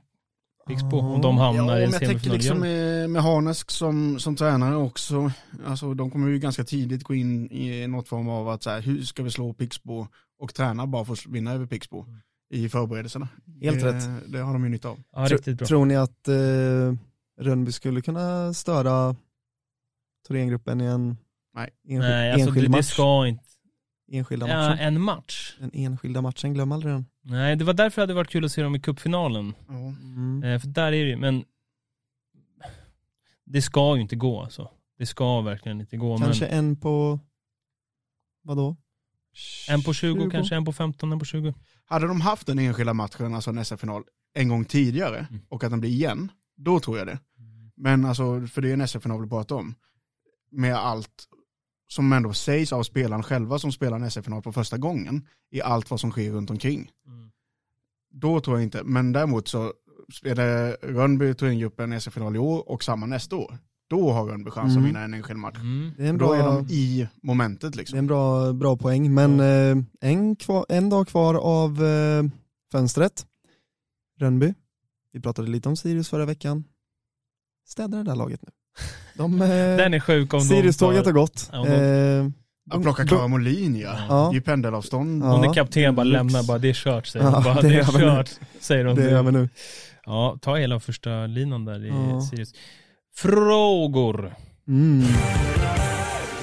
Pixbo 0.67 0.99
om 0.99 1.21
de 1.21 1.37
hamnar 1.37 1.73
ja, 1.73 1.79
i 1.79 1.83
en 1.83 1.89
men 1.89 2.01
jag 2.01 2.09
tänker 2.09 2.29
semifinal. 2.29 2.37
liksom 2.37 2.59
med, 2.59 3.09
med 3.09 3.23
Harnesk 3.23 3.71
som, 3.71 4.19
som 4.19 4.35
tränare 4.35 4.75
också, 4.75 5.31
alltså 5.65 5.93
de 5.93 6.11
kommer 6.11 6.27
ju 6.27 6.39
ganska 6.39 6.63
tidigt 6.63 7.03
gå 7.03 7.15
in 7.15 7.51
i 7.51 7.87
något 7.87 8.07
form 8.07 8.29
av 8.29 8.49
att 8.49 8.63
så 8.63 8.69
här, 8.69 8.81
hur 8.81 9.01
ska 9.01 9.23
vi 9.23 9.31
slå 9.31 9.53
Pixbo 9.53 10.07
och 10.39 10.53
träna 10.53 10.87
bara 10.87 11.05
för 11.05 11.13
att 11.13 11.25
vinna 11.25 11.51
över 11.51 11.65
Pixbo 11.65 12.05
i 12.49 12.69
förberedelserna. 12.69 13.27
Helt 13.61 13.79
det, 13.79 13.93
rätt. 13.93 14.31
Det 14.31 14.39
har 14.39 14.53
de 14.53 14.63
ju 14.63 14.69
nytta 14.69 14.89
av. 14.89 15.03
ja, 15.11 15.25
riktigt 15.29 15.57
bra. 15.57 15.67
Tror 15.67 15.85
ni 15.85 15.95
att 15.95 16.27
eh, 16.27 16.93
Rönnby 17.39 17.71
skulle 17.71 18.01
kunna 18.01 18.53
störa 18.53 19.15
Thorengruppen 20.27 20.81
i 20.81 20.85
en 20.85 21.17
Nej. 21.53 21.69
enskild, 21.83 21.99
Nej, 21.99 22.31
alltså 22.31 22.47
enskild 22.47 22.65
det, 22.65 22.71
det 22.71 22.77
match? 22.77 22.85
ska 22.85 23.27
inte. 23.27 23.43
Enskilda 24.11 24.47
Ja, 24.47 24.55
matchen? 24.69 24.79
en 24.79 25.01
match. 25.01 25.57
Den 25.59 25.71
enskilda 25.73 26.21
matchen, 26.21 26.53
glöm 26.53 26.71
aldrig 26.71 26.93
den. 26.93 27.05
Nej, 27.21 27.55
det 27.55 27.63
var 27.65 27.73
därför 27.73 28.01
det 28.01 28.03
hade 28.03 28.13
varit 28.13 28.29
kul 28.29 28.45
att 28.45 28.51
se 28.51 28.61
dem 28.63 28.75
i 28.75 28.79
cupfinalen. 28.79 29.53
Ja. 29.67 29.73
Mm. 29.73 30.43
Eh, 30.43 30.59
för 30.59 30.67
där 30.67 30.87
är 30.87 30.91
det 30.91 31.09
ju, 31.09 31.17
men 31.17 31.43
det 33.45 33.61
ska 33.61 33.95
ju 33.95 34.01
inte 34.01 34.15
gå 34.15 34.41
alltså. 34.41 34.71
Det 34.97 35.05
ska 35.05 35.41
verkligen 35.41 35.81
inte 35.81 35.97
gå. 35.97 36.17
Kanske 36.17 36.45
men 36.45 36.53
en 36.53 36.75
på, 36.75 37.19
vadå? 38.43 38.75
En 39.69 39.83
på 39.83 39.93
20, 39.93 40.29
kanske, 40.29 40.55
en 40.55 40.65
på 40.65 40.73
15, 40.73 41.11
en 41.11 41.19
på 41.19 41.25
20. 41.25 41.53
Hade 41.85 42.07
de 42.07 42.21
haft 42.21 42.47
den 42.47 42.59
enskilda 42.59 42.93
matchen, 42.93 43.35
alltså 43.35 43.49
en 43.49 43.65
SM-final, 43.65 44.03
en 44.33 44.47
gång 44.49 44.65
tidigare 44.65 45.27
Mm. 45.29 45.41
och 45.49 45.63
att 45.63 45.71
den 45.71 45.79
blir 45.79 45.89
igen, 45.89 46.31
då 46.57 46.79
tror 46.79 46.97
jag 46.97 47.07
det. 47.07 47.19
Men 47.75 48.05
alltså, 48.05 48.47
för 48.47 48.61
det 48.61 48.69
är 48.69 48.73
en 48.73 48.87
SM-final 48.87 49.21
vi 49.21 49.29
pratar 49.29 49.55
om, 49.55 49.75
med 50.51 50.75
allt 50.75 51.27
som 51.87 52.13
ändå 52.13 52.33
sägs 52.33 52.73
av 52.73 52.83
spelarna 52.83 53.23
själva 53.23 53.59
som 53.59 53.71
spelar 53.71 53.99
en 53.99 54.11
SM-final 54.11 54.41
på 54.41 54.53
första 54.53 54.77
gången, 54.77 55.27
i 55.51 55.61
allt 55.61 55.89
vad 55.89 55.99
som 55.99 56.11
sker 56.11 56.31
runt 56.31 56.49
omkring. 56.49 56.91
Mm. 57.05 57.31
Då 58.11 58.39
tror 58.39 58.57
jag 58.57 58.63
inte, 58.63 58.83
men 58.83 59.11
däremot 59.11 59.47
så 59.47 59.73
spelar 60.13 60.71
Rönnby 60.81 61.33
Thorengruppen 61.33 61.91
en 61.91 62.01
SM-final 62.01 62.35
i 62.35 62.39
år 62.39 62.69
och 62.69 62.83
samma 62.83 63.05
nästa 63.05 63.35
år. 63.35 63.57
Då 63.89 64.11
har 64.11 64.25
Rönnby 64.25 64.51
chans 64.51 64.71
Mm. 64.71 64.83
att 64.83 64.89
vinna 64.89 65.01
en 65.03 65.13
enskild 65.13 65.39
match. 65.39 65.55
Mm. 65.55 65.91
Det 65.97 66.03
är 66.05 66.09
en 66.09 66.19
För 66.19 66.25
då 66.25 66.33
är 66.33 66.43
bra, 66.43 66.55
de 66.61 66.73
i 66.73 67.07
momentet 67.23 67.71
det 67.71 67.75
är 67.75 67.77
liksom. 67.77 67.99
en 67.99 68.07
bra, 68.07 68.53
bra 68.53 68.77
poäng, 68.77 69.13
men 69.13 69.39
eh, 69.39 69.83
en, 70.01 70.35
kvar, 70.35 70.65
en 70.69 70.89
dag 70.89 71.07
kvar 71.07 71.35
av 71.35 71.83
eh, 71.85 72.23
fönstret. 72.71 73.25
Rönnby, 74.19 74.53
vi 75.13 75.19
pratade 75.21 75.47
lite 75.51 75.69
om 75.69 75.75
Sirius 75.77 76.09
förra 76.09 76.25
veckan. 76.25 76.63
Städar 77.67 77.97
det 77.97 78.03
där 78.03 78.15
laget 78.15 78.41
nu. 78.41 78.49
De, 79.15 79.41
eh, 79.41 79.47
Den 79.49 79.93
är 79.93 79.99
sjuk 79.99 80.33
om 80.33 80.39
de 80.39 80.45
Sirius-tåget 80.45 81.03
tar- 81.03 81.11
har 81.13 81.19
gått. 81.19 81.49
Ja, 81.51 81.59
om 81.59 81.65
de- 81.65 81.73
Eh, 81.73 82.75
Att 82.77 82.81
plocka 82.81 83.05
Klara 83.07 83.27
Molin 83.27 83.75
ja. 83.75 83.97
Ja. 84.09 84.29
Är 84.29 84.33
ju 84.33 84.41
pendelavstånd. 84.41 85.23
Ja. 85.23 85.35
Hon 85.35 85.49
är 85.49 85.53
kapten, 85.53 85.95
bara 85.95 86.03
lämnar, 86.03 86.43
bara 86.43 86.57
det 86.57 86.69
är 86.69 86.73
kört 86.73 87.07
säger 87.07 87.25
Ja. 87.25 87.41
Bara, 87.45 87.61
det 87.61 87.69
det 87.69 87.75
är 87.75 87.91
vi 87.91 87.97
nu. 87.97 87.99
kört, 87.99 88.29
säger 88.59 88.85
hon. 88.85 88.95
Det 88.95 89.09
gör 89.11 89.23
vi 89.23 89.31
nu. 89.31 89.49
Ja, 90.05 90.37
ta 90.41 90.55
hela 90.55 90.79
första 90.79 91.25
linan 91.25 91.65
där 91.65 91.85
i 91.85 91.87
Ja. 91.87 92.21
Sirius. 92.21 92.53
Frågor. 93.17 94.35
Mm. 94.67 95.03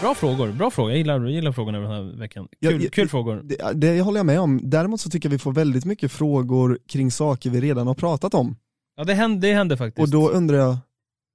Bra 0.01 0.15
frågor, 0.15 0.53
bra 0.53 0.71
frågor. 0.71 0.91
Jag 0.91 0.99
gillar, 0.99 1.21
jag 1.21 1.31
gillar 1.31 1.53
frågorna 1.53 1.79
den 1.79 1.91
här 1.91 2.19
veckan. 2.19 2.49
Kul, 2.61 2.83
ja, 2.83 2.91
kul 2.93 3.09
frågor. 3.09 3.41
Det, 3.45 3.73
det 3.75 4.01
håller 4.01 4.19
jag 4.19 4.27
med 4.27 4.41
om. 4.41 4.61
Däremot 4.63 5.01
så 5.01 5.11
tycker 5.11 5.29
jag 5.29 5.31
vi 5.31 5.39
får 5.39 5.53
väldigt 5.53 5.85
mycket 5.85 6.13
frågor 6.13 6.79
kring 6.89 7.11
saker 7.11 7.51
vi 7.51 7.61
redan 7.61 7.87
har 7.87 7.95
pratat 7.95 8.35
om. 8.35 8.57
Ja 8.97 9.05
det 9.05 9.15
hände, 9.15 9.49
det 9.49 9.55
hände 9.55 9.77
faktiskt. 9.77 10.03
Och 10.03 10.11
då 10.11 10.31
undrar 10.31 10.59
jag, 10.59 10.77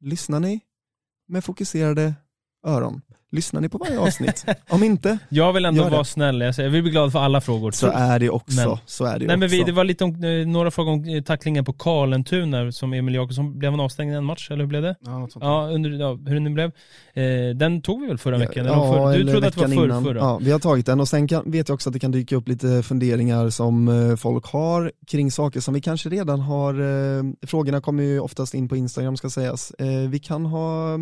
lyssnar 0.02 0.40
ni 0.40 0.60
med 1.28 1.44
fokuserade 1.44 2.14
öron? 2.66 3.02
Lyssnar 3.32 3.62
ni 3.62 3.70
på 3.70 3.78
varje 3.78 4.00
avsnitt? 4.00 4.46
Om 4.70 4.84
inte, 4.84 5.18
jag 5.30 5.54
vill 5.54 5.66
ändå 5.66 5.82
Gör 5.82 5.90
det. 5.90 5.96
vara 5.96 6.04
snäll, 6.04 6.42
jag, 6.42 6.56
säger, 6.56 6.68
jag 6.70 6.74
vill 6.74 6.82
bli 6.84 6.92
glad 6.92 7.12
för 7.12 7.20
alla 7.20 7.42
frågor. 7.42 7.72
så 7.72 7.88
är 7.88 8.20
det 8.20 8.30
också. 8.30 8.68
Men- 8.70 8.78
så 8.86 9.06
är 9.06 9.20
det 9.20 9.26
Nej 9.28 9.38
men 9.38 9.44
också. 9.48 9.58
vi, 9.58 9.64
det 9.64 9.72
var 9.72 9.84
lite 9.84 10.04
om, 10.04 10.24
eh, 10.24 10.48
några 10.48 10.72
frågor 10.72 10.92
om 10.94 11.04
eh, 11.04 11.24
tacklingen 11.24 11.66
på 11.66 11.74
Karlentuna 11.74 12.72
som 12.72 12.94
Emil 12.94 13.16
Jakobsson, 13.16 13.60
blev 13.60 13.72
han 13.72 13.80
avstängd 13.80 14.12
i 14.14 14.16
en 14.16 14.26
match 14.26 14.52
eller 14.52 14.64
hur 14.64 14.68
blev 14.68 14.82
det? 14.82 14.96
Ja, 15.02 15.20
något 15.20 15.32
sånt. 15.32 15.46
Ja, 15.46 15.70
under, 15.72 15.90
ja 15.90 16.14
hur 16.26 16.34
det 16.34 16.40
nu 16.40 16.50
blev. 16.50 16.72
Eh, 17.14 17.56
den 17.56 17.82
tog 17.82 18.02
vi 18.02 18.08
väl 18.08 18.18
förra 18.18 18.38
veckan? 18.38 18.66
eller 18.66 18.76
förr, 18.76 19.14
du 19.14 19.20
eller 19.22 19.32
trodde 19.32 19.48
att 19.48 19.54
det 19.54 19.60
var 19.62 19.68
veckan 19.68 19.82
förr, 19.82 19.86
innan. 19.90 20.04
förra? 20.04 20.20
Ja, 20.20 20.40
vi 20.42 20.52
har 20.52 20.60
tagit 20.60 20.86
den 20.86 21.00
och 21.00 21.08
sen 21.08 21.28
kan, 21.28 21.52
vet 21.52 21.70
jag 21.70 21.74
också 21.76 21.90
att 21.90 21.94
det 21.94 22.00
kan 22.00 22.12
dyka 22.12 22.36
upp 22.36 22.48
lite 22.48 22.84
funderingar 22.84 23.50
som 23.50 23.88
eh, 24.10 24.16
folk 24.16 24.46
har 24.46 24.92
kring 25.08 25.32
saker 25.32 25.60
som 25.60 25.74
vi 25.74 25.82
kanske 25.82 26.10
redan 26.10 26.40
har, 26.40 26.74
eh, 26.74 27.24
frågorna 27.48 27.82
kommer 27.82 28.04
ju 28.04 28.20
oftast 28.20 28.54
in 28.54 28.70
på 28.70 28.76
Instagram 28.76 29.18
ska 29.18 29.30
sägas. 29.30 29.72
Eh, 29.72 29.88
vi 30.10 30.20
kan 30.20 30.46
ha 30.46 30.98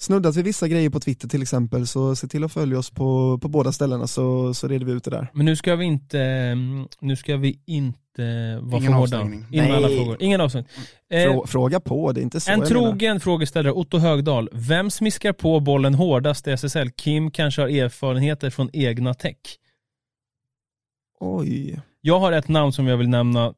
snuddat 0.00 0.36
vid 0.36 0.44
vissa 0.44 0.68
grejer 0.68 0.90
på 0.90 1.00
Twitter 1.00 1.28
till 1.28 1.42
exempel, 1.42 1.86
så 1.86 2.16
se 2.16 2.26
till 2.28 2.44
att 2.44 2.52
följa 2.52 2.78
oss 2.78 2.90
på, 2.90 3.38
på 3.42 3.48
båda 3.48 3.72
ställena 3.72 4.06
så, 4.06 4.54
så 4.54 4.68
reder 4.68 4.86
vi 4.86 4.92
ut 4.92 5.04
det 5.04 5.10
där. 5.10 5.30
Men 5.34 5.46
nu 5.46 5.56
ska 5.56 5.76
vi 5.76 5.84
inte, 5.84 6.54
nu 7.00 7.16
ska 7.16 7.36
vi 7.36 7.60
inte 7.66 8.58
vara 8.62 8.78
Ingen 8.78 8.82
för 8.82 8.98
hårda. 8.98 9.00
avstängning. 9.18 9.46
In 9.52 9.64
med 9.64 9.76
alla 9.76 9.88
Nej. 9.88 9.96
frågor. 9.98 10.16
Ingen 10.20 10.40
avstängning. 10.40 10.70
Eh, 11.10 11.22
Frå, 11.24 11.46
fråga 11.46 11.80
på, 11.80 12.12
det 12.12 12.20
är 12.20 12.22
inte 12.22 12.40
så 12.40 12.50
en 12.50 12.60
jag 12.60 12.70
menar. 12.72 12.90
trogen 12.90 13.20
frågeställare, 13.20 13.72
Otto 13.72 13.98
Högdahl. 13.98 14.48
Vem 14.52 14.90
smiskar 14.90 15.32
på 15.32 15.60
bollen 15.60 15.94
hårdast 15.94 16.46
i 16.48 16.50
SSL? 16.50 16.90
Kim 16.90 17.30
kanske 17.30 17.62
har 17.62 17.68
erfarenheter 17.68 18.50
från 18.50 18.70
egna 18.72 19.14
tech. 19.14 19.36
Oj, 21.20 21.80
Jag 22.00 22.20
har 22.20 22.32
ett 22.32 22.48
namn 22.48 22.72
som 22.72 22.86
jag 22.86 22.96
vill 22.96 23.08
nämna. 23.08 23.54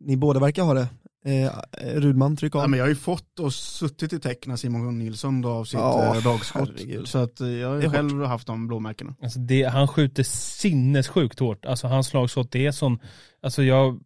ni 0.00 0.16
båda 0.16 0.40
verkar 0.40 0.62
ha 0.62 0.74
det. 0.74 0.88
Eh, 1.26 1.50
Rudman, 2.00 2.36
tryck 2.36 2.54
av. 2.54 2.60
Ja, 2.62 2.66
men 2.66 2.78
jag 2.78 2.84
har 2.84 2.88
ju 2.90 2.94
fått 2.96 3.38
och 3.38 3.52
suttit 3.54 4.12
i 4.12 4.18
teck 4.20 4.46
när 4.46 4.56
Simon 4.56 4.98
Nilsson 4.98 5.42
drar 5.42 5.50
av 5.50 5.64
sitt 5.64 5.78
Ja, 5.80 6.16
eh, 6.16 6.22
dagskott. 6.24 6.68
herregud. 6.76 7.08
Så 7.08 7.18
att 7.18 7.40
eh, 7.40 7.48
jag 7.48 7.68
har 7.68 7.88
själv 7.90 8.24
haft 8.24 8.46
de 8.46 8.66
blåmärkena. 8.66 9.14
Alltså 9.22 9.38
det, 9.38 9.62
han 9.62 9.88
skjuter 9.88 10.22
sinnessjukt 10.22 11.38
hårt. 11.38 11.64
Alltså 11.64 11.86
hans 11.86 12.06
slagskott, 12.06 12.52
det 12.52 12.66
är 12.66 12.72
sån, 12.72 12.98
alltså 13.42 13.62
jag 13.62 14.00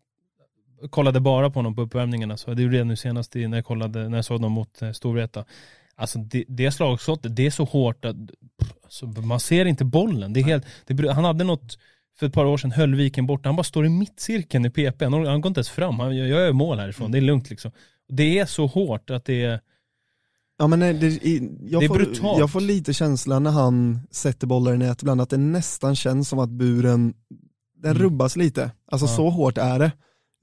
kollade 0.90 1.20
bara 1.20 1.50
på 1.50 1.58
honom 1.58 1.74
på 1.74 1.82
uppvärmningarna, 1.82 2.36
så 2.36 2.54
det 2.54 2.62
gjorde 2.62 2.76
jag 2.76 2.86
nu 2.86 2.96
senast 2.96 3.36
i- 3.36 3.48
när 3.48 3.58
jag 3.58 3.64
kollade, 3.64 4.08
när 4.08 4.18
jag 4.18 4.24
såg 4.24 4.36
honom 4.36 4.52
mot 4.52 4.82
eh, 4.82 4.92
Storvreta. 4.92 5.44
Alltså 5.96 6.18
det, 6.18 6.44
det 6.48 6.70
slagskottet, 6.70 7.36
det 7.36 7.46
är 7.46 7.50
så 7.50 7.64
hårt 7.64 8.04
att 8.04 8.16
pff, 8.60 8.72
alltså, 8.84 9.06
man 9.06 9.40
ser 9.40 9.64
inte 9.64 9.84
bollen. 9.84 10.32
Det 10.32 10.40
är 10.40 10.44
helt, 10.44 10.64
det, 10.86 11.12
han 11.12 11.24
hade 11.24 11.44
något 11.44 11.78
för 12.18 12.26
ett 12.26 12.32
par 12.32 12.44
år 12.44 12.56
sedan, 12.56 12.72
höll 12.72 12.94
viken 12.94 13.26
borta, 13.26 13.48
han 13.48 13.56
bara 13.56 13.62
står 13.64 13.86
i 13.86 13.88
mittcirkeln 13.88 14.66
i 14.66 14.70
PP, 14.70 15.02
han, 15.04 15.12
han 15.26 15.40
går 15.40 15.48
inte 15.50 15.58
ens 15.58 15.68
fram, 15.70 15.98
han, 16.00 16.16
jag 16.16 16.28
gör 16.28 16.52
mål 16.52 16.78
härifrån, 16.78 17.12
det 17.12 17.18
är 17.18 17.22
lugnt 17.22 17.50
liksom. 17.50 17.70
Det 18.08 18.38
är 18.38 18.46
så 18.46 18.66
hårt 18.66 19.10
att 19.10 19.24
det 19.24 19.44
är, 19.44 19.60
Ja 20.60 20.66
men 20.66 20.78
nej, 20.78 20.94
det, 20.94 21.06
i- 21.06 21.58
jag, 21.62 21.82
Det 21.82 21.86
är 21.86 21.88
får, 21.88 21.94
brutalt. 21.96 22.38
jag 22.38 22.50
får 22.52 22.60
lite 22.60 22.92
känslan 22.94 23.42
när 23.42 23.50
han 23.50 24.00
sätter 24.10 24.46
bollar 24.46 24.74
i 24.74 24.78
nät 24.78 25.02
ibland 25.02 25.20
att 25.20 25.30
det 25.30 25.36
nästan 25.36 25.96
känns 25.96 26.28
som 26.28 26.38
att 26.38 26.48
buren, 26.50 27.14
den 27.76 27.90
Mm. 27.90 28.02
rubbas 28.02 28.36
lite. 28.36 28.70
Alltså 28.86 29.06
Ja. 29.06 29.16
så 29.16 29.30
hårt 29.30 29.58
är 29.58 29.78
det. 29.78 29.92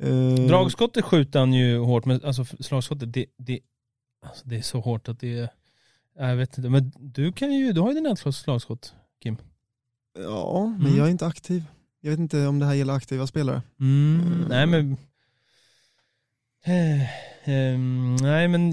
Eh, 0.03 0.47
Dragskottet 0.47 1.05
skjuter 1.05 1.39
han 1.39 1.53
ju 1.53 1.77
hårt, 1.79 2.05
men 2.05 2.23
alltså 2.23 2.45
slagskottet, 2.45 3.13
det, 3.13 3.25
det, 3.37 3.59
alltså 4.25 4.47
det 4.47 4.55
är 4.57 4.61
så 4.61 4.79
hårt 4.79 5.07
att 5.09 5.19
det 5.19 5.39
är, 5.39 5.49
jag 6.19 6.35
vet 6.35 6.57
inte, 6.57 6.69
men 6.69 6.91
du 6.99 7.31
kan 7.31 7.53
ju, 7.53 7.71
du 7.73 7.81
har 7.81 7.89
ju 7.89 7.95
dina 7.95 8.15
slagskott, 8.15 8.93
Kim. 9.23 9.37
Ja, 10.23 10.73
men 10.77 10.85
Mm. 10.87 10.97
jag 10.97 11.07
är 11.07 11.11
inte 11.11 11.25
aktiv. 11.27 11.63
Jag 12.01 12.09
vet 12.11 12.19
inte 12.19 12.47
om 12.47 12.59
det 12.59 12.65
här 12.65 12.73
gäller 12.73 12.93
aktiva 12.93 13.27
spelare. 13.27 13.61
Mm, 13.79 14.45
nej 14.49 14.65
men, 14.65 14.97
eh, 16.65 17.01
ehm, 17.49 18.15
nej 18.15 18.47
men 18.47 18.71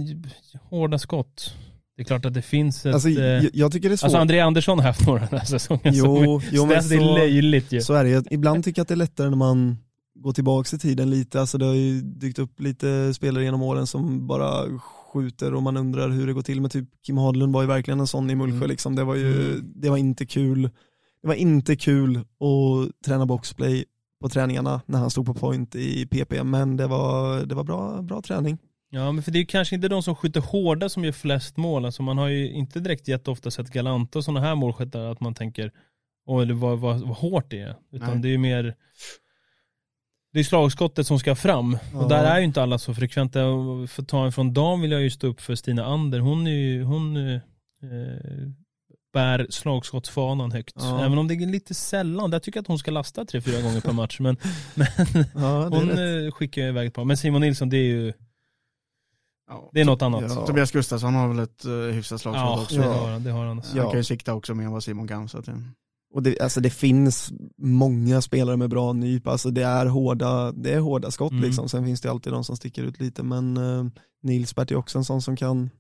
hårda 0.63 0.99
skott. 0.99 1.55
Det 1.97 2.03
är 2.03 2.05
klart 2.07 2.25
att 2.25 2.35
det 2.35 2.43
finns 2.43 2.87
ett, 2.87 2.95
Alltså, 2.95 3.09
eh, 3.09 3.17
jag, 3.25 3.51
jag 3.55 3.73
tycker 3.73 3.89
det 3.89 3.95
är 3.95 3.97
svårt. 3.97 4.05
alltså 4.05 4.19
André 4.19 4.41
Andersson 4.41 4.79
har 4.79 4.87
haft 4.87 5.07
några 5.07 5.27
den 5.31 5.39
här 5.39 5.47
säsongen. 5.47 5.95
som 5.95 6.17
jo, 6.25 6.39
är- 6.41 6.45
jo 6.53 6.67
men 6.67 6.77
alltså, 6.77 6.91
det 6.91 6.97
är 6.97 7.01
så, 7.01 7.15
löjligt 7.19 7.73
ju. 7.73 7.81
så 7.81 7.95
är 7.95 8.05
det. 8.05 8.25
Ibland 8.31 8.65
tycker 8.65 8.79
jag 8.79 8.83
att 8.85 8.89
det 8.89 8.95
är 8.95 8.97
lättare 8.97 9.29
när 9.31 9.37
man 9.37 9.77
går 10.15 10.33
tillbaka 10.33 10.77
i 10.77 10.79
tiden 10.79 11.11
lite. 11.11 11.41
Alltså 11.41 11.59
det 11.59 11.65
har 11.65 11.75
ju 11.75 12.01
dykt 12.01 12.39
upp 12.39 12.61
lite 12.61 13.15
spelare 13.15 13.45
genom 13.45 13.63
åren 13.63 13.87
som 13.87 14.27
bara 14.27 14.79
skjuter 14.79 15.55
och 15.55 15.63
man 15.63 15.77
undrar 15.77 16.09
hur 16.09 16.27
det 16.27 16.33
går 16.33 16.43
till. 16.43 16.61
Men 16.61 16.71
typ 16.71 16.89
Kim 17.07 17.17
Hadlund 17.19 17.53
var 17.53 17.63
ju 17.63 17.69
verkligen 17.69 18.01
en 18.01 18.07
sån 18.07 18.31
i 18.31 18.35
Mullsjö 18.35 18.57
Mm. 18.57 18.69
liksom. 18.69 18.97
Det 18.97 19.05
var 19.05 19.15
ju, 19.15 19.51
Mm. 19.51 19.73
det 19.77 19.91
var 19.91 19.97
inte 19.97 20.27
kul. 20.27 20.71
Det 21.23 21.29
var 21.29 21.35
inte 21.35 21.77
kul 21.77 22.17
att 22.17 23.03
träna 23.05 23.27
boxplay 23.27 23.85
på 24.21 24.29
träningarna 24.29 24.81
när 24.87 24.99
han 24.99 25.11
stod 25.11 25.27
på 25.27 25.35
point 25.35 25.75
i 25.75 26.07
PP, 26.07 26.45
men 26.45 26.77
det 26.77 26.87
var, 26.87 27.41
det 27.41 27.55
var 27.55 27.65
bra, 27.65 28.03
bra 28.03 28.23
träning. 28.23 28.59
Ja 28.91 29.13
men 29.13 29.23
för 29.23 29.31
det 29.31 29.39
är 29.39 29.41
ju 29.41 29.47
kanske 29.47 29.75
inte 29.75 29.89
de 29.89 30.03
som 30.03 30.15
skjuter 30.17 30.41
hårda 30.41 30.89
som 30.89 31.05
gör 31.05 31.13
flest 31.13 31.57
mål. 31.57 31.85
Alltså 31.85 32.03
man 32.03 32.19
har 32.19 32.29
ju 32.29 32.51
inte 32.53 32.81
direkt 32.81 33.09
jätteofta 33.09 33.51
sett 33.51 33.71
Galante 33.71 34.19
och 34.19 34.25
sådana 34.25 34.41
här 34.41 34.55
målskyttar 34.55 35.01
att 35.01 35.21
man 35.21 35.35
tänker 35.35 35.73
oj 36.27 36.47
det 36.47 36.55
var, 36.55 36.77
vad, 36.77 37.01
vad 37.01 37.17
hårt 37.17 37.51
det 37.51 37.61
är. 37.61 37.77
Utan 37.93 38.11
Nej. 38.11 38.19
det 38.19 38.29
är 38.29 38.33
ju 38.33 38.39
mer 38.39 38.75
det 40.33 40.41
är 40.41 40.45
slagskottet 40.45 41.07
som 41.07 41.19
ska 41.19 41.35
fram 41.35 41.79
Ja. 41.93 42.03
och 42.03 42.09
där 42.09 42.25
är 42.25 42.39
ju 42.39 42.45
inte 42.45 42.63
alla 42.63 42.79
så 42.79 42.95
frekventa. 42.95 43.47
Och 43.47 43.91
För 43.91 44.03
att 44.03 44.09
ta 44.09 44.25
en 44.25 44.33
från 44.33 44.53
dam 44.53 44.81
vill 44.81 44.91
jag 44.91 45.03
ju 45.03 45.11
stå 45.11 45.27
upp 45.27 45.41
för 45.41 45.55
Stina 45.55 45.85
Ander. 45.85 46.19
Hon 46.21 46.47
är 46.47 46.51
ju, 46.51 46.83
hon 46.83 47.17
eh, 47.17 47.41
bär 49.13 49.47
slagskottsfanan 49.51 50.53
högt. 50.53 50.75
Ja. 50.79 51.05
Även 51.05 51.19
om 51.19 51.29
det 51.29 51.35
är 51.35 51.47
lite 51.47 51.75
sällan. 51.75 52.31
Där 52.31 52.39
tycker 52.39 52.59
jag 52.59 52.63
att 52.63 52.69
hon 52.69 52.79
ska 52.79 52.91
lasta 52.91 53.25
tre, 53.25 53.41
fyra 53.41 53.63
gånger 53.63 53.81
per 53.81 53.93
match. 53.93 54.21
Men, 54.21 54.37
men 54.75 54.87
Ja, 55.35 55.69
hon 55.69 55.89
rätt. 55.89 56.27
eh, 56.27 56.33
skickar 56.35 56.63
iväg 56.63 56.87
ett 56.89 56.95
par. 56.95 57.05
Men 57.05 57.17
Simon 57.17 57.41
Nilsson 57.41 57.69
det 57.71 57.77
är 57.77 57.85
ju 57.89 58.13
Ja. 59.49 59.71
det 59.73 59.81
är 59.81 59.85
något 59.85 60.03
annat. 60.03 60.23
Ja. 60.29 60.47
Tobias 60.47 60.71
Gustafsson 60.71 61.15
har 61.15 61.29
väl 61.29 61.39
ett 61.39 61.65
uh, 61.67 61.91
hyfsat 61.91 62.21
slagskott 62.21 62.45
Ja, 62.57 62.63
också. 62.63 62.77
det 62.77 62.85
har 62.85 63.09
han. 63.11 63.25
Det 63.25 63.31
har 63.31 63.45
han. 63.47 63.59
Han 63.59 63.77
Ja. 63.77 63.91
kan 63.91 63.99
ju 64.01 64.05
sikta 64.05 64.35
också 64.35 64.55
mer 64.55 64.65
än 64.65 64.73
vad 64.73 64.85
Simon 64.85 65.09
kan. 65.09 65.29
Så 65.29 65.39
att, 65.39 65.45
det- 65.47 65.63
Och 66.15 66.23
det, 66.23 66.41
alltså 66.41 66.61
det 66.61 66.71
finns 66.71 67.33
många 67.59 68.21
spelare 68.23 68.57
med 68.57 68.71
bra 68.71 68.93
nyp, 68.93 69.27
alltså 69.27 69.51
det 69.51 69.63
är 69.63 69.87
hårda, 69.87 70.53
det 70.53 70.73
är 70.73 70.81
hårda 70.81 71.11
skott 71.11 71.31
Mm. 71.33 71.45
liksom. 71.45 71.69
Sen 71.69 71.85
finns 71.85 72.01
det 72.01 72.11
alltid 72.11 72.33
de 72.33 72.45
som 72.45 72.57
sticker 72.57 72.83
ut 72.83 73.01
lite, 73.01 73.23
men 73.23 73.57
uh, 73.57 73.87
Nilsbert 74.23 74.71
är 74.71 74.77
också 74.77 74.99
en 74.99 75.05
sån 75.05 75.23
som 75.23 75.37
kan 75.37 75.71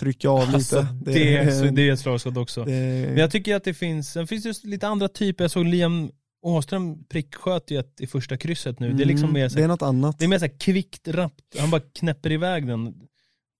trycka 0.00 0.28
av 0.28 0.38
Alltså, 0.40 0.80
lite. 0.80 0.94
det, 1.12 1.36
är, 1.36 1.50
så, 1.50 1.64
det 1.64 1.88
är 1.88 1.92
ett 1.92 2.00
slagskott 2.00 2.36
också. 2.36 2.64
det- 2.64 3.06
Men 3.08 3.16
jag 3.16 3.30
tycker 3.30 3.54
att 3.56 3.64
det 3.64 3.74
finns, 3.74 4.12
det 4.14 4.26
finns 4.26 4.44
just 4.44 4.64
lite 4.64 4.88
andra 4.88 5.08
typer. 5.08 5.44
Jag 5.44 5.50
såg 5.50 5.66
Liam 5.66 6.10
Åström 6.42 7.04
pricksköt 7.04 7.70
ju 7.70 7.78
ett 7.80 8.00
i 8.00 8.06
första 8.06 8.36
krysset 8.36 8.80
nu. 8.80 8.92
Det 8.92 9.02
är 9.02 9.06
liksom 9.06 9.28
Mm, 9.28 9.40
mer 9.40 9.48
så 9.48 9.56
det 9.58 9.64
är 9.64 9.68
något 9.68 9.82
annat. 9.82 10.18
det 10.18 10.24
är 10.24 10.28
mer 10.28 10.38
så 10.38 10.44
här 10.44 10.58
kvickt, 10.58 11.08
rappt. 11.08 11.58
Han 11.58 11.70
bara 11.70 11.80
knäpper 11.80 12.32
iväg 12.32 12.66
den 12.66 12.94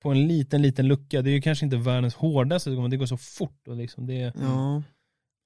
på 0.03 0.11
en 0.11 0.29
liten, 0.29 0.63
liten 0.63 0.89
lucka. 0.89 1.23
Det 1.23 1.31
är 1.31 1.33
ju 1.33 1.41
kanske 1.41 1.65
inte 1.65 1.77
världens 1.77 2.15
hårdaste, 2.15 2.71
men 2.71 2.91
det 2.91 2.97
går 2.97 3.07
så 3.07 3.17
fort. 3.17 3.69
Och 3.69 3.77
liksom 3.77 4.07
det, 4.07 4.21
är, 4.23 4.33
Ja. 4.41 4.83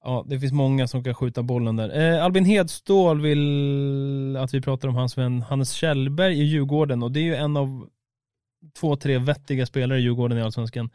ja, 0.03 0.25
det 0.27 0.39
finns 0.39 0.53
många 0.53 0.87
som 0.87 1.03
kan 1.03 1.13
skjuta 1.15 1.43
bollen 1.43 1.75
där. 1.75 2.13
Eh, 2.17 2.23
Albin 2.25 2.45
Hedstål 2.45 3.21
vill 3.21 4.37
att 4.37 4.53
vi 4.53 4.61
pratar 4.61 4.87
om 4.87 4.95
hans 4.95 5.17
vän 5.17 5.41
Hannes 5.41 5.71
Kjellberg 5.71 6.39
i 6.41 6.43
Djurgården 6.43 7.03
och 7.03 7.11
det 7.11 7.19
är 7.19 7.23
ju 7.23 7.35
en 7.35 7.57
av 7.57 7.87
två, 8.73 8.95
tre 8.95 9.17
vettiga 9.17 9.65
spelare 9.65 9.99
i 9.99 10.01
Djurgården 10.01 10.37
i 10.37 10.41
Allsvenskan. 10.41 10.89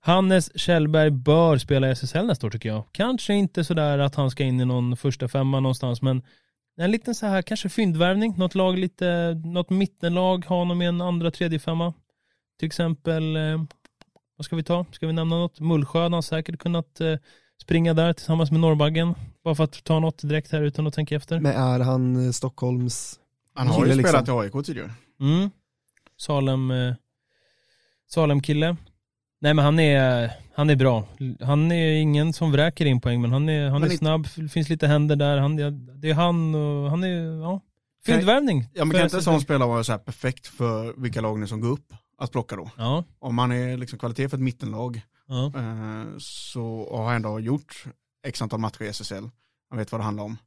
Hannes 0.00 0.58
Kjellberg 0.58 1.10
bör 1.10 1.58
spela 1.58 1.88
i 1.88 1.90
SSL 1.90 2.26
nästa 2.26 2.46
år 2.46 2.50
tycker 2.50 2.68
jag. 2.68 2.84
Kanske 2.92 3.34
inte 3.34 3.64
sådär 3.64 3.98
att 3.98 4.14
han 4.14 4.30
ska 4.30 4.44
in 4.44 4.60
i 4.60 4.64
någon 4.64 4.96
första 4.96 5.28
femma 5.28 5.60
någonstans, 5.60 6.02
men 6.02 6.22
en 6.80 6.90
liten 6.90 7.14
så 7.14 7.26
här 7.26 7.42
kanske 7.42 7.68
fyndvärvning, 7.68 8.34
något 8.36 8.54
lag 8.54 8.78
lite, 8.78 9.34
något 9.44 9.70
mittenlag, 9.70 10.44
ha 10.44 10.56
honom 10.56 10.82
i 10.82 10.86
en 10.86 11.00
andra, 11.00 11.30
tredje 11.30 11.58
femma. 11.58 11.94
Till 12.58 12.66
exempel, 12.66 13.36
eh, 13.36 13.62
vad 14.36 14.44
ska 14.44 14.56
vi 14.56 14.62
ta? 14.62 14.86
Ska 14.92 15.06
vi 15.06 15.12
nämna 15.12 15.38
något? 15.38 15.60
Mullsjö 15.60 16.02
han 16.02 16.12
har 16.12 16.22
säkert 16.22 16.58
kunnat 16.58 17.00
eh, 17.00 17.14
springa 17.62 17.94
där 17.94 18.12
tillsammans 18.12 18.50
med 18.50 18.60
Norrbaggen. 18.60 19.14
Bara 19.44 19.54
för 19.54 19.64
att 19.64 19.84
ta 19.84 20.00
något 20.00 20.28
direkt 20.28 20.52
här 20.52 20.62
utan 20.62 20.86
att 20.86 20.94
tänka 20.94 21.16
efter. 21.16 21.40
Men 21.40 21.56
är 21.56 21.80
han 21.80 22.26
eh, 22.26 22.32
Stockholms, 22.32 23.20
han 23.54 23.66
har 23.66 23.74
ju 23.74 23.82
Kille, 23.82 23.94
liksom. 23.94 24.24
spelat 24.24 24.28
i 24.28 24.56
AIK 24.56 24.66
tidigare. 24.66 24.90
Mm. 25.20 25.50
Salem, 26.18 26.70
eh, 26.70 26.94
Salem 28.08 28.42
kille. 28.42 28.76
Nej 29.40 29.54
men 29.54 29.64
han 29.64 29.78
är, 29.78 30.30
han 30.54 30.70
är 30.70 30.76
bra. 30.76 31.04
Han 31.40 31.72
är 31.72 31.92
ingen 31.92 32.32
som 32.32 32.52
vräker 32.52 32.86
in 32.86 33.00
poäng 33.00 33.20
men 33.20 33.32
han 33.32 33.48
är, 33.48 33.68
han 33.68 33.80
Men 33.80 33.90
är 33.90 33.96
snabb, 33.96 34.26
det 34.36 34.48
finns 34.48 34.68
lite 34.68 34.86
händer 34.86 35.16
där. 35.16 35.38
Han, 35.38 35.56
det 36.00 36.10
är 36.10 36.14
han 36.14 36.54
och 36.54 36.90
han 36.90 37.04
är, 37.04 37.40
ja. 37.42 37.60
Fyndvärvning. 38.06 38.68
Ja 38.74 38.84
men 38.84 38.96
kan 38.96 39.04
inte 39.04 39.16
en 39.16 39.22
sån 39.22 39.40
spelare 39.40 39.68
vara 39.68 39.84
så 39.84 39.92
här 39.92 39.98
perfekt 39.98 40.46
för 40.46 40.94
vilka 40.96 41.20
lag 41.20 41.38
nu 41.38 41.46
som 41.46 41.60
går 41.60 41.68
upp 41.68 41.94
att 42.18 42.32
plocka 42.32 42.56
då? 42.56 42.70
Ja. 42.76 43.04
Om 43.18 43.34
man 43.34 43.52
är 43.52 43.76
liksom 43.76 43.98
kvalitet 43.98 44.28
för 44.28 44.36
ett 44.36 44.42
mittenlag 44.42 45.02
Ja. 45.28 45.52
Eh, 45.56 46.18
så 46.18 46.96
har 47.04 47.14
ändå 47.14 47.40
gjort 47.40 47.84
x 48.26 48.42
antal 48.42 48.60
matcher 48.60 48.82
i 48.82 48.88
SSL. 48.88 49.30
Man 49.70 49.78
vet 49.78 49.92
vad 49.92 50.00
det 50.00 50.04
handlar 50.04 50.24
om. 50.24 50.38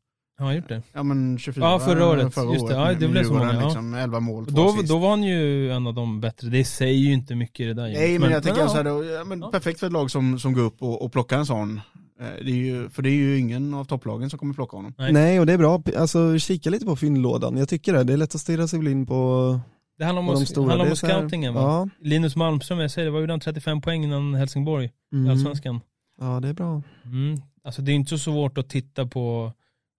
Har 0.42 0.48
han 0.48 0.56
gjort 0.56 0.70
det? 0.70 0.82
Ja 0.94 1.04
men 1.04 1.38
24 1.38 1.66
Ja, 1.66 1.80
förra 1.80 2.06
året. 2.08 2.34
Förra 2.34 2.54
Just 2.54 2.68
det. 2.68 2.74
Ja, 2.74 2.94
det 2.94 3.08
blev 3.08 3.24
så 3.24 3.34
många, 3.34 3.54
ja. 3.54 3.64
Liksom, 3.66 3.94
11 3.94 4.20
mål, 4.20 4.46
två 4.46 4.52
Då, 4.52 4.76
då 4.88 4.98
var 4.98 5.10
han 5.10 5.24
ju 5.24 5.72
en 5.72 5.88
av 5.88 5.94
de 5.94 6.22
bättre. 6.22 6.50
Det 6.50 6.66
säger 6.66 6.98
ju 6.98 7.14
inte 7.14 7.36
mycket 7.36 7.60
i 7.60 7.66
det 7.66 7.74
där 7.74 7.84
Nej 7.84 8.20
men 8.20 8.32
jag 8.32 8.44
tänker 8.44 8.68
så 8.68 8.76
här, 8.76 8.84
då, 8.84 9.04
ja, 9.06 9.24
men 9.24 9.42
Ja. 9.42 9.52
perfekt 9.52 9.80
för 9.80 9.88
ett 9.88 9.94
lag 9.94 10.12
som, 10.12 10.40
som 10.40 10.54
går 10.54 10.62
upp 10.62 10.82
och, 10.82 11.06
och 11.06 11.12
plockar 11.12 11.38
en 11.38 11.46
sån. 11.46 11.82
Eh, 12.22 12.26
Det 12.46 12.52
är 12.52 12.56
ju, 12.56 12.90
för 12.90 13.02
det 13.02 13.10
är 13.10 13.16
ju 13.16 13.40
ingen 13.40 13.74
av 13.74 13.86
topplagen 13.86 14.30
som 14.30 14.40
kommer 14.40 14.54
plocka 14.54 14.78
honom. 14.78 14.94
Nej. 14.98 15.14
Nej 15.14 15.40
och 15.40 15.46
det 15.46 15.54
är 15.54 15.58
bra, 15.58 15.84
alltså 15.98 16.38
kika 16.38 16.70
lite 16.70 16.86
på 16.86 16.96
fyndlådan. 16.96 17.58
Jag 17.58 17.70
tycker 17.70 17.94
det, 17.94 18.04
det 18.04 18.14
är 18.14 18.18
lätt 18.18 18.36
att 18.36 18.42
stirra 18.42 18.68
sig 18.68 18.80
blind 18.80 19.08
på, 19.08 19.60
Det 19.98 20.06
handlar 20.06 20.22
om, 20.22 20.28
de 20.28 20.46
stora. 20.46 20.70
handlar 20.70 20.90
om 20.90 20.96
scoutingen 20.96 21.54
va? 21.54 21.62
Ja, 21.62 21.90
Linus 22.08 22.36
Malmström, 22.36 22.80
jag 22.80 22.92
säger 22.92 23.06
det, 23.06 23.12
vad 23.12 23.22
gjorde 23.22 23.34
han 23.34 23.40
35 23.40 23.82
poäng 23.82 24.04
innan 24.04 24.34
Helsingborg 24.36 24.86
i 24.86 25.16
mm. 25.16 25.32
Allsvenskan? 25.32 25.80
ja 26.20 26.40
det 26.40 26.48
är 26.48 26.54
bra. 26.54 26.82
Mm. 27.06 27.42
Alltså 27.64 27.82
det 27.82 27.92
är 27.92 27.94
inte 27.94 28.10
så 28.10 28.18
svårt 28.18 28.58
att 28.58 28.70
titta 28.70 29.06
på, 29.06 29.54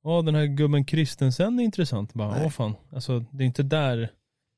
ja 0.05 0.23
den 0.23 0.35
här 0.35 0.47
gubben 0.47 0.85
Kristensen 0.85 1.59
är 1.61 1.65
intressant. 1.65 2.15
Bara, 2.15 2.31
Nej. 2.31 2.43
åh 2.45 2.51
fan. 2.51 2.75
Alltså 2.93 3.25
det 3.31 3.45
är 3.45 3.47
inte 3.47 3.63
där, 3.63 4.11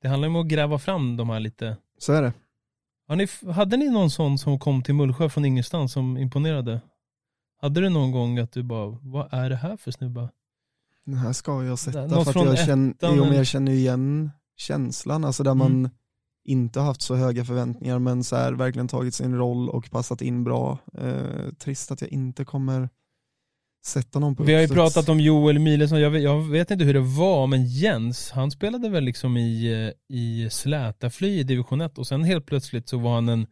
det 0.02 0.08
handlar 0.08 0.28
om 0.28 0.36
att 0.36 0.46
gräva 0.46 0.78
fram 0.78 1.16
de 1.16 1.30
här 1.30 1.40
lite. 1.40 1.76
Så 1.98 2.12
är 2.12 2.22
det. 2.22 2.32
Har 3.08 3.16
ni, 3.16 3.52
hade 3.52 3.76
ni 3.76 3.90
någon 3.90 4.10
sån 4.10 4.38
som 4.38 4.58
kom 4.58 4.82
till 4.82 4.94
Mullsjö 4.94 5.28
från 5.28 5.44
ingenstans 5.44 5.92
som 5.92 6.16
imponerade? 6.16 6.80
Hade 7.60 7.80
du 7.80 7.88
någon 7.88 8.12
gång 8.12 8.38
att 8.38 8.52
du 8.52 8.62
bara, 8.62 8.98
vad 9.02 9.28
är 9.34 9.50
det 9.50 9.56
här 9.56 9.76
för 9.76 9.90
snubbar? 9.90 10.28
Den 11.06 11.14
här 11.14 11.32
ska 11.32 11.64
jag 11.64 11.78
sätta 11.78 12.06
Något 12.06 12.32
för 12.32 12.40
att 12.40 12.46
jag 12.46 12.66
känner, 12.66 12.94
jo, 13.02 13.24
men 13.24 13.36
jag 13.36 13.46
känner 13.46 13.72
igen 13.72 14.30
känslan, 14.56 15.24
alltså 15.24 15.42
där 15.42 15.54
man 15.54 15.70
Mm. 15.72 15.90
inte 16.44 16.80
har 16.80 16.86
haft 16.86 17.02
så 17.02 17.14
höga 17.14 17.44
förväntningar 17.44 17.98
men 17.98 18.24
så 18.24 18.36
här, 18.36 18.52
verkligen 18.52 18.88
tagit 18.88 19.14
sin 19.14 19.34
roll 19.34 19.68
och 19.68 19.90
passat 19.90 20.22
in 20.22 20.44
bra. 20.44 20.78
Eh, 20.98 21.52
trist 21.58 21.90
att 21.90 22.00
jag 22.00 22.10
inte 22.10 22.44
kommer 22.44 22.88
sätta 23.86 24.18
någon 24.18 24.36
på 24.36 24.42
Vi 24.42 24.54
har 24.54 24.60
ju 24.60 24.68
pratat 24.68 25.08
om 25.08 25.20
Joel 25.20 25.58
Milesson, 25.58 26.00
jag 26.00 26.10
vet, 26.10 26.22
jag 26.22 26.50
vet 26.50 26.70
inte 26.70 26.84
hur 26.84 26.94
det 26.94 27.00
var, 27.00 27.46
men 27.46 27.66
Jens, 27.66 28.30
han 28.30 28.50
spelade 28.50 28.88
väl 28.88 29.04
liksom 29.04 29.36
i, 29.36 29.72
eh, 29.72 30.16
i 30.16 30.50
Slätafly 30.50 31.28
i 31.28 31.42
division 31.42 31.80
1 31.80 31.98
och 31.98 32.06
sen 32.06 32.24
helt 32.24 32.46
plötsligt 32.46 32.88
så 32.88 32.98
var 32.98 33.14
han 33.14 33.28
en, 33.28 33.46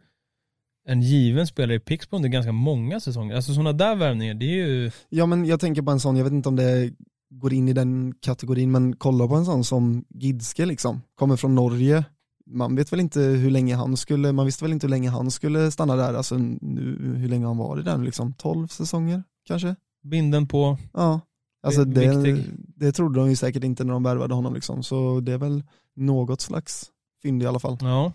en 0.89 1.03
given 1.03 1.47
spelare 1.47 1.77
i 1.77 1.81
Pixbo 1.81 2.17
under 2.17 2.29
ganska 2.29 2.53
många 2.53 3.01
säsonger. 3.01 3.37
Alltså 3.37 3.55
sådana 3.55 3.73
där 3.73 3.97
värvningar, 3.97 4.35
det 4.35 4.47
är 4.47 4.67
ju, 4.67 4.91
Ja 5.09 5.27
men 5.27 5.45
jag 5.45 5.61
tänker 5.61 5.83
på 5.83 5.91
en 5.91 6.01
sån, 6.01 6.17
jag 6.17 6.25
vet 6.25 6.33
inte 6.33 6.49
om 6.49 6.57
det 6.57 6.93
går 7.31 7.53
in 7.53 7.69
i 7.69 7.73
den 7.73 8.15
kategorin, 8.21 8.71
men 8.71 8.97
kolla 8.97 9.29
på 9.29 9.35
en 9.35 9.45
sån 9.45 9.65
som 9.65 10.05
Gidske 10.09 10.67
liksom, 10.67 11.03
kommer 11.15 11.37
från 11.37 11.55
Norge. 11.55 12.05
Man 12.47 12.77
vet 12.77 12.93
väl 12.93 13.01
inte 13.01 13.21
hur 13.21 13.51
länge 13.51 13.77
han 13.77 13.97
skulle, 13.97 14.33
man 14.33 14.47
visste 14.47 14.65
väl 14.65 14.73
inte 14.73 14.87
hur 14.87 14.91
länge 14.91 15.11
han 15.11 15.31
skulle 15.31 15.71
stanna 15.71 15.97
där, 15.97 16.15
alltså 16.15 16.37
nu, 16.39 17.15
hur 17.17 17.29
länge 17.29 17.47
han 17.47 17.57
var 17.57 17.81
i 17.81 17.83
den 17.83 18.05
liksom, 18.05 18.35
12 18.35 18.69
säsonger 18.69 19.23
kanske? 19.47 19.77
Binden 20.03 20.49
på, 20.49 20.79
Ja, 20.93 21.21
alltså 21.63 21.85
det, 21.85 22.45
det 22.77 22.93
trodde 22.93 23.21
de 23.21 23.31
ju 23.31 23.37
säkert 23.37 23.65
inte 23.65 23.85
när 23.85 23.93
de 23.93 24.03
värvade 24.03 24.35
honom 24.35 24.55
liksom, 24.55 24.83
så 24.83 25.21
det 25.21 25.33
är 25.33 25.39
väl 25.39 25.63
något 25.97 26.41
slags 26.41 26.91
fynd 27.23 27.43
i 27.43 27.47
alla 27.47 27.59
fall. 27.59 27.79
ja. 27.81 28.13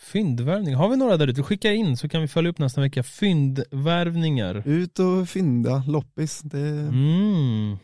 Fyndvärvning, 0.00 0.74
har 0.74 0.88
vi 0.88 0.96
några 0.96 1.16
där 1.16 1.26
ute? 1.28 1.42
Skicka 1.42 1.72
in 1.72 1.96
så 1.96 2.08
kan 2.08 2.20
vi 2.20 2.28
följa 2.28 2.50
upp 2.50 2.58
nästa 2.58 2.80
vecka. 2.80 3.02
Fyndvärvningar. 3.02 4.62
Ut 4.68 4.98
och 4.98 5.28
fynda 5.28 5.82
loppis, 5.86 6.40
det, 6.40 6.58
Mm. 6.68 7.76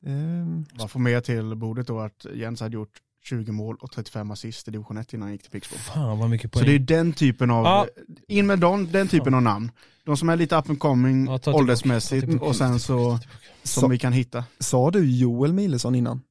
det 0.00 0.64
Bara 0.78 0.88
få 0.88 0.98
med 0.98 1.24
till 1.24 1.54
bordet 1.56 1.86
då 1.86 2.00
att 2.00 2.26
Jens 2.34 2.60
hade 2.60 2.74
gjort 2.74 2.98
20 3.22 3.52
mål 3.52 3.76
och 3.80 3.90
35 3.92 4.30
assist 4.30 4.68
i 4.68 4.70
division 4.70 4.96
1 4.96 5.14
innan 5.14 5.22
han 5.22 5.32
gick 5.32 5.42
till 5.42 5.50
Pixbo. 5.50 5.76
Fan 5.76 6.18
vad 6.18 6.30
mycket 6.30 6.52
Så 6.52 6.58
poäng. 6.58 6.66
det 6.68 6.74
är 6.74 6.78
den 6.98 7.12
typen 7.12 7.50
av, 7.50 7.64
Ja. 7.64 7.86
in 8.28 8.46
med 8.46 8.58
dem, 8.58 8.88
den 8.92 9.08
typen 9.08 9.34
av 9.34 9.42
namn. 9.42 9.70
De 10.04 10.16
som 10.16 10.28
är 10.28 10.36
lite 10.36 10.56
up 10.56 10.68
and 10.70 10.78
coming 10.78 11.26
Ja, 11.26 11.38
åldersmässigt 11.52 12.26
tillbaka, 12.26 12.46
och 12.48 12.56
sen 12.56 12.80
så, 12.80 13.18
som 13.62 13.80
Så- 13.80 13.88
vi 13.88 13.98
kan 13.98 14.12
hitta. 14.12 14.44
Sa 14.58 14.90
du 14.90 15.10
Joel 15.16 15.52
Milesson 15.52 15.94
innan? 15.94 16.22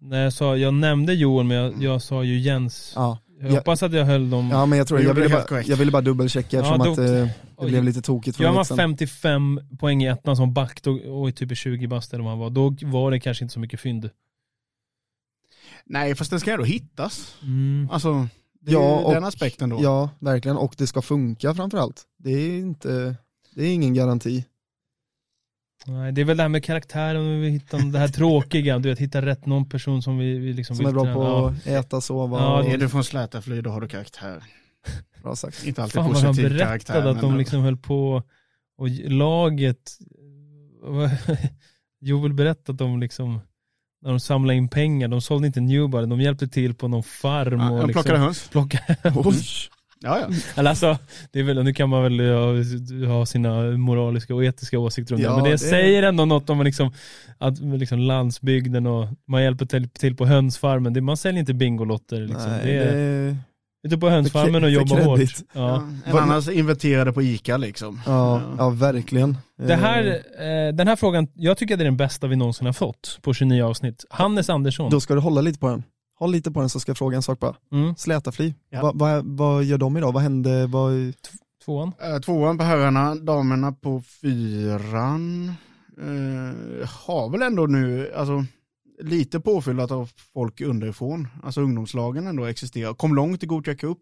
Nej, 0.00 0.20
jag, 0.20 0.32
sa, 0.32 0.56
jag 0.56 0.74
nämnde 0.74 1.14
Joel 1.14 1.46
men 1.46 1.56
jag, 1.56 1.82
jag 1.82 2.02
sa 2.02 2.24
ju 2.24 2.38
Jens. 2.38 2.92
Ja. 2.96 3.18
Jag 3.42 3.50
hoppas 3.50 3.82
att 3.82 3.92
jag 3.92 4.04
höll 4.04 4.30
dem. 4.30 4.48
Ja 4.50 4.66
men 4.66 4.78
jag 4.78 4.88
tror 4.88 5.00
jag 5.00 5.08
gjorde 5.08 5.20
ville, 5.20 5.34
bara, 5.34 5.42
korrekt. 5.44 5.68
jag 5.68 5.76
ville 5.76 5.90
bara 5.90 6.02
dubbelchecka 6.02 6.56
Ja, 6.56 6.62
eftersom 6.62 6.78
då- 6.84 6.92
att 6.92 6.98
eh, 6.98 7.28
det 7.64 7.66
blev 7.70 7.84
lite 7.84 8.02
tokigt 8.02 8.36
för 8.36 8.44
Gör 8.44 8.52
man 8.52 8.64
sen. 8.64 8.76
55 8.76 9.60
poäng 9.78 10.02
i 10.02 10.06
ettan 10.06 10.36
som 10.36 10.54
back 10.54 10.82
då, 10.82 10.92
och 10.92 11.28
är 11.28 11.32
typ 11.32 11.56
20 11.56 11.86
bast 11.86 12.12
eller 12.14 12.24
vad 12.24 12.32
han 12.32 12.38
var, 12.38 12.50
då 12.50 12.76
var 12.82 13.10
det 13.10 13.20
kanske 13.20 13.44
inte 13.44 13.52
så 13.54 13.60
mycket 13.60 13.80
fynd. 13.80 14.10
Nej 15.92 16.14
fast 16.14 16.30
den 16.30 16.40
ska 16.40 16.52
ändå 16.52 16.64
hittas. 16.64 17.36
Mm. 17.42 17.88
Alltså, 17.92 18.28
det 18.60 18.70
är 18.70 18.74
Ja, 18.74 18.98
ju 19.00 19.04
och- 19.04 19.14
den 19.14 19.24
aspekten 19.24 19.68
då. 19.68 19.78
Ja, 19.82 20.10
verkligen. 20.18 20.56
Och 20.56 20.74
det 20.78 20.86
ska 20.86 21.02
funka 21.02 21.54
framförallt. 21.54 22.02
Det 22.18 22.30
är 22.30 22.58
inte, 22.58 23.16
det 23.54 23.62
är 23.64 23.72
ingen 23.74 23.94
garanti. 23.94 24.44
Nej, 25.86 26.12
det 26.12 26.20
är 26.20 26.24
väl 26.24 26.36
det 26.36 26.42
här 26.42 26.48
med 26.48 26.64
karaktären, 26.64 27.40
vi 27.40 27.48
hittar 27.50 27.92
det 27.92 27.98
här 27.98 28.08
tråkiga, 28.08 28.78
du 28.78 28.88
vet, 28.88 28.98
hitta 28.98 29.22
rätt 29.22 29.46
någon 29.46 29.68
person 29.68 30.02
som 30.02 30.18
vi, 30.18 30.38
vi 30.38 30.52
liksom 30.52 30.76
Som 30.76 30.86
är 30.86 30.92
bra 30.92 31.02
träna. 31.02 31.14
på 31.14 31.22
Ja. 31.22 31.50
att 31.50 31.66
äta, 31.66 32.00
sova 32.00 32.38
Ja, 32.38 32.60
och 32.62 32.68
Är 32.68 32.78
du 32.78 32.88
från 32.88 33.04
Slätafly 33.04 33.60
då 33.60 33.70
har 33.70 33.80
du 33.80 33.88
karaktär. 33.88 34.42
bra 35.22 35.36
sagt. 35.36 35.64
Inte 35.66 35.82
alltid 35.82 35.94
Fan 35.94 36.10
positiv 36.10 36.34
berättade 36.44 36.58
karaktär. 36.64 37.06
att 37.06 37.20
de 37.20 37.36
liksom 37.36 37.60
höll 37.62 37.76
på 37.76 38.22
och 38.78 38.88
laget, 39.04 39.98
Joel 42.00 42.32
berättade 42.34 42.72
att 42.72 42.78
de 42.78 43.00
liksom, 43.00 43.40
när 44.02 44.10
de 44.10 44.20
samlade 44.20 44.56
in 44.56 44.68
pengar, 44.68 45.08
de 45.08 45.20
sålde 45.20 45.46
inte 45.46 45.60
Newbar, 45.60 46.06
de 46.06 46.20
hjälpte 46.20 46.48
till 46.48 46.74
på 46.74 46.88
någon 46.88 47.02
farm 47.02 47.60
ja, 47.60 47.70
och 47.70 47.78
de 47.80 47.86
liksom 47.86 48.02
plockade 48.02 48.18
höns. 48.18 48.48
plocka 48.48 48.78
Ja, 50.02 50.18
ja. 50.20 50.28
Eller 50.56 50.70
alltså, 50.70 50.98
det 51.32 51.40
är 51.40 51.42
väl, 51.42 51.64
nu 51.64 51.74
kan 51.74 51.88
man 51.88 52.02
väl 52.02 52.20
ha, 52.20 52.54
ha 53.14 53.26
sina 53.26 53.62
moraliska 53.62 54.34
och 54.34 54.44
etiska 54.44 54.78
åsikter 54.78 55.14
om 55.14 55.20
det, 55.20 55.26
Ja, 55.26 55.34
men 55.34 55.44
det, 55.44 55.50
det- 55.50 55.58
säger 55.58 56.02
ändå 56.02 56.24
något 56.24 56.50
om 56.50 56.62
liksom, 56.62 56.92
att 57.38 57.58
liksom 57.58 57.98
landsbygden 57.98 58.86
och 58.86 59.08
man 59.26 59.42
hjälper 59.42 59.66
till, 59.66 59.88
till 59.88 60.16
på 60.16 60.26
hönsfarmen. 60.26 60.92
Det, 60.92 61.00
man 61.00 61.16
säljer 61.16 61.40
inte 61.40 61.54
Bingolotter 61.54 62.20
liksom. 62.20 62.50
Nej, 62.50 62.66
det 62.66 62.84
det, 62.84 63.36
ute 63.82 63.98
på 63.98 64.08
hönsfarmen 64.08 64.64
och 64.64 64.70
jobba 64.70 65.02
hårt. 65.04 65.20
Ja. 65.20 65.34
Ja. 65.52 65.82
En 66.04 66.18
annan 66.18 66.42
inventerade 66.52 67.12
på 67.12 67.22
Ica 67.22 67.56
liksom. 67.56 68.00
ja, 68.06 68.40
ja, 68.58 68.70
verkligen. 68.70 69.36
Det 69.58 69.74
här, 69.74 70.22
Eh, 70.40 70.46
eh, 70.46 70.74
den 70.74 70.88
här 70.88 70.96
frågan, 70.96 71.28
jag 71.34 71.56
tycker 71.56 71.76
det 71.76 71.82
är 71.82 71.84
den 71.84 71.96
bästa 71.96 72.26
vi 72.26 72.36
någonsin 72.36 72.66
har 72.66 72.72
fått 72.72 73.18
på 73.22 73.34
29 73.34 73.62
avsnitt. 73.64 74.04
Hannes 74.10 74.50
Andersson. 74.50 74.90
Då 74.90 75.00
ska 75.00 75.14
du 75.14 75.20
hålla 75.20 75.40
lite 75.40 75.58
på 75.58 75.68
den. 75.68 75.82
Håll 76.18 76.32
lite 76.32 76.50
på 76.50 76.60
den 76.60 76.68
så 76.68 76.80
ska 76.80 76.90
jag 76.90 76.98
fråga 76.98 77.16
en 77.16 77.22
sak 77.22 77.38
bara. 77.40 77.54
Mm, 77.72 77.94
Slätafly, 77.96 78.54
Ja. 78.70 78.82
vad, 78.82 78.98
vad, 78.98 79.24
vad 79.38 79.64
gör 79.64 79.78
de 79.78 79.96
idag? 79.96 80.12
Vad 80.12 80.22
hände? 80.22 80.66
Vad, 80.66 80.92
tvåan. 81.64 81.92
Eh, 82.02 82.20
Tvåan 82.20 82.58
på 82.58 82.64
herrarna, 82.64 83.14
damerna 83.14 83.72
på 83.72 84.02
fyran. 84.22 85.52
Eh, 86.00 86.88
har 86.88 87.30
väl 87.30 87.42
ändå 87.42 87.66
nu, 87.66 88.12
alltså 88.16 88.44
lite 89.02 89.40
påfyllt 89.40 89.90
av 89.90 90.10
folk 90.34 90.60
underifrån. 90.60 91.28
Alltså 91.42 91.60
ungdomslagen 91.60 92.26
ändå 92.26 92.44
existerar. 92.44 92.94
Kom 92.94 93.14
långt 93.14 93.42
i 93.42 93.46
Gothia 93.46 93.74
Cup. 93.74 93.98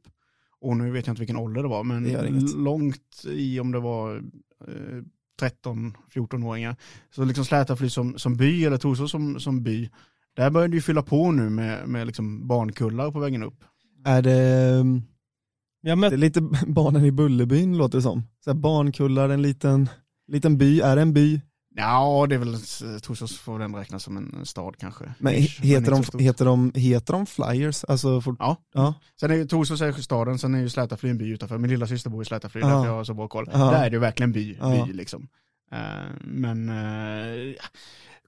Och 0.61 0.77
nu 0.77 0.91
vet 0.91 1.07
jag 1.07 1.13
inte 1.13 1.21
vilken 1.21 1.37
ålder 1.37 1.63
det 1.63 1.69
var, 1.69 1.85
men 1.85 2.03
Det 2.03 2.11
långt 2.57 3.25
i 3.27 3.61
om 3.61 3.73
det 3.73 3.81
var 3.81 4.17
eh, 4.69 5.03
13-14-åringar. 5.41 6.77
Så 7.15 7.25
liksom 7.25 7.45
Slätafly 7.45 7.91
som, 7.91 8.19
som 8.19 8.37
by, 8.37 8.65
eller 8.65 8.77
Torsås 8.77 9.11
som, 9.11 9.41
som 9.41 9.63
by. 9.63 9.91
Där 10.37 10.51
börjar 10.51 10.69
det 10.69 10.75
ju 10.75 10.83
fylla 10.83 11.03
på 11.03 11.33
nu 11.33 11.51
med, 11.51 11.89
med 11.89 12.07
liksom 12.07 12.49
barnkullar 12.49 13.11
på 13.11 13.19
vägen 13.19 13.43
upp. 13.43 13.65
är 14.05 14.23
det, 14.23 14.31
Jag 14.31 15.03
det 15.83 15.91
är 15.91 15.97
mötte, 15.97 16.17
lite 16.17 16.41
barnen 16.67 17.05
i 17.05 17.13
Bullerbyn 17.13 17.77
låter 17.77 17.99
det 17.99 18.03
som. 18.03 18.23
Så 18.45 18.51
här 18.51 18.59
barnkullar, 18.59 19.29
en 19.29 19.43
liten, 19.43 19.89
liten 20.27 20.59
by, 20.59 20.81
är 20.81 20.97
det 20.97 21.03
en 21.03 21.13
by? 21.13 21.41
Ja, 21.79 22.27
det 22.29 22.35
är 22.35 22.39
väl, 22.39 22.57
Torsås 23.01 23.39
får 23.39 23.59
den 23.59 23.75
räknas 23.75 24.03
som 24.03 24.17
en 24.17 24.47
stad 24.47 24.77
kanske. 24.79 25.05
Men 25.19 25.35
heter, 25.35 25.77
inte 25.77 25.91
de, 25.91 26.19
heter, 26.25 26.45
de, 26.45 26.73
heter 26.75 27.13
de 27.13 27.27
Flyers? 27.27 27.85
Alltså, 27.85 28.21
fort, 28.21 28.37
Ja. 28.39 28.57
ja. 28.75 28.95
Sen 29.21 29.31
är 29.31 29.35
ju 29.35 29.47
Torsås 29.47 29.81
är 29.81 29.93
staden, 29.93 30.39
sen 30.39 30.55
är 30.55 30.59
ju 30.59 30.69
Slätafly 30.69 31.11
en 31.11 31.19
by 31.19 31.29
utanför. 31.29 31.59
Min 31.59 31.71
lilla 31.71 31.87
syster 31.87 32.11
bor 32.11 32.23
i 32.23 32.25
Slätafly, 32.25 32.61
Ja. 32.61 32.69
därför 32.69 32.87
jag 32.87 32.95
har 32.95 33.05
så 33.05 33.15
bra 33.15 33.29
koll. 33.29 33.51
Ja. 33.53 33.59
Där 33.59 33.85
är 33.85 33.91
det 33.91 33.97
ju 33.97 34.01
verkligen 34.01 34.33
by, 34.33 34.57
Ja. 34.61 34.87
by 34.87 34.93
liksom. 34.93 35.29
Eh, 35.73 35.79
men 36.21 36.69
uh, 36.71 37.55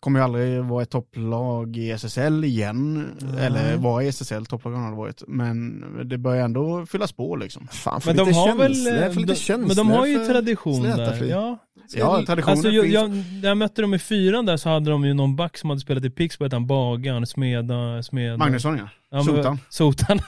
kommer 0.01 0.20
ju 0.20 0.24
aldrig 0.24 0.64
vara 0.64 0.82
ett 0.82 0.90
topplag 0.90 1.76
i 1.76 1.90
SSL 1.90 2.44
igen, 2.44 3.09
Nej. 3.20 3.46
eller 3.46 3.76
vara 3.76 4.03
i 4.03 4.09
SSL, 4.09 4.46
topplag 4.46 4.72
har 4.72 4.90
det 4.90 4.96
varit. 4.96 5.22
Men 5.28 5.84
det 6.09 6.18
börjar 6.18 6.44
ändå 6.44 6.86
fyllas 6.86 7.12
på 7.12 7.36
liksom. 7.36 7.68
Fan, 7.68 8.01
för 8.01 8.09
men 8.09 8.16
de 8.16 8.24
lite 8.24 8.38
har 8.38 8.57
väl, 8.57 8.74
för 9.12 9.20
lite 9.20 9.32
de, 9.32 9.38
känslor 9.38 9.66
men 9.66 9.76
de 9.76 9.90
har 9.90 10.07
ju 10.07 10.18
för 10.18 10.32
tradition 10.32 10.82
där. 10.82 11.24
Ja, 11.24 11.59
Ja, 11.99 12.22
traditionen 12.26 12.53
Alltså, 12.53 12.68
jag, 12.70 12.82
finns. 12.84 12.95
jag, 12.95 13.11
när 13.43 13.49
jag 13.49 13.57
mötte 13.57 13.82
dem 13.82 13.95
i 13.95 13.99
fyran 13.99 14.47
där 14.47 14.57
så 14.57 14.68
hade 14.68 14.91
de 14.91 15.05
ju 15.05 15.14
någon 15.14 15.36
back 15.36 15.59
som 15.59 15.70
hade 15.70 15.80
spelat 15.80 16.05
i 16.05 16.11
Pixbo, 16.11 16.45
hette 16.45 16.57
han 16.57 16.66
Bagan, 16.66 17.26
Smeda, 17.26 18.03
Smeda. 18.03 18.36
Magnusson 18.36 18.78
ja. 18.78 18.88
Ja, 19.11 19.16
men- 19.16 19.24
Sotan. 19.24 19.59
Sotan. 19.68 20.18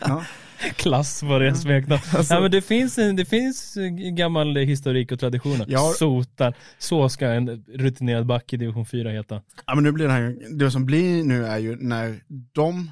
Ja. 0.00 0.24
Klass 0.76 1.22
var 1.22 1.40
det 1.40 1.54
smeknamn. 1.54 2.00
Alltså- 2.16 2.34
ja, 2.34 2.40
men 2.40 2.50
det 2.50 2.62
finns, 2.62 2.98
en- 2.98 3.16
det 3.16 3.24
finns 3.24 3.76
gammal 4.16 4.56
historik 4.56 5.12
och 5.12 5.20
traditioner. 5.20 5.66
Ja. 5.68 5.92
Sotan. 5.98 6.52
Så 6.78 7.08
ska 7.08 7.26
en 7.26 7.64
rutinerad 7.68 8.26
back 8.26 8.52
i 8.52 8.56
division 8.56 8.86
4 8.86 9.10
heta. 9.10 9.42
Ja 9.66 9.74
men 9.74 9.84
nu 9.84 9.92
blir 9.92 10.06
det 10.06 10.12
här, 10.12 10.36
det 10.50 10.70
som 10.70 10.86
blir 10.86 11.24
nu 11.24 11.46
är 11.46 11.58
ju 11.58 11.76
när 11.76 12.20
de, 12.52 12.90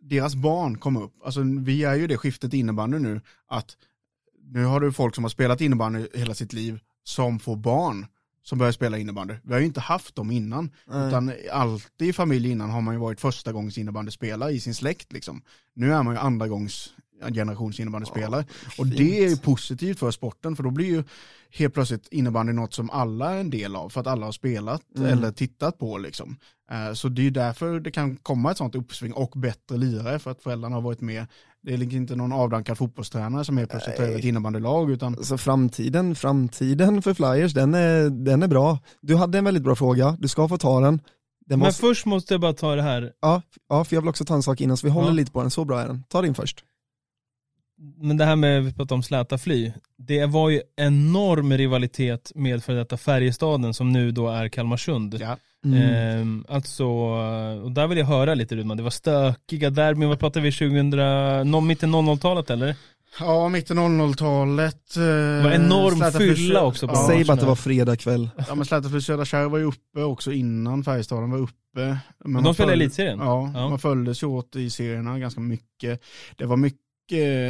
deras 0.00 0.34
barn 0.34 0.78
kommer 0.78 1.02
upp, 1.02 1.12
alltså 1.24 1.40
vi 1.60 1.84
är 1.84 1.94
ju 1.94 2.06
det 2.06 2.16
skiftet 2.16 2.54
i 2.54 2.58
innebandy 2.58 2.98
nu, 2.98 3.20
att 3.48 3.76
nu 4.54 4.64
har 4.64 4.80
du 4.80 4.92
folk 4.92 5.14
som 5.14 5.24
har 5.24 5.28
spelat 5.28 5.60
innebandy 5.60 6.06
hela 6.14 6.34
sitt 6.34 6.52
liv 6.52 6.78
som 7.04 7.38
får 7.38 7.56
barn 7.56 8.06
som 8.44 8.58
börjar 8.58 8.72
spela 8.72 8.98
innebandy. 8.98 9.34
Vi 9.42 9.52
har 9.52 9.60
ju 9.60 9.66
inte 9.66 9.80
haft 9.80 10.14
dem 10.14 10.30
innan. 10.30 10.70
Nej. 10.86 11.08
Utan 11.08 11.32
alltid 11.52 12.08
i 12.08 12.12
familj 12.12 12.50
innan 12.50 12.70
har 12.70 12.80
man 12.80 12.94
ju 12.94 13.00
varit 13.00 13.20
första 13.20 13.52
gångs 13.52 13.78
innebandyspelare 13.78 14.52
i 14.52 14.60
sin 14.60 14.74
släkt 14.74 15.12
liksom. 15.12 15.42
Nu 15.74 15.92
är 15.94 16.02
man 16.02 16.14
ju 16.14 16.20
andra 16.20 16.48
gångs 16.48 16.92
generations 17.34 17.80
innebandyspelare. 17.80 18.44
och 18.78 18.86
det 18.86 19.24
är 19.24 19.28
ju 19.30 19.36
positivt 19.36 19.98
för 19.98 20.10
sporten 20.10 20.56
för 20.56 20.62
då 20.62 20.70
blir 20.70 20.86
ju 20.86 21.04
helt 21.50 21.74
plötsligt 21.74 22.08
innebandy 22.08 22.52
något 22.52 22.74
som 22.74 22.90
alla 22.90 23.30
är 23.34 23.40
en 23.40 23.50
del 23.50 23.76
av 23.76 23.88
för 23.88 24.00
att 24.00 24.06
alla 24.06 24.24
har 24.26 24.32
spelat 24.32 24.82
Mm. 24.96 25.08
eller 25.12 25.32
tittat 25.32 25.78
på 25.78 25.98
liksom. 25.98 26.36
Eh, 26.70 26.92
Så 26.94 27.08
det 27.08 27.22
är 27.22 27.24
ju 27.24 27.30
därför 27.30 27.80
det 27.80 27.90
kan 27.90 28.16
komma 28.16 28.50
ett 28.50 28.56
sånt 28.58 28.74
uppsving 28.74 29.12
och 29.12 29.30
bättre 29.36 29.76
lirare 29.76 30.18
för 30.18 30.30
att 30.30 30.42
föräldrarna 30.42 30.74
har 30.76 30.82
varit 30.82 31.00
med. 31.00 31.26
Det 31.64 31.72
är 31.72 31.76
liksom 31.76 31.96
inte 31.96 32.16
någon 32.16 32.32
avdankad 32.32 32.78
fotbollstränare 32.78 33.44
som 33.44 33.56
helt 33.56 33.70
plötsligt 33.70 33.96
tar 33.96 34.04
över 34.04 34.18
ett 34.18 34.24
innebandylag 34.24 34.90
utan 34.90 35.24
Så 35.24 35.38
framtiden, 35.38 36.14
framtiden 36.14 37.02
för 37.02 37.14
Flyers, 37.14 37.52
den 37.54 37.74
är, 37.74 38.10
den 38.10 38.42
är 38.42 38.48
bra. 38.48 38.78
Du 39.00 39.16
hade 39.16 39.38
en 39.38 39.44
väldigt 39.44 39.62
bra 39.62 39.74
fråga, 39.76 40.16
du 40.20 40.28
ska 40.28 40.48
få 40.48 40.58
ta 40.58 40.80
den. 40.80 40.96
den 41.46 41.58
Men 41.58 41.58
måste, 41.58 41.80
först 41.80 42.06
måste 42.06 42.34
jag 42.34 42.40
bara 42.40 42.52
ta 42.52 42.74
det 42.74 42.82
här. 42.82 43.12
ja, 43.20 43.42
ja, 43.68 43.84
för 43.84 43.96
jag 43.96 44.00
vill 44.02 44.08
också 44.08 44.24
ta 44.24 44.34
en 44.34 44.42
sak 44.42 44.60
innan 44.60 44.76
så 44.76 44.86
vi 44.86 44.90
håller 44.90 45.08
Ja. 45.08 45.14
lite 45.14 45.32
på 45.32 45.40
den, 45.40 45.50
så 45.50 45.64
bra 45.64 45.80
är 45.80 45.86
den. 45.86 46.04
Ta 46.08 46.22
din 46.22 46.34
först. 46.34 46.64
Men 48.00 48.16
det 48.16 48.24
här 48.24 48.36
med, 48.36 48.64
vi 48.64 48.72
pratade 48.72 48.94
om 48.94 49.02
Släta 49.02 49.38
Fly. 49.38 49.72
Det 49.98 50.26
var 50.26 50.50
ju 50.50 50.60
enorm 50.76 51.52
rivalitet 51.52 52.32
med 52.34 52.64
för 52.64 52.72
detta 52.74 52.96
Färjestaden 52.96 53.74
som 53.74 53.92
nu 53.92 54.10
då 54.10 54.28
är 54.28 54.48
Kalmarsund. 54.48 55.16
ja. 55.20 55.36
Mm. 55.64 55.78
Ehm, 55.82 56.44
alltså, 56.48 56.86
och 57.64 57.72
där 57.72 57.86
vill 57.86 57.98
jag 57.98 58.06
höra 58.06 58.34
lite 58.34 58.56
Rudman, 58.56 58.76
det 58.76 58.82
var 58.82 58.90
stökiga 58.90 59.70
derbyn, 59.70 60.08
vad 60.08 60.18
pratar 60.18 60.40
vi 60.40 60.52
2000, 60.52 60.90
no, 61.50 61.60
mitten 61.60 61.94
00-talet 61.94 62.50
eller? 62.50 62.76
Ja, 63.20 63.48
mitten 63.48 63.78
00-talet. 63.78 64.96
eh, 64.96 65.02
Det 65.02 65.42
var 65.44 65.50
enorm 65.50 66.12
fylla 66.36 66.62
också 66.64 66.88
på 66.88 66.94
Ja, 66.94 67.04
Säg 67.06 67.24
bara 67.24 67.32
att 67.32 67.40
det 67.40 67.46
var 67.46 67.54
fredag 67.54 67.96
kväll. 67.96 68.30
Ja 68.48 68.54
men 68.54 68.64
Slätaflyg 68.64 69.02
Södra 69.02 69.24
Kärr 69.24 69.44
var 69.48 69.58
ju 69.58 69.64
uppe 69.64 70.02
också 70.02 70.32
innan 70.32 70.84
Färjestaden 70.84 71.30
var 71.30 71.38
uppe. 71.38 71.54
Men 71.74 71.98
de 72.24 72.54
spelade 72.54 72.54
följde- 72.54 72.72
elitserien? 72.72 73.18
Ja, 73.18 73.50
Ja. 73.54 73.68
man 73.68 73.78
följdes 73.78 74.22
ju 74.22 74.26
åt 74.26 74.56
i 74.56 74.70
serierna 74.70 75.18
ganska 75.18 75.40
mycket. 75.40 76.02
Det 76.36 76.46
var 76.46 76.56
mycket 76.56 76.78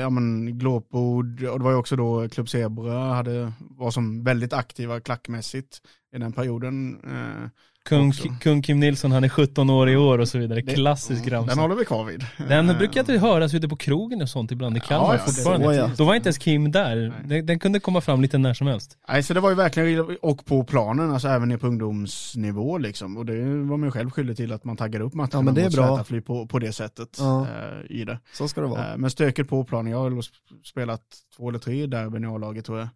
ja, 0.00 0.10
men, 0.10 0.58
glåpord 0.58 1.44
och 1.44 1.58
det 1.58 1.64
var 1.64 1.70
ju 1.70 1.76
också 1.76 1.96
då 1.96 2.28
Club 2.28 2.48
Zebra 2.48 3.14
hade, 3.14 3.52
var 3.58 3.90
som 3.90 4.24
väldigt 4.24 4.52
aktiva 4.52 5.00
klackmässigt 5.00 5.80
i 6.16 6.18
den 6.18 6.32
perioden. 6.32 6.98
Eh, 7.04 7.48
Kung. 7.88 8.12
Kung 8.40 8.62
Kim 8.62 8.80
Nilsson, 8.80 9.12
han 9.12 9.24
är 9.24 9.28
17 9.28 9.70
år 9.70 9.88
i 9.90 9.96
år 9.96 10.18
och 10.18 10.28
så 10.28 10.38
vidare. 10.38 10.60
Det- 10.60 10.74
Klassisk 10.74 11.24
Den 11.24 11.32
ramsa. 11.32 11.60
håller 11.60 11.74
vi 11.74 11.84
kvar 11.84 12.04
vid. 12.04 12.26
Den 12.48 12.70
Eh, 12.70 12.78
brukar 12.78 13.00
inte 13.00 13.12
höras 13.18 13.54
ute 13.54 13.68
på 13.68 13.76
krogen 13.76 14.22
och 14.22 14.28
sånt 14.28 14.50
ibland 14.52 14.76
i 14.76 14.80
Kalmar 14.80 15.12
Ja, 15.14 15.18
fortfarande. 15.18 15.66
så, 15.66 15.72
ja. 15.72 15.90
Då 15.96 16.04
var 16.04 16.14
inte 16.14 16.26
ens 16.28 16.38
Kim 16.38 16.70
där. 16.72 17.14
Den, 17.24 17.46
den 17.46 17.58
kunde 17.58 17.80
komma 17.80 18.00
fram 18.00 18.20
lite 18.22 18.38
när 18.38 18.54
som 18.54 18.66
helst. 18.66 18.98
Nej, 19.08 19.22
så 19.22 19.34
det 19.34 19.40
var 19.40 19.50
ju 19.50 19.56
verkligen, 19.56 20.16
och 20.22 20.44
på 20.46 20.64
planen, 20.64 21.10
alltså 21.10 21.28
även 21.28 21.48
ner 21.48 21.56
på 21.56 21.66
ungdomsnivå 21.66 22.78
liksom. 22.78 23.16
Och 23.16 23.26
det 23.26 23.32
var 23.44 23.76
man 23.76 23.82
ju 23.86 23.90
själv 23.90 24.10
skyldig 24.10 24.36
till 24.36 24.52
att 24.52 24.64
man 24.64 24.76
taggade 24.76 25.04
upp 25.04 25.14
matcherna 25.14 25.30
Ja, 25.32 25.42
men 25.42 25.54
det 25.54 25.62
är 25.62 25.70
bra. 25.70 25.86
Slätaflyg 25.86 26.26
på, 26.26 26.46
på 26.46 26.58
det 26.58 26.72
sättet 26.72 27.08
Ja. 27.18 27.40
eh, 27.90 27.96
i 27.96 28.04
det. 28.04 28.18
Så 28.34 28.48
ska 28.48 28.60
det 28.60 28.66
vara. 28.66 28.92
Eh, 28.92 28.96
Men 28.98 29.10
stöket 29.10 29.48
på 29.48 29.64
planen, 29.64 29.92
jag 29.92 29.98
har 29.98 30.22
spelat 30.66 31.02
två 31.36 31.48
eller 31.48 31.58
tre 31.58 31.86
derbyn 31.86 32.24
i 32.24 32.26
A-laget 32.26 32.64
tror 32.64 32.78
jag. 32.78 32.88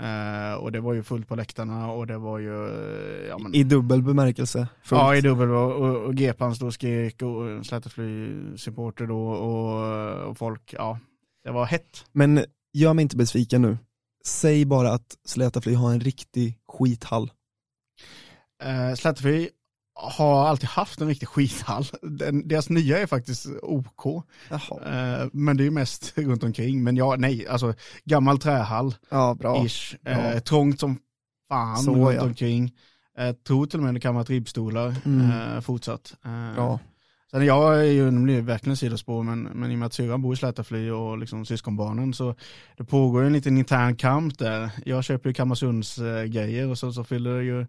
Eh, 0.00 0.54
och 0.54 0.72
det 0.72 0.80
var 0.80 0.94
ju 0.94 1.02
fullt 1.02 1.28
på 1.28 1.36
läktarna 1.36 1.92
och 1.92 2.06
det 2.06 2.18
var 2.18 2.38
ju, 2.38 2.68
eh, 2.68 3.28
ja 3.28 3.38
men, 3.38 3.54
I 3.54 3.64
dubbel 3.64 4.02
bemärkelse. 4.02 4.68
Fullt. 4.82 5.00
ja 5.00 5.16
i 5.16 5.20
dubbel 5.20 5.50
och, 5.50 5.72
och, 5.72 5.96
och 5.96 6.14
G-pans 6.14 6.58
då 6.58 6.70
skrek 6.70 7.22
och 7.22 7.66
Slättefly 7.66 8.36
supporter 8.56 9.06
då 9.06 9.28
och, 9.28 10.28
och 10.28 10.38
folk, 10.38 10.74
ja, 10.78 10.98
det 11.44 11.50
var 11.50 11.64
hett. 11.64 12.04
Men 12.12 12.44
gör 12.72 12.94
mig 12.94 13.02
inte 13.02 13.16
besviken 13.16 13.62
nu. 13.62 13.78
Säg 14.24 14.64
bara 14.64 14.92
att 14.92 15.16
Slätafly 15.24 15.74
har 15.74 15.92
en 15.92 16.00
riktig 16.00 16.58
skithall. 16.68 17.30
Eh, 18.62 18.94
Slättefly 18.94 19.48
har 19.94 20.46
alltid 20.48 20.68
haft 20.68 21.00
en 21.00 21.08
riktig 21.08 21.28
skithall. 21.28 21.84
Den, 22.02 22.48
deras 22.48 22.68
nya 22.68 22.98
är 22.98 23.06
faktiskt 23.06 23.46
OK. 23.62 24.06
Eh, 24.06 25.26
men 25.32 25.56
det 25.56 25.62
är 25.62 25.64
ju 25.64 25.70
mest 25.70 26.12
runt 26.18 26.44
omkring. 26.44 26.84
Men 26.84 26.96
ja, 26.96 27.16
nej, 27.18 27.46
alltså 27.48 27.74
gammal 28.04 28.38
trähall. 28.38 28.94
Ja, 29.08 29.34
bra. 29.34 29.64
ish. 29.66 29.94
Eh, 30.04 30.34
Ja. 30.34 30.40
trångt 30.40 30.80
som 30.80 30.98
fan 31.48 31.78
Så, 31.78 31.94
runt 31.94 32.16
ja. 32.16 32.22
omkring. 32.22 32.72
Eh, 33.18 33.32
tror 33.32 33.66
till 33.66 33.78
och 33.78 33.84
med 33.84 33.94
det 33.94 34.00
kan 34.00 34.14
vara 34.14 34.24
ribbstolar 34.24 34.94
Mm. 35.04 35.30
eh, 35.30 35.60
fortsatt. 35.60 36.14
Eh, 36.24 36.54
Bra. 36.54 36.78
Sen 37.30 37.46
jag 37.46 37.78
är 37.80 37.84
ju, 37.84 38.10
nu 38.10 38.20
blir 38.20 38.34
det 38.36 38.40
verkligen 38.42 38.76
sidospår, 38.76 39.22
men, 39.22 39.42
men 39.42 39.70
i 39.70 39.74
och 39.74 39.78
med 39.78 39.86
att 39.86 39.92
syrran 39.94 40.22
bor 40.22 40.34
i 40.34 40.36
Slättafly 40.36 40.90
och 40.90 41.18
liksom 41.18 41.44
syskonbarnen 41.46 42.14
så 42.14 42.34
det 42.76 42.84
pågår 42.84 43.20
ju 43.20 43.26
en 43.26 43.32
liten 43.32 43.58
intern 43.58 43.96
kamp 43.96 44.38
där. 44.38 44.70
Jag 44.84 45.04
köper 45.04 45.30
ju 45.30 45.34
Kalmarsunds 45.34 45.98
eh, 45.98 46.24
grejer 46.24 46.68
och 46.68 46.78
så, 46.78 46.92
så 46.92 47.04
fyller 47.04 47.40
ju 47.40 47.60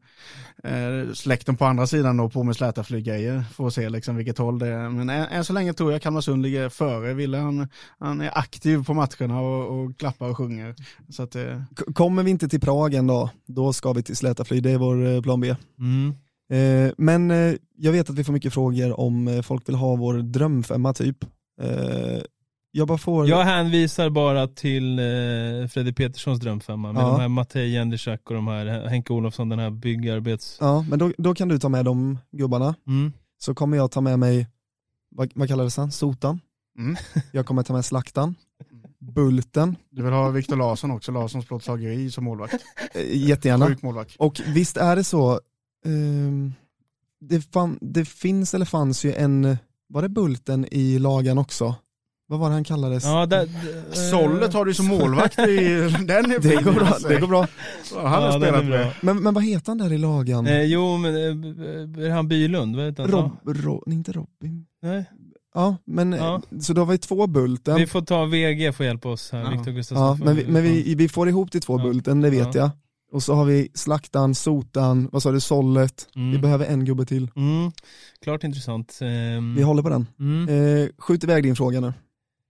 eh, 0.64 1.14
släkten 1.14 1.58
på 1.58 1.66
andra 1.66 1.88
sidan 1.88 2.18
då 2.18 2.30
på 2.30 2.44
med 2.44 2.56
Slättafly 2.56 3.02
grejer 3.02 3.44
för 3.54 3.68
att 3.68 3.74
se 3.74 3.90
liksom 3.90 4.16
vilket 4.16 4.38
håll 4.38 4.60
det 4.60 4.68
är. 4.68 4.90
Men 4.90 5.10
än, 5.10 5.28
än 5.28 5.46
så 5.46 5.54
länge 5.54 5.74
tror 5.74 5.92
jag 5.92 6.02
Kalmarsund 6.02 6.42
ligger 6.42 6.70
före. 6.70 7.14
Ville 7.14 7.38
han, 7.38 7.68
han 8.00 8.22
är 8.22 8.38
aktiv 8.38 8.84
på 8.86 8.94
matcherna 8.94 9.40
och, 9.42 9.84
och 9.84 9.98
klappar 10.00 10.30
och 10.30 10.38
sjunger. 10.38 10.76
Så 11.10 11.24
att, 11.24 11.36
eh, 11.36 11.62
K- 11.78 11.94
Kommer 11.94 12.24
vi 12.24 12.32
inte 12.32 12.50
till 12.50 12.62
Prag 12.62 12.94
en 12.94 13.08
dag, 13.08 13.30
då 13.48 13.74
ska 13.74 13.94
vi 13.94 14.04
till 14.04 14.16
Slätafly, 14.16 14.60
det 14.60 14.72
är 14.72 14.78
vår 14.78 15.08
eh, 15.08 15.22
plan 15.22 15.42
B. 15.42 15.56
Mm. 15.80 16.14
Eh, 16.52 16.92
men 16.98 17.32
eh, 17.32 17.54
jag 17.78 17.92
vet 17.92 18.10
att 18.10 18.16
vi 18.16 18.24
får 18.24 18.34
mycket 18.34 18.54
frågor 18.54 19.00
om 19.00 19.28
eh, 19.28 19.42
folk 19.42 19.70
vill 19.70 19.76
ha 19.76 19.96
vår 19.96 20.14
drömfemma 20.14 20.94
typ. 20.94 21.18
Jag 22.74 22.88
bara 22.88 22.98
får... 22.98 23.28
Jag 23.30 23.44
hänvisar 23.44 24.10
bara 24.10 24.48
till 24.48 25.00
eh, 25.00 25.68
Fredrik 25.70 25.96
Peterssons 25.98 26.40
drömfemma 26.40 26.94
med 26.94 27.04
Ja. 27.04 27.08
de 27.08 27.20
här 27.20 27.28
Mattei 27.28 27.74
Jendrzak 27.74 28.30
och 28.30 28.36
de 28.36 28.48
här 28.48 28.88
Henke 28.88 29.14
Olofsson, 29.14 29.50
den 29.50 29.60
här 29.60 29.70
byggarbets... 29.70 30.58
Ja, 30.60 30.86
men 30.90 31.00
då, 31.00 31.12
då 31.18 31.36
kan 31.36 31.48
du 31.48 31.60
ta 31.60 31.70
med 31.70 31.86
de 31.86 32.18
gubbarna. 32.32 32.76
Mm. 32.88 33.14
Så 33.40 33.54
kommer 33.56 33.78
jag 33.78 33.92
ta 33.92 34.02
med 34.02 34.20
mig, 34.20 34.48
vad, 35.16 35.32
vad 35.36 35.48
kallades 35.48 35.78
han? 35.78 35.92
Sotan. 35.92 36.40
Mm. 36.80 36.96
Jag 37.32 37.46
kommer 37.46 37.64
ta 37.64 37.74
med 37.74 37.86
Slaktan. 37.86 38.36
Bulten. 39.00 39.76
du 39.90 40.04
vill 40.04 40.14
ha 40.14 40.30
Viktor 40.30 40.56
Larsson 40.56 40.92
också, 40.92 41.12
Larssons 41.12 41.46
plåtslageri 41.46 42.12
som 42.12 42.24
målvakt. 42.24 42.56
Jättegärna. 43.08 43.68
Sjuk 43.68 43.82
målvakt. 43.82 44.16
Och 44.18 44.42
visst 44.48 44.78
är 44.78 44.96
det 44.96 45.04
så, 45.04 45.40
ehm, 45.86 46.54
det, 47.22 47.42
fan, 47.54 47.78
det 47.82 48.06
finns 48.06 48.54
eller 48.54 48.66
fanns 48.66 49.06
ju 49.06 49.14
en, 49.14 49.58
var 49.90 50.02
det 50.02 50.10
Bulten 50.10 50.66
i 50.72 51.00
lagan 51.00 51.38
också? 51.38 51.76
Vad 52.28 52.40
var 52.40 52.48
det 52.50 52.54
han 52.54 52.64
kallades? 52.64 53.04
Ja, 53.06 53.26
där, 53.26 53.44
eh, 53.44 53.94
Sollet 54.12 54.54
har 54.54 54.66
du 54.66 54.74
som 54.74 54.86
målvakt 54.86 55.40
i 55.40 55.44
den 56.08 56.32
är 56.32 56.40
det, 56.40 56.64
går 56.64 56.72
bra, 56.72 56.86
alltså. 56.86 57.08
det 57.08 57.20
går 57.20 57.28
bra. 57.28 57.48
Han 57.96 58.06
har 58.12 58.22
ja, 58.22 58.32
spelat 58.32 58.66
med. 58.66 58.92
Men, 59.02 59.24
men 59.24 59.34
vad 59.34 59.44
heter 59.44 59.68
han 59.68 59.78
där 59.78 59.94
i 59.94 59.98
lagan? 59.98 60.48
Eh, 60.48 60.62
jo, 60.64 60.98
men 60.98 61.16
eh, 61.16 61.22
är 61.22 62.08
det 62.08 62.12
han 62.14 62.28
Bylund? 62.28 62.76
Vad 62.76 62.86
heter 62.86 63.04
han? 63.04 63.12
Rob, 63.12 63.32
Ro, 63.58 63.84
nej, 63.86 63.96
inte 63.98 64.12
Robin. 64.12 64.66
Ja. 64.82 64.88
Nej. 64.90 65.06
Ja, 65.54 65.78
men 65.86 66.12
Ja. 66.14 66.42
så 66.62 66.74
då 66.74 66.82
har 66.82 66.86
vi 66.92 66.98
två 66.98 67.28
Bulten. 67.28 67.76
Vi 67.76 67.88
får 67.88 68.02
ta 68.02 68.26
VG 68.26 68.72
för 68.74 68.84
hjälpa 68.84 69.10
oss 69.10 69.32
här, 69.32 69.44
Ja. 69.44 69.50
Viktor 69.50 69.72
Gustafsson. 69.72 70.18
ja, 70.20 70.26
men 70.26 70.36
vi, 70.36 70.46
men 70.48 70.64
vi, 70.64 70.96
vi 70.96 71.10
får 71.10 71.30
ihop 71.30 71.52
till 71.52 71.62
två 71.62 71.78
Ja. 71.80 71.84
Bulten, 71.84 72.22
det 72.22 72.30
vet 72.30 72.56
Ja. 72.56 72.62
jag. 72.62 72.70
Och 73.12 73.24
så 73.24 73.34
har 73.34 73.46
vi 73.46 73.70
Slaktan, 73.74 74.36
Sotan, 74.36 75.10
vad 75.12 75.24
sa 75.24 75.32
du, 75.32 75.40
Sollet. 75.40 76.08
Mm. 76.16 76.32
Vi 76.32 76.38
behöver 76.38 76.66
en 76.66 76.86
gubbe 76.86 77.06
till. 77.06 77.28
Mm. 77.36 77.72
Klart 78.24 78.44
intressant. 78.44 79.00
Ehm, 79.02 79.56
Vi 79.56 79.62
håller 79.64 79.84
på 79.84 79.90
den. 79.90 80.08
mm. 80.20 80.50
Eh, 80.84 80.90
skjut 80.98 81.24
iväg 81.24 81.44
din 81.44 81.56
fråga 81.56 81.80
nu. 81.80 81.94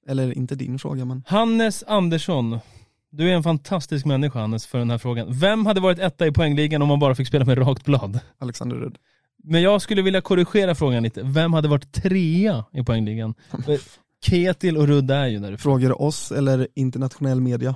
Eller 0.08 0.38
inte 0.38 0.56
din 0.56 0.80
fråga 0.80 1.06
men. 1.06 1.24
Hannes 1.28 1.84
Andersson. 1.88 2.60
Du 3.12 3.30
är 3.30 3.34
en 3.34 3.44
fantastisk 3.44 4.06
människa 4.06 4.40
Hannes 4.40 4.66
för 4.68 4.78
den 4.80 4.90
här 4.90 4.98
frågan. 4.98 5.28
Vem 5.30 5.66
hade 5.66 5.82
varit 5.82 6.00
etta 6.00 6.28
i 6.28 6.32
poängligan 6.32 6.82
om 6.82 6.88
man 6.88 7.00
bara 7.00 7.16
fick 7.16 7.28
spela 7.28 7.46
med 7.46 7.58
rakt 7.58 7.86
blad? 7.86 8.20
Alexander 8.38 8.76
Rudd. 8.76 8.98
Men 9.44 9.62
jag 9.62 9.82
skulle 9.82 10.02
vilja 10.02 10.22
korrigera 10.22 10.76
frågan 10.76 11.04
lite. 11.04 11.22
Vem 11.24 11.54
hade 11.54 11.68
varit 11.68 11.92
trea 11.94 12.66
i 12.74 12.84
poängligan? 12.84 13.34
Ketil 14.26 14.78
och 14.78 14.88
Rudd 14.88 15.12
är 15.12 15.28
ju 15.28 15.40
där. 15.40 15.58
Frågar 15.58 15.90
du 15.90 15.96
oss 15.96 16.32
eller 16.32 16.68
internationell 16.76 17.42
media? 17.42 17.76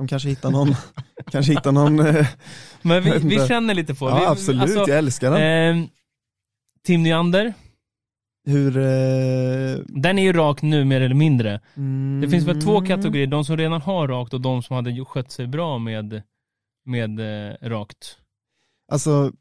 De 0.00 0.08
kanske 0.08 0.28
hittar 0.28 0.50
någon, 0.50 0.74
kanske 1.30 1.52
hittar 1.52 1.72
någon, 1.72 2.00
eh, 2.00 2.26
Men 2.82 3.02
vi, 3.02 3.18
vi 3.18 3.48
känner 3.48 3.74
lite 3.74 3.94
på 3.94 4.08
ja 4.08 4.20
vi, 4.20 4.26
absolut, 4.26 4.62
alltså, 4.62 4.78
jag 4.78 4.98
älskar 4.98 5.30
den. 5.30 5.42
ehm, 5.42 5.88
Tim 6.86 7.02
Nyander, 7.02 7.54
Hur... 8.46 8.76
Eh, 8.76 9.78
den 9.86 10.18
är 10.18 10.22
ju 10.22 10.32
rak 10.32 10.62
nu 10.62 10.84
mer 10.84 11.00
eller 11.00 11.14
mindre. 11.14 11.60
mm, 11.76 12.20
Det 12.20 12.28
finns 12.28 12.44
väl 12.44 12.62
två 12.62 12.80
kategorier, 12.80 13.26
de 13.26 13.44
som 13.44 13.56
redan 13.56 13.82
har 13.82 14.08
rakt 14.08 14.34
och 14.34 14.40
de 14.40 14.62
som 14.62 14.76
hade 14.76 15.04
skött 15.04 15.30
sig 15.30 15.46
bra 15.46 15.78
med, 15.78 16.22
med 16.84 17.20
eh, 17.20 17.68
rakt. 17.68 18.18
Alltså, 18.92 19.32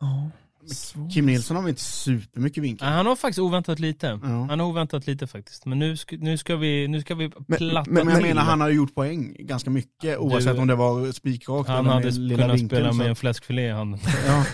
ja. 0.00 0.30
Svårt. 0.74 1.12
Kim 1.14 1.26
Nilsson 1.26 1.56
har 1.56 1.62
väl 1.62 1.68
inte 1.70 1.82
supermycket 1.82 2.64
vinkel. 2.64 2.88
Han 2.88 3.06
har 3.06 3.16
faktiskt 3.16 3.38
oväntat 3.38 3.78
lite. 3.78 4.06
Ja. 4.22 4.28
Han 4.50 4.60
har 4.60 4.66
oväntat 4.66 5.06
lite 5.06 5.26
faktiskt. 5.26 5.66
Men 5.66 5.78
nu 5.78 5.96
ska, 5.96 6.16
nu 6.16 6.38
ska 6.38 6.56
vi, 6.56 6.88
nu 6.88 7.00
ska 7.00 7.14
vi 7.14 7.30
platta 7.30 7.90
men- 7.90 8.06
Men 8.06 8.14
jag 8.14 8.22
menar 8.22 8.42
han 8.42 8.60
hade 8.60 8.72
gjort 8.72 8.94
poäng 8.94 9.36
ganska 9.38 9.70
mycket 9.70 10.18
oavsett 10.18 10.54
Du- 10.54 10.60
om 10.60 10.66
det 10.66 10.74
var 10.74 11.12
spikrakt 11.12 11.68
Han 11.68 11.78
eller 11.78 11.90
hade 11.94 12.04
med 12.04 12.14
lilla 12.14 12.42
kunnat 12.42 12.56
vinkeln. 12.60 12.68
spela 12.80 12.92
med 12.92 13.04
så, 13.04 13.08
en 13.10 13.16
fläskfilé 13.16 13.66
i 13.68 13.70
handen. 13.72 14.00
ja. 14.26 14.44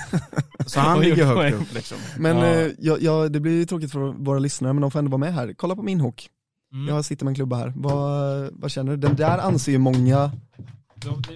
så 0.66 0.80
han 0.80 1.00
ligger 1.00 1.24
högt 1.24 1.36
poäng. 1.36 1.54
upp 1.54 1.74
liksom. 1.74 1.98
Men 2.18 2.36
Ja. 2.36 2.44
eh, 2.46 2.70
ja, 2.78 2.96
ja, 3.00 3.28
det 3.28 3.40
blir 3.40 3.64
tråkigt 3.66 3.92
för 3.92 3.98
våra 4.24 4.38
lyssnare 4.38 4.72
men 4.72 4.80
de 4.80 4.90
får 4.90 4.98
ändå 4.98 5.10
vara 5.10 5.18
med 5.18 5.34
här. 5.34 5.54
Kolla 5.56 5.76
på 5.76 5.82
min 5.82 6.00
hook. 6.00 6.28
Mm. 6.74 6.88
Jag 6.94 7.04
sitter 7.04 7.24
med 7.24 7.30
en 7.30 7.34
klubba 7.34 7.56
här. 7.56 7.72
Vad, 7.76 8.48
vad 8.52 8.70
känner 8.70 8.90
du? 8.92 8.96
Den 8.96 9.16
där 9.16 9.38
anser 9.38 9.72
ju 9.72 9.78
många, 9.78 10.30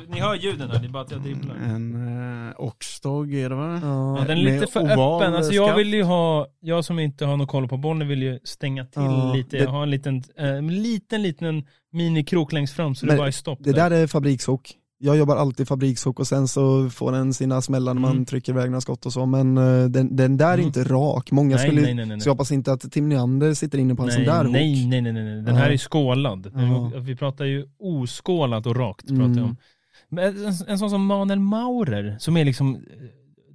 Ni 0.08 0.20
hör 0.20 0.34
ljuden 0.34 0.70
här, 0.70 0.78
det 0.78 0.86
är 0.86 0.88
bara 0.88 1.02
att 1.02 1.10
jag 1.10 1.20
dribblar. 1.20 1.54
En 1.56 2.48
eh, 2.48 2.54
Oxdog 2.60 3.34
är 3.34 3.48
det 3.50 3.54
va? 3.54 3.80
ja, 3.82 4.24
den 4.26 4.38
är 4.38 4.42
lite 4.42 4.60
Med 4.60 4.68
för 4.70 4.80
öppen. 4.80 5.34
Alltså 5.34 5.52
jag 5.52 5.76
vill 5.76 5.94
ju 5.94 6.02
ha, 6.02 6.46
jag 6.60 6.84
som 6.84 6.98
inte 6.98 7.24
har 7.24 7.36
någon 7.36 7.46
koll 7.46 7.68
på 7.68 7.76
bollen 7.76 8.08
vill 8.08 8.22
ju 8.22 8.38
stänga 8.44 8.84
till 8.84 9.02
Ja, 9.02 9.32
lite. 9.34 9.56
det- 9.56 9.62
Jag 9.62 9.70
har 9.70 9.82
en 9.82 9.90
liten, 9.90 10.22
eh, 10.38 10.62
liten, 10.62 11.22
liten 11.22 11.66
minikrok 11.92 12.52
längst 12.52 12.74
fram 12.74 12.94
så 12.94 13.06
det 13.06 13.16
bara 13.16 13.26
är 13.26 13.30
stopp 13.30 13.58
det 13.62 13.72
där 13.72 13.90
är 13.90 14.06
fabrikshook. 14.06 14.72
Jag 14.98 15.16
jobbar 15.16 15.36
alltid 15.36 15.68
fabrikshook 15.68 16.20
och 16.20 16.26
sen 16.26 16.48
så 16.48 16.90
får 16.90 17.12
den 17.12 17.34
sina 17.34 17.62
smällar 17.62 17.94
när 17.94 18.00
man 18.00 18.10
Mm. 18.12 18.24
trycker 18.24 18.52
iväg 18.52 18.70
några 18.70 18.80
skott 18.80 19.06
och 19.06 19.12
så, 19.12 19.26
men 19.26 19.58
eh, 19.58 19.84
den, 19.84 20.16
den 20.16 20.36
där 20.36 20.48
är 20.48 20.54
Mm. 20.54 20.66
inte 20.66 20.84
rak. 20.84 21.30
Många 21.30 21.56
nej, 21.56 21.66
skulle, 21.66 21.80
nej, 21.82 21.94
nej, 21.94 22.06
nej, 22.06 22.20
så 22.20 22.28
jag 22.28 22.34
hoppas 22.34 22.52
inte 22.52 22.72
att 22.72 22.92
Tim 22.92 23.08
Neander 23.08 23.54
sitter 23.54 23.78
inne 23.78 23.94
på 23.94 24.02
en 24.02 24.06
nej, 24.06 24.14
sån 24.16 24.24
där 24.24 24.44
hook. 24.44 24.52
nej, 24.52 24.86
nej, 24.86 25.02
nej, 25.02 25.12
nej. 25.12 25.24
Den 25.24 25.46
Ja. 25.46 25.54
här 25.54 25.70
är 25.70 25.76
skålad. 25.76 26.50
Ja. 26.54 26.92
Vi 27.00 27.16
pratar 27.16 27.44
ju 27.44 27.66
oskålat 27.78 28.66
och 28.66 28.76
rakt. 28.76 29.10
Mm. 29.10 29.20
Pratar 29.22 29.40
jag 29.40 29.48
om. 29.50 29.56
Men 30.08 30.44
en, 30.46 30.52
en 30.68 30.78
sån 30.78 30.90
som 30.90 31.06
Manuel 31.06 31.40
Maurer, 31.40 32.16
som 32.20 32.36
är 32.36 32.44
liksom 32.44 32.74
eh, 32.74 32.80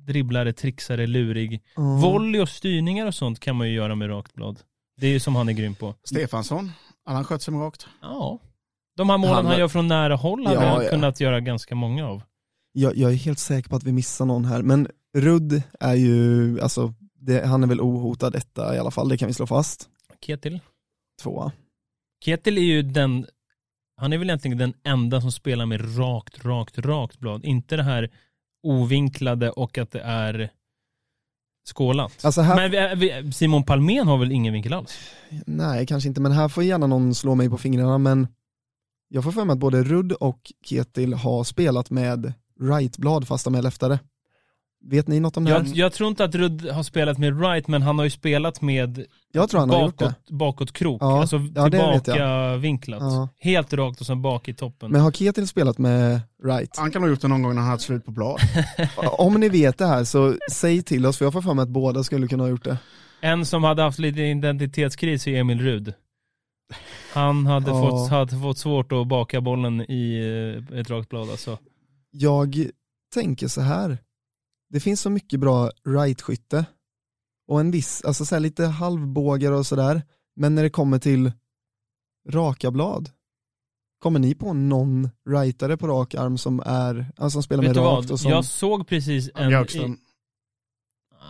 dribblare, 0.07 0.53
trixare, 0.53 1.07
lurig. 1.07 1.61
Ja. 1.75 1.81
Volley 1.81 2.41
och 2.41 2.49
styrningar 2.49 3.07
och 3.07 3.15
sånt 3.15 3.39
kan 3.39 3.55
man 3.55 3.67
ju 3.67 3.73
göra 3.73 3.95
med 3.95 4.09
rakt 4.09 4.33
blad. 4.33 4.59
Det 4.97 5.07
är 5.07 5.11
ju 5.11 5.19
som 5.19 5.35
han 5.35 5.49
är 5.49 5.53
grym 5.53 5.75
på. 5.75 5.95
Stefansson, 6.03 6.71
har 7.05 7.13
han 7.15 7.23
skött 7.23 7.41
sig 7.41 7.53
med 7.53 7.61
rakt? 7.63 7.87
Ja. 8.01 8.39
De 8.97 9.09
här 9.09 9.17
målen 9.17 9.35
Han- 9.35 9.45
han, 9.45 9.59
gör 9.59 9.67
från 9.67 9.87
nära 9.87 10.15
håll 10.15 10.45
hade 10.45 10.65
Ja, 10.65 10.69
han 10.73 10.83
ja. 10.83 10.89
kunnat 10.89 11.19
göra 11.19 11.39
ganska 11.39 11.75
många 11.75 12.07
av. 12.07 12.23
Jag, 12.73 12.97
jag 12.97 13.11
är 13.11 13.15
helt 13.15 13.39
säker 13.39 13.69
på 13.69 13.75
att 13.75 13.83
vi 13.83 13.91
missar 13.91 14.25
någon 14.25 14.45
här, 14.45 14.61
men 14.61 14.87
Rudd 15.17 15.63
är 15.79 15.93
ju, 15.95 16.61
alltså, 16.61 16.93
det, 17.15 17.45
han 17.47 17.63
är 17.63 17.67
väl 17.67 17.81
ohotad 17.81 18.35
etta 18.35 18.75
i 18.75 18.79
alla 18.79 18.91
fall, 18.91 19.09
det 19.09 19.17
kan 19.17 19.27
vi 19.27 19.33
slå 19.33 19.47
fast. 19.47 19.89
Ketil? 20.21 20.59
Tvåa. 21.21 21.51
Ketil 22.25 22.57
är 22.57 22.61
ju 22.61 22.81
den, 22.81 23.25
han 23.97 24.13
är 24.13 24.17
väl 24.17 24.29
egentligen 24.29 24.57
den 24.57 24.73
enda 24.83 25.21
som 25.21 25.31
spelar 25.31 25.65
med 25.65 25.99
rakt, 25.99 26.45
rakt, 26.45 26.77
rakt 26.77 27.19
blad. 27.19 27.45
Inte 27.45 27.75
det 27.77 27.83
här 27.83 28.09
ovinklade 28.63 29.49
och 29.51 29.77
att 29.77 29.91
det 29.91 30.01
är 30.01 30.49
skålat. 31.69 32.25
Alltså 32.25 32.41
här, 32.41 32.69
Men 32.69 32.99
vi, 32.99 33.31
Simon 33.33 33.63
Palmén 33.63 34.07
har 34.07 34.17
väl 34.17 34.31
ingen 34.31 34.53
vinkel 34.53 34.73
alls? 34.73 34.99
nej 35.45 35.85
kanske 35.85 36.09
inte, 36.09 36.21
men 36.21 36.31
här 36.31 36.49
får 36.49 36.63
gärna 36.63 36.87
någon 36.87 37.15
slå 37.15 37.35
mig 37.35 37.49
på 37.49 37.57
fingrarna, 37.57 37.97
men 37.97 38.27
jag 39.13 39.23
får 39.23 39.31
för 39.31 39.45
mig 39.45 39.53
att 39.53 39.59
både 39.59 39.83
Rudd 39.83 40.11
och 40.11 40.39
Ketil 40.65 41.13
har 41.13 41.43
spelat 41.43 41.89
med 41.89 42.33
rightblad 42.59 43.27
fast 43.27 43.45
de 43.45 43.55
är 43.55 43.61
leftare. 43.61 43.99
Vet 44.83 45.07
ni 45.07 45.19
något 45.19 45.37
om 45.37 45.43
det 45.43 45.51
här? 45.51 45.57
Jag, 45.59 45.67
jag 45.67 45.93
tror 45.93 46.09
inte 46.09 46.23
att 46.23 46.35
Rudd 46.35 46.69
har 46.69 46.83
spelat 46.83 47.17
med 47.17 47.41
right, 47.41 47.67
men 47.67 47.81
han 47.81 47.97
har 47.97 48.03
ju 48.05 48.09
spelat 48.09 48.61
med 48.61 49.05
Jag 49.31 49.49
tror 49.49 49.59
han 49.59 49.69
har 49.69 49.81
gjort 49.81 49.99
det. 49.99 50.05
bakåt, 50.05 50.29
bakåt 50.29 50.71
krok. 50.71 51.01
Ja, 51.01 51.21
alltså 51.21 51.35
ja, 51.55 51.69
det 51.69 51.77
vet 51.77 52.03
tillbaka 52.03 52.55
vinklat. 52.55 53.01
Ja. 53.01 53.29
Helt 53.39 53.73
rakt 53.73 54.01
och 54.01 54.07
sen 54.07 54.21
bak 54.21 54.47
i 54.47 54.53
toppen. 54.53 54.91
Men 54.91 55.01
har 55.01 55.11
Ketil 55.11 55.47
spelat 55.47 55.77
med 55.77 56.21
right? 56.43 56.77
Han 56.77 56.91
kan 56.91 57.01
ha 57.01 57.09
gjort 57.09 57.21
det 57.21 57.27
någon 57.27 57.41
gång 57.41 57.55
när 57.55 57.61
han 57.61 57.69
hade 57.69 57.81
slut 57.81 58.05
på 58.05 58.11
blad. 58.11 58.39
Om 59.17 59.33
ni 59.33 59.49
vet 59.49 59.77
det 59.77 59.87
här 59.87 60.03
så 60.03 60.35
säg 60.51 60.81
till 60.83 61.05
oss, 61.05 61.17
för 61.17 61.25
jag 61.25 61.33
får 61.33 61.41
för 61.41 61.53
mig 61.53 61.63
att 61.63 61.69
båda 61.69 62.03
skulle 62.03 62.27
kunna 62.27 62.43
ha 62.43 62.49
gjort 62.49 62.63
det. 62.63 62.77
En 63.21 63.45
som 63.45 63.63
hade 63.63 63.81
haft 63.81 63.99
lite 63.99 64.21
identitetskris 64.21 65.27
är 65.27 65.39
Emil 65.39 65.59
Rud. 65.61 65.93
Han 67.13 67.45
hade, 67.45 67.71
Ja. 67.71 67.89
fått, 67.89 68.09
hade 68.09 68.39
fått 68.41 68.57
svårt 68.57 68.91
att 68.91 69.07
baka 69.07 69.41
bollen 69.41 69.81
i 69.81 70.19
eh, 70.71 70.79
ett 70.79 70.89
rakt 70.89 71.09
blad 71.09 71.29
alltså. 71.29 71.57
Jag 72.11 72.55
tänker 73.13 73.47
så 73.47 73.61
här. 73.61 73.97
det 74.69 74.79
finns 74.79 75.01
så 75.01 75.09
mycket 75.09 75.39
bra 75.39 75.71
right-skytte 75.85 76.65
och 77.47 77.59
en 77.59 77.71
viss, 77.71 78.01
alltså 78.05 78.25
så 78.25 78.35
här 78.35 78.39
lite 78.39 78.65
halvbågar 78.65 79.51
och 79.51 79.65
sådär, 79.65 80.01
men 80.35 80.55
när 80.55 80.63
det 80.63 80.69
kommer 80.69 80.99
till 80.99 81.31
raka 82.29 82.71
blad, 82.71 83.09
kommer 83.99 84.19
ni 84.19 84.35
på 84.35 84.53
någon 84.53 85.09
rightare 85.29 85.77
på 85.77 85.87
rak 85.87 86.15
arm 86.15 86.37
som 86.37 86.59
är, 86.65 87.11
alltså 87.17 87.29
som 87.35 87.43
spelar 87.43 87.63
Vet 87.63 87.75
med 87.75 87.85
rakt 87.85 88.05
vad? 88.05 88.11
och 88.11 88.19
som, 88.19 88.31
Jag 88.31 88.45
såg 88.45 88.87
precis 88.87 89.29
en... 89.35 89.49
Björkström. 89.49 89.97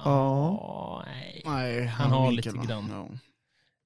Ja. 0.05 1.03
nej. 1.05 1.41
Nej, 1.45 1.85
Han 1.85 2.11
har 2.11 2.29
vinkel, 2.31 2.53
lite 2.55 2.67
grann. 2.67 2.89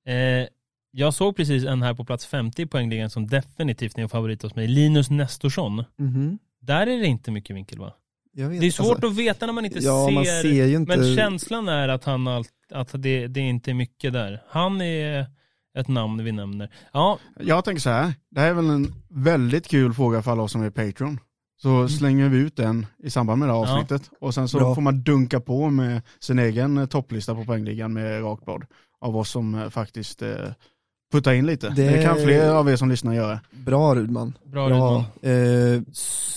Ja. 0.05 0.11
Eh, 0.11 0.47
jag 0.97 1.13
såg 1.13 1.35
precis 1.35 1.65
en 1.65 1.81
här 1.81 1.93
på 1.93 2.05
plats 2.05 2.25
50 2.25 2.61
i 2.61 2.65
poängligan 2.65 3.09
som 3.09 3.27
definitivt 3.27 3.97
är 3.97 4.01
en 4.01 4.09
favorit 4.09 4.41
hos 4.43 4.55
mig. 4.55 4.67
Linus 4.67 5.09
Nestorsson. 5.09 5.83
Mhm. 5.97 6.39
Där 6.61 6.87
är 6.87 6.99
det 6.99 7.05
inte 7.07 7.31
mycket 7.31 7.55
vinkel 7.55 7.79
va? 7.79 7.93
Jag 8.33 8.49
vet, 8.49 8.59
Det 8.61 8.67
är 8.67 8.71
svårt 8.71 8.89
alltså, 8.91 9.07
att 9.07 9.15
veta 9.15 9.45
när 9.45 9.53
man 9.53 9.65
inte 9.65 9.79
ja, 9.79 10.05
ser. 10.07 10.13
man 10.13 10.25
ser 10.25 10.65
ju 10.65 10.75
inte, 10.75 10.97
Men 10.97 11.15
känslan 11.15 11.67
är 11.67 11.87
att 11.89 12.03
han 12.03 12.27
allt, 12.27 12.49
att 12.71 12.89
det, 12.93 13.27
det 13.27 13.39
är 13.39 13.43
inte 13.43 13.71
är 13.71 13.75
mycket 13.75 14.13
där. 14.13 14.41
Han 14.49 14.81
är 14.81 15.25
ett 15.77 15.87
namn 15.87 16.23
vi 16.23 16.31
nämner. 16.31 16.69
Ja, 16.93 17.19
Jag 17.39 17.65
tänker 17.65 17.81
så 17.81 17.89
här, 17.89 18.13
det 18.31 18.41
här 18.41 18.49
är 18.49 18.53
väl 18.53 18.69
en 18.69 18.93
väldigt 19.09 19.67
kul 19.67 19.93
fråga 19.93 20.21
för 20.21 20.31
alla 20.31 20.41
oss 20.43 20.51
som 20.51 20.61
är 20.63 20.69
Patreon. 20.69 21.19
Så 21.61 21.87
slänger 21.89 22.29
vi 22.29 22.37
ut 22.37 22.55
den 22.55 22.85
i 23.03 23.09
samband 23.09 23.39
med 23.39 23.49
det 23.49 23.53
här 23.53 23.59
Mm. 23.59 23.69
Ja. 23.69 23.75
avsnittet. 23.81 24.11
Och 24.19 24.33
sen 24.33 24.47
så 24.47 24.57
Bra. 24.57 24.75
får 24.75 24.81
man 24.81 25.03
dunka 25.03 25.39
på 25.39 25.69
med 25.69 26.01
sin 26.19 26.39
egen 26.39 26.77
eh, 26.77 26.85
topplista 26.85 27.35
på 27.35 27.45
poängligan 27.45 27.93
med 27.93 28.23
rakblad. 28.23 28.65
Av 29.01 29.17
oss 29.17 29.29
som 29.29 29.55
eh, 29.55 29.69
faktiskt 29.69 30.21
eh, 30.21 30.29
puttar 31.15 31.33
in 31.33 31.45
lite. 31.45 31.69
Det- 31.69 31.89
Det... 31.89 32.03
kan 32.03 32.15
fler 32.15 32.49
av 32.49 32.69
er 32.69 32.75
som 32.75 32.89
lyssnar 32.89 33.13
göra. 33.13 33.39
bra 33.51 33.95
Rudman. 33.95 34.33
bra 34.45 34.67
Bra. 34.69 34.77
Rudman. 34.77 34.99
Eh, 35.21 35.81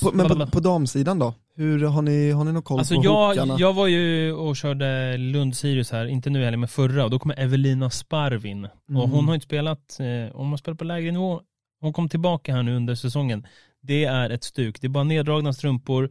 på, 0.02 0.12
men 0.16 0.28
på, 0.28 0.46
på 0.46 0.60
damsidan 0.60 1.18
då? 1.18 1.34
Hur, 1.56 1.84
har 1.84 2.02
ni, 2.02 2.30
har 2.30 2.44
ni 2.44 2.52
någon 2.52 2.62
koll 2.62 2.78
Alltså 2.78 2.94
på 2.94 3.04
jag, 3.04 3.28
hookarna? 3.28 3.56
jag 3.58 3.72
var 3.72 3.86
ju 3.86 4.32
och 4.32 4.56
körde 4.56 5.16
Lund-Sirius 5.16 5.92
här, 5.92 6.06
inte 6.06 6.30
nu 6.30 6.44
heller 6.44 6.56
men 6.58 6.68
förra, 6.68 7.04
och 7.04 7.10
då 7.10 7.18
kom 7.18 7.30
Evelina 7.36 7.90
Sparvin. 7.90 8.64
Och 8.64 8.70
Mm. 8.90 9.10
hon 9.10 9.28
har 9.28 9.34
inte 9.34 9.46
spelat, 9.46 10.00
eh, 10.00 10.36
hon 10.36 10.50
har 10.50 10.56
spelat 10.56 10.78
på 10.78 10.84
lägre 10.84 11.12
nivå. 11.12 11.40
Hon 11.80 11.92
kom 11.92 12.08
tillbaka 12.08 12.54
här 12.54 12.62
nu 12.62 12.76
under 12.76 12.94
säsongen. 12.94 13.46
Det 13.82 14.04
är 14.04 14.30
ett 14.30 14.44
stuk, 14.44 14.80
det 14.80 14.86
är 14.86 14.88
bara 14.88 15.04
neddragna 15.04 15.52
strumpor, 15.52 16.10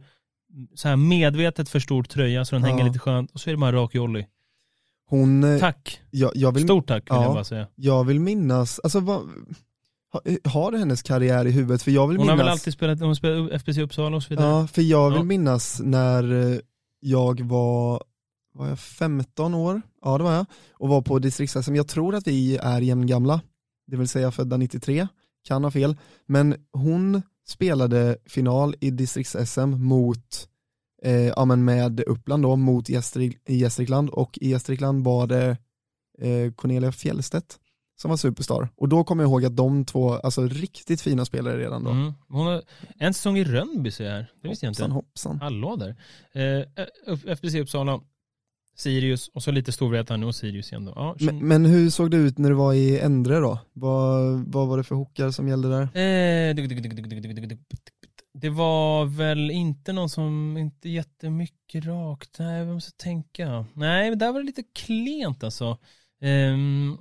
så 0.74 0.88
här 0.88 0.96
medvetet 0.96 1.68
för 1.68 1.80
stor 1.80 2.02
tröja 2.02 2.44
så 2.44 2.54
den 2.54 2.62
Ja. 2.64 2.68
hänger 2.70 2.84
lite 2.84 2.98
skönt, 2.98 3.30
och 3.30 3.40
så 3.40 3.50
är 3.50 3.54
det 3.54 3.58
bara 3.58 3.72
rak 3.72 3.94
jolly. 3.94 4.24
Hon, 5.08 5.44
eh, 5.44 5.58
Tack, 5.60 6.00
jag, 6.10 6.32
jag, 6.34 6.52
vill, 6.52 6.62
stort 6.64 6.86
tack 6.88 7.02
vill 7.02 7.16
ja. 7.16 7.22
jag 7.22 7.34
bara 7.34 7.44
säga. 7.44 7.66
jag 7.74 8.04
vill 8.04 8.20
minnas, 8.20 8.78
alltså 8.84 9.00
vad, 9.00 9.20
ha- 10.12 10.20
har 10.44 10.72
du 10.72 10.78
hennes 10.78 11.02
karriär 11.02 11.44
i 11.46 11.50
huvudet? 11.50 11.82
För 11.82 11.90
jag 11.90 12.06
vill 12.08 12.16
Hon 12.16 12.28
har 12.28 12.34
minnas, 12.34 12.44
väl 12.46 12.52
alltid 12.52 12.72
spelat, 12.72 13.00
hon 13.00 13.16
spelat 13.16 13.52
FBC 13.52 13.78
Uppsala 13.78 14.16
och 14.16 14.22
så 14.22 14.28
vidare. 14.28 14.46
ja, 14.48 14.66
för 14.66 14.82
jag 14.82 15.10
vill 15.10 15.18
Ja. 15.18 15.22
minnas 15.24 15.80
när 15.84 16.52
eh, 16.52 16.58
jag 17.00 17.40
var, 17.40 18.02
var 18.54 18.68
jag 18.68 18.78
15 18.78 19.54
år? 19.54 19.82
Ja 20.04 20.18
det 20.18 20.24
var 20.24 20.32
jag, 20.32 20.46
och 20.72 20.88
var 20.88 21.02
på 21.02 21.18
distrikts 21.18 21.68
Jag 21.68 21.88
tror 21.88 22.14
att 22.14 22.26
vi 22.26 22.56
är 22.56 22.80
jämngamla, 22.80 23.40
det 23.86 23.96
vill 23.96 24.08
säga 24.08 24.30
födda 24.30 24.56
93, 24.56 25.08
kan 25.48 25.64
ha 25.64 25.70
fel, 25.70 25.96
men 26.26 26.54
hon 26.72 27.22
spelade 27.48 28.16
final 28.26 28.74
i 28.80 28.90
distrikts-SM 28.90 29.66
mot 29.66 30.48
eh, 31.02 31.12
ja, 31.12 31.44
men 31.44 31.64
med 31.64 32.00
Uppland 32.00 32.42
då, 32.42 32.56
mot 32.56 32.88
Gästrik, 32.88 33.38
Gästrikland 33.48 34.10
och 34.10 34.38
i 34.40 34.48
Gästrikland 34.48 35.04
var 35.04 35.26
det 35.26 35.56
eh, 36.18 36.52
Cornelia 36.52 36.92
Fjellstedt 36.92 37.58
som 38.00 38.08
var 38.08 38.16
superstar. 38.16 38.68
Och 38.76 38.88
då 38.88 39.04
kommer 39.04 39.22
jag 39.22 39.30
ihåg 39.30 39.44
att 39.44 39.56
de 39.56 39.84
två, 39.84 40.12
alltså 40.12 40.46
riktigt 40.46 41.00
fina 41.00 41.24
spelare 41.24 41.58
redan 41.58 41.84
då. 41.84 41.90
Mm. 41.90 42.12
Hon 42.28 42.46
har 42.46 42.62
en 42.98 43.14
säsong 43.14 43.38
i 43.38 43.44
Rönnby 43.44 43.90
ser 43.90 44.04
jag 44.04 44.12
här, 44.12 44.30
det 44.42 44.48
visste 44.48 44.66
jag 44.66 44.70
inte. 44.70 44.84
Hoppsan. 44.84 45.40
Hallå 45.40 45.76
där. 45.76 45.96
Eh, 46.32 47.32
FBC 47.32 47.54
Uppsala, 47.54 48.00
Sirius 48.76 49.28
och 49.28 49.42
så 49.42 49.50
lite 49.50 49.72
Storvreta 49.72 50.16
nu 50.16 50.26
och 50.26 50.34
Sirius 50.34 50.72
igen 50.72 50.84
då. 50.84 50.92
Ja, 50.96 51.16
Men, 51.20 51.48
men 51.48 51.64
hur 51.64 51.90
såg 51.90 52.10
det 52.10 52.16
ut 52.16 52.38
när 52.38 52.48
du 52.48 52.54
var 52.54 52.74
i 52.74 52.98
Ändre 52.98 53.38
då? 53.38 53.58
Vad, 53.72 54.38
vad 54.46 54.68
var 54.68 54.76
det 54.76 54.84
för 54.84 54.94
hookar 54.94 55.30
som 55.30 55.48
gällde 55.48 55.68
där? 55.68 55.82
Eh, 55.82 56.54
det 58.40 58.48
var 58.50 59.04
väl 59.04 59.50
inte 59.50 59.92
någon 59.92 60.08
som, 60.08 60.56
inte 60.56 60.88
jättemycket 60.88 61.84
rakt, 61.84 62.38
nej 62.38 62.64
vem 62.64 62.80
ska 62.80 62.90
tänka? 62.96 63.66
Nej 63.74 64.08
men 64.10 64.18
där 64.18 64.32
var 64.32 64.40
det 64.40 64.46
lite 64.46 64.62
klent 64.74 65.44
alltså. 65.44 65.78
Ehm, 66.22 66.96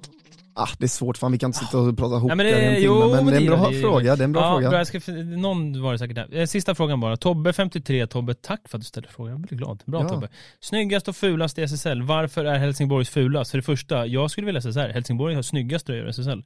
Ah, 0.59 0.67
det 0.79 0.85
är 0.85 0.87
svårt, 0.89 1.17
fan 1.17 1.31
vi 1.31 1.37
kan 1.39 1.47
inte 1.49 1.59
sitta 1.59 1.77
och 1.79 1.97
prata 1.97 2.15
hookar 2.15 2.35
men 2.35 2.45
det- 2.45 2.51
en 2.65 2.75
timme, 2.75 2.85
jo, 2.85 2.99
men, 2.99 3.25
men 3.25 3.25
det 3.25 3.35
är 3.35 3.41
en 3.41 3.47
bra 3.59 3.69
det. 3.69 3.81
fråga. 3.81 4.15
Det 4.15 4.23
är 4.23 4.25
en 4.25 4.31
bra 4.31 4.41
ja, 4.41 4.51
fråga. 4.55 4.69
bra, 4.69 4.77
jag 4.79 4.87
ska, 4.87 5.11
någon 5.37 5.81
var 5.81 5.91
det 5.93 5.99
säkert 5.99 6.15
där. 6.15 6.35
Eh, 6.35 6.45
Sista 6.45 6.75
frågan 6.75 6.99
bara. 6.99 7.17
Tobbe 7.17 7.53
53, 7.53 8.07
Tobbe 8.07 8.33
tack 8.33 8.69
för 8.69 8.77
att 8.77 8.81
du 8.81 8.85
ställde 8.85 9.09
frågan. 9.09 9.31
Jag 9.31 9.39
blir 9.41 9.57
glad. 9.57 9.83
Bra 9.85 10.01
Ja. 10.01 10.09
Tobbe. 10.09 10.29
Snyggast 10.59 11.07
och 11.07 11.15
fulast 11.15 11.57
i 11.57 11.61
SSL. 11.63 12.01
Varför 12.01 12.45
är 12.45 12.57
Helsingborgs 12.59 13.09
fulast? 13.09 13.51
För 13.51 13.57
det 13.57 13.61
första, 13.61 14.05
jag 14.05 14.31
skulle 14.31 14.45
vilja 14.45 14.61
säga 14.61 14.73
så 14.73 14.79
här. 14.79 14.89
Helsingborg 14.89 15.35
har 15.35 15.41
snyggast 15.41 15.85
tröjor 15.85 16.07
i 16.07 16.09
SSL. 16.09 16.43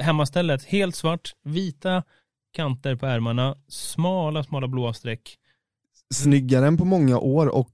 Hemmastället, 0.00 0.64
helt 0.64 0.94
svart, 0.96 1.32
vita 1.44 2.02
kanter 2.54 2.96
på 2.96 3.06
ärmarna, 3.06 3.56
smala, 3.68 4.44
smala 4.44 4.68
blåa 4.68 4.92
streck. 4.92 5.38
Snyggare 6.14 6.66
än 6.66 6.76
på 6.76 6.84
många 6.84 7.18
år 7.18 7.46
och 7.46 7.72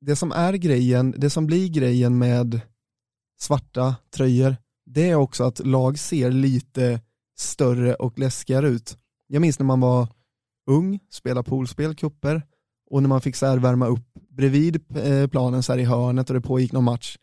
det 0.00 0.16
som 0.16 0.32
är 0.32 0.52
grejen, 0.52 1.14
det 1.16 1.30
som 1.30 1.46
blir 1.46 1.68
grejen 1.68 2.18
med 2.18 2.60
svarta 3.40 3.96
tröjor, 4.16 4.56
det 4.86 5.10
är 5.10 5.14
också 5.14 5.44
att 5.44 5.66
lag 5.66 5.98
ser 5.98 6.30
lite 6.30 7.00
större 7.38 7.94
och 7.94 8.18
läskigare 8.18 8.68
ut. 8.68 8.98
Jag 9.26 9.40
minns 9.40 9.58
när 9.58 9.66
man 9.66 9.80
var 9.80 10.08
ung, 10.70 11.00
spelade 11.10 11.48
poolspel, 11.48 11.94
kupper 11.94 12.42
och 12.90 13.02
när 13.02 13.08
man 13.08 13.20
fick 13.20 13.36
så 13.36 13.46
här 13.46 13.58
värma 13.58 13.86
upp 13.86 14.06
bredvid 14.30 14.96
eh, 14.96 15.26
planen 15.26 15.62
så 15.62 15.72
här 15.72 15.78
i 15.78 15.84
hörnet 15.84 16.30
och 16.30 16.34
det 16.34 16.40
pågick 16.40 16.72
någon 16.72 16.84
match, 16.84 17.16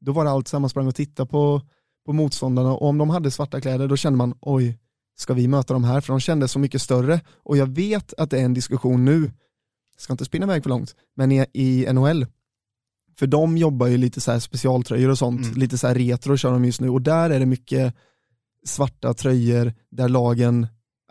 då 0.00 0.12
var 0.12 0.24
det 0.24 0.30
allt 0.30 0.48
så 0.48 0.56
här, 0.56 0.60
man 0.60 0.70
sprang 0.70 0.86
och 0.86 0.94
tittade 0.94 1.28
på, 1.28 1.62
på 2.06 2.12
motståndarna 2.12 2.72
och 2.72 2.88
om 2.88 2.98
de 2.98 3.10
hade 3.10 3.30
svarta 3.30 3.60
kläder 3.60 3.88
då 3.88 3.96
kände 3.96 4.16
man 4.16 4.34
oj, 4.40 4.78
ska 5.16 5.34
vi 5.34 5.48
möta 5.48 5.72
de 5.72 5.84
här? 5.84 6.00
För 6.00 6.12
de 6.12 6.20
kändes 6.20 6.52
så 6.52 6.58
mycket 6.58 6.82
större 6.82 7.20
och 7.36 7.56
jag 7.56 7.66
vet 7.66 8.14
att 8.18 8.30
det 8.30 8.40
är 8.40 8.44
en 8.44 8.54
diskussion 8.54 9.04
nu, 9.04 9.30
ska 9.98 10.12
inte 10.12 10.24
spinna 10.24 10.46
iväg 10.46 10.62
för 10.62 10.70
långt, 10.70 10.94
men 11.16 11.32
i, 11.32 11.46
i 11.52 11.92
NHL, 11.92 12.26
för 13.18 13.26
de 13.26 13.56
jobbar 13.58 13.86
ju 13.86 13.96
lite 13.96 14.20
så 14.20 14.32
här 14.32 14.38
specialtröjor 14.38 15.10
och 15.10 15.18
sånt, 15.18 15.46
Mm. 15.46 15.58
lite 15.58 15.78
så 15.78 15.86
här 15.86 15.94
retro 15.94 16.36
kör 16.36 16.52
de 16.52 16.64
just 16.64 16.80
nu 16.80 16.88
och 16.88 17.02
där 17.02 17.30
är 17.30 17.40
det 17.40 17.46
mycket 17.46 17.94
svarta 18.66 19.14
tröjor 19.14 19.74
där 19.90 20.08
lagen, 20.08 20.66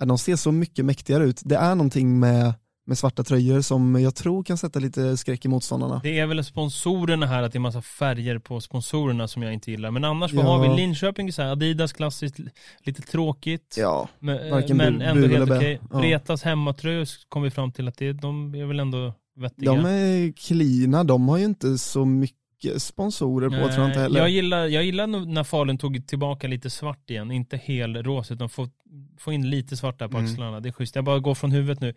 de 0.05 0.17
ser 0.17 0.35
så 0.35 0.51
mycket 0.51 0.85
mäktigare 0.85 1.23
ut. 1.25 1.41
Det 1.45 1.55
är 1.55 1.75
någonting 1.75 2.19
med, 2.19 2.53
med 2.85 2.97
svarta 2.97 3.23
tröjor 3.23 3.61
som 3.61 4.01
jag 4.01 4.15
tror 4.15 4.43
kan 4.43 4.57
sätta 4.57 4.79
lite 4.79 5.17
skräck 5.17 5.45
i 5.45 5.47
motståndarna. 5.47 5.99
Det 6.03 6.19
är 6.19 6.25
väl 6.25 6.43
sponsorerna 6.43 7.25
här, 7.25 7.43
att 7.43 7.51
det 7.51 7.57
är 7.57 7.59
massa 7.59 7.81
färger 7.81 8.39
på 8.39 8.61
sponsorerna 8.61 9.27
som 9.27 9.43
jag 9.43 9.53
inte 9.53 9.71
gillar. 9.71 9.91
Men 9.91 10.03
annars, 10.03 10.33
vad 10.33 10.45
Ja. 10.45 10.49
har 10.49 10.69
vi? 10.69 10.75
Linköping, 10.81 11.33
så 11.33 11.41
här, 11.41 11.49
Adidas 11.51 11.93
klassiskt, 11.93 12.39
lite 12.83 13.01
tråkigt. 13.01 13.75
Ja, 13.77 14.09
Men, 14.19 14.63
men 14.77 15.01
ändå 15.01 15.21
helt 15.27 15.33
eller 15.35 15.45
bä. 15.45 15.57
okej. 15.57 15.79
Ja. 16.27 16.37
Hemmatröjor 16.43 17.07
kom 17.29 17.41
vi 17.41 17.51
fram 17.51 17.71
till 17.71 17.87
att 17.87 17.97
det, 17.97 18.13
de 18.13 18.55
är 18.55 18.65
väl 18.65 18.79
ändå 18.79 19.13
vettiga. 19.35 19.71
de 19.73 19.85
är 19.85 20.31
cleana, 20.31 21.03
de 21.03 21.29
har 21.29 21.37
ju 21.37 21.45
inte 21.45 21.77
så 21.77 22.05
mycket 22.05 22.37
sponsorer 22.77 23.49
på 23.49 23.55
tror 23.55 23.69
jag 23.79 23.87
inte 23.89 23.99
heller. 23.99 24.19
Jag 24.19 24.29
gillar, 24.29 24.67
jag 24.67 24.83
gillar 24.83 25.07
nog 25.07 25.27
när 25.27 25.43
Falun 25.43 25.77
tog 25.77 26.07
tillbaka 26.07 26.47
lite 26.47 26.69
svart 26.69 27.09
igen, 27.09 27.31
inte 27.31 27.57
hel 27.57 28.03
rosa 28.03 28.33
utan 28.33 28.49
få, 28.49 28.69
få 29.17 29.31
in 29.33 29.49
lite 29.49 29.77
svart 29.77 29.99
där 29.99 30.07
på 30.07 30.17
Mm. 30.17 30.31
axlarna. 30.31 30.59
Det 30.59 30.69
är 30.69 30.73
schysst. 30.73 30.95
Jag 30.95 31.05
bara 31.05 31.19
går 31.19 31.35
från 31.35 31.51
huvudet 31.51 31.79
nu. 31.79 31.93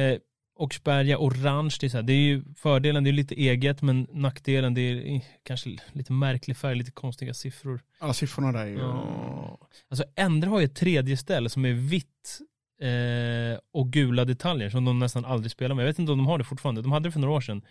Eh, 0.00 0.18
Oxberga 0.56 1.18
orange, 1.18 1.76
det 1.80 1.86
är, 1.86 1.88
så 1.88 1.96
här, 1.96 2.02
det 2.02 2.12
är 2.12 2.16
ju 2.22 2.44
fördelen, 2.56 3.04
det 3.04 3.10
är 3.10 3.12
lite 3.12 3.34
eget 3.34 3.82
men 3.82 4.06
nackdelen 4.12 4.74
det 4.74 4.80
är 4.80 5.20
kanske 5.42 5.76
lite 5.92 6.12
märklig 6.12 6.56
färg, 6.56 6.74
lite 6.74 6.90
konstiga 6.90 7.34
siffror. 7.34 7.80
Ja, 8.00 8.12
siffrorna 8.12 8.52
där 8.52 8.60
är 8.60 8.66
ju... 8.66 8.78
Ja. 8.78 9.58
Alltså 9.90 10.04
Endre 10.16 10.50
har 10.50 10.58
ju 10.60 10.64
ett 10.64 10.74
tredje 10.76 11.16
ställe 11.16 11.48
som 11.48 11.64
är 11.64 11.72
vitt 11.72 12.38
eh, 12.82 13.58
och 13.72 13.90
gula 13.92 14.24
detaljer 14.24 14.70
som 14.70 14.84
de 14.84 14.98
nästan 14.98 15.24
aldrig 15.24 15.50
spelar 15.50 15.74
med. 15.74 15.82
Jag 15.82 15.86
vet 15.86 15.98
inte 15.98 16.12
om 16.12 16.18
de 16.18 16.26
har 16.26 16.38
det 16.38 16.44
fortfarande, 16.44 16.82
de 16.82 16.92
hade 16.92 17.08
det 17.08 17.12
för 17.12 17.20
några 17.20 17.34
år 17.34 17.40
sedan. 17.40 17.62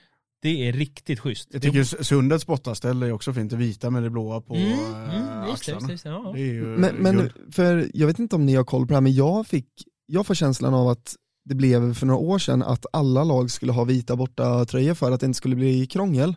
Det 0.42 0.68
är 0.68 0.74
riktigt 0.74 1.20
schysst. 1.20 1.50
Jag 1.52 1.62
tycker 1.62 2.04
Sundets 2.04 2.46
bortaställe 2.46 3.08
är 3.08 3.12
också 3.12 3.34
fint, 3.34 3.52
det 3.52 3.58
vita 3.58 3.90
med 3.90 4.04
det 4.04 4.10
blåa 4.10 4.42
på 4.42 4.56
Mm, 4.56 4.72
eh, 4.72 5.36
mm, 5.36 5.50
just 5.50 5.66
det, 5.66 5.76
axlarna. 5.76 5.92
just 5.92 6.04
det, 6.04 6.10
ja. 6.10 6.34
Det 6.36 6.62
Men, 6.64 6.96
men 6.96 7.32
för 7.52 7.92
jag 7.94 8.08
vet 8.08 8.20
inte 8.20 8.36
om 8.36 8.46
ni 8.46 8.56
har 8.56 8.64
koll 8.64 8.82
på 8.82 8.88
det 8.88 8.94
här, 8.96 9.02
men 9.02 9.14
jag 9.14 9.48
fick, 9.48 9.68
jag 10.06 10.28
får 10.28 10.36
känslan 10.36 10.74
av 10.74 10.88
att 10.88 11.16
det 11.46 11.56
blev 11.56 11.94
för 11.94 12.06
några 12.06 12.20
år 12.20 12.40
sedan 12.40 12.64
att 12.64 12.86
alla 12.94 13.24
lag 13.24 13.52
skulle 13.52 13.72
ha 13.72 13.84
vita 13.84 14.16
borta 14.16 14.66
tröjor 14.66 14.94
för 14.94 15.12
att 15.12 15.20
det 15.20 15.26
inte 15.26 15.38
skulle 15.38 15.56
bli 15.56 15.88
krångel. 15.88 16.36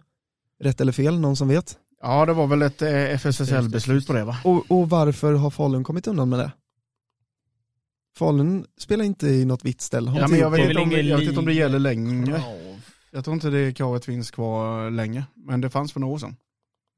Rätt 0.63 0.81
eller 0.81 0.93
fel, 0.93 1.21
någon 1.21 1.37
som 1.37 1.49
vet? 1.49 1.79
Ja, 2.03 2.27
det 2.27 2.33
var 2.33 2.47
väl 2.47 2.63
ett 2.63 2.83
eh, 2.83 3.19
FSSL-beslut 3.19 4.07
på 4.07 4.13
det 4.13 4.25
va? 4.25 4.37
Och, 4.45 4.71
och 4.71 4.91
varför 4.91 5.33
har 5.33 5.51
Falun 5.51 5.85
kommit 5.85 6.07
undan 6.07 6.29
med 6.29 6.39
det? 6.39 6.53
Falun 8.19 8.67
spelar 8.79 9.05
inte 9.05 9.27
i 9.27 9.45
något 9.45 9.65
vitt 9.65 9.81
ställ. 9.81 10.13
Ja, 10.17 10.29
men 10.29 10.39
jag 10.39 10.51
vet, 10.51 10.69
inte 10.69 10.81
om, 10.81 10.91
jag 10.91 11.19
vet 11.19 11.29
inte 11.29 11.41
om 11.41 11.47
det 11.47 11.53
gäller 11.53 11.79
längre. 11.79 12.43
Ja. 13.15 13.19
Jag 13.19 13.25
tror 13.25 13.35
inte 13.35 13.51
det 13.51 13.73
kravet 13.77 14.05
finns 14.05 14.31
kvar 14.31 14.91
länge, 14.91 15.25
men 15.35 15.61
det 15.61 15.71
fanns 15.71 15.93
för 15.93 16.01
några 16.01 16.15
år 16.15 16.19
sedan. 16.19 16.37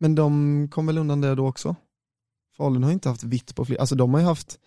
Men 0.01 0.14
de 0.14 0.68
kom 0.70 0.86
väl 0.86 0.98
undan 0.98 1.20
det 1.20 1.34
då 1.34 1.47
också? 1.48 1.76
Falun 2.56 2.82
har 2.82 2.90
ju 2.90 2.94
inte 2.94 3.09
haft 3.09 3.24
vitt 3.24 3.55
på 3.55 3.64
fler, 3.64 3.76
alltså 3.80 3.94
de 3.94 4.14
har 4.14 4.20
ju 4.20 4.26
haft, 4.26 4.59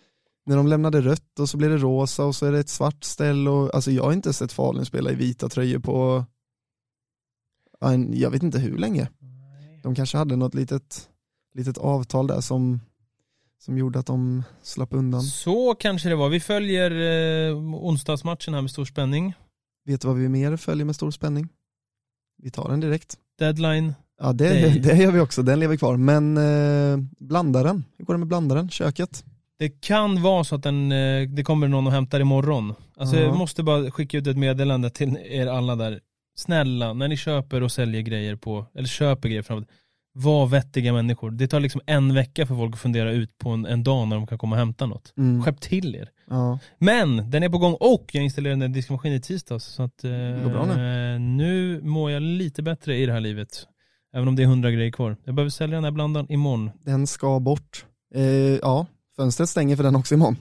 när 0.46 0.56
de 0.56 0.66
lämnade 0.66 1.00
rött 1.00 1.38
och 1.38 1.48
så 1.48 1.56
blev 1.56 1.70
det 1.70 1.76
rosa 1.76 2.24
och 2.24 2.34
så 2.36 2.46
är 2.46 2.52
det 2.52 2.58
ett 2.58 2.68
svart 2.68 3.04
ställ 3.04 3.48
och 3.48 3.74
alltså 3.74 3.90
jag 3.90 4.02
har 4.02 4.12
inte 4.12 4.32
sett 4.32 4.52
Falun 4.52 4.84
spela 4.84 5.10
i 5.10 5.14
vita 5.14 5.48
tröjor 5.48 5.78
på, 5.78 6.24
en- 7.80 8.18
jag 8.18 8.30
vet 8.30 8.42
inte 8.42 8.58
hur 8.58 8.78
länge. 8.78 9.08
De 9.82 9.94
kanske 9.94 10.18
hade 10.18 10.36
något 10.36 10.54
litet, 10.54 11.08
litet 11.54 11.78
avtal 11.78 12.26
där 12.26 12.40
som, 12.40 12.80
som 13.58 13.78
gjorde 13.78 13.98
att 13.98 14.06
de 14.06 14.42
slapp 14.62 14.92
undan. 14.94 15.22
Så 15.22 15.74
kanske 15.74 16.08
det 16.08 16.16
var. 16.16 16.28
Vi 16.28 16.40
följer 16.40 16.90
eh, 17.50 17.56
onsdagsmatchen 17.58 18.54
här 18.54 18.60
med 18.62 18.70
stor 18.70 18.84
spänning. 18.84 19.34
Vet 19.90 20.00
du 20.00 20.08
vad 20.08 20.16
vi 20.16 20.28
mer 20.28 20.56
följer 20.56 20.84
med 20.84 20.94
stor 20.94 21.10
spänning? 21.10 21.48
Vi 22.42 22.50
tar 22.50 22.68
den 22.68 22.80
direkt. 22.80 23.16
Deadline. 23.38 23.94
Ja 24.20 24.32
det, 24.32 24.68
det 24.82 24.96
gör 24.96 25.12
vi 25.12 25.20
också, 25.20 25.42
den 25.42 25.60
lever 25.60 25.76
kvar. 25.76 25.96
Men 25.96 26.36
eh, 26.36 26.98
blandaren, 27.18 27.84
hur 27.98 28.04
går 28.04 28.14
det 28.14 28.18
med 28.18 28.28
blandaren, 28.28 28.70
köket? 28.70 29.24
Det 29.58 29.68
kan 29.80 30.22
vara 30.22 30.44
så 30.44 30.54
att 30.54 30.62
den, 30.62 30.92
eh, 30.92 31.28
det 31.28 31.44
kommer 31.44 31.68
någon 31.68 31.86
och 31.86 31.92
hämtar 31.92 32.20
imorgon. 32.20 32.74
Alltså 32.96 33.16
Ja. 33.16 33.22
jag 33.22 33.36
måste 33.36 33.62
bara 33.62 33.90
skicka 33.90 34.18
ut 34.18 34.26
ett 34.26 34.36
meddelande 34.36 34.90
till 34.90 35.18
er 35.24 35.46
alla 35.46 35.76
där. 35.76 36.00
Snälla, 36.36 36.92
när 36.92 37.08
ni 37.08 37.16
köper 37.16 37.62
och 37.62 37.72
säljer 37.72 38.00
grejer 38.02 38.36
på, 38.36 38.66
eller 38.74 38.88
köper 38.88 39.28
grejer 39.28 39.42
framåt, 39.42 39.68
var 40.12 40.46
vettiga 40.46 40.92
människor. 40.92 41.30
Det 41.30 41.48
tar 41.48 41.60
liksom 41.60 41.80
en 41.86 42.14
vecka 42.14 42.46
för 42.46 42.54
folk 42.54 42.74
att 42.74 42.80
fundera 42.80 43.12
ut 43.12 43.38
på 43.38 43.50
en, 43.50 43.66
en 43.66 43.82
dag 43.84 44.08
när 44.08 44.16
de 44.16 44.26
kan 44.26 44.38
komma 44.38 44.56
och 44.56 44.60
hämta 44.60 44.86
något. 44.86 45.12
Mm. 45.16 45.42
Skärp 45.42 45.60
till 45.60 45.96
er. 45.96 46.10
Ja. 46.30 46.58
Men 46.78 47.30
den 47.30 47.42
är 47.42 47.48
på 47.48 47.58
gång 47.58 47.76
och 47.80 48.04
jag 48.12 48.24
installerade 48.24 48.64
en 48.64 48.72
diskmaskin 48.72 49.12
i 49.12 49.20
tisdags. 49.20 49.64
Så 49.64 49.82
att, 49.82 50.04
eh, 50.04 50.50
bra 50.50 50.66
nu 51.18 51.80
mår 51.82 52.10
jag 52.10 52.22
lite 52.22 52.62
bättre 52.62 52.96
i 52.96 53.06
det 53.06 53.12
här 53.12 53.20
livet. 53.20 53.66
Även 54.14 54.28
om 54.28 54.36
det 54.36 54.42
är 54.42 54.46
hundra 54.46 54.70
grejer 54.70 54.90
kvar. 54.90 55.16
Jag 55.24 55.34
behöver 55.34 55.50
sälja 55.50 55.74
den 55.76 55.84
här 55.84 55.90
blandaren 55.90 56.32
imorgon. 56.32 56.70
Den 56.84 57.06
ska 57.06 57.40
bort. 57.40 57.84
Eh, 58.14 58.24
ja, 58.62 58.86
fönstret 59.16 59.48
stänger 59.48 59.76
för 59.76 59.82
den 59.82 59.96
också 59.96 60.14
imorgon. 60.14 60.36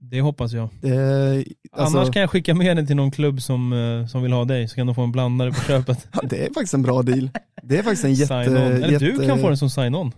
Det 0.00 0.20
hoppas 0.20 0.52
jag. 0.52 0.68
Det, 0.80 1.44
alltså, 1.72 1.98
Annars 1.98 2.10
kan 2.10 2.20
jag 2.20 2.30
skicka 2.30 2.54
med 2.54 2.76
den 2.76 2.86
till 2.86 2.96
någon 2.96 3.10
klubb 3.10 3.42
som, 3.42 3.72
eh, 3.72 4.06
som 4.06 4.22
vill 4.22 4.32
ha 4.32 4.44
dig, 4.44 4.68
så 4.68 4.74
kan 4.74 4.86
de 4.86 4.94
få 4.94 5.02
en 5.02 5.12
blandare 5.12 5.52
på 5.52 5.60
köpet. 5.66 6.08
ja, 6.12 6.20
det 6.22 6.44
är 6.44 6.54
faktiskt 6.54 6.74
en 6.74 6.82
bra 6.82 7.02
deal. 7.02 7.30
Det 7.62 7.78
är 7.78 7.82
faktiskt 7.82 8.04
en 8.04 8.14
jätte... 8.14 8.34
Eller 8.34 8.90
jätte 8.90 9.04
du 9.04 9.26
kan 9.26 9.40
få 9.40 9.48
den 9.48 9.56
som 9.56 9.70
sign-on. 9.70 10.12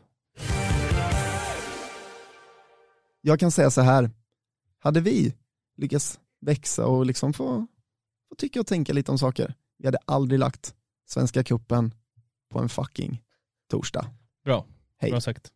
Jag 3.20 3.40
kan 3.40 3.50
säga 3.50 3.70
så 3.70 3.80
här, 3.80 4.10
hade 4.84 5.00
vi 5.00 5.34
lyckats 5.76 6.20
växa 6.40 6.86
och 6.86 7.06
liksom 7.06 7.32
få, 7.32 7.66
få 8.28 8.34
tycka 8.34 8.60
och 8.60 8.66
tänka 8.66 8.92
lite 8.92 9.10
om 9.10 9.18
saker, 9.18 9.54
vi 9.78 9.86
hade 9.86 9.98
aldrig 10.04 10.40
lagt 10.40 10.74
Svenska 11.06 11.44
kuppen 11.44 11.94
på 12.50 12.58
en 12.58 12.68
fucking 12.68 13.22
torsdag. 13.70 14.10
Bra. 14.44 14.66
Hej. 14.98 15.10
Bra 15.10 15.20
sagt. 15.20 15.52